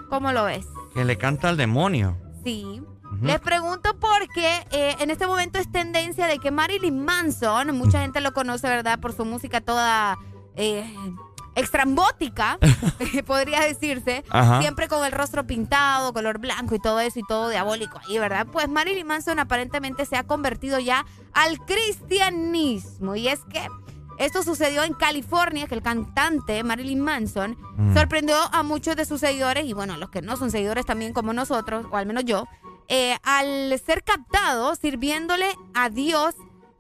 [0.09, 0.65] ¿Cómo lo ves?
[0.93, 2.17] Que le canta al demonio.
[2.43, 2.81] Sí.
[3.21, 8.19] Les pregunto porque eh, en este momento es tendencia de que Marilyn Manson, mucha gente
[8.21, 8.99] lo conoce, ¿verdad?
[8.99, 10.17] Por su música toda
[10.55, 10.83] eh,
[11.55, 12.57] extrambótica,
[13.27, 14.23] podría decirse.
[14.29, 14.59] Ajá.
[14.61, 18.47] Siempre con el rostro pintado, color blanco y todo eso y todo diabólico ahí, ¿verdad?
[18.51, 23.15] Pues Marilyn Manson aparentemente se ha convertido ya al cristianismo.
[23.15, 23.67] Y es que
[24.17, 27.93] esto sucedió en California, que el cantante Marilyn Manson Mm.
[27.95, 31.33] sorprendió a muchos de sus seguidores, y bueno, los que no son seguidores también como
[31.33, 32.45] nosotros, o al menos yo,
[32.87, 36.35] eh, al ser captado sirviéndole a Dios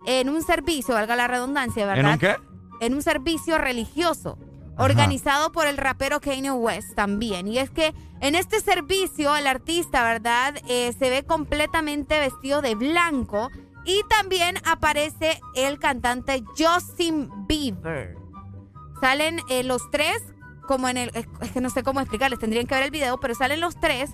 [0.05, 2.13] en un servicio, valga la redundancia, ¿verdad?
[2.13, 2.35] un qué?
[2.79, 4.37] En un servicio religioso.
[4.77, 7.47] organizado por el rapero Kanye West también.
[7.47, 10.55] Y es que en este servicio el artista, ¿verdad?
[10.67, 13.49] Eh, se ve completamente vestido de blanco
[13.85, 18.15] y también aparece el cantante Justin Bieber.
[19.01, 20.21] Salen eh, los tres,
[20.67, 21.11] como en el...
[21.41, 24.11] Es que no sé cómo explicarles, tendrían que ver el video, pero salen los tres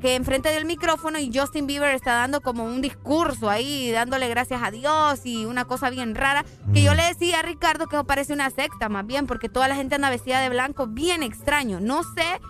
[0.00, 4.62] que enfrente del micrófono y Justin Bieber está dando como un discurso ahí, dándole gracias
[4.62, 8.32] a Dios y una cosa bien rara, que yo le decía a Ricardo que parece
[8.32, 11.80] una secta más bien, porque toda la gente anda vestida de blanco, bien extraño.
[11.80, 12.40] No sé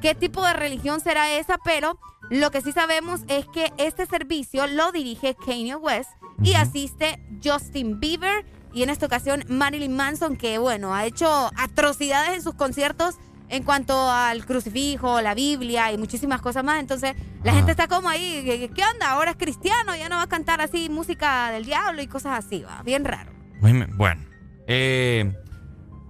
[0.00, 1.98] qué tipo de religión será esa, pero
[2.30, 6.10] lo que sí sabemos es que este servicio lo dirige Kanye West
[6.42, 12.34] y asiste Justin Bieber y en esta ocasión Marilyn Manson, que bueno, ha hecho atrocidades
[12.34, 13.16] en sus conciertos
[13.54, 16.80] en cuanto al crucifijo, la Biblia y muchísimas cosas más.
[16.80, 19.10] Entonces, la gente está como ahí, ¿qué onda?
[19.10, 22.62] Ahora es cristiano, ya no va a cantar así música del diablo y cosas así,
[22.62, 22.82] va.
[22.82, 23.32] Bien raro.
[23.60, 24.22] Bueno,
[24.66, 25.32] eh,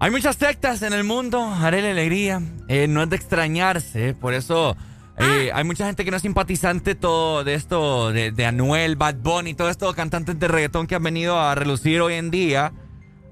[0.00, 2.40] hay muchas sectas en el mundo, haré la alegría.
[2.68, 4.74] Eh, no es de extrañarse, por eso
[5.18, 9.16] eh, hay mucha gente que no es simpatizante todo de esto, de, de Anuel, Bad
[9.16, 12.72] Bunny, todos estos cantantes de reggaetón que han venido a relucir hoy en día.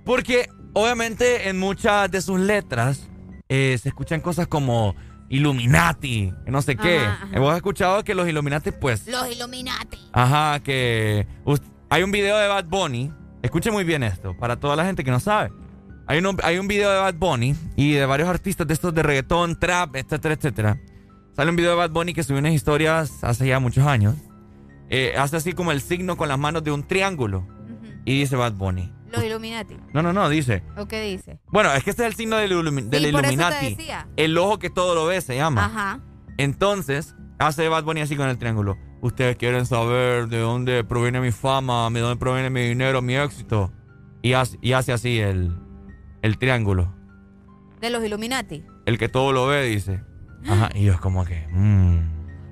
[0.05, 3.09] Porque obviamente en muchas de sus letras
[3.55, 4.97] eh, se escuchan cosas como
[5.29, 7.07] Illuminati, no sé qué.
[7.33, 9.07] Hemos escuchado que los Illuminati, pues.
[9.07, 9.99] Los Illuminati.
[10.11, 11.27] Ajá, que.
[11.91, 13.13] Hay un video de Bad Bunny.
[13.43, 15.53] Escuche muy bien esto, para toda la gente que no sabe.
[16.07, 19.03] Hay un, hay un video de Bad Bunny y de varios artistas de estos de
[19.03, 20.81] reggaetón, trap, etcétera, etcétera.
[21.37, 24.17] Sale un video de Bad Bunny que subió unas historias hace ya muchos años.
[24.89, 27.47] Eh, hace así como el signo con las manos de un triángulo.
[28.07, 28.91] Y dice Bad Bunny.
[29.13, 29.77] Los Illuminati.
[29.93, 30.63] No, no, no, dice.
[30.77, 31.39] ¿O qué dice?
[31.49, 33.77] Bueno, es que este es el signo del, Illuminati.
[34.17, 35.67] El ojo que todo lo ve se llama.
[35.67, 36.01] Ajá.
[36.39, 38.79] Entonces, hace Bad Bunny así con el triángulo.
[39.03, 43.71] Ustedes quieren saber de dónde proviene mi fama, de dónde proviene mi dinero, mi éxito.
[44.23, 45.55] Y hace, y hace así el,
[46.23, 46.95] el triángulo.
[47.81, 48.65] De los Illuminati.
[48.87, 50.01] El que todo lo ve, dice.
[50.49, 51.47] Ajá, y es como que.
[51.51, 51.99] Mm.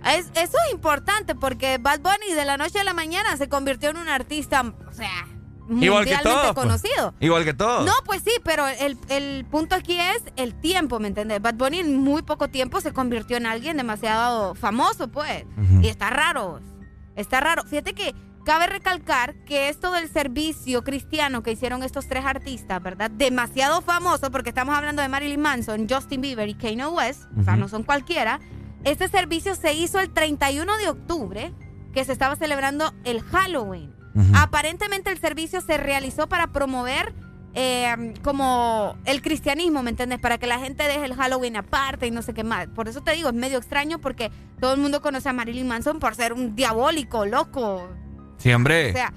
[0.04, 3.96] eso es importante porque Bad Bunny de la noche a la mañana se convirtió en
[3.96, 5.26] un artista, o sea,
[5.70, 6.66] Igual que todo, pues.
[6.66, 7.14] conocido.
[7.20, 7.84] Igual que todo.
[7.84, 11.40] No, pues sí, pero el, punto aquí es el tiempo, ¿me entiendes?
[11.40, 15.44] Bad Bunny en muy poco tiempo se convirtió en alguien demasiado famoso, pues.
[15.82, 16.60] Y está raro.
[17.16, 17.64] Está raro.
[17.64, 23.10] Fíjate que cabe recalcar que esto del servicio cristiano que hicieron estos tres artistas, ¿verdad?
[23.10, 27.56] Demasiado famoso, porque estamos hablando de Marilyn Manson, Justin Bieber y Kanye West, o sea,
[27.56, 28.40] no son cualquiera.
[28.84, 31.52] Este servicio se hizo el 31 de octubre,
[31.92, 33.99] que se estaba celebrando el Halloween.
[34.34, 37.14] Aparentemente el servicio se realizó para promover
[37.54, 40.20] eh, como el cristianismo, ¿me entiendes?
[40.20, 42.68] Para que la gente deje el Halloween aparte y no sé qué más.
[42.68, 44.30] Por eso te digo, es medio extraño porque
[44.60, 47.88] todo el mundo conoce a Marilyn Manson por ser un diabólico, loco.
[48.38, 48.90] Sí, hombre.
[48.90, 49.12] O sea,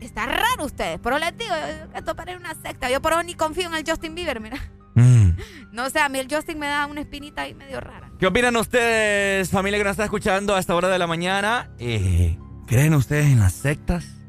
[0.00, 1.00] está raro ustedes.
[1.02, 1.54] Pero les digo,
[1.94, 2.90] esto parece una secta.
[2.90, 4.58] Yo por eso ni confío en el Justin Bieber, mira.
[4.94, 5.30] Mm.
[5.72, 8.12] No sé, a mí el Justin me da una espinita ahí medio rara.
[8.18, 11.70] ¿Qué opinan ustedes, familia que nos está escuchando a esta hora de la mañana?
[11.78, 12.36] Eh,
[12.66, 14.21] ¿Creen ustedes en las sectas?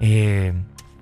[0.00, 0.52] Eh,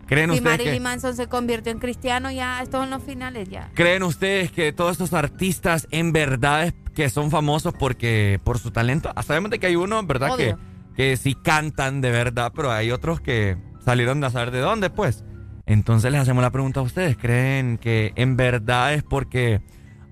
[0.07, 3.71] ¿Creen si ustedes Marilyn Manson se convirtió en cristiano, ya estos son los finales ya.
[3.75, 9.11] ¿Creen ustedes que todos estos artistas en verdad que son famosos porque por su talento?
[9.17, 10.37] Ah, sabemos de que hay unos, ¿verdad?
[10.37, 10.55] Que,
[10.95, 15.25] que sí cantan de verdad, pero hay otros que salieron de saber de dónde, pues.
[15.67, 17.17] Entonces les hacemos la pregunta a ustedes.
[17.17, 19.61] ¿Creen que en verdad es porque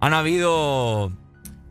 [0.00, 1.12] han habido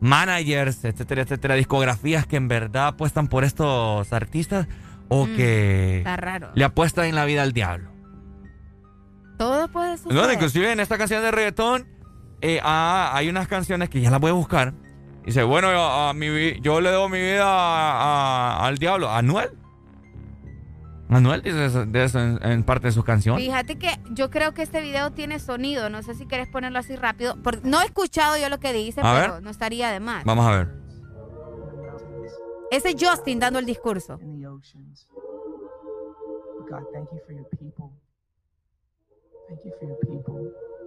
[0.00, 4.66] managers, etcétera, etcétera, discografías que en verdad apuestan por estos artistas?
[5.14, 6.04] O mm, que
[6.54, 7.90] le apuesta en la vida al diablo.
[9.38, 10.14] Todo puede suceder.
[10.14, 11.86] No, inclusive en esta canción de reggaetón
[12.40, 14.74] eh, ah, hay unas canciones que ya las voy a buscar.
[15.24, 19.10] Dice, bueno, a, mi, yo le doy mi vida al diablo.
[19.10, 19.50] ¿Anuel?
[21.08, 23.36] Manuel dice de eso en, parte de su canción.
[23.38, 25.88] Fíjate que yo creo que este video tiene sonido.
[25.88, 27.36] No sé si quieres ponerlo así rápido.
[27.62, 30.24] no he escuchado yo lo que dice, pero no estaría de más.
[30.24, 30.83] Vamos a ver.
[32.70, 34.18] Ese Justin dando el discurso.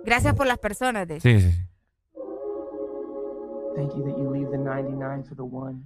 [0.04, 1.08] Gracias por las personas.
[1.08, 1.52] De sí, sí.
[3.76, 5.84] Thank you that you leave the 99 for the one.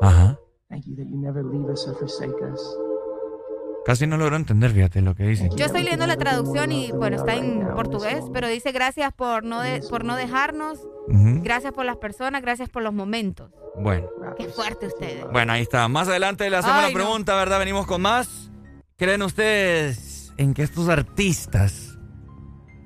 [0.00, 0.38] Ajá.
[0.68, 2.60] Thank you that you never leave us or forsake us.
[3.86, 5.48] Casi no logro entender, fíjate lo que dice.
[5.54, 9.60] Yo estoy leyendo la traducción y, bueno, está en portugués, pero dice gracias por no,
[9.88, 13.52] por no dejarnos, gracias por las personas, gracias por los momentos.
[13.76, 14.08] Bueno.
[14.36, 15.24] Qué fuerte ustedes.
[15.30, 15.86] Bueno, ahí está.
[15.86, 17.60] Más adelante le hacemos la pregunta, ¿verdad?
[17.60, 18.50] Venimos con más.
[18.96, 21.96] ¿Creen ustedes en que estos artistas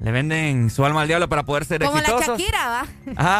[0.00, 2.26] le venden su alma al diablo para poder ser exitosos?
[2.26, 2.86] Como la Shakira, ¿va?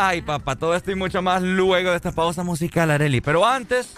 [0.08, 3.20] Ay, papá, todo esto y mucho más luego de esta pausa musical, Areli.
[3.20, 3.92] Pero antes...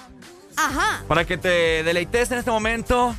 [0.57, 1.05] Ajá.
[1.07, 3.15] Para que te deleites en este momento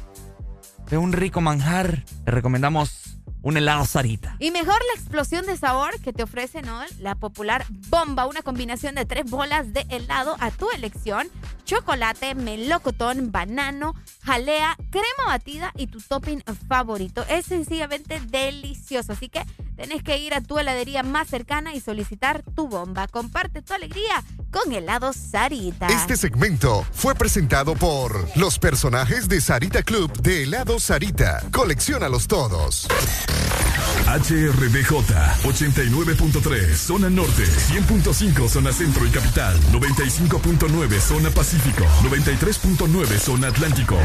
[0.90, 4.38] de un rico manjar, te recomendamos un helado Sarita.
[4.40, 6.80] Y mejor la explosión de sabor que te ofrece, ¿no?
[7.00, 11.28] La popular bomba, una combinación de tres bolas de helado a tu elección.
[11.66, 17.26] Chocolate, melocotón, banano, jalea, crema batida y tu topping favorito.
[17.30, 19.44] Es sencillamente delicioso, así que
[19.84, 23.06] tenés que ir a tu heladería más cercana y solicitar tu bomba.
[23.10, 25.88] Comparte tu alegría con helado Sarita.
[25.88, 31.44] Este segmento fue presentado por los personajes de Sarita Club de helado Sarita.
[31.52, 32.88] Colecciónalos todos.
[34.08, 34.90] HRDJ
[35.44, 43.98] 89.3 Zona Norte 100.5 Zona Centro y Capital 95.9 Zona Pacífico 93.9 Zona Atlántico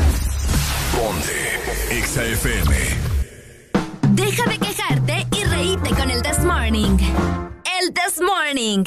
[0.92, 3.17] Ponte XAFM
[4.18, 6.98] Deja de quejarte y reíte con el This Morning.
[7.80, 8.82] El This Morning.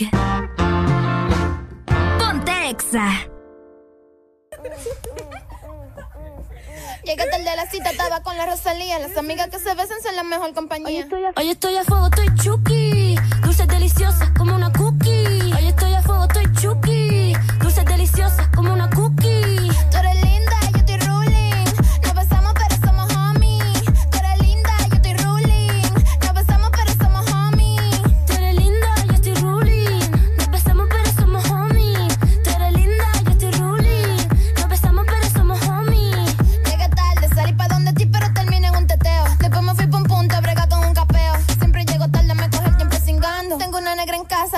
[2.20, 3.08] Ponte Exa.
[7.06, 9.00] Llegaste el de la cita, estaba con la Rosalía.
[9.00, 11.08] Las amigas que se besan son la mejor compañía.
[11.38, 13.16] Hoy estoy a fuego, estoy chuki.
[13.42, 15.54] Dulces deliciosas como una cookie.
[15.54, 17.34] Hoy estoy a fuego, estoy chuki.
[17.62, 19.21] Dulces deliciosas como una cookie.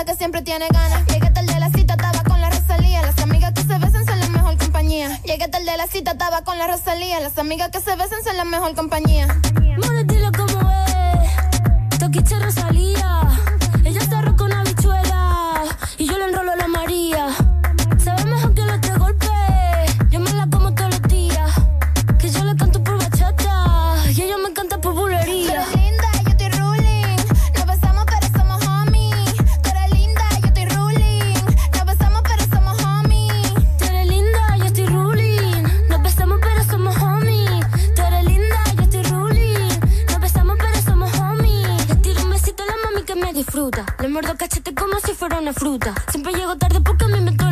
[0.04, 1.06] Que siempre tiene ganas.
[1.06, 3.02] Llegué tarde a la cita, estaba con la Rosalía.
[3.02, 5.20] Las amigas que se besan son la mejor compañía.
[5.22, 7.20] Llegué tarde a la cita, estaba con la Rosalía.
[7.20, 9.28] Las amigas que se besan son la mejor compañía.
[9.78, 11.98] More, dilo como es.
[11.98, 13.23] Toquiche Rosalía.
[45.24, 45.94] Fuera una fruta.
[46.10, 47.43] Siempre llego tarde porque me inventó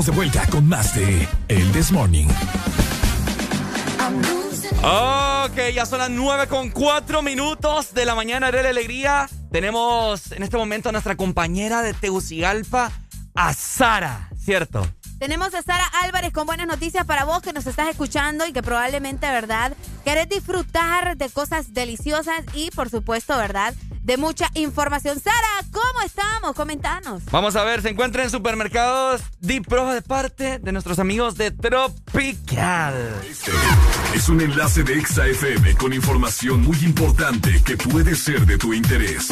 [0.00, 2.26] estamos de vuelta con más de El This Morning
[4.82, 9.28] Ok, ya son las 9 con 4 minutos de la mañana de la alegría.
[9.52, 12.90] Tenemos en este momento a nuestra compañera de Tegucigalpa,
[13.34, 14.86] a Sara, ¿cierto?
[15.18, 18.62] Tenemos a Sara Álvarez con buenas noticias para vos que nos estás escuchando y que
[18.62, 19.74] probablemente, ¿verdad?
[20.02, 23.74] Querés disfrutar de cosas deliciosas y, por supuesto, ¿verdad?
[24.10, 25.20] De mucha información.
[25.20, 26.56] Sara, ¿cómo estamos?
[26.56, 27.22] Comentanos.
[27.30, 31.52] Vamos a ver, se encuentra en supermercados Deep Pro de parte de nuestros amigos de
[31.52, 33.14] Tropical.
[34.12, 38.74] Es un enlace de Exa FM con información muy importante que puede ser de tu
[38.74, 39.30] interés.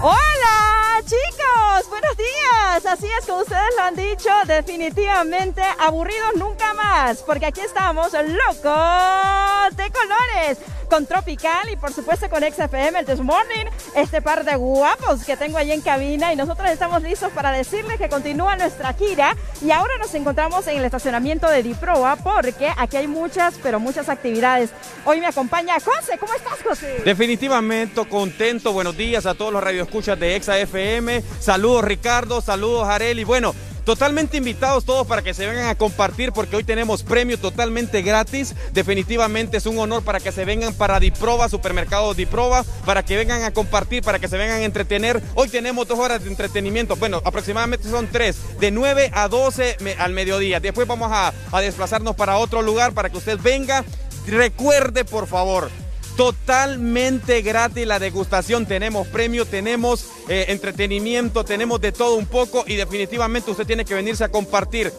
[0.00, 0.69] Hola
[1.10, 2.86] chicos, buenos días.
[2.86, 9.76] Así es como ustedes lo han dicho, definitivamente aburridos nunca más, porque aquí estamos locos
[9.76, 10.58] de colores
[10.90, 15.36] con Tropical y por supuesto con XFM el This Morning, este par de guapos que
[15.36, 19.70] tengo ahí en cabina y nosotros estamos listos para decirles que continúa nuestra gira y
[19.70, 24.70] ahora nos encontramos en el estacionamiento de Diproa porque aquí hay muchas, pero muchas actividades.
[25.04, 27.02] Hoy me acompaña José, ¿cómo estás José?
[27.04, 28.72] Definitivamente contento.
[28.72, 30.58] Buenos días a todos los radioescuchas de Exa
[31.40, 33.24] Saludos Ricardo, saludos Areli.
[33.24, 33.54] Bueno,
[33.84, 38.54] totalmente invitados todos para que se vengan a compartir porque hoy tenemos premio totalmente gratis.
[38.72, 43.42] Definitivamente es un honor para que se vengan para Diproba, supermercado Diproba, para que vengan
[43.42, 45.22] a compartir, para que se vengan a entretener.
[45.34, 46.96] Hoy tenemos dos horas de entretenimiento.
[46.96, 50.60] Bueno, aproximadamente son tres, de 9 a 12 me- al mediodía.
[50.60, 53.84] Después vamos a, a desplazarnos para otro lugar para que usted venga.
[54.26, 55.70] Recuerde, por favor,
[56.20, 58.66] totalmente gratis la degustación.
[58.66, 63.94] Tenemos premio, tenemos eh, entretenimiento, tenemos de todo un poco y definitivamente usted tiene que
[63.94, 64.92] venirse a compartir.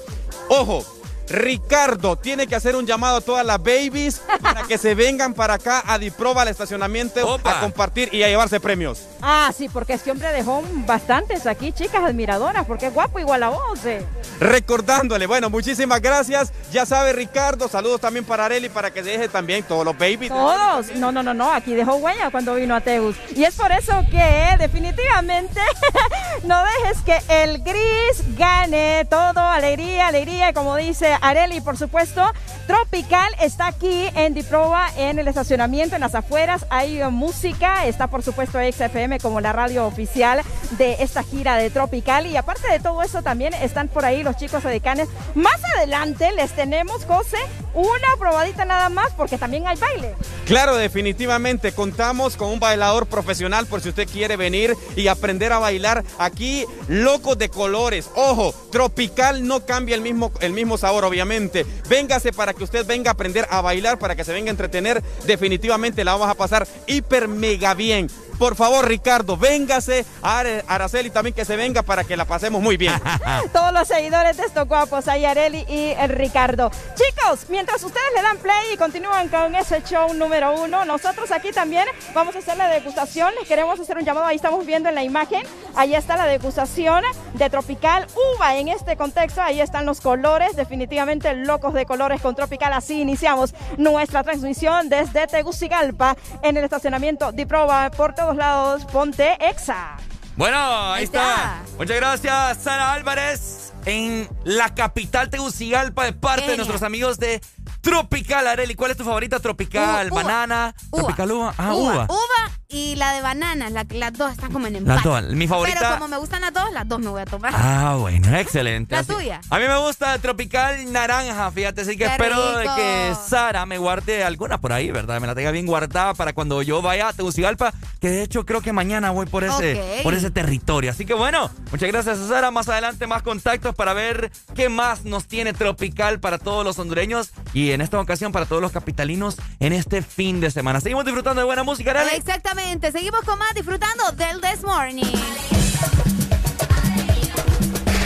[0.49, 1.00] Ojo.
[1.31, 5.55] Ricardo tiene que hacer un llamado a todas las babies para que se vengan para
[5.55, 9.03] acá a Diproba al estacionamiento a compartir y a llevarse premios.
[9.21, 13.49] Ah, sí, porque este hombre dejó bastantes aquí, chicas admiradoras, porque es guapo igual a
[13.49, 13.85] vos.
[13.85, 14.03] eh.
[14.39, 16.51] Recordándole, bueno, muchísimas gracias.
[16.71, 20.29] Ya sabe Ricardo, saludos también para Areli para que deje también todos los babies.
[20.29, 20.95] Todos.
[20.95, 21.51] No, no, no, no.
[21.51, 23.15] Aquí dejó huella cuando vino a Teus.
[23.35, 25.59] Y es por eso que definitivamente
[26.43, 29.39] no dejes que el gris gane todo.
[29.39, 30.49] Alegría, alegría.
[30.49, 32.23] Y como dice Areli, por supuesto,
[32.67, 36.65] Tropical está aquí en Diproba, en el estacionamiento, en las afueras.
[36.69, 37.85] Hay música.
[37.85, 40.41] Está, por supuesto, XFM como la radio oficial
[40.77, 42.25] de esta gira de Tropical.
[42.27, 45.09] Y aparte de todo eso, también están por ahí los chicos edecanes.
[45.35, 47.37] Más adelante les tenemos, José,
[47.73, 50.15] una probadita nada más, porque también hay baile.
[50.45, 55.59] Claro, definitivamente contamos con un bailador profesional por si usted quiere venir y aprender a
[55.59, 58.09] bailar aquí, locos de colores.
[58.15, 61.65] Ojo, tropical no cambia el mismo, el mismo sabor, obviamente.
[61.87, 65.01] Véngase para que usted venga a aprender a bailar, para que se venga a entretener.
[65.25, 68.09] Definitivamente la vamos a pasar hiper mega bien.
[68.41, 70.03] Por favor, Ricardo, véngase.
[70.23, 72.99] Are- Araceli también que se venga para que la pasemos muy bien.
[73.53, 76.71] Todos los seguidores de estos guapos, ahí Areli y Ricardo.
[76.95, 81.51] Chicos, mientras ustedes le dan play y continúan con ese show número uno, nosotros aquí
[81.51, 83.31] también vamos a hacer la degustación.
[83.39, 85.43] Les queremos hacer un llamado, ahí estamos viendo en la imagen.
[85.75, 87.03] Ahí está la degustación
[87.35, 88.55] de Tropical Uva.
[88.55, 92.73] En este contexto, ahí están los colores, definitivamente locos de colores con Tropical.
[92.73, 98.85] Así iniciamos nuestra transmisión desde Tegucigalpa en el estacionamiento Diproba por todos lados.
[98.85, 99.97] Ponte Exa.
[100.35, 100.57] Bueno,
[100.93, 101.61] ahí está.
[101.77, 107.41] Muchas gracias, Sara Álvarez, en la capital Tegucigalpa, de parte de nuestros amigos de
[107.81, 108.47] Tropical.
[108.47, 109.39] Areli, ¿cuál es tu favorita?
[109.39, 111.01] Tropical, Uva, banana, uva.
[111.03, 111.53] tropical uva.
[111.57, 112.05] Ah, uva.
[112.07, 112.60] uva.
[112.71, 114.95] Y la de banana, la- las dos están como en empate.
[114.95, 115.35] Las dos.
[115.35, 117.53] Mi favorita- Pero como me gustan las dos, las dos me voy a tomar.
[117.55, 118.95] Ah, bueno, excelente.
[118.95, 119.41] ¿La Así- tuya?
[119.49, 122.75] A mí me gusta tropical naranja, fíjate, así que ¡Qué espero de rico!
[122.75, 125.19] que Sara me guarde alguna por ahí, ¿verdad?
[125.19, 128.61] Me la tenga bien guardada para cuando yo vaya a Tegucigalpa, que de hecho creo
[128.61, 130.91] que mañana voy por ese, por ese territorio.
[130.91, 132.51] Así que bueno, muchas gracias a Sara.
[132.51, 137.31] Más adelante más contactos para ver qué más nos tiene tropical para todos los hondureños
[137.53, 140.79] y en esta ocasión para todos los capitalinos en este fin de semana.
[140.81, 142.15] Seguimos disfrutando de buena música, Arely.
[142.15, 142.60] Exactamente.
[142.91, 145.05] Seguimos con más disfrutando del This Morning.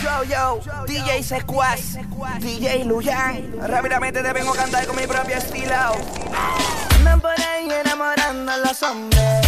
[0.03, 1.97] Yo, yo, DJ Secuaz,
[2.39, 3.55] DJ Luyan.
[3.67, 5.73] Rápidamente te vengo a cantar con mi propio estilo.
[6.95, 9.43] Andan por ahí enamorando a los hombres.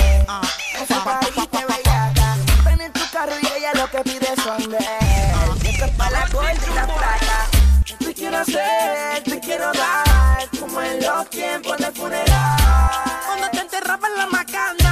[0.82, 2.36] Esa parita bellaca.
[2.66, 4.77] Ven en tu carro y ella lo que pide son de.
[5.69, 7.48] Esto es para la corte y la plata.
[8.00, 10.50] Te quiero hacer, te quiero dar.
[10.60, 12.58] Como en los tiempos de funeral.
[13.26, 14.87] Cuando te enterraban la macana.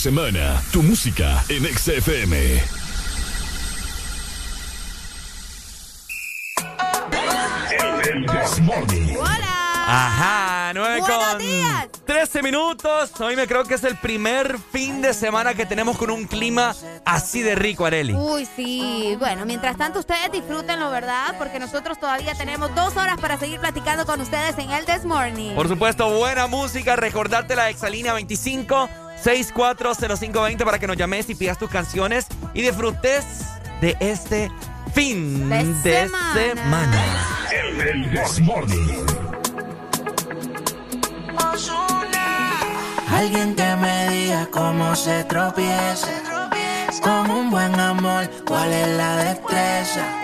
[0.00, 0.62] semana.
[0.72, 2.62] Tu música en XFM.
[9.18, 9.60] ¡Hola!
[9.86, 11.88] Ajá, 9 con días.
[12.06, 13.10] 13 minutos.
[13.20, 16.74] Hoy me creo que es el primer fin de semana que tenemos con un clima
[17.04, 18.14] así de rico, Areli.
[18.14, 19.16] Uy, sí.
[19.18, 21.34] Bueno, mientras tanto ustedes disfrútenlo, ¿verdad?
[21.36, 25.54] Porque nosotros todavía tenemos dos horas para seguir platicando con ustedes en el This Morning.
[25.54, 26.96] Por supuesto, buena música.
[26.96, 28.88] Recordarte la Exalínea 25
[29.22, 33.24] 640520 para que nos llames y pidas tus canciones y disfrutes
[33.80, 34.50] de este
[34.94, 36.34] fin de, de semana.
[36.34, 37.26] semana.
[37.52, 38.20] El, el.
[43.12, 46.08] Alguien que me diga cómo se tropieza.
[47.02, 50.19] Con un buen amor, cuál es la destreza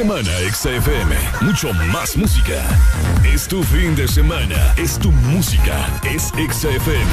[0.00, 1.14] semana, XFM.
[1.42, 2.64] Mucho más música.
[3.22, 4.74] Es tu fin de semana.
[4.78, 6.00] Es tu música.
[6.02, 7.12] Es XFM.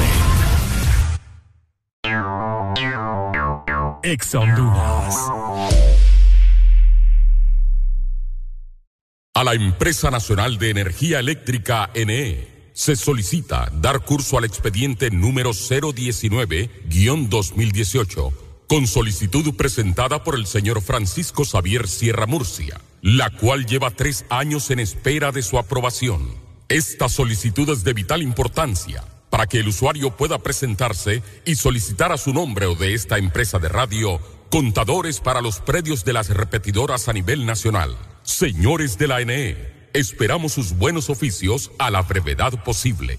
[4.02, 4.34] Ex.
[9.34, 15.50] A la Empresa Nacional de Energía Eléctrica NE se solicita dar curso al expediente número
[15.50, 24.26] 019-2018 con solicitud presentada por el señor Francisco Xavier Sierra Murcia, la cual lleva tres
[24.28, 26.34] años en espera de su aprobación.
[26.68, 32.18] Esta solicitud es de vital importancia para que el usuario pueda presentarse y solicitar a
[32.18, 37.08] su nombre o de esta empresa de radio contadores para los predios de las repetidoras
[37.08, 37.96] a nivel nacional.
[38.22, 39.56] Señores de la NE,
[39.94, 43.18] esperamos sus buenos oficios a la brevedad posible.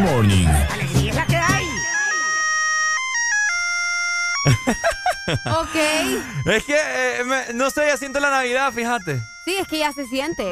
[0.00, 0.46] Morning.
[0.72, 1.66] Alegría es la que hay.
[5.46, 5.76] Ok.
[6.46, 9.22] Es que, eh, me- no sé, ya siento la Navidad, fíjate.
[9.44, 10.50] Sí, es que ya se siente.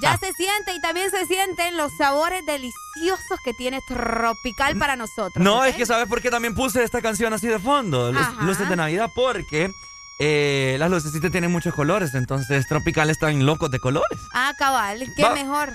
[0.00, 5.44] Ya se siente y también se sienten los sabores deliciosos que tiene Tropical para nosotros.
[5.44, 8.12] No, es que ¿sabes por qué también puse esta canción así de fondo?
[8.40, 9.72] Luces de Navidad, porque
[10.20, 14.18] eh, las lucecitas tienen muchos colores, entonces Tropical están locos de colores.
[14.32, 15.34] Ah, cabal, qué Va.
[15.34, 15.72] mejor.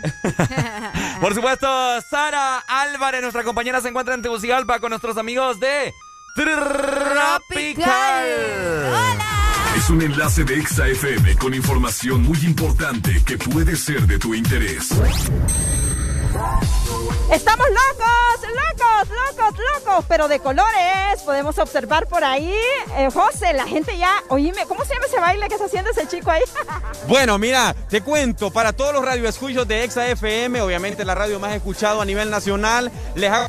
[1.22, 1.68] Por supuesto,
[2.10, 5.94] Sara Álvarez, nuestra compañera, se encuentra en Tegucigalpa con nuestros amigos de
[6.36, 8.26] Tropical.
[9.78, 14.90] Es un enlace de XFM con información muy importante que puede ser de tu interés.
[17.32, 21.22] Estamos locos, locos, locos, locos, pero de colores.
[21.26, 22.54] Podemos observar por ahí,
[22.98, 26.08] eh, José, la gente ya, oíme, ¿cómo se llama ese baile que está haciendo ese
[26.08, 26.44] chico ahí?
[27.08, 31.54] Bueno, mira, te cuento, para todos los radioescuchos de Exa FM, obviamente la radio más
[31.54, 33.48] escuchada a nivel nacional, les hago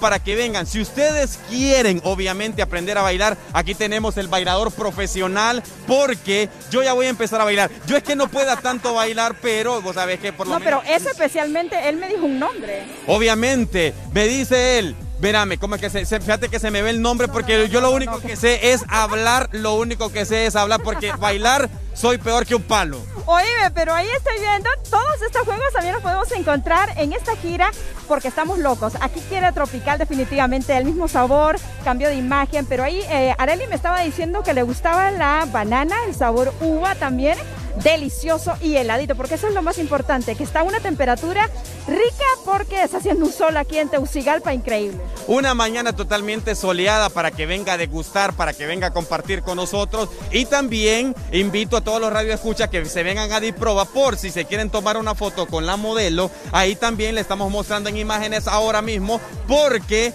[0.00, 0.66] para que vengan.
[0.66, 6.94] Si ustedes quieren, obviamente, aprender a bailar, aquí tenemos el bailador profesional, porque yo ya
[6.94, 7.70] voy a empezar a bailar.
[7.86, 10.82] Yo es que no pueda tanto bailar, pero vos sabés que por lo No, menos...
[10.82, 12.84] pero ese especialmente, él me dijo un nombre.
[13.06, 14.96] Obviamente, me dice él.
[15.20, 17.80] Verame, ¿cómo es que se, se- fíjate que se me ve el nombre porque yo
[17.80, 22.18] lo único que sé es hablar, lo único que sé es hablar porque bailar soy
[22.18, 23.00] peor que un palo.
[23.26, 27.70] Oíme, pero ahí estoy viendo, todos estos juegos también los podemos encontrar en esta gira
[28.06, 28.94] porque estamos locos.
[29.00, 33.76] Aquí quiere Tropical definitivamente el mismo sabor, cambio de imagen, pero ahí eh, Areli me
[33.76, 37.38] estaba diciendo que le gustaba la banana, el sabor uva también,
[37.82, 41.48] delicioso y heladito, porque eso es lo más importante, que está a una temperatura
[41.86, 44.98] rica porque está haciendo un sol aquí en Teucigalpa increíble.
[45.26, 49.56] Una mañana totalmente soleada para que venga a degustar, para que venga a compartir con
[49.56, 50.08] nosotros.
[50.30, 54.46] Y también invito a todos los radioescuchas que se vengan a Diproba por si se
[54.46, 56.30] quieren tomar una foto con la modelo.
[56.52, 60.12] Ahí también le estamos mostrando en imágenes ahora mismo porque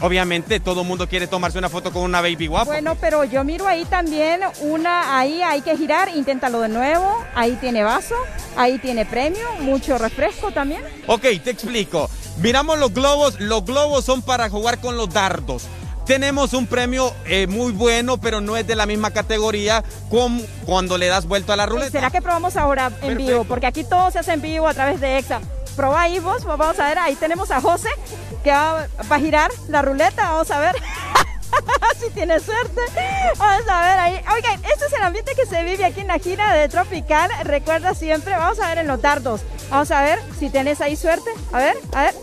[0.00, 2.66] obviamente todo el mundo quiere tomarse una foto con una baby guapa.
[2.66, 7.56] Bueno, pero yo miro ahí también una, ahí hay que girar, inténtalo de nuevo, ahí
[7.60, 8.14] tiene vaso,
[8.56, 10.82] ahí tiene premio, mucho refresco también.
[11.06, 12.10] Ok, te explico.
[12.38, 13.40] Miramos los globos.
[13.40, 15.64] Los globos son para jugar con los dardos.
[16.06, 20.98] Tenemos un premio eh, muy bueno, pero no es de la misma categoría como cuando
[20.98, 21.90] le das vuelta a la ruleta.
[21.90, 23.44] ¿Será que probamos ahora en vivo?
[23.44, 25.40] Porque aquí todo se hace en vivo a través de EXA.
[25.74, 27.90] Probá ahí vos, vamos a ver, ahí tenemos a José.
[28.44, 30.76] que va, va a girar la ruleta, vamos a ver.
[32.00, 32.80] si tiene suerte.
[33.38, 34.20] Vamos a ver ahí.
[34.32, 37.30] Oigan, este es el ambiente que se vive aquí en la gira de Tropical.
[37.42, 39.40] Recuerda siempre, vamos a ver en los dardos.
[39.70, 41.30] Vamos a ver si tienes ahí suerte.
[41.52, 42.14] A ver, a ver.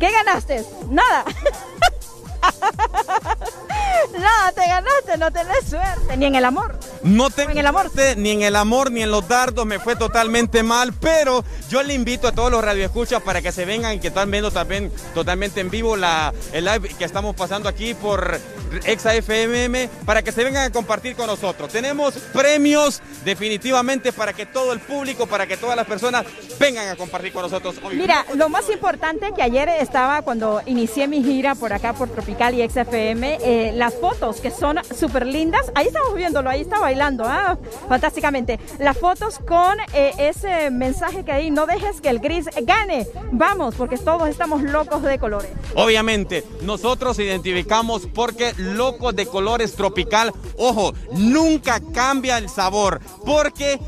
[0.00, 0.64] ¿Qué ganaste?
[0.88, 1.24] Nada.
[4.18, 6.78] Nada, te ganaste, no tenés suerte, ni en el amor.
[7.02, 7.90] No tengo en el amor.
[8.16, 11.94] ni en el amor ni en los dardos me fue totalmente mal, pero yo le
[11.94, 15.60] invito a todos los radioescuchas para que se vengan y que están viendo también totalmente
[15.60, 18.38] en vivo la, el live que estamos pasando aquí por
[18.84, 21.70] Exa FMM para que se vengan a compartir con nosotros.
[21.70, 26.24] Tenemos premios definitivamente para que todo el público, para que todas las personas
[26.58, 27.96] vengan a compartir con nosotros hoy.
[27.96, 32.31] Mira, lo más importante que ayer estaba cuando inicié mi gira por acá por Tropical
[32.32, 37.24] y XFM, eh, las fotos que son súper lindas, ahí estamos viéndolo, ahí está bailando,
[37.26, 38.58] ah, fantásticamente.
[38.78, 43.74] Las fotos con eh, ese mensaje que ahí, no dejes que el gris gane, vamos,
[43.74, 45.50] porque todos estamos locos de colores.
[45.74, 53.78] Obviamente, nosotros identificamos porque locos de colores tropical, ojo, nunca cambia el sabor, porque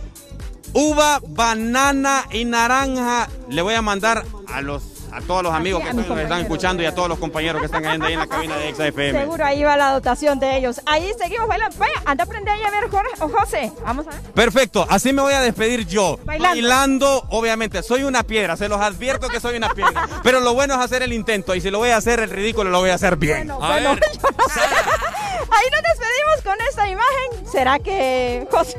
[0.75, 5.91] uva, banana y naranja, le voy a mandar a los a todos los amigos que
[5.91, 8.75] están, están escuchando y a todos los compañeros que están ahí en la cabina de
[8.75, 9.21] XFM.
[9.21, 10.81] Seguro ahí va la dotación de ellos.
[10.87, 11.77] Ahí seguimos bailando.
[11.79, 13.73] Vaya, anda a aprender ahí a ver, Jorge o José.
[13.85, 14.21] Vamos a ver.
[14.33, 16.19] Perfecto, así me voy a despedir yo.
[16.25, 16.49] Bailando.
[16.49, 17.25] Bailando.
[17.31, 20.09] obviamente, soy una piedra, se los advierto que soy una piedra.
[20.25, 22.71] pero lo bueno es hacer el intento y si lo voy a hacer el ridículo
[22.71, 23.47] lo voy a hacer bien.
[23.47, 23.91] Bueno, bueno.
[23.91, 27.47] ahí nos despedimos con esta imagen.
[27.51, 28.79] ¿Será que José...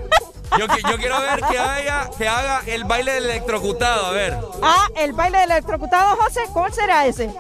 [0.58, 4.38] Yo, quiero ver que haga, que haga el baile del electrocutado, a ver.
[4.62, 7.34] Ah, el baile del electrocutado, José, ¿cuál será ese?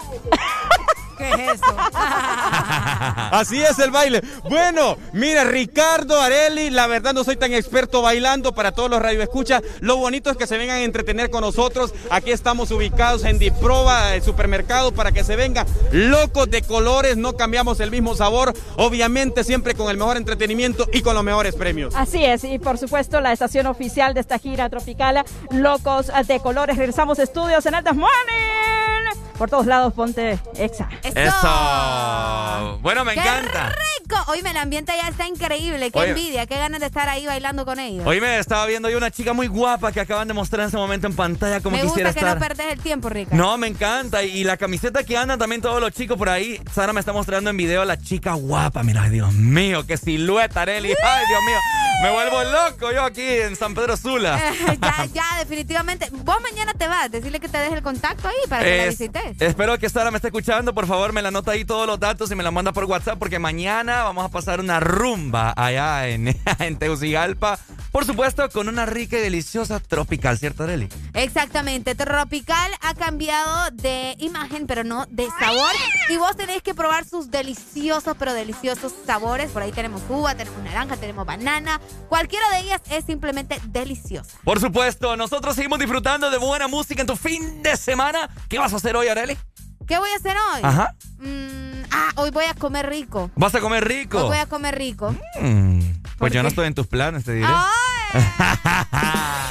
[1.17, 1.75] ¿Qué es eso?
[3.31, 4.21] Así es el baile.
[4.43, 9.61] Bueno, mira, Ricardo Areli, la verdad no soy tan experto bailando para todos los radioescuchas.
[9.79, 11.93] Lo bonito es que se vengan a entretener con nosotros.
[12.09, 17.17] Aquí estamos ubicados en Diproba, el supermercado, para que se vengan locos de colores.
[17.17, 18.53] No cambiamos el mismo sabor.
[18.77, 21.93] Obviamente, siempre con el mejor entretenimiento y con los mejores premios.
[21.95, 26.77] Así es, y por supuesto, la estación oficial de esta gira tropical, Locos de Colores.
[26.77, 29.21] Regresamos a estudios en Altas Morning.
[29.37, 30.89] Por todos lados, ponte exa.
[31.07, 31.19] Eso.
[31.19, 32.79] Eso.
[32.81, 33.69] Bueno, me ¡Qué encanta.
[33.69, 34.15] rico!
[34.27, 35.91] Hoy el ambiente ya está increíble.
[35.91, 36.09] Qué Oye.
[36.09, 38.05] envidia, qué ganas de estar ahí bailando con ellos.
[38.05, 40.77] Hoy me estaba viendo yo una chica muy guapa que acaban de mostrar en ese
[40.77, 42.35] momento en pantalla como Me gusta quisiera que estar.
[42.35, 43.35] no perdés el tiempo, Rica.
[43.35, 44.23] No, me encanta.
[44.23, 46.59] Y, y la camiseta que andan también todos los chicos por ahí.
[46.73, 48.83] Sara me está mostrando en video a la chica guapa.
[48.83, 50.89] Mira, ay, Dios mío, qué silueta, Areli.
[51.03, 51.57] Ay, Dios mío.
[52.03, 54.37] Me vuelvo loco yo aquí en San Pedro Sula.
[54.81, 56.09] ya, ya, definitivamente.
[56.11, 58.99] Vos mañana te vas, decirle que te deje el contacto ahí para que la Es-
[58.99, 59.23] visites.
[59.41, 60.73] espero que Sara me esté escuchando.
[60.73, 63.19] Por favor, me la anota ahí todos los datos y me la manda por WhatsApp
[63.19, 66.27] porque mañana vamos a pasar una rumba allá en,
[66.59, 67.59] en Tegucigalpa.
[67.91, 70.89] Por supuesto, con una rica y deliciosa tropical, ¿cierto, Areli?
[71.13, 75.71] Exactamente, Tropical ha cambiado de imagen, pero no de sabor.
[76.09, 79.51] Y vos tenéis que probar sus deliciosos, pero deliciosos sabores.
[79.51, 81.79] Por ahí tenemos uva, tenemos naranja, tenemos banana.
[82.09, 84.37] Cualquiera de ellas es simplemente deliciosa.
[84.43, 88.29] Por supuesto, nosotros seguimos disfrutando de buena música en tu fin de semana.
[88.49, 89.37] ¿Qué vas a hacer hoy, Areli?
[89.87, 90.61] ¿Qué voy a hacer hoy?
[90.63, 90.95] Ajá.
[91.19, 93.29] Mm, ah, hoy voy a comer rico.
[93.35, 94.17] ¿Vas a comer rico?
[94.19, 95.15] Hoy voy a comer rico.
[95.39, 95.79] Mm,
[96.17, 97.47] pues yo no estoy en tus planes, te diré.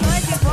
[0.01, 0.53] Todo el tiempo.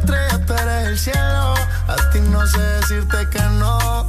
[0.00, 1.54] Estrellas, tú eres el cielo.
[1.88, 4.06] A ti no sé decirte que no.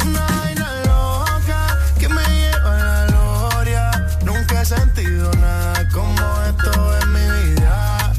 [0.00, 3.90] Una vaina loca que me lleva a la gloria.
[4.24, 8.12] Nunca he sentido nada como esto en mi vida.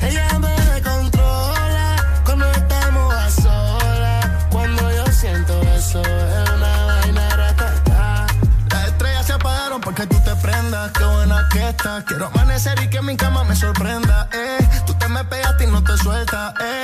[0.00, 4.26] Ella me controla cuando estamos a solas.
[4.50, 8.26] Cuando yo siento eso, es una vaina ratata.
[8.70, 10.90] Las estrellas se apagaron porque tú te prendas.
[10.92, 12.04] Qué buena que estás.
[12.04, 14.28] Quiero amanecer y que mi cama me sorprenda.
[14.32, 14.73] Eh.
[15.14, 16.54] Me pegaste y no te sueltas.
[16.60, 16.83] Eh.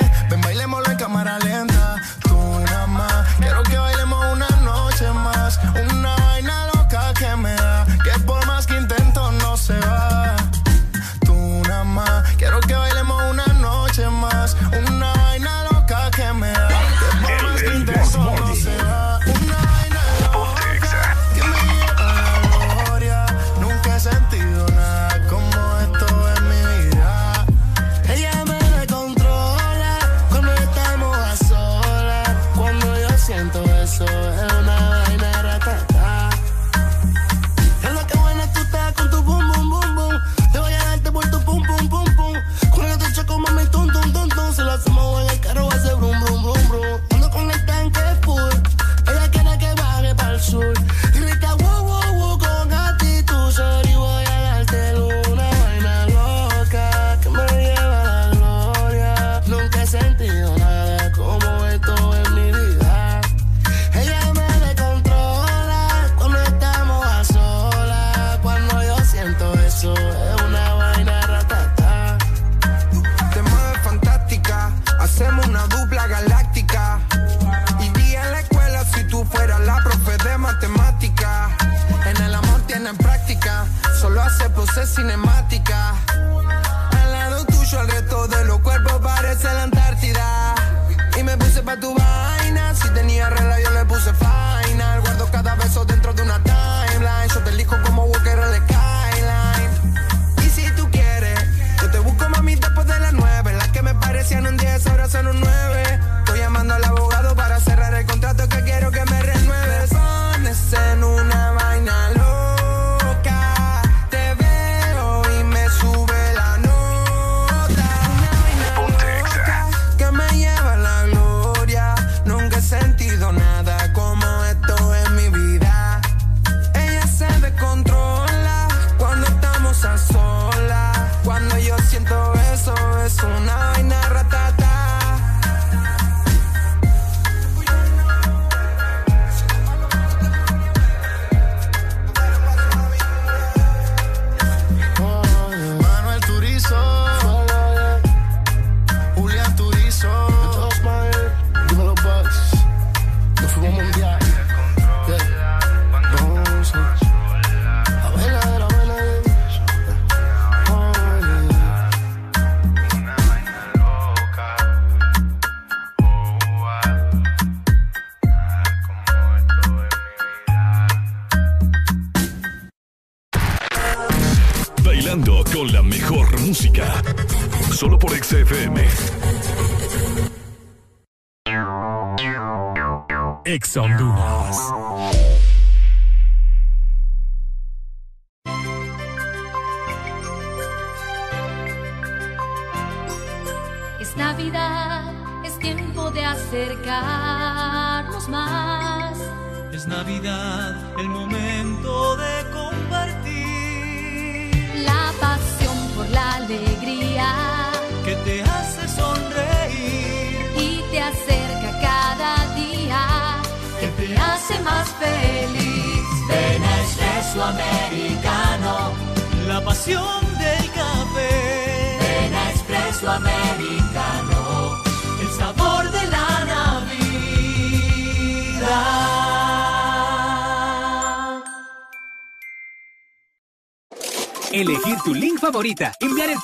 [183.51, 184.30] Ex Honduras.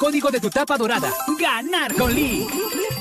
[0.07, 2.49] Código de tu tapa dorada, ganar con Link.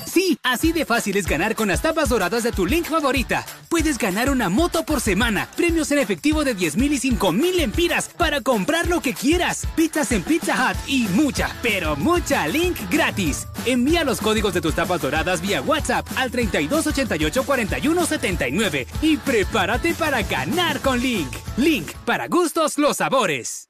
[0.07, 3.47] Sí, así de fácil es ganar con las tapas doradas de tu link favorita.
[3.69, 7.61] Puedes ganar una moto por semana, premios en efectivo de 10 mil y 5 mil
[7.61, 12.77] empiras para comprar lo que quieras, pizzas en Pizza Hut y mucha, pero mucha link
[12.91, 13.47] gratis.
[13.67, 20.23] Envía los códigos de tus tapas doradas vía WhatsApp al 3288 4179 y prepárate para
[20.23, 21.31] ganar con Link.
[21.57, 23.69] Link, para gustos los sabores.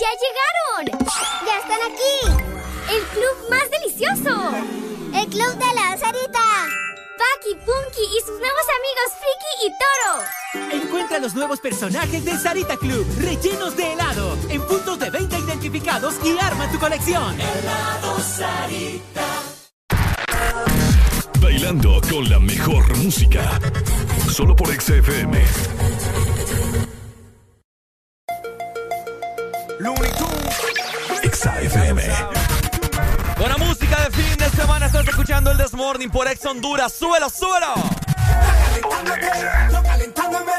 [0.00, 1.06] ¡Ya llegaron!
[1.46, 2.35] ¡Ya están aquí!
[2.90, 4.50] ¡El club más delicioso!
[5.14, 6.66] ¡El club de la Sarita!
[7.18, 10.84] Paki, Punky y sus nuevos amigos Friki y Toro.
[10.84, 16.14] Encuentra los nuevos personajes de Sarita Club, rellenos de helado, en puntos de venta identificados
[16.24, 17.34] y arma tu colección.
[17.40, 19.26] Helado Sarita.
[21.40, 23.58] Bailando con la mejor música.
[24.30, 25.44] Solo por XFM.
[31.32, 32.35] XFM.
[34.66, 34.86] Semana.
[34.86, 36.92] Estás escuchando el Desmorning por Ex Honduras.
[36.92, 37.74] ¡Súbelo, súbelo!
[39.72, 40.52] Yo calentándome,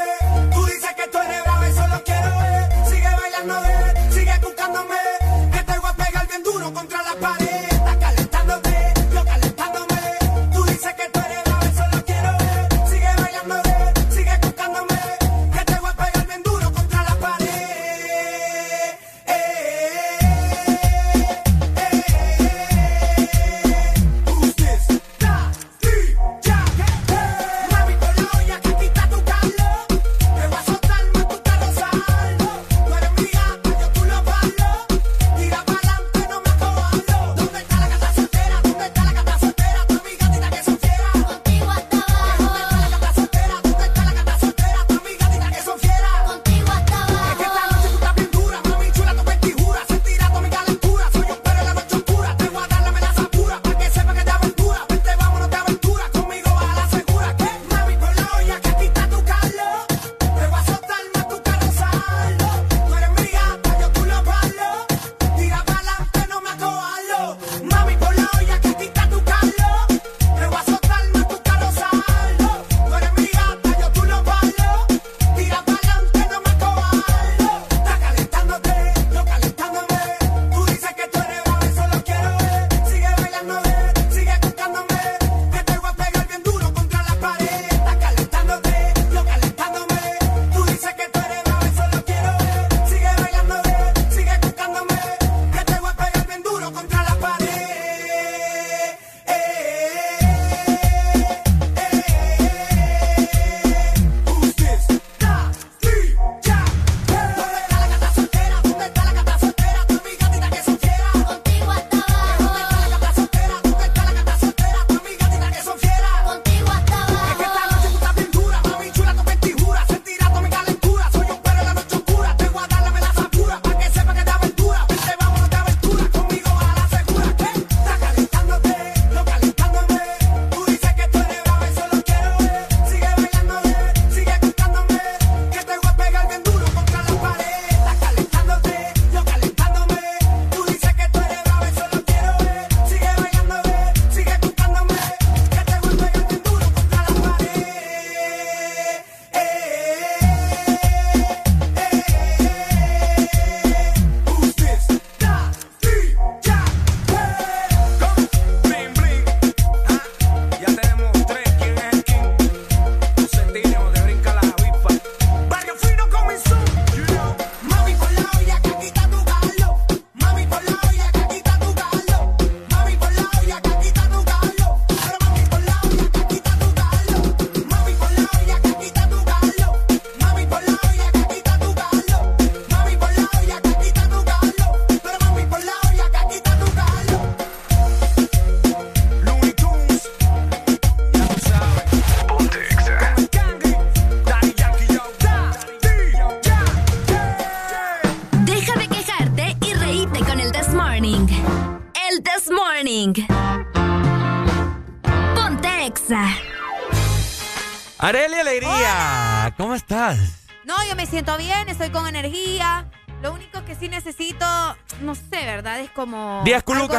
[0.52, 1.47] tú dices que tú eres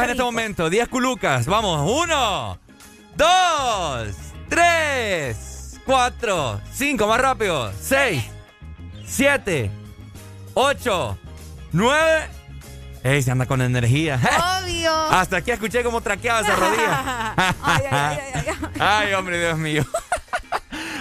[0.00, 1.46] culucas en este momento, 10 culucas.
[1.46, 2.58] Vamos, uno,
[3.16, 4.14] dos,
[4.48, 7.72] tres, cuatro, cinco, más rápido.
[7.80, 8.24] Seis,
[9.06, 9.70] siete,
[10.54, 11.18] ocho,
[11.72, 12.28] nueve.
[13.02, 14.20] Ey, se anda con energía.
[14.62, 14.92] Obvio.
[14.92, 17.34] Hasta aquí escuché cómo traqueaba esa rodilla.
[17.36, 18.56] ay, ay, ay, ay, ay.
[18.80, 19.84] Ay, hombre, Dios mío.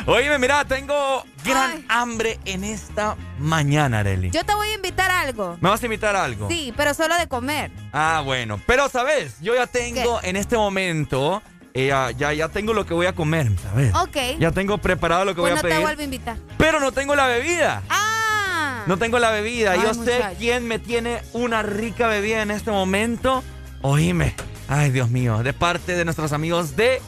[0.10, 4.32] Oíme, mira, tengo gran hambre en esta mañana, Areli.
[4.32, 5.56] Yo te voy a invitar a algo.
[5.62, 6.50] ¿Me vas a invitar a algo?
[6.50, 7.70] Sí, pero solo de comer.
[7.94, 8.60] Ah, bueno.
[8.66, 9.40] Pero, ¿sabes?
[9.40, 11.44] Yo ya tengo en este momento,
[11.76, 13.94] eh, ya, ya, ya tengo lo que voy a comer, ¿sabes?
[13.94, 14.40] Ok.
[14.40, 15.82] Ya tengo preparado lo que pues voy no a te pedir.
[15.84, 16.38] vuelvo a invitar.
[16.58, 17.84] Pero no tengo la bebida.
[17.92, 18.86] Ah.
[18.88, 19.74] No tengo la bebida.
[19.74, 23.44] Ay, Yo sé quién me tiene una rica bebida en este momento.
[23.84, 24.34] Oíme.
[24.68, 25.44] Ay, Dios mío.
[25.44, 27.00] De parte de nuestros amigos de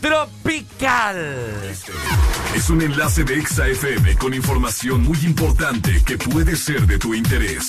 [0.00, 1.16] Tropical.
[2.54, 7.14] Es un enlace de Exa FM con información muy importante que puede ser de tu
[7.14, 7.68] interés.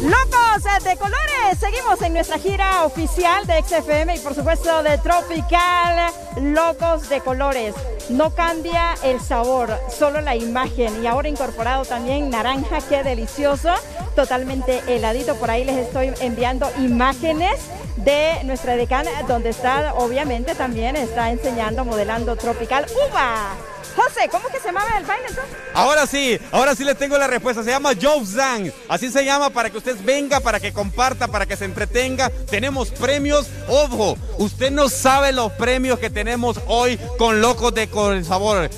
[0.00, 6.12] Locos de colores, seguimos en nuestra gira oficial de XFM y por supuesto de Tropical
[6.40, 7.74] Locos de colores.
[8.08, 13.74] No cambia el sabor, solo la imagen y ahora incorporado también naranja, qué delicioso,
[14.14, 15.34] totalmente heladito.
[15.34, 17.58] Por ahí les estoy enviando imágenes
[17.96, 23.56] de nuestra decana donde está, obviamente también está enseñando, modelando Tropical Uva.
[23.94, 25.54] José, ¿cómo que se llamaba el baile entonces?
[25.74, 27.62] Ahora sí, ahora sí le tengo la respuesta.
[27.62, 28.72] Se llama Joe Zhang.
[28.88, 32.30] Así se llama para que usted venga, para que comparta, para que se entretenga.
[32.50, 33.46] Tenemos premios.
[33.68, 38.70] Ojo, usted no sabe los premios que tenemos hoy con Locos de Con Sabor.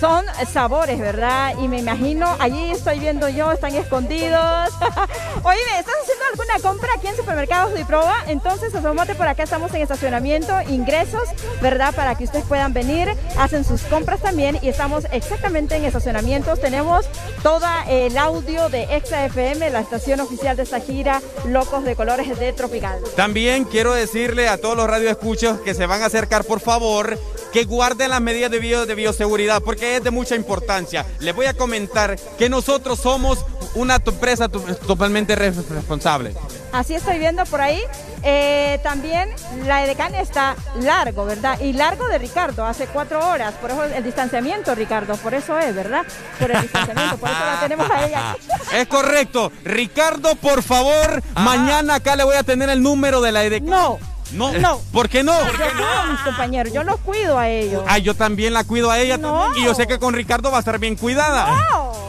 [0.00, 1.54] Son sabores, ¿verdad?
[1.60, 4.70] Y me imagino, allí estoy viendo yo, están escondidos.
[5.44, 8.16] Oye, ¿estás haciendo alguna compra aquí en Supermercados de Proba?
[8.26, 11.22] Entonces, asómate por acá, estamos en estacionamiento, ingresos,
[11.62, 11.94] ¿verdad?
[11.94, 16.60] Para que ustedes puedan venir, hacen sus compras también y estamos exactamente en estacionamientos.
[16.60, 17.06] Tenemos
[17.42, 22.38] todo el audio de Exa FM, la estación oficial de esta gira, Locos de Colores
[22.38, 22.98] de Tropical.
[23.16, 27.18] También quiero decirle a todos los radioescuchos que se van a acercar, por favor,
[27.52, 31.04] que guarden las medidas de, bio- de bioseguridad, porque es de mucha importancia.
[31.18, 33.44] Les voy a comentar que nosotros somos
[33.74, 36.32] una empresa to- totalmente re- responsable.
[36.70, 37.80] Así estoy viendo por ahí.
[38.22, 39.28] Eh, también
[39.66, 41.58] la edecán está largo, ¿verdad?
[41.60, 43.54] Y largo de Ricardo, hace cuatro horas.
[43.54, 46.04] Por eso el distanciamiento, Ricardo, por eso es, ¿verdad?
[46.38, 48.36] Por el distanciamiento, por eso la tenemos a ella.
[48.74, 49.50] Es correcto.
[49.64, 53.64] Ricardo, por favor, mañana acá le voy a tener el número de la EDEC.
[53.64, 53.98] No.
[54.32, 54.52] No.
[54.52, 54.80] No.
[54.92, 55.32] ¿Por qué no?
[55.38, 57.84] Yo cuido a mis compañeros, yo los cuido a ellos.
[57.86, 59.42] Ah, yo también la cuido a ella No.
[59.44, 59.62] también.
[59.64, 61.46] Y yo sé que con Ricardo va a estar bien cuidada.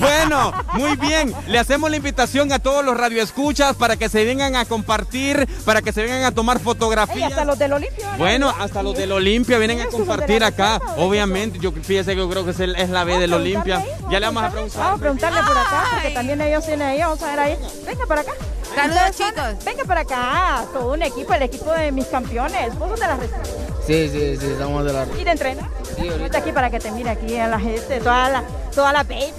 [0.00, 1.34] Bueno, muy bien.
[1.48, 5.82] Le hacemos la invitación a todos los radioescuchas para que se vengan a compartir, para
[5.82, 7.30] que se vengan a tomar Ey, fotografías.
[7.30, 8.12] hasta los del Olimpia.
[8.12, 8.18] ¿no?
[8.18, 10.74] Bueno, hasta los del Olimpia vienen a compartir acá.
[10.78, 13.04] reserva, ¿o de qué Obviamente, yo fíjese que yo creo que es, el- es la
[13.04, 13.84] B del Olimpia.
[14.10, 14.80] Ya le vamos a preguntar.
[14.80, 17.58] Vamos a preguntarle por acá, porque también ellos tienen ahí, vamos a ver ahí.
[17.86, 18.32] Venga para acá.
[18.76, 22.78] Saludos, Venga para acá, todo un equipo, el equipo de mis campeones.
[22.78, 23.48] ¿Vos sos de las reservas?
[23.86, 25.06] Sí, sí, sí, estamos de la...
[25.18, 25.70] ¿Y de entrenar?
[25.96, 28.42] Sí, Ponte aquí para que te mire aquí a la gente, toda la,
[28.74, 29.32] toda la baby.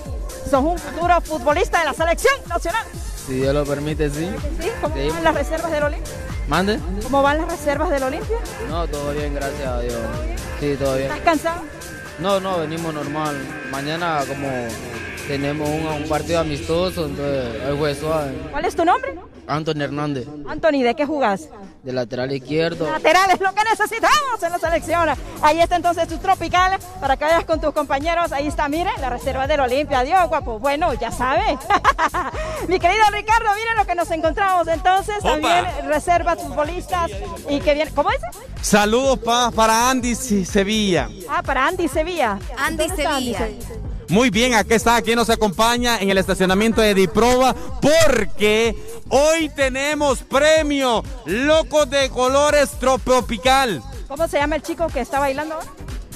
[0.49, 2.83] Sos un futuro futbolista de la selección nacional.
[3.27, 4.27] Si Dios lo permite, sí.
[4.59, 4.69] ¿Sí?
[4.81, 5.07] ¿Cómo Sí.
[5.09, 6.13] van las reservas del Olimpia?
[6.47, 6.79] ¿Mande?
[7.03, 8.37] ¿Cómo van las reservas del Olimpia?
[8.69, 9.93] No, todo bien, gracias a Dios.
[10.59, 11.11] Sí, todo bien.
[11.11, 11.61] ¿Estás cansado?
[12.17, 13.37] No, no, venimos normal.
[13.69, 14.47] Mañana como
[15.27, 18.31] tenemos un, un partido amistoso, entonces hoy fue suave.
[18.51, 19.15] ¿Cuál es tu nombre?
[19.47, 21.49] Anthony Hernández, Anthony, ¿de qué jugás?
[21.83, 22.85] de lateral izquierdo.
[22.91, 25.07] Lateral es lo que necesitamos en la selección.
[25.41, 28.33] Ahí está entonces tu tropical para que vayas con tus compañeros.
[28.33, 29.99] Ahí está, mire, la reserva del Olimpia.
[29.99, 30.59] Adiós, guapo.
[30.59, 31.57] Bueno, ya sabe.
[32.67, 35.15] Mi querido Ricardo, mire lo que nos encontramos entonces.
[35.19, 35.29] Opa.
[35.31, 37.09] También reservas futbolistas.
[37.47, 37.89] Y que viene.
[37.91, 38.25] ¿Cómo dice?
[38.61, 41.07] Saludos pa- para Andy Se- Sevilla.
[41.29, 42.37] Ah, para Andy Sevilla.
[42.57, 43.47] Andy ¿Dónde está Sevilla.
[44.09, 48.75] Muy bien, aquí está, aquí nos acompaña en el estacionamiento de Diproba porque
[49.09, 53.83] hoy tenemos premio Locos de Colores Tropical.
[54.07, 55.67] ¿Cómo se llama el chico que está bailando ahora?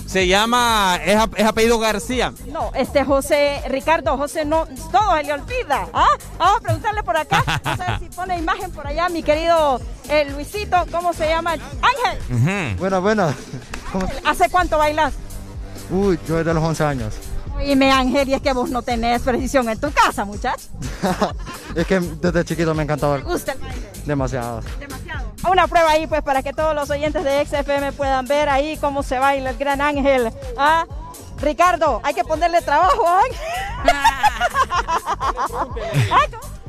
[0.08, 2.34] Se llama, es, ap- es apellido García.
[2.48, 5.88] No, este José, Ricardo, José, no, todo se le olvida.
[5.94, 6.08] ¿Ah?
[6.38, 7.44] Vamos a preguntarle por acá.
[7.66, 9.80] No sé si pone imagen por allá, mi querido
[10.10, 11.52] eh, Luisito, ¿cómo se llama?
[11.54, 13.36] Ángel, Buenas, buenas.
[13.92, 15.14] ¿Cómo- ¿hace cuánto bailas?
[15.90, 17.14] Uy, yo desde los 11 años.
[17.66, 20.68] Dime, Ángel, y es que vos no tenés precisión en tu casa, muchacho.
[21.76, 23.90] Es que desde chiquito me encantaba ¿Te gusta el baile?
[24.06, 24.62] demasiado.
[25.50, 29.02] Una prueba ahí, pues, para que todos los oyentes de XFM puedan ver ahí cómo
[29.04, 30.32] se baila el gran Ángel.
[30.58, 30.86] ¿Ah?
[31.40, 33.04] Ricardo, hay que ponerle trabajo,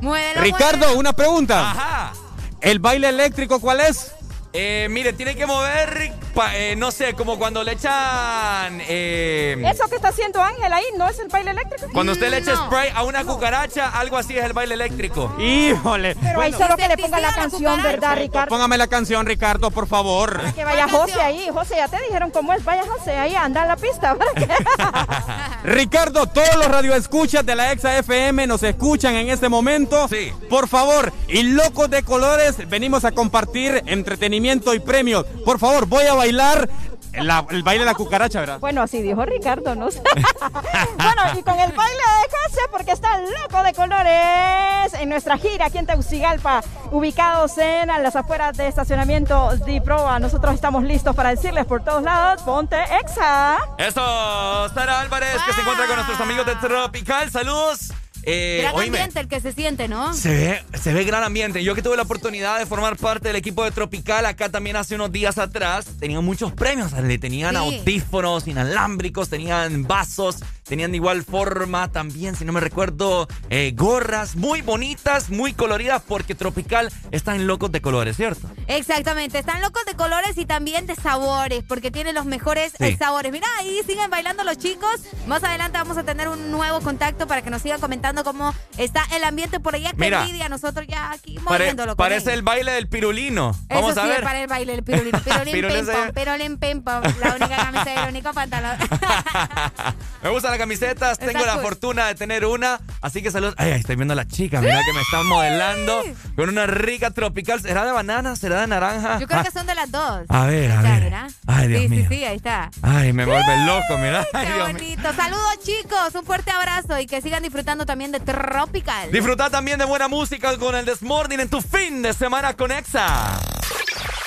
[0.01, 0.41] Ángel.
[0.41, 1.71] Ricardo, una pregunta.
[1.71, 2.13] Ajá.
[2.61, 4.13] ¿El baile eléctrico cuál es?
[4.53, 8.81] Eh, mire, tiene que mover, pa- eh, no sé, como cuando le echan...
[8.87, 11.87] eh, Eso que está haciendo Ángel ahí, ¿no es el baile eléctrico?
[11.93, 12.65] Cuando usted le echa No.
[12.65, 15.33] spray a una cucaracha, algo así es el baile eléctrico.
[15.39, 16.15] Híjole.
[16.21, 18.49] Pero ahí solo que le ponga la canción, ¿verdad, Ricardo?
[18.49, 20.41] Póngame la canción, Ricardo, por favor.
[20.53, 21.47] Que vaya José ahí.
[21.53, 22.63] José, ya te dijeron cómo es.
[22.63, 24.15] Vaya José ahí, anda en la pista.
[24.15, 24.31] ¿para?
[25.63, 30.07] Ricardo, todos los radioescuchas de la Exa FM nos escuchan en este momento.
[30.07, 30.31] Sí.
[30.49, 35.25] Por favor, y locos de colores, venimos a compartir entretenimiento y premios.
[35.45, 36.69] Por favor, voy a bailar
[37.13, 38.59] la- el baile de la cucaracha, ¿verdad?
[38.59, 40.01] Bueno, así dijo Ricardo, no sé.
[40.97, 45.67] bueno, y con el baile de José, porque está loco de colores en nuestra gira
[45.67, 46.61] aquí en Tegucigalpa,
[46.91, 50.17] ubicados en a las afueras de estacionamiento de Proa.
[50.19, 53.57] Nosotros estamos listos para decirles por todos lados, ponte Exa.
[53.77, 57.29] Eso, Sara Álvarez, que se encuentra con nuestros amigos de Tropical.
[57.29, 57.91] Saludos.
[58.25, 60.13] Eh, Gran oíme, ambiente el que se siente, ¿no?
[60.13, 61.63] Se ve, se ve gran ambiente.
[61.63, 64.95] Yo que tuve la oportunidad de formar parte del equipo de Tropical acá también hace
[64.95, 66.93] unos días atrás, tenían muchos premios.
[66.93, 67.57] Le tenían Sí.
[67.57, 74.35] audífonos inalámbricos, tenían vasos, tenían de igual forma también, si no me recuerdo, eh, gorras
[74.35, 78.49] muy bonitas, muy coloridas, porque Tropical está en locos de colores, ¿cierto?
[78.67, 82.85] Exactamente, están locos de colores y también de sabores, porque tienen los mejores Sí.
[82.85, 83.31] eh, sabores.
[83.31, 85.01] Mira, ahí siguen bailando los chicos.
[85.27, 89.03] Más adelante vamos a tener un nuevo contacto para que nos sigan comentando cómo está
[89.15, 89.91] el ambiente por allá.
[89.91, 90.21] Que Mira.
[90.23, 91.95] envidia, nosotros ya aquí Pare- moviéndolo.
[91.95, 93.57] con parece el baile del pirulino.
[93.69, 94.23] Vamos Eso a sí, ver.
[94.23, 95.11] para el baile del pirulín.
[95.23, 97.01] Pirulín, Pirulín pim, pom, pirulín, pim, pom.
[97.21, 98.77] La única camisa y el único pantalón.
[100.23, 103.55] Me gustan las camisetas, Está tengo la fortuna de tener una, así que saludos.
[103.57, 106.01] Ay, estoy viendo a la chica, mira que me están modelando
[106.35, 107.61] con una rica tropical.
[107.61, 108.35] ¿Será de banana?
[108.35, 109.19] ¿Será de naranja?
[109.19, 110.21] Yo creo Ah, que son de las dos.
[110.29, 111.03] A ver, a ver.
[111.03, 111.27] mira.
[111.47, 112.05] Ay, Dios sí, mío.
[112.09, 112.69] sí, sí, ahí está.
[112.81, 114.25] Ay, me vuelve loco, mira.
[114.33, 114.77] Ay, Qué Dios mío.
[114.79, 115.13] bonito.
[115.13, 116.15] Saludos, chicos.
[116.15, 119.11] Un fuerte abrazo y que sigan disfrutando también de Tropical.
[119.11, 123.39] Disfruta también de buena música con el Desmorning en tu fin de semana con Exa.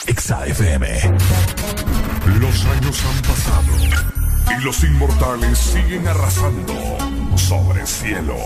[0.06, 0.88] Exa FM.
[2.40, 6.74] Los años han pasado y los inmortales siguen arrasando
[7.36, 8.36] sobre cielo,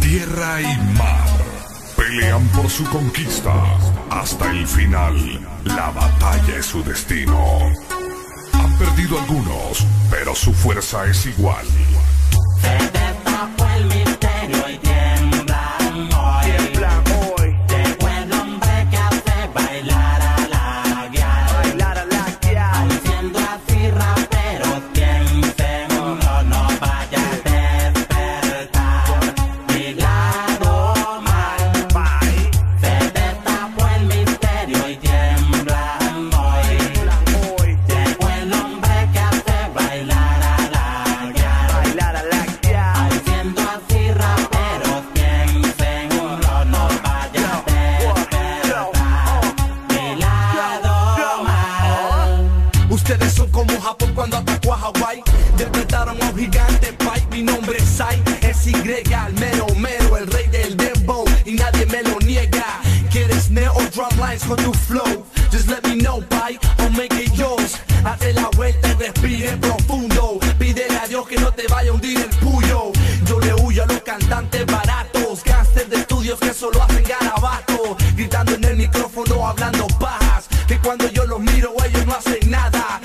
[0.00, 1.28] tierra y mar.
[1.96, 3.52] Pelean por su conquista
[4.10, 5.16] hasta el final.
[5.64, 7.60] La batalla es su destino.
[8.52, 11.66] Han perdido algunos, pero su fuerza es igual.
[54.88, 55.22] Hawái.
[55.56, 57.22] Despertaron a un gigante Pai.
[57.30, 58.22] Mi nombre es Sai.
[58.40, 61.24] Es Y, el mero mero, el rey del dembow.
[61.44, 62.80] Y nadie me lo niega.
[63.10, 65.26] ¿Quieres neo drum lines con tu flow?
[65.52, 66.58] Just let me know, Pai.
[66.78, 67.78] I'll make it yours.
[68.04, 70.38] Hazte la vuelta y respire profundo.
[70.58, 72.92] Pídele a Dios que no te vaya a hundir el puyo.
[73.26, 75.44] Yo le huyo a los cantantes baratos.
[75.44, 77.96] Gangsters de estudios que solo hacen garabato.
[78.16, 80.46] Gritando en el micrófono, hablando pajas.
[80.66, 83.00] Que cuando yo los miro, ellos no hacen nada.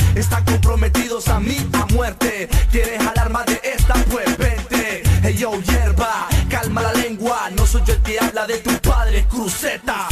[1.44, 2.50] Mí a muerte.
[2.72, 3.94] ¿Quieres jalar más de esta?
[4.12, 5.04] Pues vente.
[5.24, 7.50] Hey yo, hierba, calma la lengua.
[7.56, 10.08] No soy yo el que habla de tu padre, cruceta.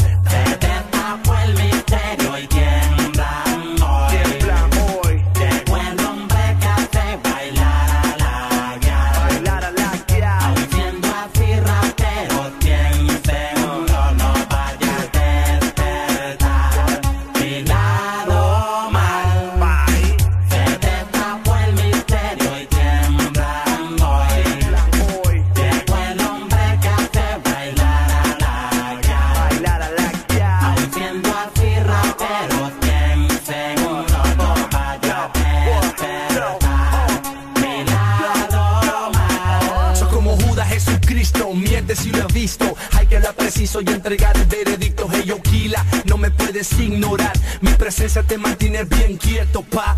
[43.61, 45.07] Preciso y entregar el veredicto.
[45.23, 47.31] Yo, Kila, no me puedes ignorar.
[47.61, 49.95] Mi presencia te mantiene bien quieto, pa.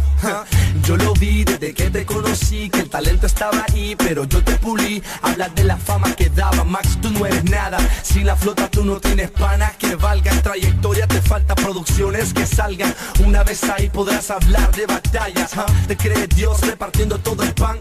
[0.84, 4.58] Yo lo vi desde que te conocí, que el talento estaba ahí, pero yo te
[4.58, 5.02] pulí.
[5.22, 7.78] Hablas de la fama que daba, Max, tú no eres nada.
[8.02, 10.42] Sin la flota tú no tienes pana que valgan.
[10.42, 12.94] Trayectoria te falta producciones que salgan.
[13.26, 15.52] Una vez ahí podrás hablar de batallas.
[15.88, 17.80] Te cree Dios repartiendo todo el pan.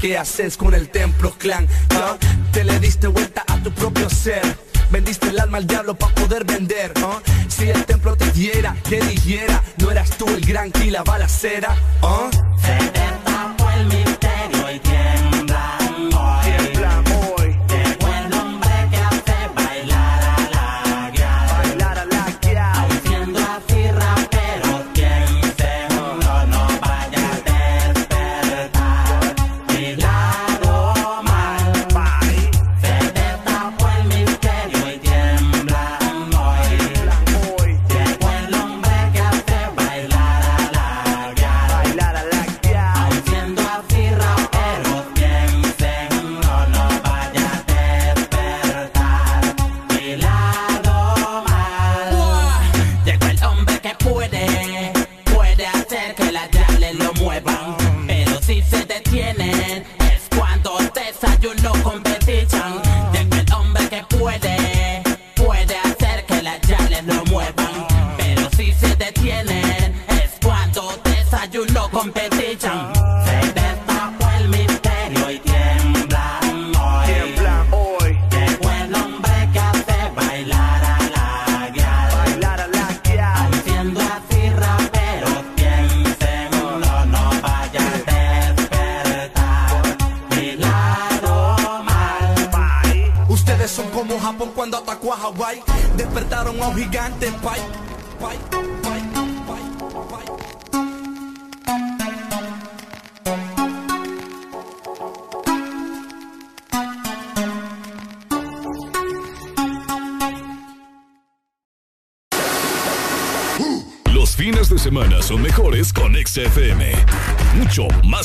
[0.00, 1.68] ¿Qué haces con el templo clan?
[2.52, 4.71] Te le diste vuelta a tu propio ser.
[4.92, 6.92] Vendiste el alma al diablo para poder vender.
[6.98, 7.18] ¿ah?
[7.48, 11.74] Si el templo te diera, te dijera, no eras tú el gran que la balacera.
[12.02, 12.28] ¿ah?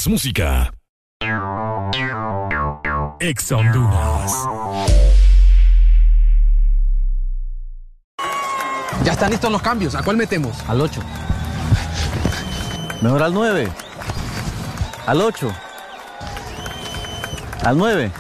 [0.08, 0.74] Más música.
[3.20, 4.34] Ex Honduras.
[9.04, 9.96] Ya están listos los cambios.
[9.96, 10.58] ¿A cuál metemos?
[10.68, 11.02] Al 8.
[13.02, 13.70] Mejor al 9.
[15.06, 15.54] Al 8.
[17.64, 18.12] Al 9.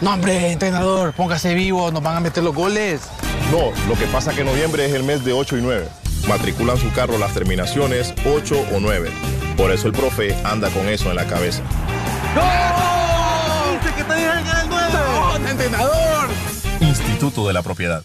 [0.00, 3.02] No, hombre, entrenador, póngase vivo, nos van a meter los goles.
[3.50, 5.88] No, lo que pasa es que noviembre es el mes de 8 y 9.
[6.28, 9.10] Matriculan su carro las terminaciones 8 o 9.
[9.58, 11.62] Por eso el profe anda con eso en la cabeza.
[13.82, 14.88] ¡Dice que te dejan el 9!
[15.40, 16.28] ¡No, entrenador!
[16.80, 18.04] Instituto de la Propiedad.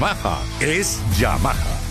[0.59, 1.90] Es Yamaha.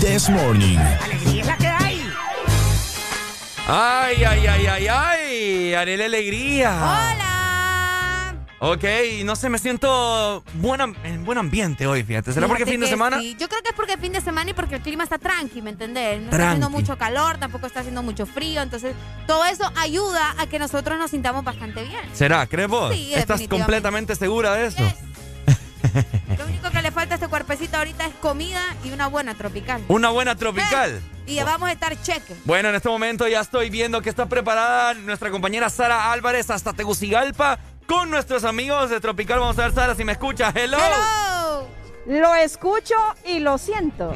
[0.00, 0.78] This Morning.
[0.78, 2.02] Alegría es la que hay.
[3.68, 5.74] Ay, ay, ay, ay, ay.
[5.74, 6.70] Arele Alegría.
[6.74, 8.34] Hola.
[8.62, 8.84] Ok,
[9.24, 12.32] no sé, me siento buena, en buen ambiente hoy, fíjate.
[12.32, 13.18] ¿Será porque fin de semana?
[13.18, 13.34] sí.
[13.40, 15.62] Yo creo que es porque es fin de semana y porque el clima está tranqui,
[15.62, 16.18] ¿me entendés?
[16.18, 16.46] No está Tranqui.
[16.56, 18.94] haciendo mucho calor, tampoco está haciendo mucho frío, entonces
[19.26, 22.02] todo eso ayuda a que nosotros nos sintamos bastante bien.
[22.12, 22.46] ¿Será?
[22.46, 22.94] ¿Crees vos?
[22.94, 24.92] Sí, ¿Estás completamente segura de eso?
[26.38, 29.82] Lo único que le falta a este cuerpecito ahorita es comida y una buena tropical.
[29.88, 31.00] Una buena tropical.
[31.26, 32.34] Y ya vamos a estar cheque.
[32.44, 36.72] Bueno, en este momento ya estoy viendo que está preparada nuestra compañera Sara Álvarez hasta
[36.72, 39.40] Tegucigalpa con nuestros amigos de Tropical.
[39.40, 40.54] Vamos a ver, Sara, si me escuchas.
[40.54, 40.78] Hello.
[42.06, 42.94] Lo escucho
[43.24, 44.10] y lo siento.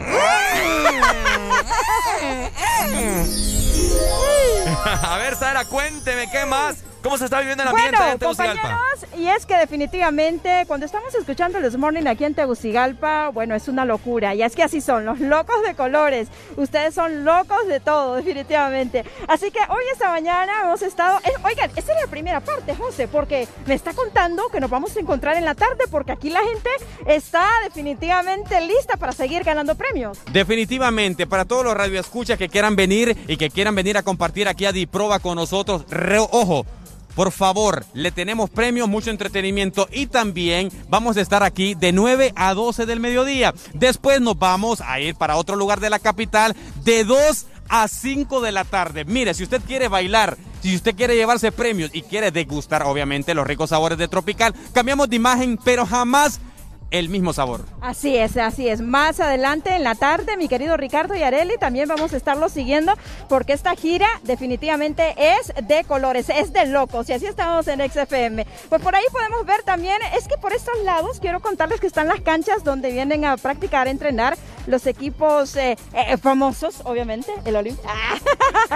[5.02, 8.62] a ver, Sara, cuénteme qué más ¿Cómo se está viviendo el ambiente Bueno, en Tegucigalpa?
[8.62, 13.54] compañeros, y es que definitivamente cuando estamos escuchando el This Morning aquí en Tegucigalpa, bueno,
[13.54, 14.34] es una locura.
[14.34, 16.28] Y es que así son, los locos de colores.
[16.56, 19.04] Ustedes son locos de todo, definitivamente.
[19.28, 21.20] Así que hoy esta mañana hemos estado...
[21.44, 25.00] oigan, esta es la primera parte, José, porque me está contando que nos vamos a
[25.00, 26.70] encontrar en la tarde porque aquí la gente
[27.06, 30.18] está definitivamente lista para seguir ganando premios.
[30.32, 34.64] Definitivamente, para todos los radioescuchas que quieran venir y que quieran venir a compartir aquí
[34.64, 36.64] a Diproba con nosotros, re- ojo.
[37.14, 42.32] Por favor, le tenemos premios, mucho entretenimiento y también vamos a estar aquí de 9
[42.34, 43.54] a 12 del mediodía.
[43.72, 48.40] Después nos vamos a ir para otro lugar de la capital de 2 a 5
[48.40, 49.04] de la tarde.
[49.04, 53.46] Mire, si usted quiere bailar, si usted quiere llevarse premios y quiere degustar obviamente los
[53.46, 56.40] ricos sabores de Tropical, cambiamos de imagen, pero jamás
[56.90, 57.64] el mismo sabor.
[57.80, 58.80] Así es, así es.
[58.80, 62.92] Más adelante en la tarde, mi querido Ricardo y Areli, también vamos a estarlo siguiendo
[63.28, 68.46] porque esta gira definitivamente es de colores, es de locos y así estamos en XFM.
[68.68, 72.08] Pues por ahí podemos ver también, es que por estos lados quiero contarles que están
[72.08, 77.56] las canchas donde vienen a practicar, a entrenar los equipos eh, eh, famosos, obviamente, el
[77.56, 77.90] Olimpia.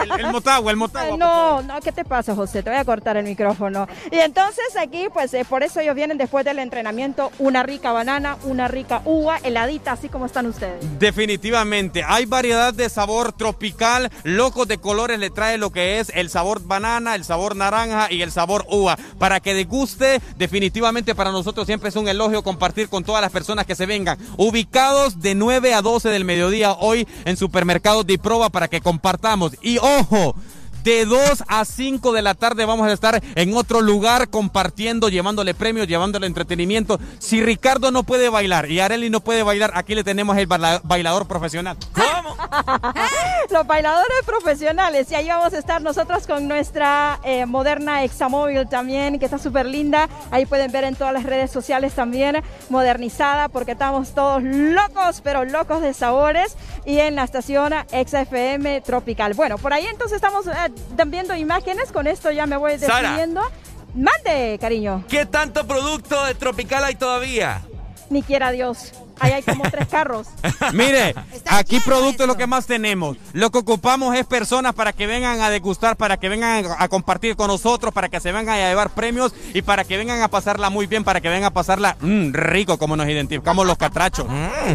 [0.03, 1.17] El, el Motagua, el Motagua.
[1.17, 2.62] No, no, ¿qué te pasa, José?
[2.62, 3.89] Te voy a cortar el micrófono.
[4.11, 8.39] Y entonces aquí, pues eh, por eso ellos vienen después del entrenamiento, una rica banana,
[8.44, 11.01] una rica uva, heladita, así como están ustedes.
[11.01, 16.31] Definitivamente, hay variedad de sabor tropical, locos de colores le trae lo que es el
[16.31, 18.97] sabor banana, el sabor naranja y el sabor uva.
[19.18, 23.67] Para que deguste, definitivamente para nosotros siempre es un elogio compartir con todas las personas
[23.67, 24.17] que se vengan.
[24.36, 29.57] Ubicados de 9 a 12 del mediodía hoy en supermercados de Proba para que compartamos.
[29.60, 30.36] Y ojo,
[30.89, 35.52] de 2 a 5 de la tarde vamos a estar en otro lugar compartiendo, llevándole
[35.52, 36.99] premios, llevándole entretenimiento.
[37.18, 40.81] Si Ricardo no puede bailar y Areli no puede bailar, aquí le tenemos el baila-
[40.84, 41.76] bailador profesional.
[43.50, 45.10] Los bailadores profesionales.
[45.10, 49.67] Y ahí vamos a estar nosotros con nuestra eh, moderna Examóvil también, que está súper
[49.67, 50.08] linda.
[50.31, 55.44] Ahí pueden ver en todas las redes sociales también, modernizada, porque estamos todos locos, pero
[55.44, 56.57] locos de sabores.
[56.84, 59.34] Y en la estación XFM Tropical.
[59.34, 60.50] Bueno, por ahí entonces estamos eh,
[61.07, 61.92] viendo imágenes.
[61.92, 63.00] Con esto ya me voy Sara.
[63.00, 63.42] despidiendo.
[63.94, 65.05] Mande, cariño.
[65.08, 67.62] ¿Qué tanto producto de Tropical hay todavía?
[68.10, 68.92] Ni quiera Dios.
[69.20, 70.28] Ahí hay como tres carros.
[70.73, 71.15] Mire,
[71.47, 73.16] aquí producto es lo que más tenemos.
[73.32, 77.36] Lo que ocupamos es personas para que vengan a degustar, para que vengan a compartir
[77.36, 80.70] con nosotros, para que se vengan a llevar premios y para que vengan a pasarla
[80.70, 84.26] muy bien, para que vengan a pasarla mm, rico como nos identificamos los catrachos.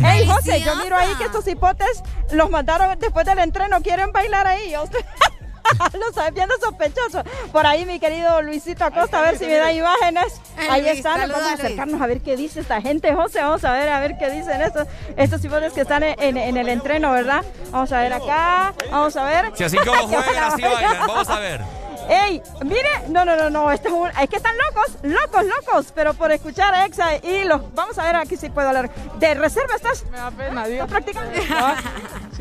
[0.04, 4.48] Hey, José, yo miro ahí que estos hipotes los mandaron después del entreno, quieren bailar
[4.48, 4.74] ahí.
[5.94, 7.24] Yo- Lo sabes, viendo sospechoso.
[7.52, 10.40] Por ahí, mi querido Luisito Acosta, a ver si me da imágenes.
[10.70, 13.42] Ahí están, saluda, vamos a acercarnos a ver qué dice esta gente, José.
[13.42, 15.42] Vamos a ver, a ver qué dicen estos, estos
[15.74, 17.44] que están en, en- en el entreno, ¿verdad?
[17.72, 19.52] Vamos a ver acá, vamos a ver.
[19.56, 21.08] Si así como juegan, así bailan.
[21.08, 21.62] Vamos a ver.
[22.10, 25.92] Ey, mire, no, no, no, no, esto es, un- es que están locos, locos, locos,
[25.96, 28.90] pero por escuchar a Exa y los, vamos a ver aquí si puedo hablar.
[29.20, 30.04] ¿De reserva estás?
[30.12, 31.32] Me da pena, ¿Estás practicando?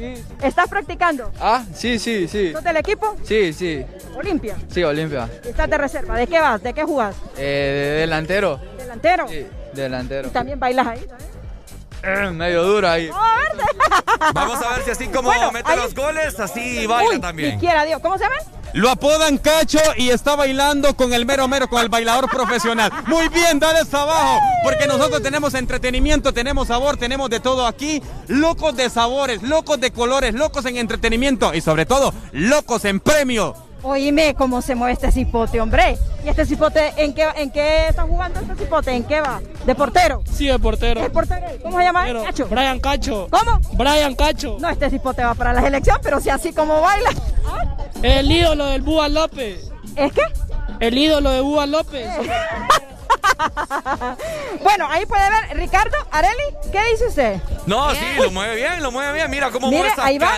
[0.03, 0.25] Sí.
[0.43, 1.31] ¿Estás practicando?
[1.39, 2.51] Ah, sí, sí, sí.
[2.51, 3.15] ¿Sos del equipo?
[3.23, 3.85] Sí, sí.
[4.17, 4.57] Olimpia.
[4.69, 5.29] Sí, Olimpia.
[5.45, 6.17] ¿Estás de reserva?
[6.17, 6.61] ¿De qué vas?
[6.61, 7.15] ¿De qué jugas?
[7.37, 8.59] Eh, de delantero.
[8.77, 9.29] ¿Delantero?
[9.29, 10.27] Sí, delantero.
[10.27, 11.07] ¿Y también bailas ahí?
[12.03, 13.11] Eh, medio duro ahí.
[14.35, 17.55] Vamos a ver si así como Bueno, mete ahí- los goles, así baila Uy, también.
[17.55, 18.01] Ni quiera Dios.
[18.01, 18.39] ¿Cómo se llaman?
[18.75, 22.91] Lo apodan Cacho y está bailando con el mero mero, con el bailador profesional.
[23.07, 28.03] Muy bien, dale hasta abajo, porque nosotros tenemos entretenimiento, tenemos sabor, tenemos de todo aquí.
[28.29, 33.55] Locos de sabores, locos de colores, locos en entretenimiento y sobre todo, locos en premio.
[33.83, 35.99] Oíme cómo se mueve este cipote, hombre.
[36.25, 38.93] ¿Y este cipote en qué, en qué está jugando este cipote?
[38.93, 39.41] ¿En qué va?
[39.67, 40.23] ¿De portero?
[40.33, 41.05] Sí, de portero.
[41.05, 41.47] ¿El portero?
[41.63, 42.05] ¿Cómo se llama?
[42.07, 42.47] Pero, Cacho.
[42.47, 43.29] Brian Cacho.
[43.31, 43.61] ¿Cómo?
[43.73, 44.57] Brian Cacho.
[44.61, 47.11] No, este cipote va para la selección, pero si así como baila.
[48.03, 49.71] El ídolo del Búa López.
[49.97, 50.23] ¿Es qué?
[50.81, 52.09] El ídolo de Búa López.
[54.63, 57.41] Bueno, ahí puede ver, Ricardo, Areli, ¿qué dice usted?
[57.67, 59.31] No, sí, lo mueve bien, lo mueve bien.
[59.31, 60.31] Mira cómo Mire, mueve esas ahí va.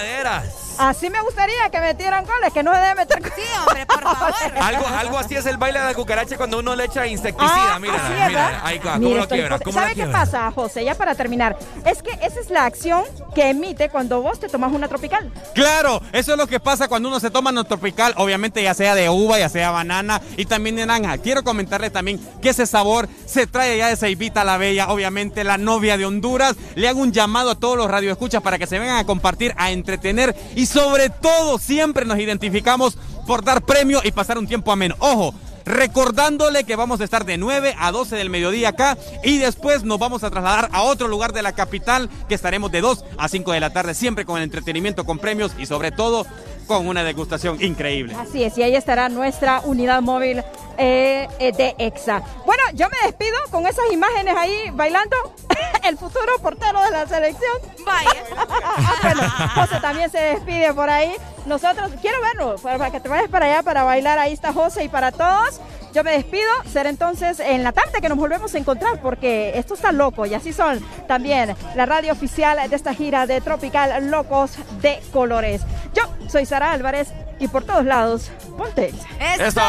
[0.78, 4.34] Así me gustaría que metieran goles, que no se debe meter Sí, hombre, por favor.
[4.60, 7.74] Algo, algo así es el baile de la cucaracha cuando uno le echa insecticida.
[7.74, 7.94] Ah, mira,
[8.28, 10.84] mira, ahí va, Mire, cómo lo quiebra, cómo lo ¿Sabe qué pasa, José?
[10.84, 11.56] Ya para terminar.
[11.84, 13.04] Es que esa es la acción
[13.34, 15.32] que emite cuando vos te tomas una tropical.
[15.54, 18.94] Claro, eso es lo que pasa cuando uno se toma una tropical, obviamente ya sea
[18.94, 21.18] de uva, ya sea banana y también de naranja.
[21.18, 25.58] Quiero comentarles también que ese sabor se trae ya de Ceibita la Bella, obviamente la
[25.58, 26.56] novia de Honduras.
[26.74, 29.70] Le hago un llamado a todos los radioescuchas para que se vengan a compartir, a
[29.70, 34.94] entretener y sobre todo siempre nos identificamos por dar premio y pasar un tiempo ameno.
[34.98, 35.34] Ojo,
[35.64, 39.98] recordándole que vamos a estar de 9 a 12 del mediodía acá y después nos
[39.98, 43.52] vamos a trasladar a otro lugar de la capital que estaremos de 2 a 5
[43.52, 46.26] de la tarde siempre con el entretenimiento, con premios y sobre todo
[46.66, 48.14] con una degustación increíble.
[48.18, 50.42] Así es, y ahí estará nuestra unidad móvil
[50.78, 52.22] eh, de EXA.
[52.44, 55.16] Bueno, yo me despido con esas imágenes ahí bailando
[55.84, 57.52] el futuro portero de la selección.
[57.84, 58.24] Vaya.
[59.02, 59.22] bueno,
[59.54, 61.12] José también se despide por ahí.
[61.46, 64.18] Nosotros, quiero verlo, para que te vayas para allá para bailar.
[64.18, 65.60] Ahí está José y para todos.
[65.94, 69.74] Yo me despido, será entonces en la tarde que nos volvemos a encontrar porque esto
[69.74, 74.56] está loco y así son también la radio oficial de esta gira de Tropical Locos
[74.82, 75.60] de Colores.
[75.94, 77.08] Yo soy Sara Álvarez
[77.40, 78.92] y por todos lados, ponte.
[79.20, 79.60] ¡Eso!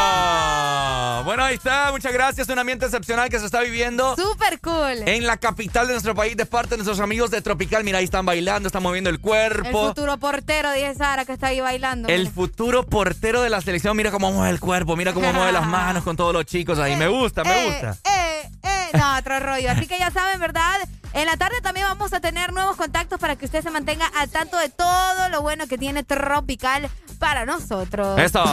[1.24, 1.90] Bueno, ahí está.
[1.90, 2.48] Muchas gracias.
[2.48, 4.14] Un ambiente excepcional que se está viviendo.
[4.16, 5.06] Súper cool.
[5.08, 7.82] En la capital de nuestro país, de parte de nuestros amigos de Tropical.
[7.84, 9.88] Mira, ahí están bailando, están moviendo el El cuerpo.
[9.88, 12.08] futuro portero, dice Sara, que está ahí bailando.
[12.08, 12.30] El mira.
[12.32, 13.96] futuro portero de la selección.
[13.96, 16.94] Mira cómo mueve el cuerpo, mira cómo mueve las manos con todos los chicos ahí.
[16.96, 17.96] Me gusta, me Eh, gusta.
[18.04, 19.70] Eh, eh, no, otro rollo.
[19.70, 20.80] Así que ya saben, ¿verdad?
[21.16, 24.28] En la tarde también vamos a tener nuevos contactos para que usted se mantenga al
[24.28, 28.20] tanto de todo lo bueno que tiene Tropical para nosotros.
[28.20, 28.44] Eso.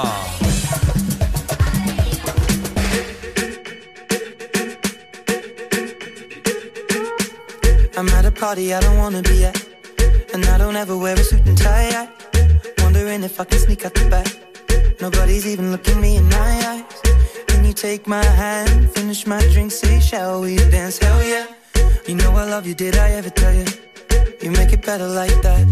[7.97, 9.57] I'm at a party I don't wanna be at.
[10.33, 11.89] And I don't ever wear a suit and tie.
[11.89, 12.07] I
[12.81, 15.01] wondering if I can sneak out the back.
[15.01, 16.83] Nobody's even looking me in my eyes.
[17.47, 20.97] Can you take my hand, finish my drink, say, shall we dance?
[20.97, 21.62] Hell yeah.
[22.05, 23.63] You know I love you, did I ever tell you?
[24.41, 25.63] You make it better like that.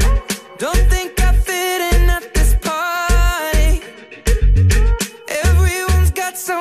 [0.57, 3.81] Don't think I fit in at this party.
[5.27, 6.60] Everyone's got so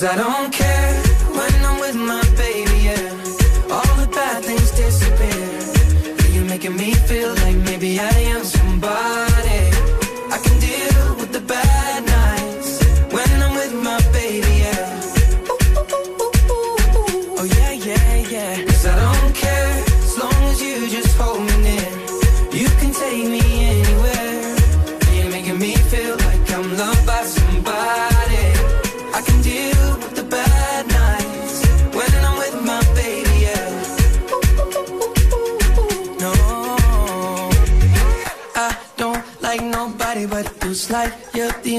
[0.00, 0.99] Cause I don't care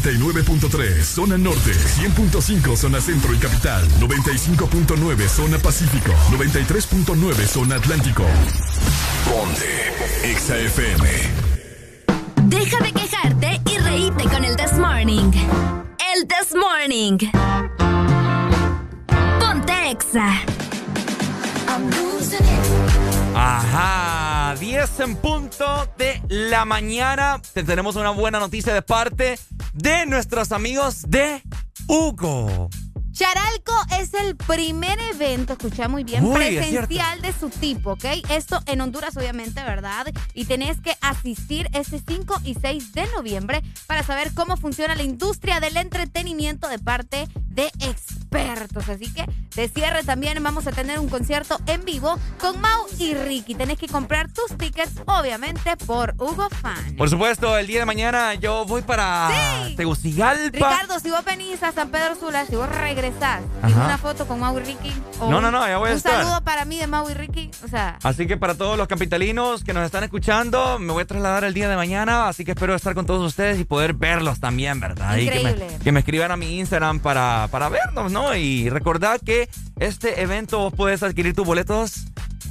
[0.00, 8.24] 89.3 Zona Norte 100.5 Zona Centro y Capital 95.9 Zona Pacífico 93.9 Zona Atlántico
[9.24, 9.92] Ponte
[10.34, 11.56] XAFM
[12.48, 15.32] Deja de quejarte y reíte con el This Morning.
[16.14, 17.18] El This Morning.
[19.40, 20.42] Ponte Exa.
[23.34, 24.15] Ajá,
[24.54, 27.40] 10 en punto de la mañana.
[27.52, 29.38] Te tenemos una buena noticia de parte
[29.72, 31.42] de nuestros amigos de
[31.88, 32.68] Hugo.
[33.16, 38.04] Charalco es el primer evento, escucha muy bien, Uy, presencial de su tipo, ¿ok?
[38.28, 40.12] Esto en Honduras, obviamente, ¿verdad?
[40.34, 45.02] Y tenés que asistir este 5 y 6 de noviembre para saber cómo funciona la
[45.02, 48.86] industria del entretenimiento de parte de expertos.
[48.90, 53.14] Así que de cierre también vamos a tener un concierto en vivo con Mau y
[53.14, 53.54] Ricky.
[53.54, 56.96] Tenés que comprar tus tickets, obviamente, por Hugo Fan.
[56.98, 59.30] Por supuesto, el día de mañana yo voy para
[59.74, 60.50] Tegucigalpa.
[60.52, 63.05] Ricardo, si vos venís a San Pedro Sula, si vos regresás,
[63.62, 63.84] Ajá.
[63.86, 64.92] una foto con Mau y Ricky.
[65.20, 66.22] o No, no, no, ya voy a un estar.
[66.24, 67.50] saludo para mí de Mau y Ricky.
[67.64, 71.06] O sea, Así que para todos los capitalinos que nos están escuchando, me voy a
[71.06, 74.40] trasladar el día de mañana, así que espero estar con todos ustedes y poder verlos
[74.40, 75.16] también, ¿verdad?
[75.16, 75.78] Y que me, Increíble.
[75.82, 78.34] que me escriban a mi Instagram para, para vernos, ¿no?
[78.36, 82.06] Y recordad que este evento vos puedes adquirir tus boletos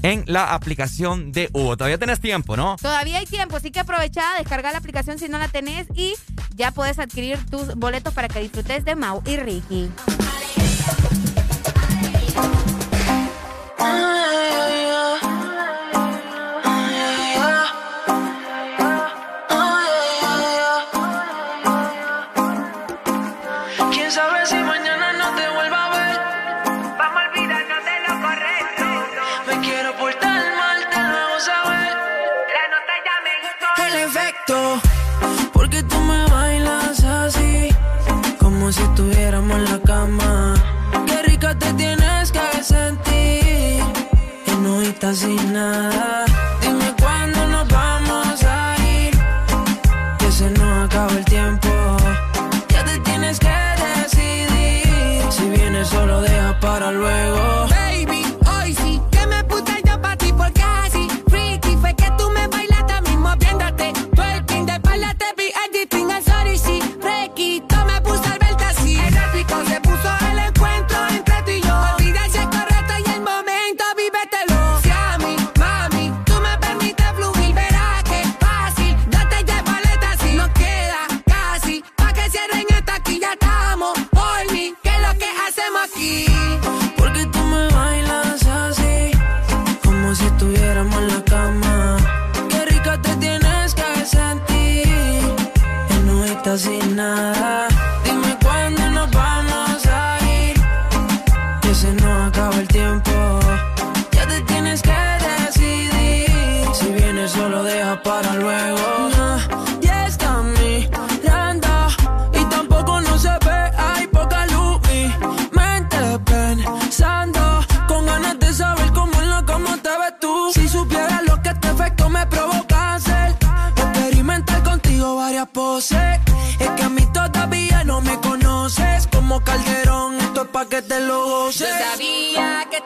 [0.06, 1.78] en la aplicación de Hugo.
[1.78, 2.76] Todavía tenés tiempo, ¿no?
[2.80, 6.14] todavía hay tiempo, así que aprovecha, descarga la aplicación si no la tenés y
[6.54, 9.90] ya puedes adquirir tus boletos para que disfrutes de Mau y Ricky.
[45.16, 46.35] No estás sin nada.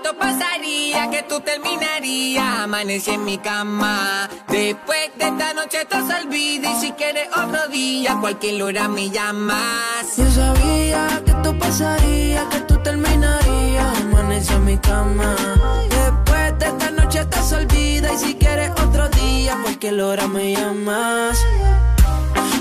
[0.10, 2.60] Esto pasaría, que tú terminarías.
[2.60, 4.30] Amanecí en mi cama.
[4.48, 6.72] Después de esta noche todo se olvida.
[6.72, 10.18] Y si quieres otro día, cualquier hora me llamas.
[10.18, 14.02] Yo sabía que esto pasaría, que tú terminarías.
[14.02, 15.36] Amanecí en mi cama.
[15.90, 18.14] Después de esta noche te olvida.
[18.14, 21.40] Y si quieres otro día, cualquier hora me llamas.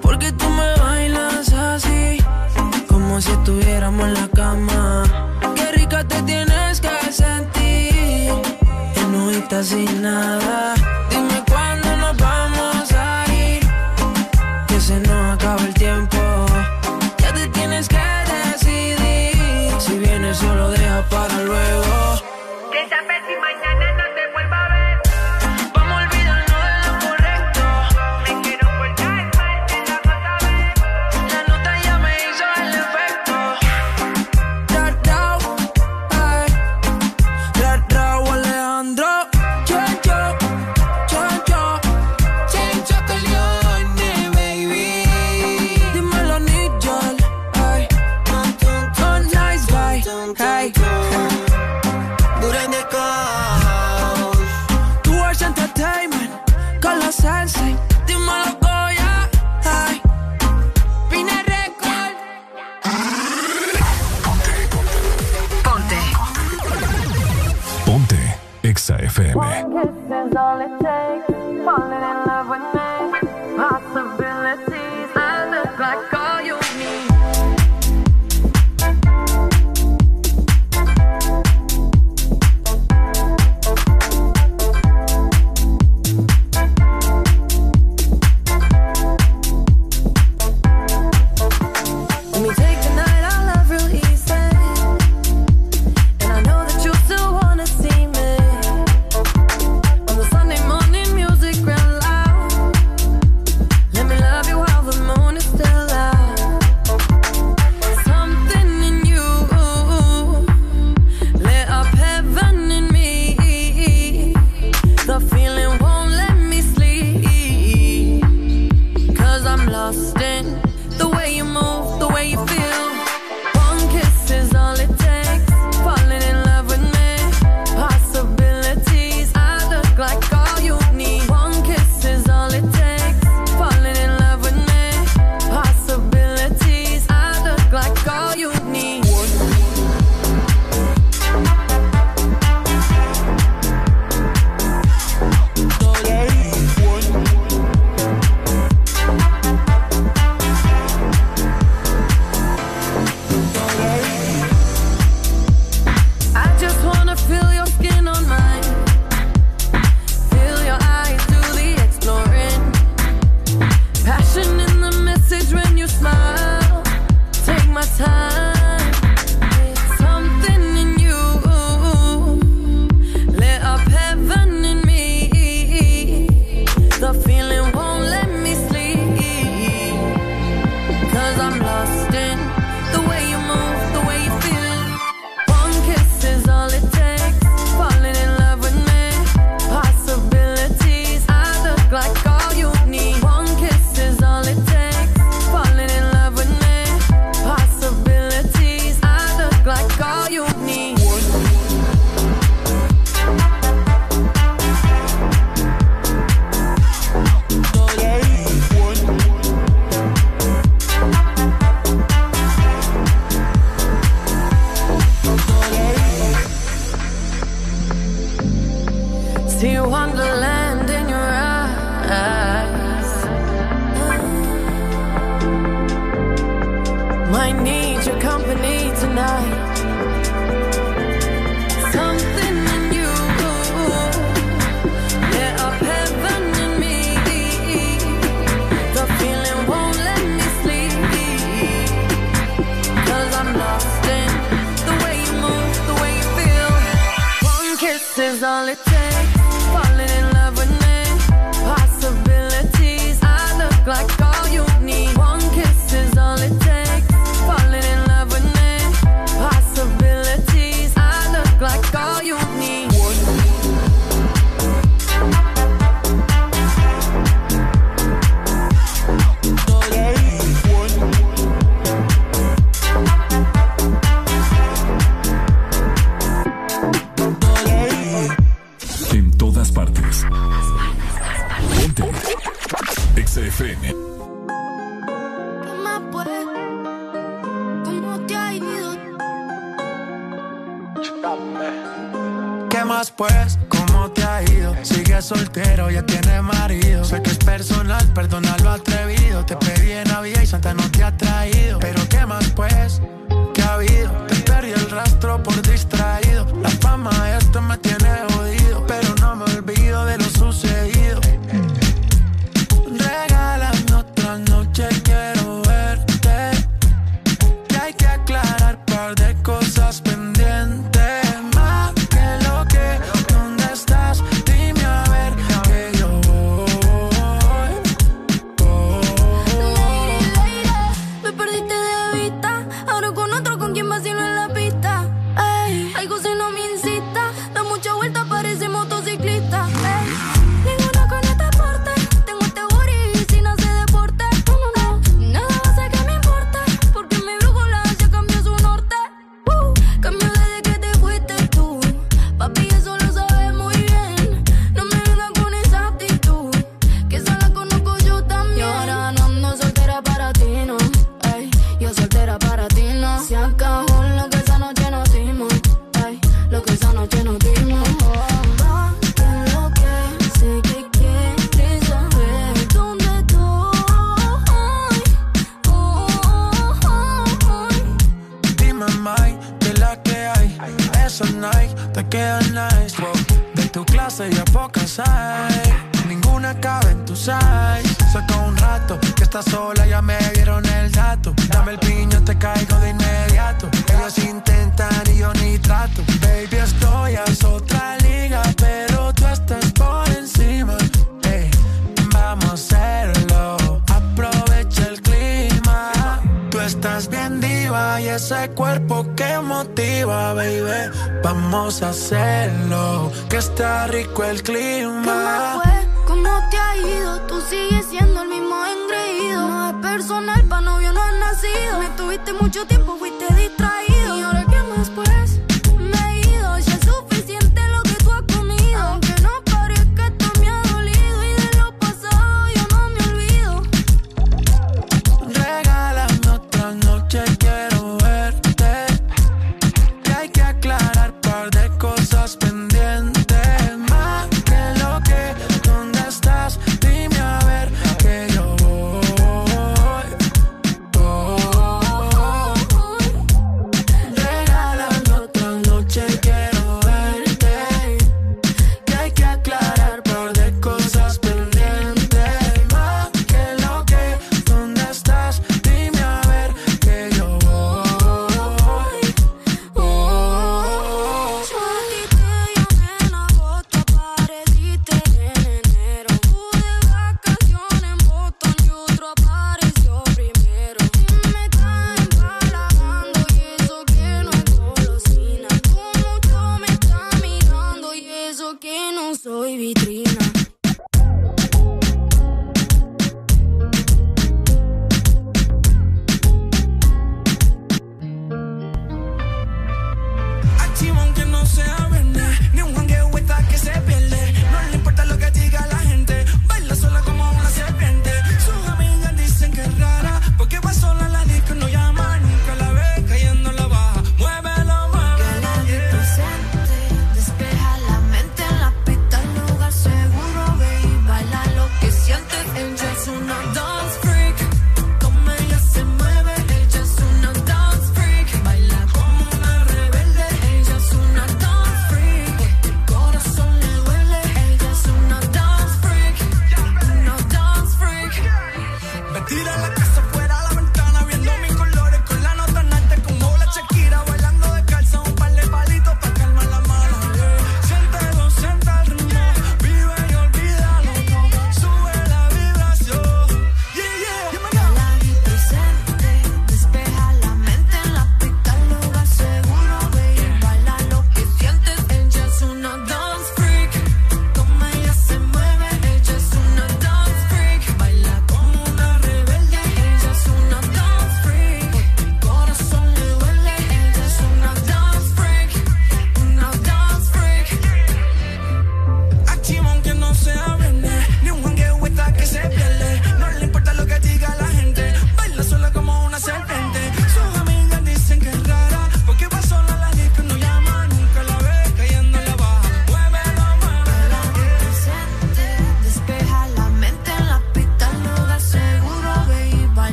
[0.00, 2.18] Porque tú me bailas así,
[2.94, 5.02] como si estuviéramos en la cama.
[5.56, 8.30] Qué rica te tienes que sentir,
[8.96, 10.74] y no sin nada.
[11.10, 13.62] Dime cuándo nos vamos a ir,
[14.68, 16.18] que se nos acaba el tiempo.
[17.18, 21.94] Ya te tienes que decidir, si vienes solo deja para luego.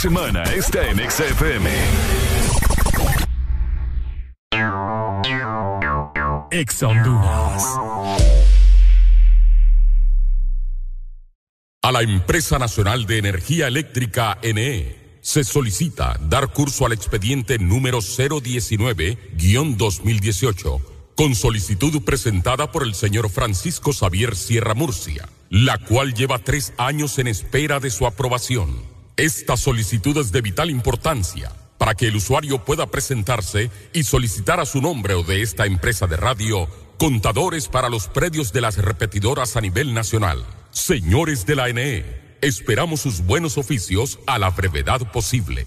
[0.00, 1.70] Semana está en Exa FM.
[6.50, 7.64] Exa Honduras.
[11.82, 17.98] A la Empresa Nacional de Energía Eléctrica NE se solicita dar curso al expediente número
[17.98, 20.80] 019-2018
[21.14, 27.18] con solicitud presentada por el señor Francisco Xavier Sierra Murcia, la cual lleva tres años
[27.18, 28.88] en espera de su aprobación.
[29.16, 34.66] Esta solicitud es de vital importancia para que el usuario pueda presentarse y solicitar a
[34.66, 39.56] su nombre o de esta empresa de radio contadores para los predios de las repetidoras
[39.56, 40.44] a nivel nacional.
[40.70, 42.04] Señores de la NE,
[42.42, 45.66] esperamos sus buenos oficios a la brevedad posible.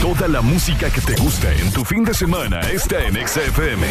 [0.00, 3.86] Toda la música que te gusta en tu fin de semana está en Exa FM.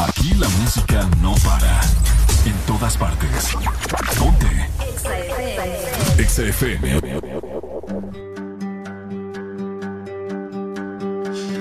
[0.00, 1.80] Aquí la música no para.
[2.44, 3.56] En todas partes.
[4.18, 4.46] Ponte.
[6.18, 7.00] Exa FM.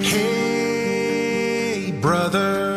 [0.01, 2.76] Hey, brother,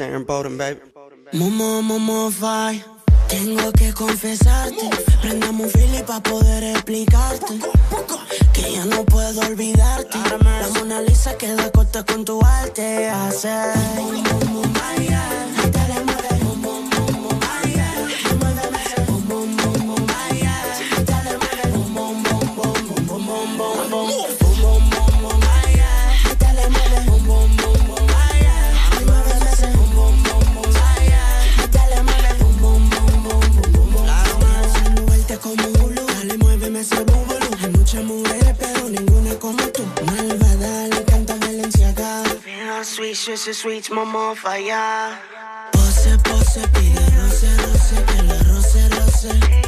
[0.00, 0.80] Bowden, baby.
[1.32, 2.82] Momo, momo, fai.
[3.28, 4.88] Tengo que confesarte.
[5.20, 7.58] Prendamos un fili para poder explicarte.
[8.54, 10.18] Que ya no puedo olvidarte.
[10.30, 13.10] La Mona Lisa queda corta con tu arte.
[13.10, 13.74] Hacer.
[43.60, 45.20] switch, momo falla.
[45.72, 49.59] Pose, pose, pide roce, roce, que la roce, roce.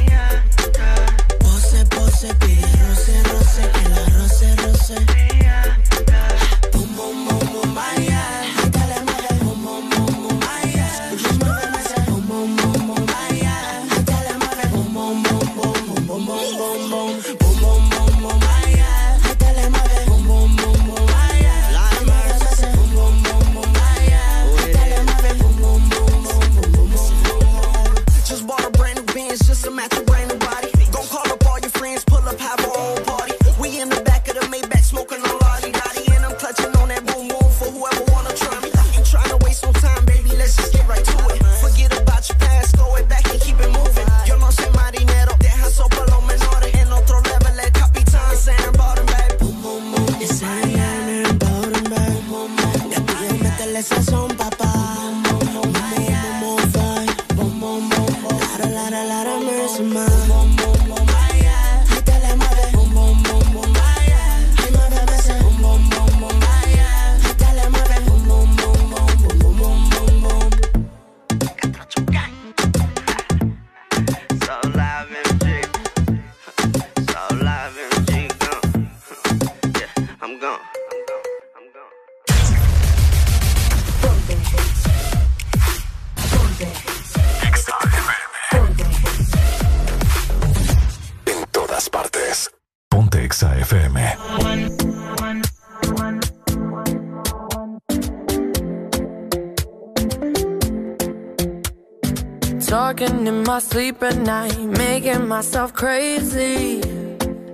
[104.23, 106.81] night, making myself crazy.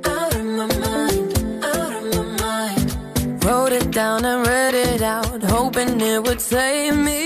[0.05, 3.43] Out of my mind, out of my mind.
[3.43, 7.18] Wrote it down and read it out, hoping it would save me.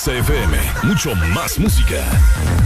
[0.00, 0.56] XFM.
[0.84, 2.02] Mucho más música.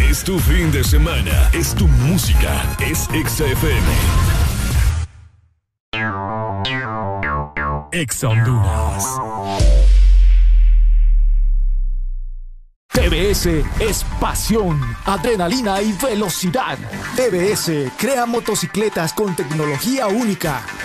[0.01, 1.51] Es tu fin de semana.
[1.53, 2.63] Es tu música.
[2.79, 3.89] Es XFM.
[7.91, 9.05] Ex Honduras.
[12.93, 13.47] TBS
[13.81, 16.79] es pasión, adrenalina y velocidad.
[17.17, 20.63] TBS crea motocicletas con tecnología única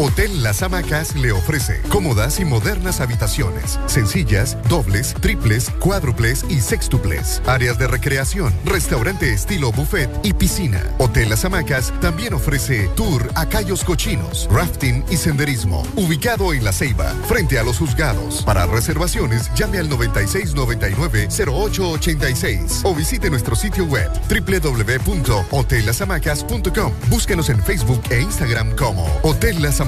[0.00, 7.42] Hotel Las Hamacas le ofrece cómodas y modernas habitaciones, sencillas, dobles, triples, cuádruples y sextuples,
[7.46, 10.80] áreas de recreación, restaurante estilo buffet y piscina.
[10.98, 16.72] Hotel Las Hamacas también ofrece tour a Cayos Cochinos, rafting y senderismo, ubicado en La
[16.72, 18.44] Ceiba, frente a los juzgados.
[18.44, 26.92] Para reservaciones, llame al 9699-0886 o visite nuestro sitio web www.hotellasamacas.com.
[27.10, 29.87] Búsquenos en Facebook e Instagram como Hotel Las Hamacas.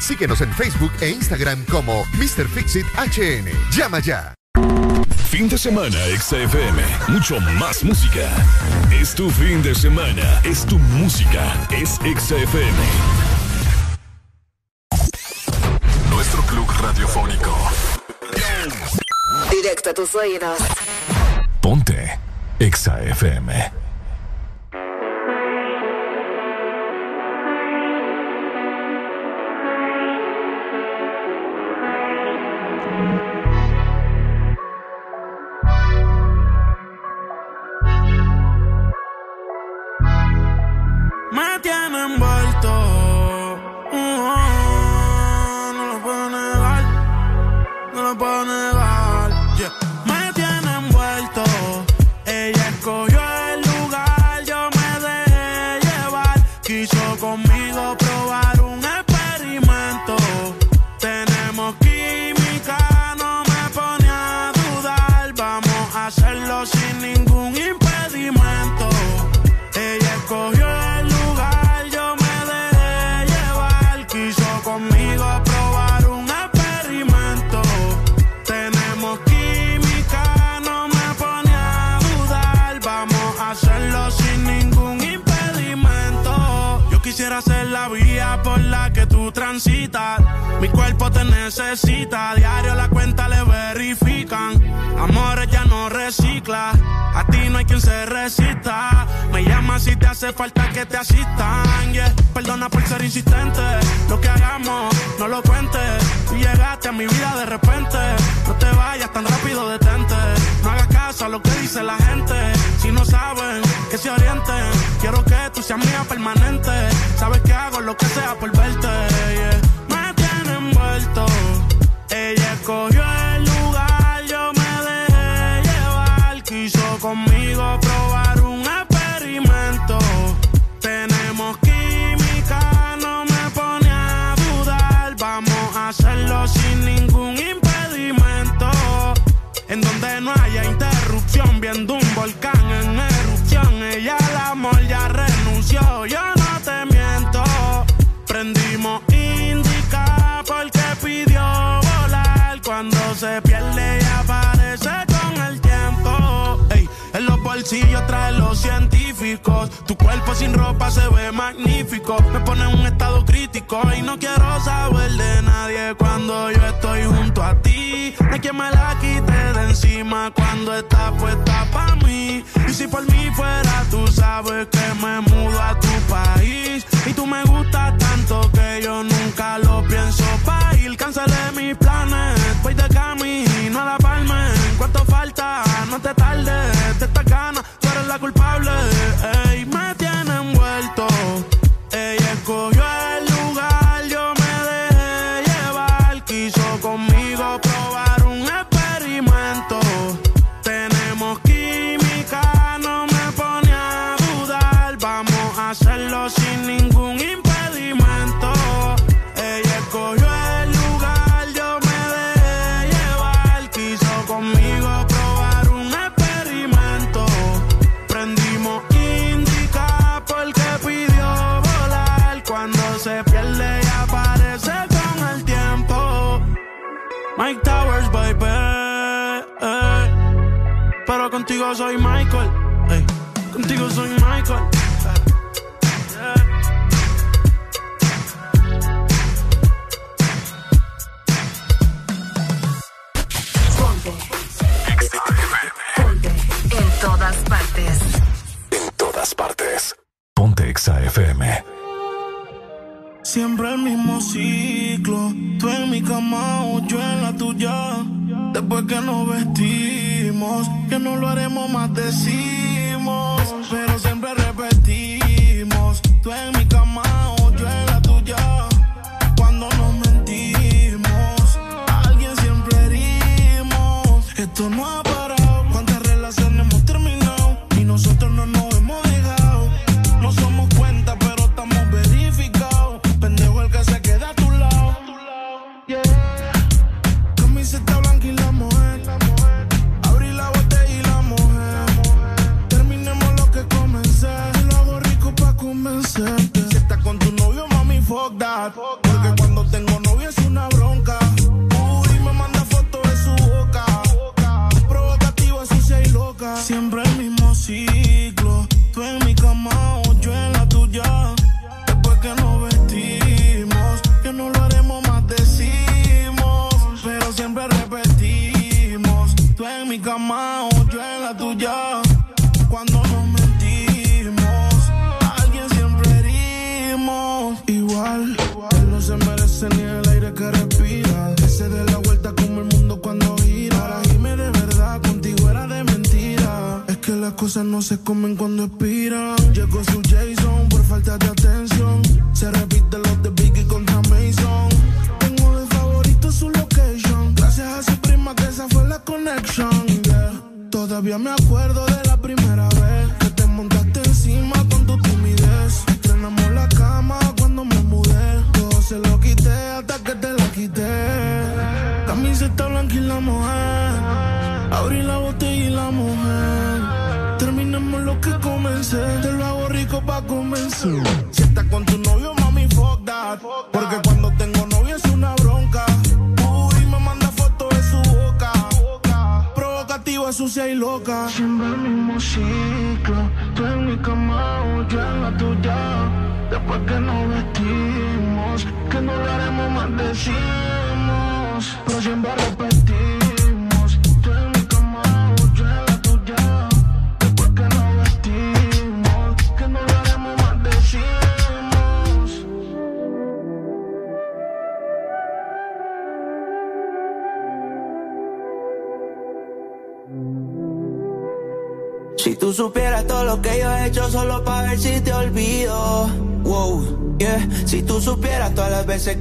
[0.00, 2.48] Síguenos en Facebook e Instagram como Mr.
[2.48, 3.50] Fixit HN.
[3.70, 4.34] Llama ya.
[5.28, 8.28] Fin de semana XFM, mucho más música.
[8.90, 12.78] Es tu fin de semana, es tu música, es XFM.
[16.08, 17.54] Nuestro club radiofónico.
[19.50, 20.58] Directo a tus oídos.
[21.60, 22.18] Ponte
[22.58, 23.85] XFM.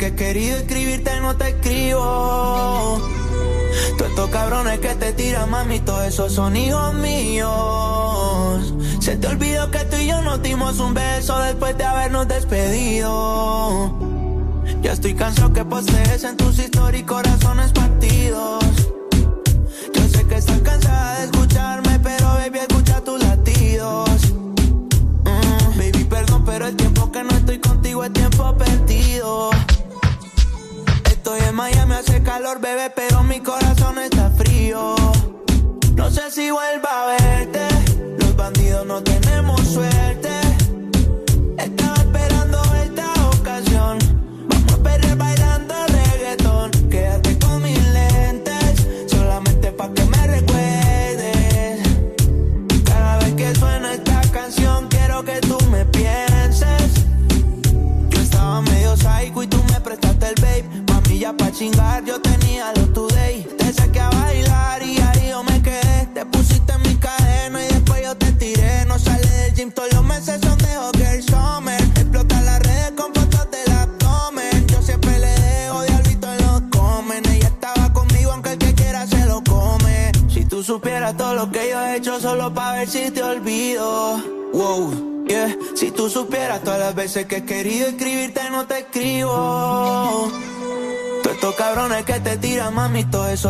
[0.06, 3.02] he querido escribirte no te escribo.
[3.98, 8.74] Todos estos cabrones que te tiran, mami, todos esos son hijos míos.
[9.00, 13.94] Se te olvidó que tú y yo nos dimos un beso después de habernos despedido.
[14.82, 17.24] Ya estoy cansado que posees en tus históricos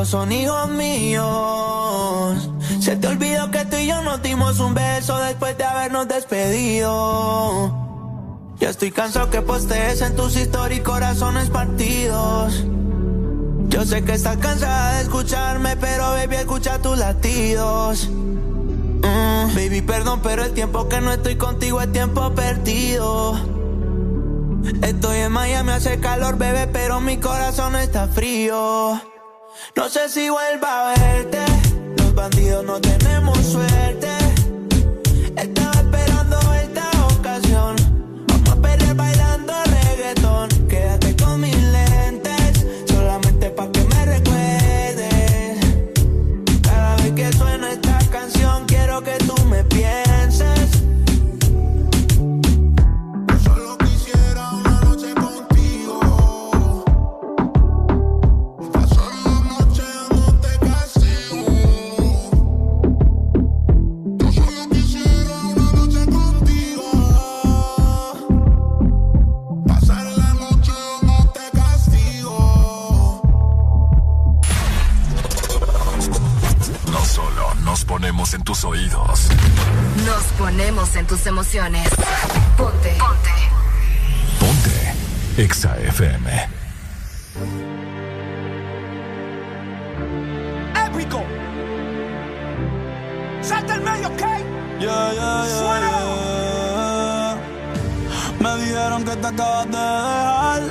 [0.03, 2.49] son hijos míos.
[2.81, 7.73] Se te olvidó que tú y yo nos dimos un beso después de habernos despedido.
[8.59, 12.65] Ya estoy cansado que postees en tus historias y corazones partidos.
[13.69, 18.09] Yo sé que estás cansada de escucharme, pero baby, escucha tus latidos.
[18.09, 19.55] Mm.
[19.55, 23.39] Baby, perdón, pero el tiempo que no estoy contigo es tiempo perdido.
[24.81, 28.99] Estoy en Miami, hace calor, bebé, pero mi corazón está frío.
[29.85, 31.34] No sé si vuelva a verte.
[81.27, 81.87] emociones.
[82.57, 82.95] Ponte.
[82.99, 83.31] Ponte.
[84.39, 84.93] Ponte.
[85.41, 86.29] Exa FM.
[90.85, 91.23] Épico.
[93.41, 94.21] Salta el medio, ¿ok?
[94.79, 97.37] Yeah, yeah, yeah,
[98.39, 100.61] Me dijeron que te acabas de dejar.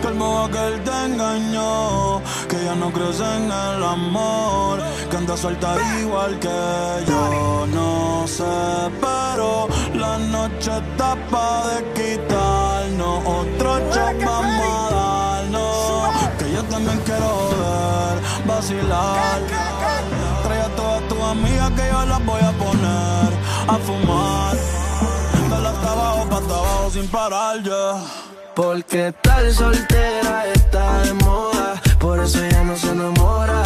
[0.00, 2.20] Que el modo que él te engañó.
[2.48, 4.82] Que ya no crees en el amor.
[5.10, 7.66] Que anda suelta igual que yo.
[7.72, 8.44] No sé,
[9.00, 9.68] pero
[23.68, 24.56] a fumar.
[25.50, 28.00] De la hasta abajo, pa' hasta abajo sin parar, yeah.
[28.54, 33.62] Porque tal soltera está de moda, por eso ya no se enamora.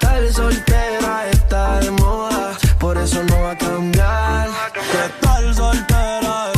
[0.00, 4.48] Tal soltera está de moda, por eso no va a cambiar.
[4.74, 6.52] Que tal soltera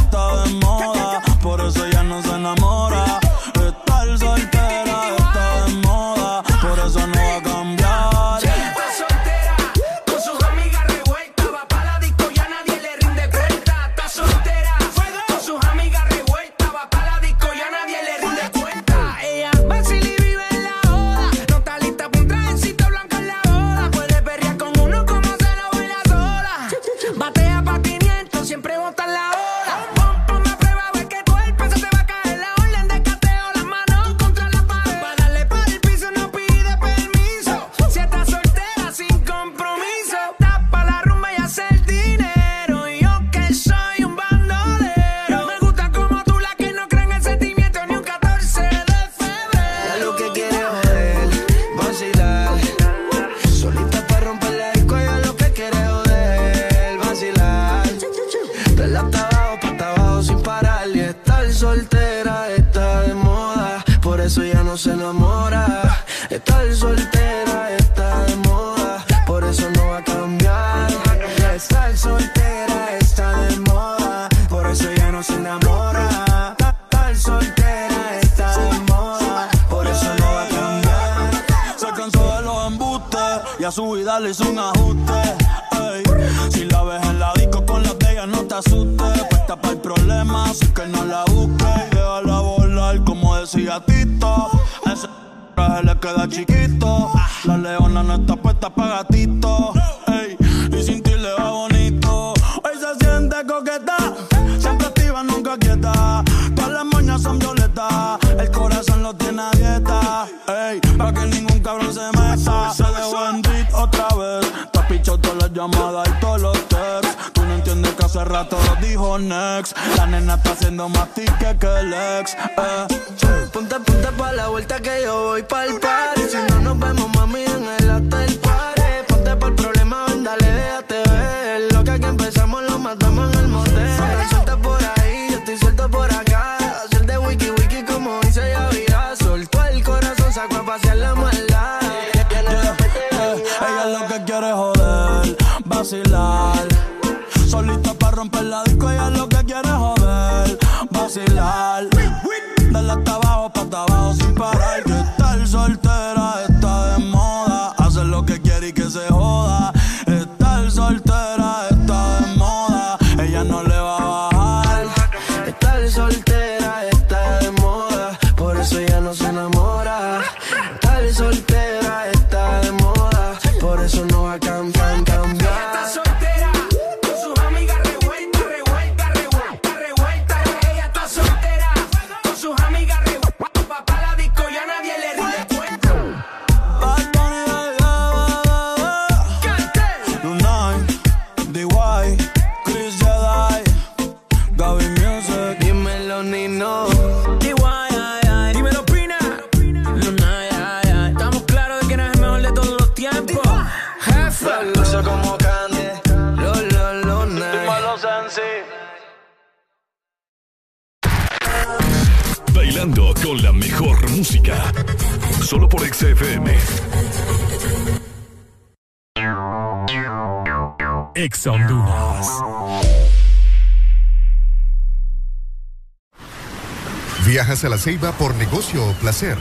[227.83, 229.37] Ceiba por negocio o placer.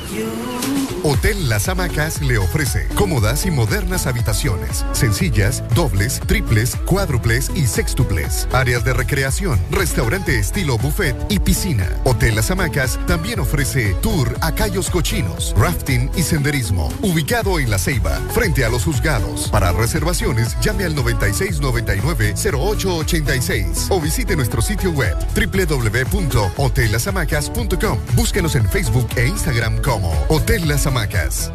[1.61, 8.83] Las Hamacas le ofrece cómodas y modernas habitaciones, sencillas, dobles, triples, cuádruples y sextuples, áreas
[8.83, 11.87] de recreación, restaurante estilo buffet y piscina.
[12.03, 17.77] Hotel Las Hamacas también ofrece tour a Cayos Cochinos, rafting y senderismo, ubicado en La
[17.77, 19.47] Ceiba, frente a los juzgados.
[19.49, 27.99] Para reservaciones, llame al 9699-0886 o visite nuestro sitio web www.hotellasamacas.com.
[28.15, 31.50] Búsquenos en Facebook e Instagram como Hotel Las Hamacas.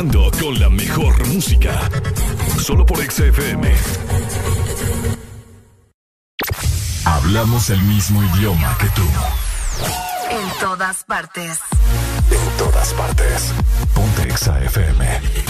[0.00, 1.78] Con la mejor música.
[2.58, 3.70] Solo por XFM.
[7.04, 9.02] Hablamos el mismo idioma que tú.
[10.30, 11.58] En todas partes.
[12.30, 13.52] En todas partes.
[13.94, 15.49] Ponte XFM.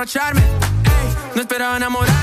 [0.00, 0.40] emborracharme.
[0.40, 2.19] Ey, no esperaba enamorarme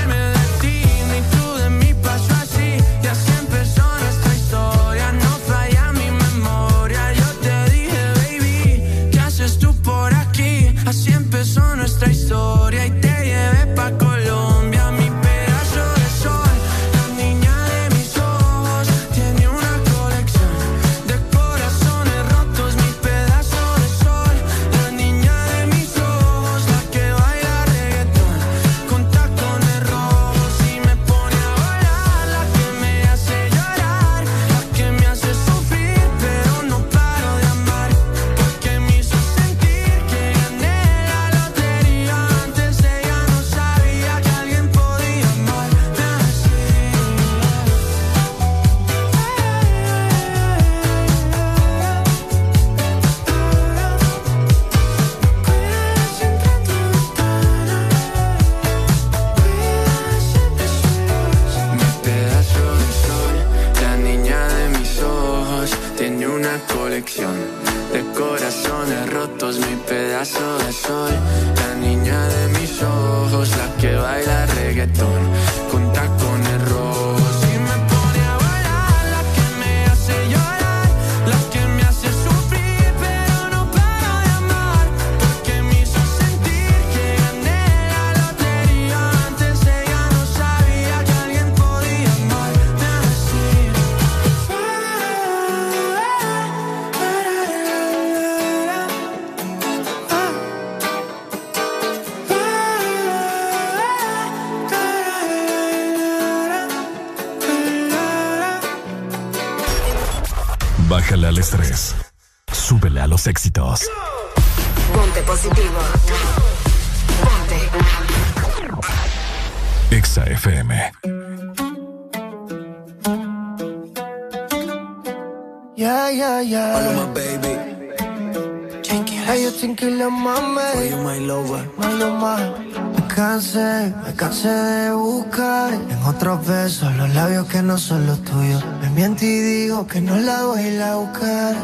[139.88, 141.56] que no la voy a ir a buscar.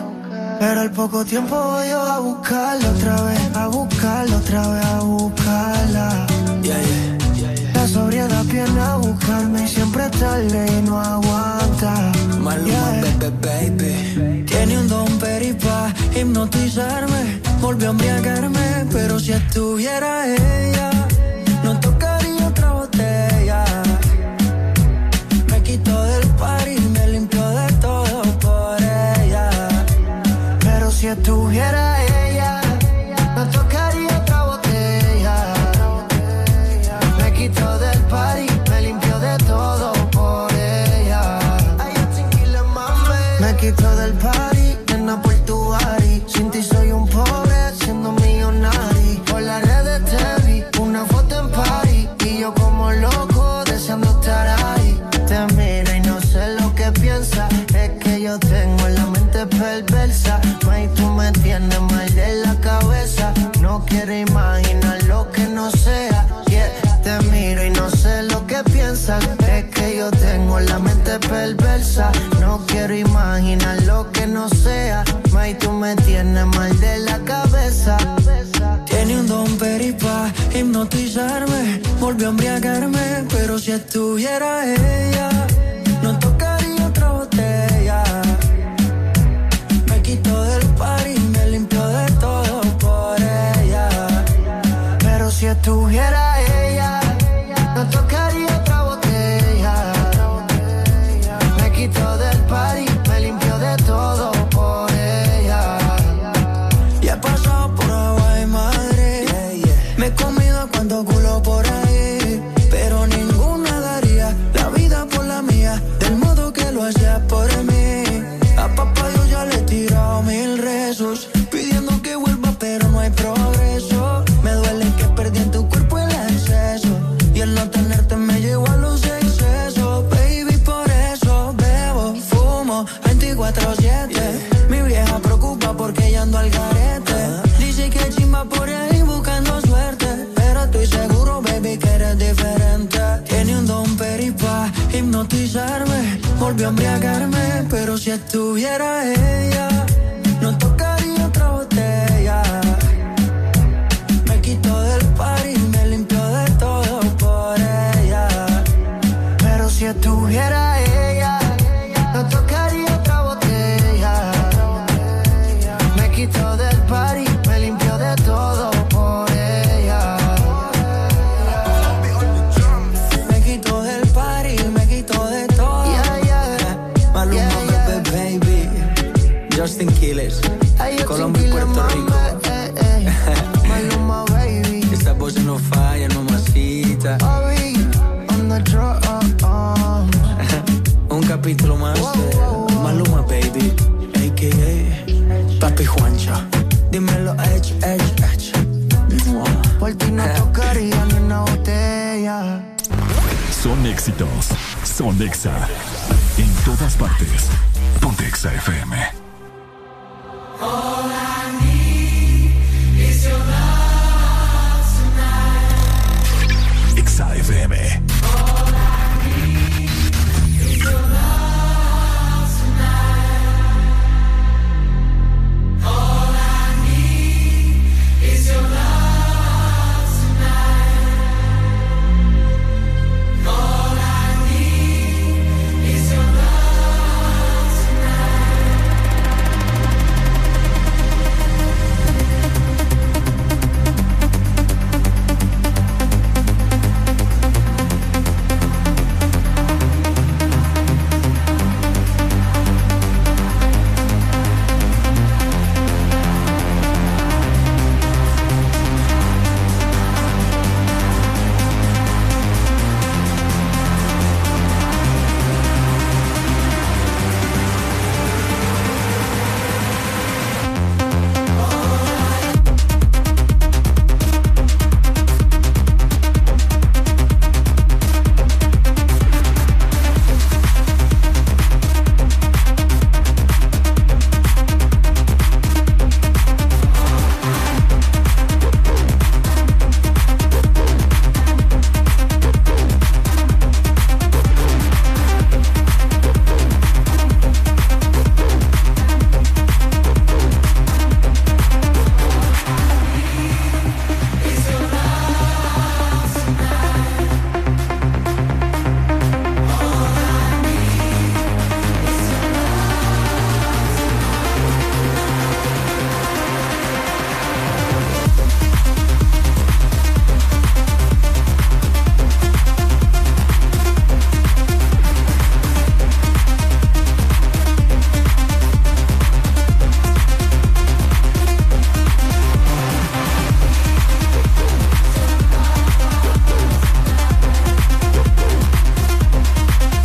[0.58, 5.00] Pero al poco tiempo voy yo a buscarla otra vez, a buscarla otra vez, a
[5.00, 6.26] buscarla.
[6.62, 7.54] Yeah, yeah.
[7.54, 12.12] Yeah, la sobriedad viene a buscarme y siempre tarde y no aguanta.
[12.40, 14.44] Maluma, baby, baby.
[14.46, 20.93] Tiene un don peripa hipnotizarme, volvió a embriagarme, pero si estuviera ella